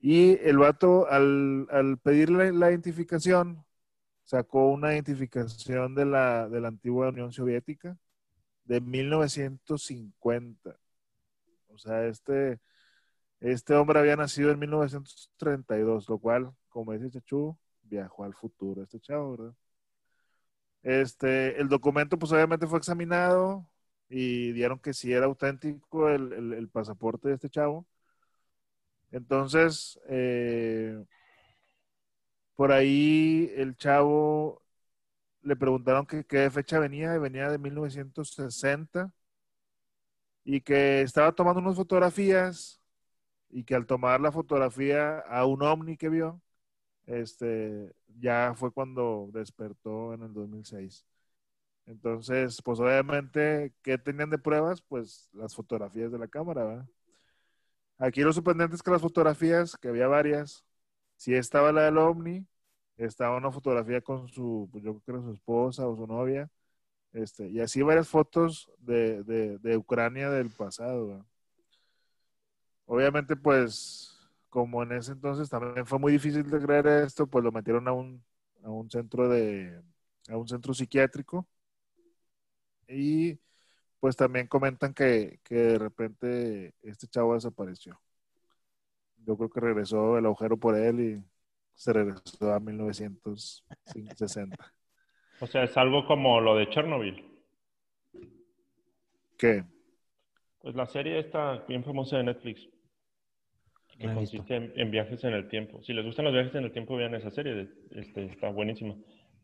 y 0.00 0.38
el 0.46 0.58
vato 0.58 1.08
al, 1.10 1.66
al 1.70 1.98
pedirle 1.98 2.52
la 2.52 2.70
identificación 2.70 3.64
sacó 4.30 4.68
una 4.68 4.92
identificación 4.94 5.94
de 5.96 6.04
la, 6.06 6.48
de 6.48 6.60
la 6.60 6.68
antigua 6.68 7.08
Unión 7.08 7.32
Soviética 7.32 7.96
de 8.64 8.80
1950. 8.80 10.78
O 11.68 11.78
sea, 11.78 12.06
este, 12.06 12.60
este 13.40 13.74
hombre 13.76 14.00
había 14.00 14.16
nacido 14.16 14.50
en 14.52 14.58
1932, 14.60 16.08
lo 16.08 16.18
cual, 16.18 16.52
como 16.70 16.92
dice 16.94 17.10
Chachu, 17.10 17.58
viajó 17.82 18.24
al 18.24 18.34
futuro 18.34 18.82
este 18.84 19.00
chavo, 19.00 19.32
¿verdad? 19.38 19.54
Este, 20.82 21.60
el 21.60 21.68
documento, 21.68 22.18
pues 22.18 22.32
obviamente 22.32 22.66
fue 22.66 22.78
examinado 22.78 23.68
y 24.08 24.52
dieron 24.52 24.78
que 24.78 24.94
sí 24.94 25.12
era 25.12 25.26
auténtico 25.26 26.08
el, 26.10 26.32
el- 26.32 26.52
el 26.54 26.68
pasaporte 26.68 27.28
de 27.28 27.34
este 27.34 27.50
chavo. 27.50 27.86
Entonces, 29.12 29.98
eh, 30.08 31.04
por 32.60 32.72
ahí 32.72 33.50
el 33.56 33.74
chavo 33.74 34.62
le 35.40 35.56
preguntaron 35.56 36.04
qué 36.06 36.50
fecha 36.50 36.78
venía 36.78 37.14
y 37.14 37.18
venía 37.18 37.48
de 37.48 37.56
1960 37.56 39.10
y 40.44 40.60
que 40.60 41.00
estaba 41.00 41.32
tomando 41.32 41.60
unas 41.60 41.76
fotografías 41.76 42.78
y 43.48 43.64
que 43.64 43.74
al 43.74 43.86
tomar 43.86 44.20
la 44.20 44.30
fotografía 44.30 45.20
a 45.20 45.46
un 45.46 45.62
ovni 45.62 45.96
que 45.96 46.10
vio, 46.10 46.42
este, 47.06 47.94
ya 48.18 48.52
fue 48.54 48.70
cuando 48.72 49.30
despertó 49.32 50.12
en 50.12 50.22
el 50.24 50.34
2006. 50.34 51.06
Entonces, 51.86 52.60
pues 52.62 52.78
obviamente, 52.78 53.72
¿qué 53.82 53.96
tenían 53.96 54.28
de 54.28 54.38
pruebas? 54.38 54.82
Pues 54.82 55.30
las 55.32 55.54
fotografías 55.54 56.12
de 56.12 56.18
la 56.18 56.28
cámara, 56.28 56.64
¿verdad? 56.64 56.88
Aquí 57.96 58.20
lo 58.20 58.34
sorprendente 58.34 58.76
es 58.76 58.82
que 58.82 58.90
las 58.90 59.00
fotografías, 59.00 59.78
que 59.78 59.88
había 59.88 60.08
varias, 60.08 60.62
sí 61.20 61.34
estaba 61.34 61.70
la 61.70 61.82
del 61.82 61.98
ovni, 61.98 62.46
estaba 62.96 63.36
una 63.36 63.52
fotografía 63.52 64.00
con 64.00 64.26
su, 64.28 64.68
pues 64.72 64.82
yo 64.82 64.98
creo 65.00 65.20
que 65.20 65.26
su 65.26 65.32
esposa 65.34 65.86
o 65.86 65.94
su 65.96 66.06
novia, 66.06 66.50
este, 67.12 67.48
y 67.50 67.60
así 67.60 67.82
varias 67.82 68.08
fotos 68.08 68.70
de, 68.78 69.22
de, 69.24 69.58
de 69.58 69.76
Ucrania 69.76 70.30
del 70.30 70.50
pasado. 70.50 71.26
Obviamente, 72.86 73.36
pues, 73.36 74.18
como 74.48 74.82
en 74.82 74.92
ese 74.92 75.12
entonces 75.12 75.50
también 75.50 75.86
fue 75.86 75.98
muy 75.98 76.12
difícil 76.12 76.48
de 76.50 76.60
creer 76.60 76.86
esto, 76.86 77.26
pues 77.26 77.44
lo 77.44 77.52
metieron 77.52 77.86
a 77.88 77.92
un, 77.92 78.24
a 78.64 78.70
un 78.70 78.90
centro 78.90 79.28
de, 79.28 79.82
a 80.28 80.36
un 80.38 80.48
centro 80.48 80.72
psiquiátrico. 80.74 81.46
Y 82.88 83.38
pues 84.00 84.16
también 84.16 84.46
comentan 84.48 84.94
que, 84.94 85.40
que 85.44 85.54
de 85.54 85.78
repente 85.78 86.74
este 86.82 87.06
chavo 87.08 87.34
desapareció. 87.34 88.00
Yo 89.26 89.36
creo 89.36 89.50
que 89.50 89.60
regresó 89.60 90.18
el 90.18 90.26
agujero 90.26 90.56
por 90.56 90.76
él 90.76 91.00
y 91.00 91.22
se 91.74 91.92
regresó 91.92 92.52
a 92.52 92.60
1960. 92.60 94.56
O 95.40 95.46
sea, 95.46 95.64
es 95.64 95.76
algo 95.76 96.06
como 96.06 96.40
lo 96.40 96.54
de 96.56 96.68
Chernobyl. 96.68 97.24
¿Qué? 99.38 99.64
Pues 100.60 100.74
la 100.74 100.86
serie 100.86 101.18
está 101.18 101.64
bien 101.66 101.82
famosa 101.84 102.18
de 102.18 102.24
Netflix. 102.24 102.68
Que 103.98 104.12
consiste 104.14 104.56
en, 104.56 104.72
en 104.76 104.90
viajes 104.90 105.22
en 105.24 105.34
el 105.34 105.48
tiempo. 105.48 105.82
Si 105.82 105.92
les 105.92 106.04
gustan 106.04 106.24
los 106.26 106.34
viajes 106.34 106.54
en 106.54 106.64
el 106.64 106.72
tiempo, 106.72 106.96
vean 106.96 107.14
esa 107.14 107.30
serie. 107.30 107.54
de- 107.54 107.68
Este, 107.92 108.24
está 108.26 108.50
buenísima. 108.50 108.94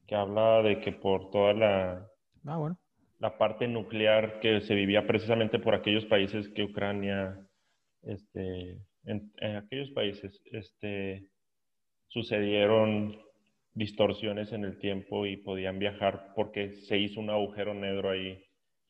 Que 0.07 0.15
habla 0.15 0.63
de 0.63 0.81
que 0.81 0.93
por 0.93 1.31
toda 1.31 1.53
la, 1.53 2.07
Ah, 2.47 2.57
bueno. 2.59 2.79
la 3.19 3.37
parte 3.39 3.67
nuclear 3.69 4.41
que 4.41 4.61
se 4.61 4.75
vivía 4.75 5.07
precisamente 5.07 5.59
por 5.59 5.75
aquellos 5.75 6.05
países 6.07 6.49
que 6.51 6.65
Ucrania, 6.65 7.39
este, 8.03 8.79
en, 9.07 9.33
en 9.39 9.57
aquellos 9.57 9.91
países, 9.93 10.41
este, 10.53 11.27
sucedieron 12.09 13.17
distorsiones 13.75 14.53
en 14.53 14.65
el 14.65 14.79
tiempo 14.79 15.27
y 15.27 15.37
podían 15.37 15.79
viajar 15.79 16.33
porque 16.35 16.73
se 16.73 16.99
hizo 16.99 17.21
un 17.21 17.31
agujero 17.31 17.75
negro 17.75 18.11
ahí 18.11 18.43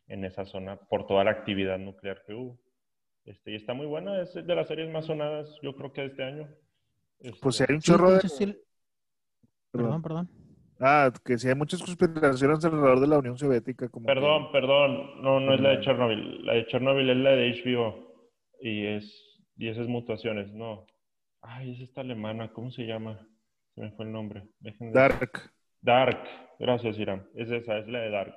en 0.09 0.25
esa 0.25 0.45
zona 0.45 0.77
por 0.77 1.07
toda 1.07 1.25
la 1.25 1.33
actividad 1.33 1.79
nuclear 1.79 2.23
que 2.27 2.35
hubo. 2.35 2.59
Este, 3.25 3.53
y 3.53 3.55
está 3.57 3.75
muy 3.75 3.87
buena, 3.87 4.21
es 4.23 4.33
de 4.35 4.55
las 4.55 4.69
series 4.69 4.89
más 4.91 5.07
sonadas, 5.07 5.49
yo 5.63 5.75
creo 5.75 5.93
que 5.93 6.03
de 6.03 6.07
este 6.09 6.23
año. 6.23 6.49
Pues 7.43 7.57
si 7.57 7.63
Este, 7.65 7.73
hay 7.73 7.75
un 7.77 7.81
chorro 7.81 8.09
de... 8.11 8.15
entonces 8.17 8.39
sí- 8.39 8.57
Perdón, 9.73 10.03
perdón. 10.03 10.31
Ah, 10.79 11.11
que 11.25 11.37
si 11.39 11.49
hay 11.49 11.55
muchas 11.55 11.83
conspiraciones 11.83 12.65
alrededor 12.65 13.01
de 13.01 13.07
la 13.09 13.19
Unión 13.19 13.37
Soviética. 13.37 13.89
Como 13.89 14.07
que- 14.07 14.15
Perdón, 14.15 14.53
perdón, 14.53 15.23
no, 15.23 15.41
no 15.41 15.55
es 15.55 15.61
la 15.61 15.71
de. 15.71 15.81
Chernobyl. 15.81 16.47
La 16.47 16.53
de 16.55 16.67
Chernobyl 16.67 17.11
es 17.11 17.17
la 17.17 17.31
de 17.31 17.51
HBO 17.51 18.15
y 18.61 18.87
es 18.87 19.26
y 19.57 19.69
esas 19.69 19.87
mutaciones, 19.89 20.53
no. 20.53 20.87
Ay, 21.43 21.73
es 21.73 21.81
esta 21.81 22.01
alemana, 22.01 22.53
¿cómo 22.53 22.71
se 22.71 22.85
llama? 22.87 23.27
Se 23.75 23.81
me 23.81 23.91
fue 23.93 24.05
el 24.07 24.13
nombre. 24.13 24.43
Déjenme- 24.61 24.93
Dark. 24.93 25.51
Dark, 25.83 26.25
gracias, 26.59 26.99
Irán. 26.99 27.27
Es 27.35 27.51
esa, 27.51 27.79
es 27.79 27.87
la 27.89 28.01
de 28.01 28.11
Dark. 28.11 28.37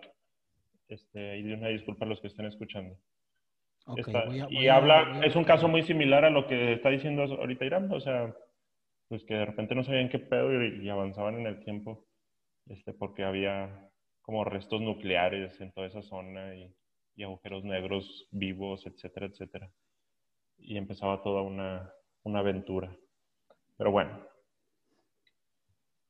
Este, 0.87 1.37
y 1.37 1.43
de 1.43 1.53
una 1.53 1.67
disculpa 1.69 2.05
a 2.05 2.07
los 2.07 2.19
que 2.21 2.27
estén 2.27 2.45
escuchando. 2.45 2.95
Ok, 3.85 3.99
Está- 3.99 4.25
voy 4.25 4.39
a- 4.39 4.47
y 4.49 4.67
a- 4.67 4.75
habla, 4.75 5.19
a- 5.19 5.25
es 5.25 5.35
un 5.35 5.43
caso 5.43 5.67
muy 5.67 5.83
similar 5.83 6.25
a 6.25 6.29
lo 6.29 6.47
que 6.47 6.73
está 6.73 6.89
diciendo 6.89 7.23
ahorita 7.23 7.65
Irán, 7.65 7.91
o 7.91 7.99
sea, 7.99 8.35
pues 9.07 9.23
que 9.25 9.33
de 9.35 9.45
repente 9.45 9.73
no 9.75 9.83
sabían 9.83 10.09
qué 10.09 10.19
pedo 10.19 10.51
y, 10.63 10.85
y 10.85 10.89
avanzaban 10.89 11.35
en 11.39 11.47
el 11.47 11.63
tiempo, 11.63 12.05
este, 12.67 12.93
porque 12.93 13.23
había 13.23 13.89
como 14.21 14.43
restos 14.43 14.81
nucleares 14.81 15.59
en 15.61 15.71
toda 15.71 15.87
esa 15.87 16.03
zona 16.03 16.55
y, 16.55 16.71
y 17.15 17.23
agujeros 17.23 17.63
negros 17.63 18.27
vivos, 18.31 18.85
etcétera, 18.85 19.25
etcétera. 19.27 19.71
Y 20.59 20.77
empezaba 20.77 21.21
toda 21.23 21.41
una, 21.41 21.91
una 22.23 22.39
aventura. 22.39 22.95
Pero 23.77 23.91
bueno, 23.91 24.19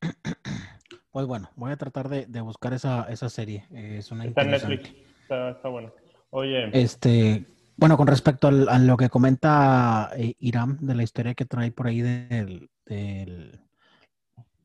Pues 1.12 1.26
bueno, 1.26 1.50
voy 1.56 1.72
a 1.72 1.78
tratar 1.78 2.08
de, 2.10 2.26
de 2.28 2.42
buscar 2.42 2.74
esa, 2.74 3.04
esa 3.10 3.30
serie. 3.30 3.66
Es 3.72 4.12
una 4.12 4.26
está 4.26 4.42
en 4.42 4.48
interesante. 4.48 4.78
Netflix, 4.78 5.10
está, 5.22 5.50
está 5.52 5.70
bueno. 5.70 5.92
Oye, 6.30 6.70
Este, 6.74 7.46
bueno, 7.78 7.98
con 7.98 8.08
respecto 8.08 8.48
al- 8.48 8.70
a 8.70 8.78
lo 8.80 8.96
que 8.96 9.10
comenta 9.10 10.12
eh, 10.16 10.36
Irán 10.40 10.78
de 10.82 10.96
la 10.96 11.04
historia 11.04 11.34
que 11.34 11.46
trae 11.46 11.72
por 11.72 11.88
ahí 11.88 12.02
del, 12.02 12.70
del 12.86 13.60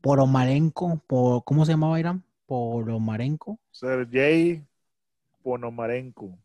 Poromarenko, 0.02 1.00
po- 1.06 1.42
¿cómo 1.42 1.64
se 1.64 1.72
llamaba 1.72 1.98
Irán? 1.98 2.22
Poromarenko, 2.46 3.58
Sergei 3.70 4.62
Ponomarenko. 5.42 6.38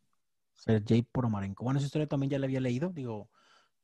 Sergei 0.59 1.01
Poromarenko. 1.03 1.63
Bueno, 1.63 1.79
esa 1.79 1.87
historia 1.87 2.07
también 2.07 2.29
ya 2.31 2.39
la 2.39 2.45
había 2.45 2.59
leído, 2.59 2.89
digo, 2.89 3.29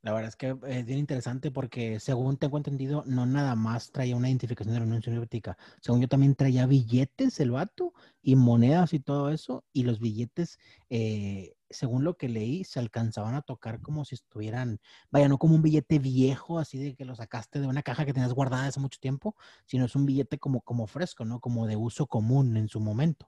la 0.02 0.14
verdad 0.14 0.30
es 0.30 0.36
que 0.36 0.56
es 0.68 0.86
bien 0.86 1.00
interesante 1.00 1.50
porque 1.52 2.00
según 2.00 2.38
tengo 2.38 2.58
entendido, 2.58 3.04
no 3.08 3.26
nada 3.26 3.56
más 3.56 3.92
traía 3.92 4.16
una 4.16 4.30
identificación 4.30 4.76
de 4.76 4.80
la 4.82 4.86
Unión 4.86 5.02
Soviética, 5.02 5.58
según 5.82 6.02
yo 6.02 6.08
también 6.08 6.36
traía 6.36 6.68
billetes 6.68 7.40
el 7.40 7.50
vato 7.52 7.94
y 8.22 8.36
monedas 8.36 8.94
y 8.94 9.00
todo 9.00 9.32
eso, 9.32 9.66
y 9.74 9.84
los 9.84 10.00
billetes, 10.00 10.60
eh, 10.90 11.56
según 11.72 12.04
lo 12.04 12.18
que 12.18 12.30
leí, 12.30 12.64
se 12.66 12.80
alcanzaban 12.80 13.34
a 13.34 13.42
tocar 13.42 13.82
como 13.82 14.06
si 14.06 14.14
estuvieran, 14.14 14.80
vaya, 15.10 15.28
no 15.28 15.40
como 15.40 15.56
un 15.56 15.64
billete 15.64 15.98
viejo, 15.98 16.60
así 16.60 16.78
de 16.78 16.96
que 16.96 17.06
lo 17.06 17.16
sacaste 17.16 17.60
de 17.60 17.68
una 17.68 17.82
caja 17.82 18.06
que 18.06 18.14
tenías 18.14 18.34
guardada 18.34 18.68
hace 18.68 18.80
mucho 18.80 19.00
tiempo, 19.00 19.36
sino 19.66 19.86
es 19.86 19.96
un 19.96 20.06
billete 20.06 20.38
como, 20.38 20.62
como 20.62 20.86
fresco, 20.86 21.26
¿no? 21.26 21.40
Como 21.40 21.66
de 21.66 21.78
uso 21.78 22.06
común 22.06 22.58
en 22.58 22.68
su 22.68 22.80
momento. 22.80 23.28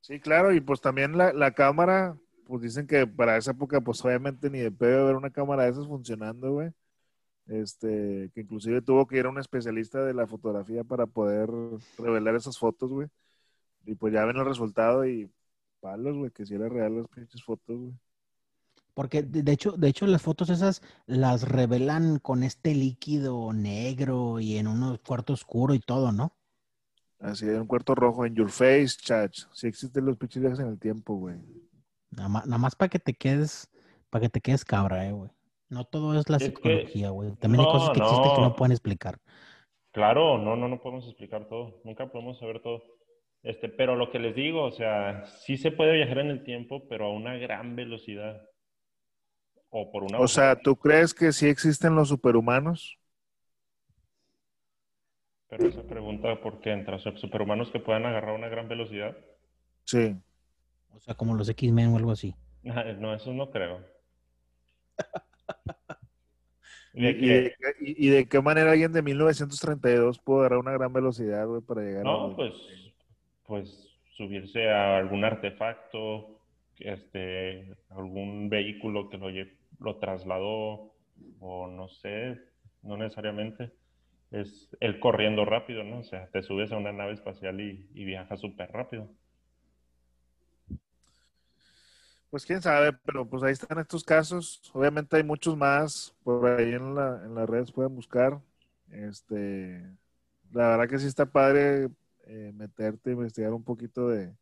Sí, 0.00 0.18
claro, 0.20 0.52
y 0.52 0.60
pues 0.60 0.80
también 0.80 1.16
la, 1.16 1.32
la 1.32 1.52
cámara, 1.52 2.16
pues 2.46 2.62
dicen 2.62 2.86
que 2.86 3.06
para 3.06 3.36
esa 3.36 3.52
época, 3.52 3.80
pues 3.80 4.04
obviamente 4.04 4.50
ni 4.50 4.58
de 4.58 4.72
pedo 4.72 5.02
haber 5.02 5.16
una 5.16 5.30
cámara 5.30 5.64
de 5.64 5.70
esas 5.70 5.86
funcionando, 5.86 6.52
güey. 6.52 6.70
Este, 7.46 8.30
que 8.32 8.42
inclusive 8.42 8.80
tuvo 8.80 9.06
que 9.06 9.18
ir 9.18 9.26
a 9.26 9.28
un 9.28 9.38
especialista 9.38 10.04
de 10.04 10.14
la 10.14 10.26
fotografía 10.26 10.84
para 10.84 11.06
poder 11.06 11.50
revelar 11.98 12.36
esas 12.36 12.58
fotos, 12.58 12.90
güey. 12.90 13.08
Y 13.84 13.94
pues 13.96 14.12
ya 14.12 14.24
ven 14.24 14.36
el 14.36 14.44
resultado 14.44 15.04
y 15.04 15.30
palos, 15.80 16.16
güey, 16.16 16.30
que 16.30 16.46
si 16.46 16.54
era 16.54 16.68
real 16.68 16.96
las 16.96 17.08
pinches 17.08 17.42
fotos, 17.42 17.76
güey. 17.76 17.94
Porque 18.94 19.22
de, 19.22 19.52
hecho, 19.52 19.72
de 19.72 19.88
hecho 19.88 20.06
las 20.06 20.22
fotos 20.22 20.50
esas 20.50 20.82
las 21.06 21.48
revelan 21.48 22.18
con 22.18 22.42
este 22.42 22.74
líquido 22.74 23.52
negro 23.52 24.40
y 24.40 24.56
en 24.56 24.66
un 24.66 24.96
cuarto 24.98 25.32
oscuro 25.32 25.74
y 25.74 25.80
todo, 25.80 26.12
¿no? 26.12 26.34
Así, 27.20 27.46
un 27.46 27.66
cuarto 27.66 27.94
rojo, 27.94 28.24
en 28.24 28.34
your 28.34 28.50
face, 28.50 28.96
chat. 28.98 29.32
Sí 29.52 29.66
existen 29.66 30.06
los 30.06 30.16
pinches 30.16 30.40
viajes 30.40 30.60
en 30.60 30.68
el 30.68 30.78
tiempo, 30.78 31.14
güey. 31.14 31.36
Nada 32.10 32.28
más, 32.28 32.46
nada 32.46 32.58
más 32.58 32.74
para 32.74 32.88
que 32.88 32.98
te 32.98 33.14
quedes, 33.14 33.70
para 34.08 34.22
que 34.22 34.28
te 34.30 34.40
quedes 34.40 34.64
cabra, 34.64 35.06
eh, 35.06 35.12
güey. 35.12 35.30
No 35.68 35.84
todo 35.84 36.18
es 36.18 36.28
la 36.28 36.38
Es 36.38 36.44
psicología, 36.44 37.10
güey. 37.10 37.32
También 37.36 37.60
hay 37.60 37.70
cosas 37.70 37.90
que 37.90 38.00
existen 38.00 38.30
que 38.34 38.40
no. 38.40 38.48
no 38.48 38.56
pueden 38.56 38.72
explicar. 38.72 39.18
Claro, 39.92 40.38
no, 40.38 40.56
no, 40.56 40.68
no 40.68 40.80
podemos 40.80 41.06
explicar 41.06 41.48
todo, 41.48 41.80
nunca 41.84 42.10
podemos 42.10 42.38
saber 42.38 42.60
todo. 42.62 42.82
Este, 43.42 43.68
pero 43.68 43.96
lo 43.96 44.10
que 44.10 44.18
les 44.18 44.34
digo, 44.34 44.64
o 44.64 44.70
sea, 44.70 45.24
sí 45.24 45.56
se 45.56 45.72
puede 45.72 45.94
viajar 45.94 46.18
en 46.18 46.28
el 46.28 46.44
tiempo, 46.44 46.86
pero 46.88 47.06
a 47.06 47.12
una 47.12 47.36
gran 47.36 47.74
velocidad. 47.74 48.40
O 49.70 49.90
por 49.90 50.04
una 50.04 50.18
O 50.18 50.28
sea, 50.28 50.56
¿tú 50.56 50.76
crees 50.76 51.14
que 51.14 51.32
sí 51.32 51.46
existen 51.48 51.94
los 51.94 52.08
superhumanos? 52.08 52.99
Pero 55.50 55.66
esa 55.68 55.82
pregunta, 55.82 56.40
¿por 56.40 56.60
qué 56.60 56.70
entra? 56.72 56.96
O 56.96 56.98
sea, 57.00 57.16
superhumanos 57.16 57.70
que 57.70 57.80
puedan 57.80 58.06
agarrar 58.06 58.34
una 58.36 58.48
gran 58.48 58.68
velocidad. 58.68 59.16
Sí. 59.84 60.16
O 60.94 61.00
sea, 61.00 61.14
como 61.14 61.34
los 61.34 61.48
X-Men 61.48 61.88
o 61.92 61.96
algo 61.96 62.12
así. 62.12 62.34
No, 62.62 63.14
eso 63.14 63.32
no 63.32 63.50
creo. 63.50 63.80
¿Y, 66.94 67.02
De 67.02 67.10
y 67.10 67.28
de, 67.28 67.54
qué- 67.58 67.84
y- 67.84 68.06
y 68.06 68.10
de 68.10 68.28
qué 68.28 68.40
manera 68.40 68.72
alguien 68.72 68.92
de 68.92 69.02
1932 69.02 70.18
pudo 70.18 70.40
agarrar 70.40 70.58
una 70.58 70.72
gran 70.72 70.92
velocidad, 70.92 71.46
güey, 71.46 71.62
para 71.62 71.82
llegar 71.82 72.00
a... 72.00 72.04
No, 72.04 72.34
pues, 72.36 72.52
pues 73.46 73.88
subirse 74.16 74.68
a 74.70 74.98
algún 74.98 75.24
artefacto, 75.24 76.40
este, 76.78 77.74
algún 77.90 78.48
vehículo 78.48 79.08
que 79.08 79.18
lo, 79.18 79.28
lo 79.80 79.96
trasladó, 79.98 80.92
o 81.38 81.66
no 81.68 81.88
sé, 81.88 82.38
no 82.82 82.96
necesariamente. 82.96 83.70
Es 84.30 84.68
el 84.80 85.00
corriendo 85.00 85.44
rápido, 85.44 85.82
¿no? 85.82 85.98
O 86.00 86.04
sea, 86.04 86.28
te 86.30 86.42
subes 86.42 86.70
a 86.72 86.76
una 86.76 86.92
nave 86.92 87.12
espacial 87.12 87.60
y, 87.60 87.88
y 87.94 88.04
viajas 88.04 88.40
súper 88.40 88.70
rápido. 88.70 89.08
Pues 92.30 92.46
quién 92.46 92.62
sabe, 92.62 92.92
pero 93.04 93.28
pues 93.28 93.42
ahí 93.42 93.52
están 93.52 93.80
estos 93.80 94.04
casos. 94.04 94.62
Obviamente 94.72 95.16
hay 95.16 95.24
muchos 95.24 95.56
más 95.56 96.14
por 96.22 96.46
ahí 96.46 96.74
en, 96.74 96.94
la, 96.94 97.22
en 97.24 97.34
las 97.34 97.50
redes 97.50 97.72
pueden 97.72 97.92
buscar. 97.96 98.40
Este, 98.88 99.82
la 100.52 100.68
verdad 100.68 100.88
que 100.88 101.00
sí 101.00 101.08
está 101.08 101.26
padre 101.26 101.88
eh, 102.26 102.52
meterte, 102.54 103.10
investigar 103.10 103.52
un 103.52 103.64
poquito 103.64 104.08
de, 104.08 104.32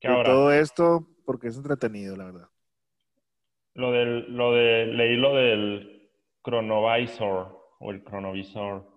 todo 0.00 0.52
esto, 0.52 1.06
porque 1.24 1.46
es 1.46 1.56
entretenido, 1.56 2.16
la 2.16 2.24
verdad. 2.24 2.48
lo 3.74 3.92
del, 3.92 4.36
lo 4.36 4.52
de, 4.52 4.86
leí 4.86 5.16
lo 5.16 5.36
del 5.36 6.10
chronovisor 6.44 7.61
o 7.82 7.90
el 7.90 8.04
chronovisor. 8.04 8.88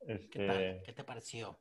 Este, 0.00 0.82
te 0.94 1.04
pareció? 1.04 1.58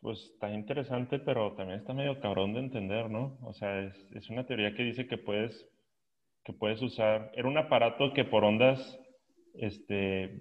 Pues 0.00 0.18
está 0.32 0.50
interesante, 0.50 1.18
pero 1.18 1.54
también 1.54 1.80
está 1.80 1.92
medio 1.92 2.18
cabrón 2.20 2.54
de 2.54 2.60
entender, 2.60 3.10
¿no? 3.10 3.38
O 3.42 3.52
sea, 3.52 3.80
es, 3.80 3.94
es 4.14 4.30
una 4.30 4.46
teoría 4.46 4.74
que 4.74 4.82
dice 4.82 5.06
que 5.06 5.18
puedes, 5.18 5.68
que 6.44 6.54
puedes 6.54 6.80
usar, 6.80 7.30
era 7.34 7.46
un 7.46 7.58
aparato 7.58 8.14
que 8.14 8.24
por 8.24 8.44
ondas 8.44 8.98
este, 9.54 10.40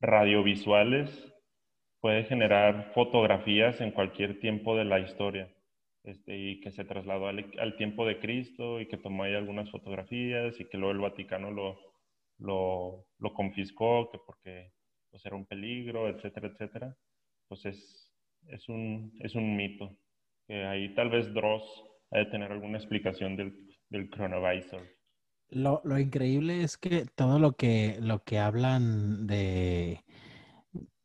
radiovisuales 0.00 1.10
puede 2.00 2.24
generar 2.24 2.92
fotografías 2.94 3.78
en 3.82 3.90
cualquier 3.90 4.40
tiempo 4.40 4.74
de 4.74 4.86
la 4.86 5.00
historia. 5.00 5.54
Este, 6.02 6.34
y 6.34 6.60
que 6.60 6.70
se 6.70 6.86
trasladó 6.86 7.28
al, 7.28 7.52
al 7.58 7.76
tiempo 7.76 8.06
de 8.06 8.18
Cristo 8.18 8.80
y 8.80 8.88
que 8.88 8.96
tomó 8.96 9.24
ahí 9.24 9.34
algunas 9.34 9.70
fotografías 9.70 10.58
y 10.58 10.64
que 10.64 10.78
luego 10.78 10.92
el 10.92 11.00
Vaticano 11.00 11.50
lo, 11.50 11.89
lo, 12.40 13.06
lo 13.18 13.32
confiscó, 13.32 14.10
que 14.10 14.18
porque 14.26 14.72
pues, 15.10 15.24
era 15.24 15.36
un 15.36 15.46
peligro, 15.46 16.08
etcétera, 16.08 16.48
etcétera. 16.48 16.96
Pues 17.48 17.64
es, 17.66 18.12
es 18.48 18.68
un, 18.68 19.12
es 19.20 19.34
un 19.34 19.56
mito. 19.56 19.96
Que 20.46 20.64
ahí 20.64 20.94
tal 20.94 21.10
vez 21.10 21.32
Dross 21.32 21.84
ha 22.10 22.18
de 22.18 22.26
tener 22.26 22.50
alguna 22.50 22.78
explicación 22.78 23.36
del, 23.36 23.54
del 23.88 24.10
chronovisor. 24.10 24.82
Lo, 25.48 25.80
lo 25.84 25.98
increíble 25.98 26.62
es 26.62 26.78
que 26.78 27.06
todo 27.14 27.38
lo 27.38 27.52
que, 27.52 27.98
lo 28.00 28.22
que 28.22 28.38
hablan 28.38 29.26
de, 29.26 30.04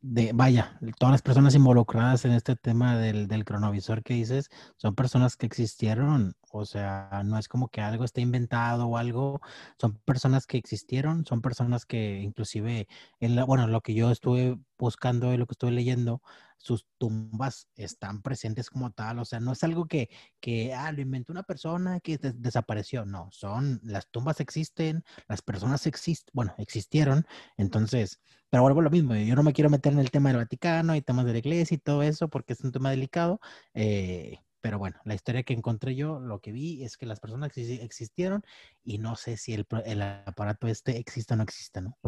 de, 0.07 0.33
vaya, 0.33 0.77
todas 0.99 1.13
las 1.13 1.21
personas 1.23 1.55
involucradas 1.55 2.25
en 2.25 2.31
este 2.33 2.55
tema 2.55 2.95
del, 2.95 3.27
del, 3.27 3.43
cronovisor 3.43 4.03
que 4.03 4.13
dices, 4.13 4.51
son 4.77 4.93
personas 4.93 5.35
que 5.35 5.47
existieron, 5.47 6.35
o 6.51 6.65
sea, 6.65 7.23
no 7.25 7.39
es 7.39 7.47
como 7.47 7.69
que 7.69 7.81
algo 7.81 8.03
esté 8.03 8.21
inventado 8.21 8.85
o 8.85 8.97
algo, 8.97 9.41
son 9.79 9.97
personas 10.05 10.45
que 10.45 10.57
existieron, 10.57 11.25
son 11.25 11.41
personas 11.41 11.85
que 11.85 12.19
inclusive, 12.21 12.87
en 13.19 13.35
la, 13.35 13.45
bueno, 13.45 13.65
lo 13.67 13.81
que 13.81 13.95
yo 13.95 14.11
estuve 14.11 14.59
buscando 14.77 15.33
y 15.33 15.37
lo 15.37 15.47
que 15.47 15.53
estuve 15.53 15.71
leyendo, 15.71 16.21
sus 16.57 16.87
tumbas 16.97 17.69
están 17.75 18.21
presentes 18.21 18.69
como 18.69 18.91
tal, 18.91 19.19
o 19.19 19.25
sea, 19.25 19.39
no 19.39 19.51
es 19.51 19.63
algo 19.63 19.85
que, 19.85 20.09
que 20.39 20.73
ah, 20.73 20.91
lo 20.91 21.01
inventó 21.01 21.31
una 21.31 21.43
persona 21.43 21.99
que 21.99 22.17
desapareció, 22.17 23.05
no, 23.05 23.29
son, 23.31 23.79
las 23.83 24.09
tumbas 24.09 24.39
existen, 24.39 25.03
las 25.27 25.41
personas 25.41 25.85
existen, 25.87 26.31
bueno, 26.33 26.55
existieron, 26.57 27.25
entonces, 27.57 28.21
pero 28.49 28.63
vuelvo 28.63 28.79
a 28.79 28.83
lo 28.83 28.89
mismo, 28.89 29.15
yo 29.15 29.35
no 29.35 29.43
me 29.43 29.53
quiero 29.53 29.69
meter 29.69 29.93
en 29.93 29.99
el 29.99 30.11
tema 30.11 30.29
del 30.29 30.37
Vaticano 30.37 30.95
y 30.95 31.01
temas 31.01 31.25
de 31.25 31.33
la 31.33 31.39
iglesia 31.39 31.75
y 31.75 31.79
todo 31.79 32.03
eso, 32.03 32.29
porque 32.29 32.53
es 32.53 32.61
un 32.61 32.71
tema 32.71 32.89
delicado, 32.89 33.39
eh, 33.73 34.39
pero 34.65 34.79
bueno, 34.79 34.99
la 35.05 35.13
historia 35.13 35.43
que 35.43 35.53
encontré 35.53 35.95
yo, 35.95 36.19
lo 36.19 36.39
que 36.39 36.51
vi 36.51 36.83
es 36.83 36.97
que 36.97 37.05
las 37.05 37.19
personas 37.19 37.55
existieron 37.55 38.43
y 38.83 38.97
no 38.97 39.15
sé 39.15 39.37
si 39.37 39.53
el, 39.53 40.01
aparato 40.01 40.67
este 40.67 40.97
existe 40.97 41.35
o 41.35 41.37
no 41.37 41.43
existe, 41.43 41.81
¿no? 41.81 41.99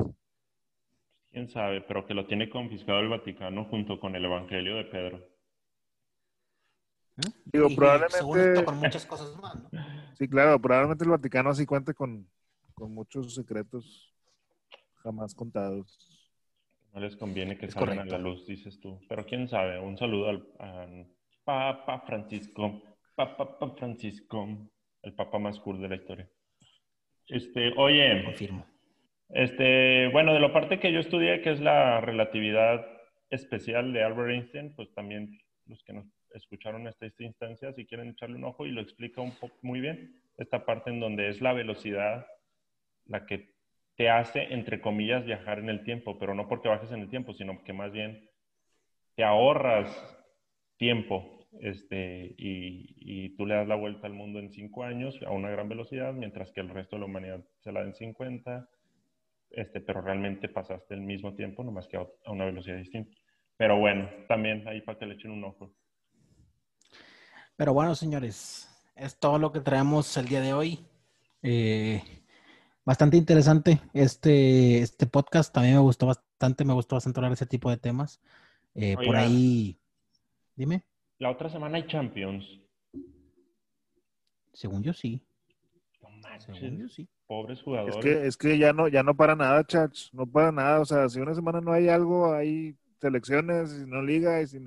Quién 1.37 1.49
sabe, 1.49 1.81
pero 1.81 2.07
que 2.07 2.15
lo 2.15 2.25
tiene 2.25 2.49
confiscado 2.49 2.99
el 2.99 3.09
Vaticano 3.09 3.65
junto 3.65 3.99
con 3.99 4.15
el 4.15 4.25
Evangelio 4.25 4.75
de 4.77 4.85
Pedro. 4.85 5.17
¿Eh? 7.17 7.29
Digo, 7.45 7.67
probablemente. 7.75 8.65
Con 8.65 8.77
muchas 8.77 9.05
cosas 9.05 9.37
más, 9.39 9.55
¿no? 9.55 9.69
Sí, 10.17 10.27
claro, 10.27 10.59
probablemente 10.59 11.03
el 11.03 11.11
Vaticano 11.11 11.51
así 11.51 11.67
cuente 11.67 11.93
con, 11.93 12.27
con 12.73 12.91
muchos 12.91 13.35
secretos 13.35 14.11
jamás 15.03 15.35
contados. 15.35 15.99
No 16.91 17.01
les 17.01 17.15
conviene 17.15 17.55
que 17.55 17.69
salgan 17.69 17.99
a 17.99 18.05
la 18.05 18.17
luz, 18.17 18.47
dices 18.47 18.79
tú. 18.79 18.99
Pero 19.07 19.23
quién 19.27 19.47
sabe, 19.47 19.79
un 19.79 19.95
saludo 19.95 20.29
al 20.29 21.07
Papa 21.43 22.01
Francisco. 22.07 22.81
Papa 23.13 23.75
Francisco, 23.77 24.47
el 25.03 25.13
papa 25.13 25.37
más 25.37 25.59
cool 25.59 25.81
de 25.81 25.89
la 25.89 25.95
historia. 25.97 26.27
Este, 27.27 27.73
oye. 27.77 28.23
Confirmo. 28.23 28.65
Este, 29.29 30.07
bueno, 30.09 30.33
de 30.33 30.39
la 30.39 30.53
parte 30.53 30.79
que 30.79 30.91
yo 30.91 30.99
estudié, 30.99 31.41
que 31.41 31.51
es 31.51 31.59
la 31.59 31.99
relatividad 32.01 32.85
especial 33.29 33.91
de 33.91 34.03
Albert 34.03 34.31
Einstein, 34.31 34.73
pues 34.75 34.93
también 34.93 35.37
los 35.65 35.83
que 35.83 35.93
nos 35.93 36.05
escucharon 36.33 36.87
esta, 36.87 37.05
esta 37.05 37.23
instancia, 37.23 37.73
si 37.73 37.85
quieren 37.85 38.09
echarle 38.09 38.37
un 38.37 38.45
ojo 38.45 38.65
y 38.65 38.71
lo 38.71 38.81
explica 38.81 39.21
un 39.21 39.31
poco 39.31 39.57
muy 39.61 39.81
bien, 39.81 40.21
esta 40.37 40.65
parte 40.65 40.91
en 40.91 40.99
donde 40.99 41.29
es 41.29 41.41
la 41.41 41.53
velocidad 41.53 42.25
la 43.05 43.25
que 43.25 43.53
te 43.95 44.09
hace, 44.09 44.53
entre 44.53 44.79
comillas, 44.79 45.25
viajar 45.25 45.59
en 45.59 45.69
el 45.69 45.83
tiempo, 45.83 46.17
pero 46.19 46.35
no 46.35 46.47
porque 46.47 46.69
bajes 46.69 46.91
en 46.91 47.01
el 47.01 47.09
tiempo, 47.09 47.33
sino 47.33 47.63
que 47.63 47.73
más 47.73 47.91
bien 47.91 48.29
te 49.15 49.23
ahorras 49.23 49.89
tiempo 50.77 51.47
este, 51.59 52.35
y, 52.37 52.93
y, 52.97 53.35
tú 53.35 53.45
le 53.45 53.55
das 53.55 53.67
la 53.67 53.75
vuelta 53.75 54.05
al 54.05 54.13
mundo 54.13 54.37
en 54.39 54.51
cinco 54.51 54.83
años 54.83 55.19
a 55.25 55.31
una 55.31 55.49
gran 55.49 55.67
velocidad, 55.67 56.13
mientras 56.13 56.51
que 56.51 56.61
el 56.61 56.69
resto 56.69 56.95
de 56.95 56.99
la 56.99 57.05
humanidad 57.07 57.43
se 57.61 57.71
la 57.71 57.79
da 57.79 57.87
en 57.87 57.95
50 57.95 58.69
este, 59.51 59.81
pero 59.81 60.01
realmente 60.01 60.49
pasaste 60.49 60.93
el 60.93 61.01
mismo 61.01 61.33
tiempo, 61.35 61.63
nomás 61.63 61.87
que 61.87 61.97
a, 61.97 62.07
una 62.31 62.45
velocidad 62.45 62.77
distinta. 62.77 63.15
Pero 63.55 63.77
bueno, 63.77 64.09
también 64.27 64.67
ahí 64.67 64.81
para 64.81 64.99
que 64.99 65.05
le 65.05 65.15
echen 65.15 65.31
un 65.31 65.43
ojo. 65.43 65.73
Pero 67.55 67.73
bueno, 67.73 67.95
señores, 67.95 68.69
es 68.95 69.19
todo 69.19 69.39
lo 69.39 69.51
que 69.51 69.61
traemos 69.61 70.15
el 70.17 70.27
día 70.27 70.41
de 70.41 70.53
hoy. 70.53 70.85
Eh, 71.41 72.03
bastante 72.85 73.17
interesante 73.17 73.79
este, 73.93 74.79
este 74.79 75.07
podcast. 75.07 75.53
También 75.53 75.75
me 75.75 75.81
gustó 75.81 76.05
bastante, 76.05 76.63
me 76.65 76.73
gustó 76.73 76.95
bastante 76.95 77.19
hablar 77.19 77.31
de 77.31 77.35
ese 77.35 77.47
tipo 77.47 77.69
de 77.69 77.77
temas. 77.77 78.21
Eh, 78.75 78.95
por 78.95 79.15
ahí, 79.15 79.79
dime. 80.55 80.83
La 81.17 81.31
otra 81.31 81.49
semana 81.49 81.77
hay 81.77 81.87
Champions. 81.87 82.45
Según 84.53 84.83
yo 84.83 84.93
sí. 84.93 85.23
Según 86.39 86.77
yo 86.77 86.87
sí 86.89 87.09
pobres 87.27 87.61
jugadores. 87.61 87.97
Es 87.97 88.03
que, 88.03 88.27
es 88.27 88.37
que 88.37 88.57
ya 88.57 88.73
no, 88.73 88.87
ya 88.87 89.03
no 89.03 89.15
para 89.15 89.35
nada, 89.35 89.63
chach, 89.65 90.11
no 90.13 90.25
para 90.25 90.51
nada. 90.51 90.79
O 90.79 90.85
sea, 90.85 91.09
si 91.09 91.19
una 91.19 91.35
semana 91.35 91.61
no 91.61 91.71
hay 91.73 91.89
algo, 91.89 92.33
hay 92.33 92.75
selecciones, 92.99 93.71
si 93.71 93.85
no 93.85 94.01
liga, 94.01 94.41
y 94.41 94.47
si, 94.47 94.59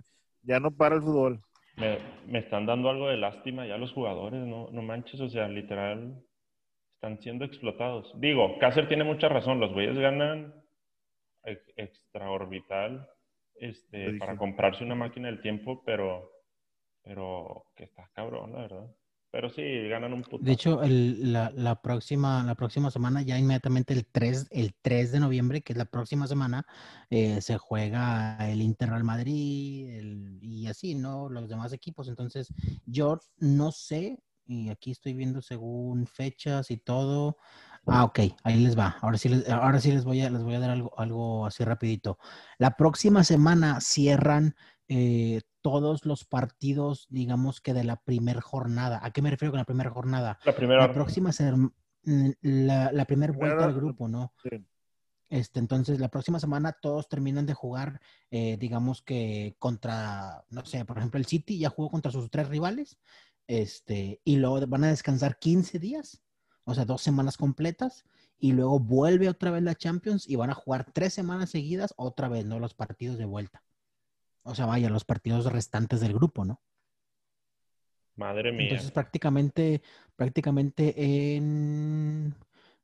ya 0.43 0.61
no 0.61 0.70
para 0.70 0.97
el 0.97 1.03
fútbol. 1.03 1.41
Me, 1.77 1.99
me, 2.27 2.39
están 2.41 2.66
dando 2.66 2.91
algo 2.91 3.09
de 3.09 3.16
lástima 3.16 3.66
ya 3.66 3.78
los 3.78 3.93
jugadores, 3.93 4.47
no, 4.47 4.69
no 4.70 4.82
manches, 4.82 5.20
o 5.20 5.28
sea, 5.28 5.49
literal, 5.49 6.23
están 6.95 7.19
siendo 7.20 7.45
explotados. 7.45 8.12
Digo, 8.20 8.59
Cácer 8.59 8.87
tiene 8.89 9.05
mucha 9.05 9.28
razón, 9.28 9.61
los 9.61 9.73
güeyes 9.73 9.99
ganan 9.99 10.55
extraorbital 11.77 13.09
este, 13.55 14.19
para 14.19 14.37
comprarse 14.37 14.85
una 14.85 14.95
máquina 14.95 15.28
del 15.28 15.41
tiempo, 15.41 15.82
pero, 15.85 16.31
pero 17.03 17.65
que 17.74 17.85
está 17.85 18.11
cabrón, 18.15 18.53
la 18.53 18.62
verdad. 18.62 18.97
Pero 19.32 19.48
sí, 19.48 19.62
ganan 19.89 20.12
un 20.12 20.24
De 20.40 20.52
hecho, 20.52 20.81
la, 20.85 21.52
la, 21.55 21.81
próxima, 21.81 22.43
la 22.43 22.57
próxima 22.57 22.90
semana, 22.90 23.23
ya 23.23 23.39
inmediatamente 23.39 23.93
el 23.94 24.07
3, 24.07 24.48
el 24.51 24.74
3 24.82 25.12
de 25.12 25.20
noviembre, 25.20 25.62
que 25.62 25.73
es 25.73 25.78
la 25.78 25.85
próxima 25.85 26.27
semana, 26.27 26.66
eh, 27.11 27.40
se 27.40 27.57
juega 27.57 28.36
el 28.51 28.61
Inter 28.61 28.90
Real 28.90 29.05
Madrid 29.05 30.40
y 30.43 30.66
así, 30.66 30.97
¿no? 30.97 31.28
Los 31.28 31.48
demás 31.48 31.73
equipos. 31.73 32.09
Entonces, 32.09 32.52
yo 32.86 33.20
no 33.39 33.70
sé, 33.70 34.19
y 34.47 34.69
aquí 34.69 34.90
estoy 34.90 35.15
viendo 35.15 35.40
según 35.43 36.09
fechas 36.09 36.73
y 36.73 36.77
todo. 36.77 37.36
Ah, 37.86 38.02
ok, 38.02 38.20
ahí 38.43 38.59
les 38.59 38.77
va. 38.77 38.97
Ahora 39.01 39.16
sí 39.16 39.28
les, 39.28 39.48
ahora 39.48 39.81
sí 39.81 39.93
les 39.93 40.05
voy 40.05 40.23
a, 40.23 40.31
les 40.31 40.43
voy 40.43 40.55
a 40.55 40.61
dar 40.61 40.70
algo, 40.70 40.93
algo 40.98 41.47
así 41.47 41.62
rapidito. 41.62 42.19
La 42.59 42.77
próxima 42.77 43.23
semana 43.23 43.81
cierran 43.81 44.57
eh, 44.89 45.40
todos 45.62 46.07
los 46.07 46.24
partidos, 46.24 47.07
digamos 47.11 47.61
que 47.61 47.74
de 47.74 47.85
la 47.85 47.97
primera 47.97 48.41
jornada. 48.41 49.01
¿A 49.03 49.11
qué 49.12 49.23
me 49.23 49.31
refiero 49.31 49.53
con 49.53 49.59
la 49.59 49.65
primera 49.65 49.91
jornada? 49.91 50.39
La 50.45 50.55
primera. 50.55 50.87
La 50.87 50.93
próxima 50.93 51.32
ser 51.32 51.55
la, 52.03 52.93
la 52.93 53.05
primera 53.05 53.32
vuelta 53.32 53.66
del 53.66 53.74
grupo, 53.74 54.09
¿no? 54.09 54.32
Sí. 54.43 54.65
Este, 55.31 55.61
entonces, 55.61 56.01
la 56.01 56.09
próxima 56.09 56.41
semana 56.41 56.73
todos 56.73 57.09
terminan 57.09 57.47
de 57.47 57.55
jugar, 57.55 58.01
eh, 58.32 58.57
digamos 58.59 59.01
que 59.01 59.55
contra, 59.61 60.45
no 60.51 60.65
sé, 60.65 60.85
por 60.85 60.99
ejemplo, 60.99 61.19
el 61.19 61.27
City 61.27 61.57
ya 61.57 61.70
jugó 61.70 61.89
contra 61.89 62.11
sus 62.11 62.28
tres 62.31 62.49
rivales, 62.49 62.99
este, 63.47 64.20
y 64.24 64.37
luego 64.37 64.66
van 64.66 64.85
a 64.85 64.89
descansar 64.89 65.39
15 65.39 65.78
días, 65.78 66.20
o 66.65 66.74
sea, 66.74 66.85
dos 66.85 67.01
semanas 67.01 67.37
completas, 67.37 68.05
y 68.41 68.53
luego 68.53 68.81
vuelve 68.81 69.28
otra 69.28 69.53
vez 69.53 69.62
la 69.62 69.77
Champions 69.77 70.28
y 70.28 70.35
van 70.35 70.51
a 70.51 70.55
jugar 70.55 70.91
tres 70.93 71.15
semanas 71.15 71.51
seguidas 71.51 71.95
otra 71.97 72.28
vez, 72.28 72.45
¿no? 72.45 72.59
Los 72.59 72.74
partidos 72.74 73.16
de 73.16 73.27
vuelta. 73.27 73.62
O 74.43 74.55
sea, 74.55 74.67
vaya, 74.67 74.89
los 74.89 75.05
partidos 75.05 75.51
restantes 75.53 76.01
del 76.01 76.15
grupo, 76.15 76.45
¿no? 76.45 76.61
Madre 78.17 78.53
mía. 78.53 78.69
Entonces 78.69 78.91
prácticamente, 78.91 79.83
prácticamente 80.17 81.35
en 81.37 82.35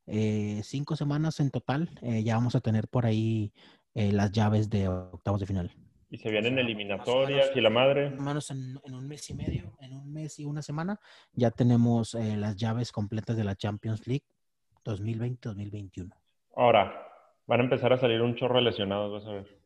eh, 0.07 0.61
cinco 0.63 0.97
semanas 0.97 1.41
en 1.41 1.51
total 1.51 1.91
eh, 2.01 2.23
ya 2.23 2.37
vamos 2.37 2.55
a 2.55 2.61
tener 2.61 2.89
por 2.89 3.07
ahí 3.07 3.53
eh, 3.95 4.13
las 4.13 4.31
llaves 4.33 4.71
de 4.71 4.89
octavos 4.89 5.41
de 5.41 5.47
final. 5.47 5.73
Y 6.09 6.19
se 6.19 6.31
vienen 6.31 6.59
eliminatorias 6.59 7.51
y 7.55 7.61
la 7.61 7.69
madre. 7.69 8.11
Más 8.11 8.51
en, 8.51 8.79
en, 8.85 8.95
un 8.95 9.09
mes 9.09 9.29
y 9.29 9.35
medio, 9.35 9.77
en 9.81 9.93
un 9.93 10.13
mes 10.13 10.39
y 10.39 10.45
una 10.45 10.63
semana, 10.63 11.01
ya 11.33 11.51
tenemos 11.51 12.15
las 12.15 12.57
llaves 12.57 12.93
completas 12.93 13.37
de 13.37 13.43
la 13.43 13.57
Champions 13.57 14.07
League 14.07 14.25
2020-2021. 14.85 16.13
Ahora, 16.55 17.07
van 17.47 17.61
a 17.61 17.65
empezar 17.65 17.93
a 17.93 17.99
salir 17.99 18.23
un 18.23 18.37
chorro 18.37 18.61
lesionados, 18.61 19.13
vas 19.13 19.27
a 19.27 19.35
ver. 19.35 19.66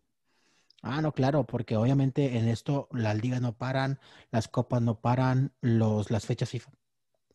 Ah, 0.82 1.02
no, 1.02 1.12
claro, 1.12 1.44
porque 1.44 1.76
obviamente 1.76 2.38
en 2.38 2.48
esto 2.48 2.88
las 2.92 3.20
ligas 3.20 3.40
no 3.42 3.52
paran, 3.56 3.98
las 4.30 4.48
copas 4.48 4.80
no 4.80 5.00
paran, 5.00 5.52
los, 5.60 6.10
las 6.10 6.26
fechas 6.26 6.50
FIFA 6.50 6.70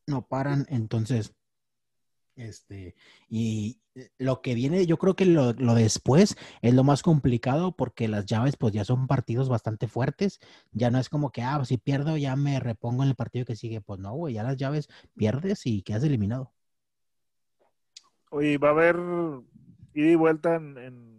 no 0.07 0.27
paran, 0.27 0.65
entonces, 0.69 1.35
este, 2.35 2.95
y 3.29 3.79
lo 4.17 4.41
que 4.41 4.55
viene, 4.55 4.85
yo 4.85 4.97
creo 4.97 5.15
que 5.15 5.25
lo, 5.25 5.53
lo, 5.53 5.73
después 5.73 6.37
es 6.61 6.73
lo 6.73 6.83
más 6.83 7.01
complicado 7.01 7.75
porque 7.75 8.07
las 8.07 8.25
llaves 8.25 8.57
pues 8.57 8.73
ya 8.73 8.83
son 8.83 9.07
partidos 9.07 9.47
bastante 9.47 9.87
fuertes, 9.87 10.39
ya 10.71 10.91
no 10.91 10.99
es 10.99 11.09
como 11.09 11.31
que, 11.31 11.41
ah, 11.43 11.63
si 11.65 11.77
pierdo 11.77 12.17
ya 12.17 12.35
me 12.35 12.59
repongo 12.59 13.03
en 13.03 13.09
el 13.09 13.15
partido 13.15 13.45
que 13.45 13.55
sigue, 13.55 13.81
pues 13.81 13.99
no, 13.99 14.13
güey, 14.13 14.33
ya 14.35 14.43
las 14.43 14.57
llaves 14.57 14.89
pierdes 15.15 15.65
y 15.65 15.81
quedas 15.81 16.03
eliminado. 16.03 16.51
Oye, 18.31 18.57
va 18.57 18.69
a 18.69 18.71
haber 18.71 18.97
ida 19.93 20.11
y 20.11 20.15
vuelta 20.15 20.55
en 20.55 21.14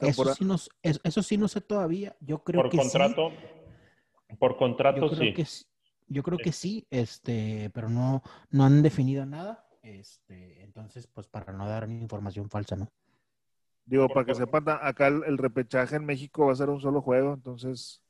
eso 0.00 0.34
sí, 0.34 0.44
no, 0.44 0.56
eso 0.82 1.22
sí 1.22 1.38
no 1.38 1.48
sé 1.48 1.60
todavía. 1.60 2.16
Yo 2.20 2.42
creo 2.42 2.62
por 2.62 2.70
que 2.70 2.78
contrato, 2.78 3.30
sí. 3.30 4.36
Por 4.38 4.56
contrato, 4.56 5.00
yo 5.00 5.10
creo 5.10 5.20
sí. 5.20 5.34
Que, 5.34 5.46
yo 6.08 6.22
creo 6.22 6.38
que 6.38 6.52
sí, 6.52 6.86
este, 6.90 7.70
pero 7.72 7.88
no, 7.88 8.22
no 8.50 8.64
han 8.64 8.82
definido 8.82 9.24
nada. 9.26 9.66
Este, 9.82 10.62
entonces, 10.62 11.06
pues 11.06 11.26
para 11.26 11.52
no 11.52 11.66
dar 11.68 11.88
información 11.88 12.50
falsa, 12.50 12.76
¿no? 12.76 12.90
Digo, 13.86 14.08
para 14.08 14.26
que 14.26 14.34
sepan, 14.34 14.64
acá 14.68 15.08
el, 15.08 15.38
repechaje 15.38 15.96
en 15.96 16.04
México 16.04 16.46
va 16.46 16.52
a 16.52 16.56
ser 16.56 16.68
un 16.68 16.80
solo 16.80 17.00
juego, 17.00 17.34
entonces. 17.34 18.02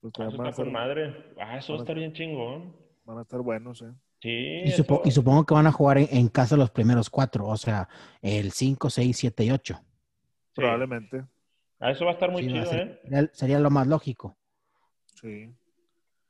Pues, 0.00 0.12
ah, 0.18 0.28
eso 0.28 0.44
está 0.44 0.64
madre. 0.64 1.34
Ah, 1.38 1.58
eso 1.58 1.72
va 1.74 1.80
a 1.80 1.82
estar 1.82 1.96
bien 1.96 2.12
chingón. 2.12 2.74
Van 3.04 3.18
a 3.18 3.22
estar 3.22 3.40
buenos, 3.40 3.82
¿eh? 3.82 3.92
Sí. 4.22 4.30
Y, 4.30 4.70
supo- 4.70 5.00
eso- 5.00 5.08
y 5.08 5.10
supongo 5.10 5.44
que 5.44 5.54
van 5.54 5.66
a 5.66 5.72
jugar 5.72 5.98
en, 5.98 6.08
en 6.10 6.28
casa 6.28 6.56
los 6.56 6.70
primeros 6.70 7.10
cuatro, 7.10 7.46
o 7.46 7.56
sea, 7.56 7.88
el 8.22 8.52
5, 8.52 8.88
6, 8.88 9.16
7 9.16 9.44
y 9.44 9.50
8. 9.50 9.80
Probablemente. 10.56 11.24
Ah, 11.78 11.90
eso 11.90 12.04
va 12.04 12.12
a 12.12 12.14
estar 12.14 12.30
muy 12.30 12.42
Sí, 12.42 12.48
a 12.48 12.52
chido, 12.52 12.64
ser- 12.66 12.80
¿eh? 12.88 13.00
sería, 13.04 13.30
sería 13.32 13.58
lo 13.60 13.70
más 13.70 13.86
lógico. 13.86 14.36
Sí. 15.06 15.52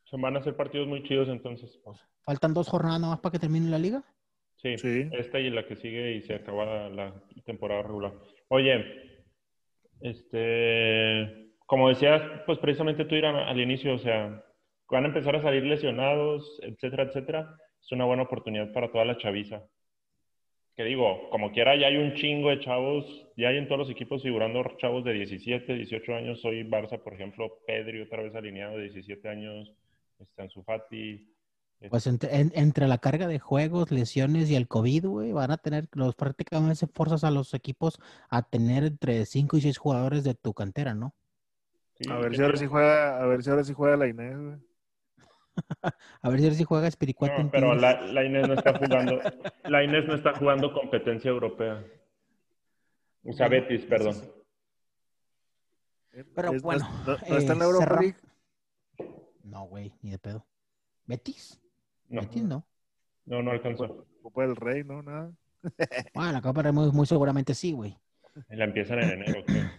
Se 0.05 0.17
van 0.17 0.37
a 0.37 0.41
hacer 0.41 0.57
partidos 0.57 0.87
muy 0.89 1.03
chidos 1.05 1.29
entonces. 1.29 1.81
Faltan 2.25 2.53
dos 2.55 2.69
jornadas 2.69 3.01
nomás 3.01 3.21
para 3.21 3.33
que 3.33 3.39
termine 3.39 3.71
la 3.71 3.79
liga. 3.79 4.03
Sí, 4.57 4.77
Sí. 4.79 5.09
esta 5.13 5.39
y 5.39 5.51
la 5.51 5.67
que 5.67 5.77
sigue 5.77 6.13
y 6.17 6.23
se 6.23 6.35
acaba 6.35 6.65
la, 6.65 6.89
la 6.89 7.23
temporada 7.45 7.83
regular. 7.83 8.13
Oye, 8.49 8.85
este, 10.01 11.53
como 11.67 11.89
decías, 11.89 12.23
pues 12.47 12.59
precisamente 12.59 13.05
tú 13.05 13.15
ir 13.15 13.27
a- 13.27 13.49
al 13.49 13.61
inicio, 13.61 13.95
o 13.95 13.99
sea, 13.99 14.43
van 14.91 15.05
a 15.05 15.09
empezar 15.09 15.37
a 15.37 15.43
salir 15.43 15.65
lesionados, 15.65 16.59
etcétera, 16.63 17.05
etcétera. 17.05 17.57
Es 17.81 17.93
una 17.93 18.05
buena 18.05 18.23
oportunidad 18.25 18.73
para 18.73 18.91
toda 18.91 19.05
la 19.05 19.17
chaviza. 19.19 19.63
Que 20.77 20.85
digo, 20.85 21.31
como 21.31 21.53
quiera, 21.53 21.75
ya 21.75 21.87
hay 21.87 21.97
un 21.97 22.15
chingo 22.15 22.51
de 22.51 22.61
chavos, 22.61 23.07
ya 23.37 23.49
hay 23.49 23.57
en 23.57 23.67
todos 23.67 23.79
los 23.79 23.91
equipos 23.91 24.23
figurando 24.23 24.63
chavos 24.77 25.05
de 25.05 25.15
17, 25.15 25.73
18 25.75 26.15
años. 26.15 26.41
Soy 26.43 26.65
Barça, 26.65 26.99
por 27.03 27.15
ejemplo, 27.15 27.61
Pedri 27.67 28.03
otra 28.03 28.23
vez 28.23 28.35
alineado 28.35 28.77
de 28.77 28.85
17 28.85 29.27
años, 29.29 29.73
está 30.19 30.43
en 30.45 30.51
su 30.51 30.63
Fati. 30.63 31.33
Pues 31.89 32.07
entre, 32.07 32.37
en- 32.41 32.53
entre 32.55 32.89
la 32.89 32.99
carga 32.99 33.27
de 33.27 33.39
juegos, 33.39 33.91
lesiones 33.91 34.51
y 34.51 34.55
el 34.57 34.67
COVID, 34.69 35.07
güey, 35.07 35.33
van 35.33 35.51
a 35.51 35.57
tener, 35.57 35.89
los 35.93 36.15
prácticamente 36.15 36.75
se 36.75 36.87
forzas 36.89 37.25
a 37.25 37.31
los 37.31 37.55
equipos 37.55 37.99
a 38.29 38.43
tener 38.43 38.85
entre 38.85 39.25
5 39.25 39.57
y 39.57 39.63
6 39.63 39.79
jugadores 39.79 40.25
de 40.25 40.35
tu 40.35 40.53
cantera, 40.53 40.95
¿no? 40.95 41.15
Sí, 41.99 42.11
A 42.11 42.19
ver 42.19 42.37
si 42.37 42.43
ahora 42.43 42.57
sí 42.59 42.67
juega, 42.67 43.23
a 43.23 43.27
ver 43.27 43.43
si 43.43 43.51
ahora 43.51 43.65
sí 43.65 43.73
juega 43.73 43.97
la 43.97 44.09
Inés, 44.09 44.37
güey. 44.37 44.57
A 46.23 46.29
ver 46.29 46.55
si 46.55 46.65
juega 46.65 46.87
Espiricueta 46.87 47.43
No, 47.43 47.51
pero 47.51 47.75
la, 47.75 48.01
la 48.03 48.25
Inés 48.25 48.47
no 48.49 48.55
está 48.55 48.77
jugando. 48.79 49.21
La 49.65 49.83
Inés 49.83 50.07
no 50.07 50.15
está 50.15 50.35
jugando 50.35 50.73
competencia 50.73 51.29
europea. 51.31 51.85
O 53.25 53.33
sea, 53.33 53.49
Betis, 53.49 53.85
perdón. 53.87 54.15
Pero 56.35 56.53
Es- 56.53 56.63
no- 56.63 56.67
bueno, 56.67 56.89
no, 57.07 57.17
no 57.29 57.37
está 57.37 57.53
en 57.53 57.59
la 57.59 57.65
eh, 57.65 57.69
Europa 57.69 57.85
cerra- 57.87 58.01
League. 58.01 58.17
No, 59.43 59.65
güey, 59.65 59.93
ni 60.03 60.11
de 60.11 60.19
pedo. 60.19 60.47
¿Betis? 61.07 61.61
No, 62.09 62.21
Betis 62.23 62.43
no. 62.43 62.67
no, 63.25 63.43
no 63.43 63.51
alcanzó. 63.51 64.07
Copa 64.23 64.43
del 64.43 64.57
Rey, 64.57 64.85
no, 64.85 65.03
nada. 65.03 65.33
Bueno, 66.15 66.33
la 66.33 66.41
Copa 66.43 66.63
del 66.63 66.73
Rey 66.73 66.73
muy, 66.73 66.93
muy 66.93 67.07
seguramente 67.07 67.55
sí, 67.55 67.73
güey. 67.73 67.99
La 68.51 68.65
empiezan 68.65 68.99
en 69.03 69.11
enero, 69.11 69.43
creo. 69.47 69.71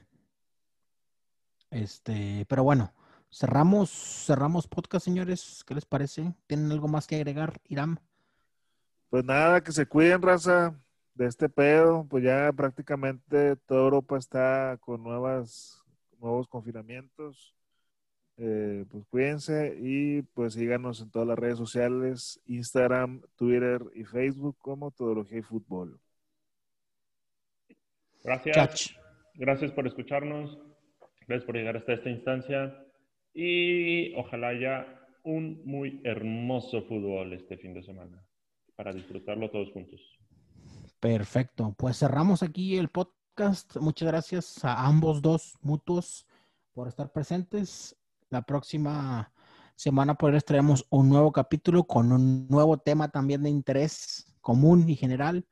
Este, 1.70 2.46
pero 2.48 2.64
bueno, 2.64 2.94
cerramos, 3.32 3.90
cerramos 4.26 4.68
podcast, 4.68 5.06
señores. 5.06 5.64
¿Qué 5.66 5.76
les 5.76 5.86
parece? 5.86 6.34
¿Tienen 6.48 6.72
algo 6.72 6.88
más 6.88 7.08
que 7.08 7.16
agregar, 7.16 7.60
Iram? 7.66 7.98
Pues 9.10 9.24
nada, 9.24 9.62
que 9.62 9.72
se 9.72 9.86
cuiden, 9.86 10.22
raza, 10.22 10.76
de 11.14 11.28
este 11.28 11.50
pedo. 11.50 12.06
Pues 12.10 12.24
ya 12.24 12.52
prácticamente 12.54 13.56
toda 13.56 13.82
Europa 13.82 14.18
está 14.18 14.78
con 14.82 15.04
nuevas, 15.04 15.84
nuevos 16.20 16.48
confinamientos. 16.48 17.54
Eh, 18.40 18.86
pues 18.92 19.04
cuídense 19.08 19.76
y 19.82 20.22
pues 20.22 20.54
síganos 20.54 21.02
en 21.02 21.10
todas 21.10 21.28
las 21.28 21.40
redes 21.40 21.58
sociales, 21.58 22.40
Instagram, 22.46 23.24
Twitter 23.36 23.82
y 23.96 24.04
Facebook 24.04 24.56
como 24.60 24.92
Todología 24.92 25.40
y 25.40 25.42
Fútbol. 25.42 26.00
Gracias. 28.24 28.56
Chach. 28.56 28.92
Gracias 29.34 29.72
por 29.72 29.88
escucharnos. 29.88 30.60
Gracias 31.28 31.46
por 31.46 31.56
llegar 31.56 31.78
hasta 31.78 31.94
esta 31.94 32.10
instancia. 32.10 32.87
Y 33.40 34.16
ojalá 34.16 34.48
haya 34.48 34.88
un 35.24 35.62
muy 35.64 36.02
hermoso 36.04 36.82
fútbol 36.82 37.34
este 37.34 37.56
fin 37.56 37.72
de 37.72 37.84
semana 37.84 38.26
para 38.76 38.92
disfrutarlo 38.92 39.52
todos 39.52 39.72
juntos. 39.74 40.02
Perfecto. 41.00 41.76
Pues 41.78 42.00
cerramos 42.00 42.42
aquí 42.42 42.78
el 42.78 42.90
podcast. 42.90 43.78
Muchas 43.78 44.08
gracias 44.08 44.66
a 44.66 44.88
ambos 44.88 45.22
dos 45.22 45.54
mutuos 45.62 46.26
por 46.74 46.88
estar 46.88 47.12
presentes. 47.12 47.96
La 48.32 48.42
próxima 48.42 49.32
semana 49.76 50.16
por 50.16 50.34
les 50.34 50.44
traemos 50.44 50.88
un 50.90 51.08
nuevo 51.08 51.32
capítulo 51.32 51.84
con 51.84 52.12
un 52.12 52.48
nuevo 52.48 52.80
tema 52.80 53.10
también 53.10 53.44
de 53.44 53.52
interés 53.52 54.36
común 54.42 54.90
y 54.90 54.96
general. 54.96 55.46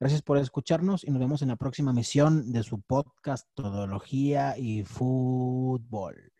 Gracias 0.00 0.20
por 0.20 0.36
escucharnos 0.36 1.04
y 1.04 1.12
nos 1.12 1.20
vemos 1.20 1.42
en 1.42 1.48
la 1.48 1.56
próxima 1.56 1.92
misión 1.92 2.50
de 2.50 2.64
su 2.64 2.80
podcast 2.80 3.46
Todología 3.54 4.58
y 4.58 4.82
Fútbol. 4.82 6.32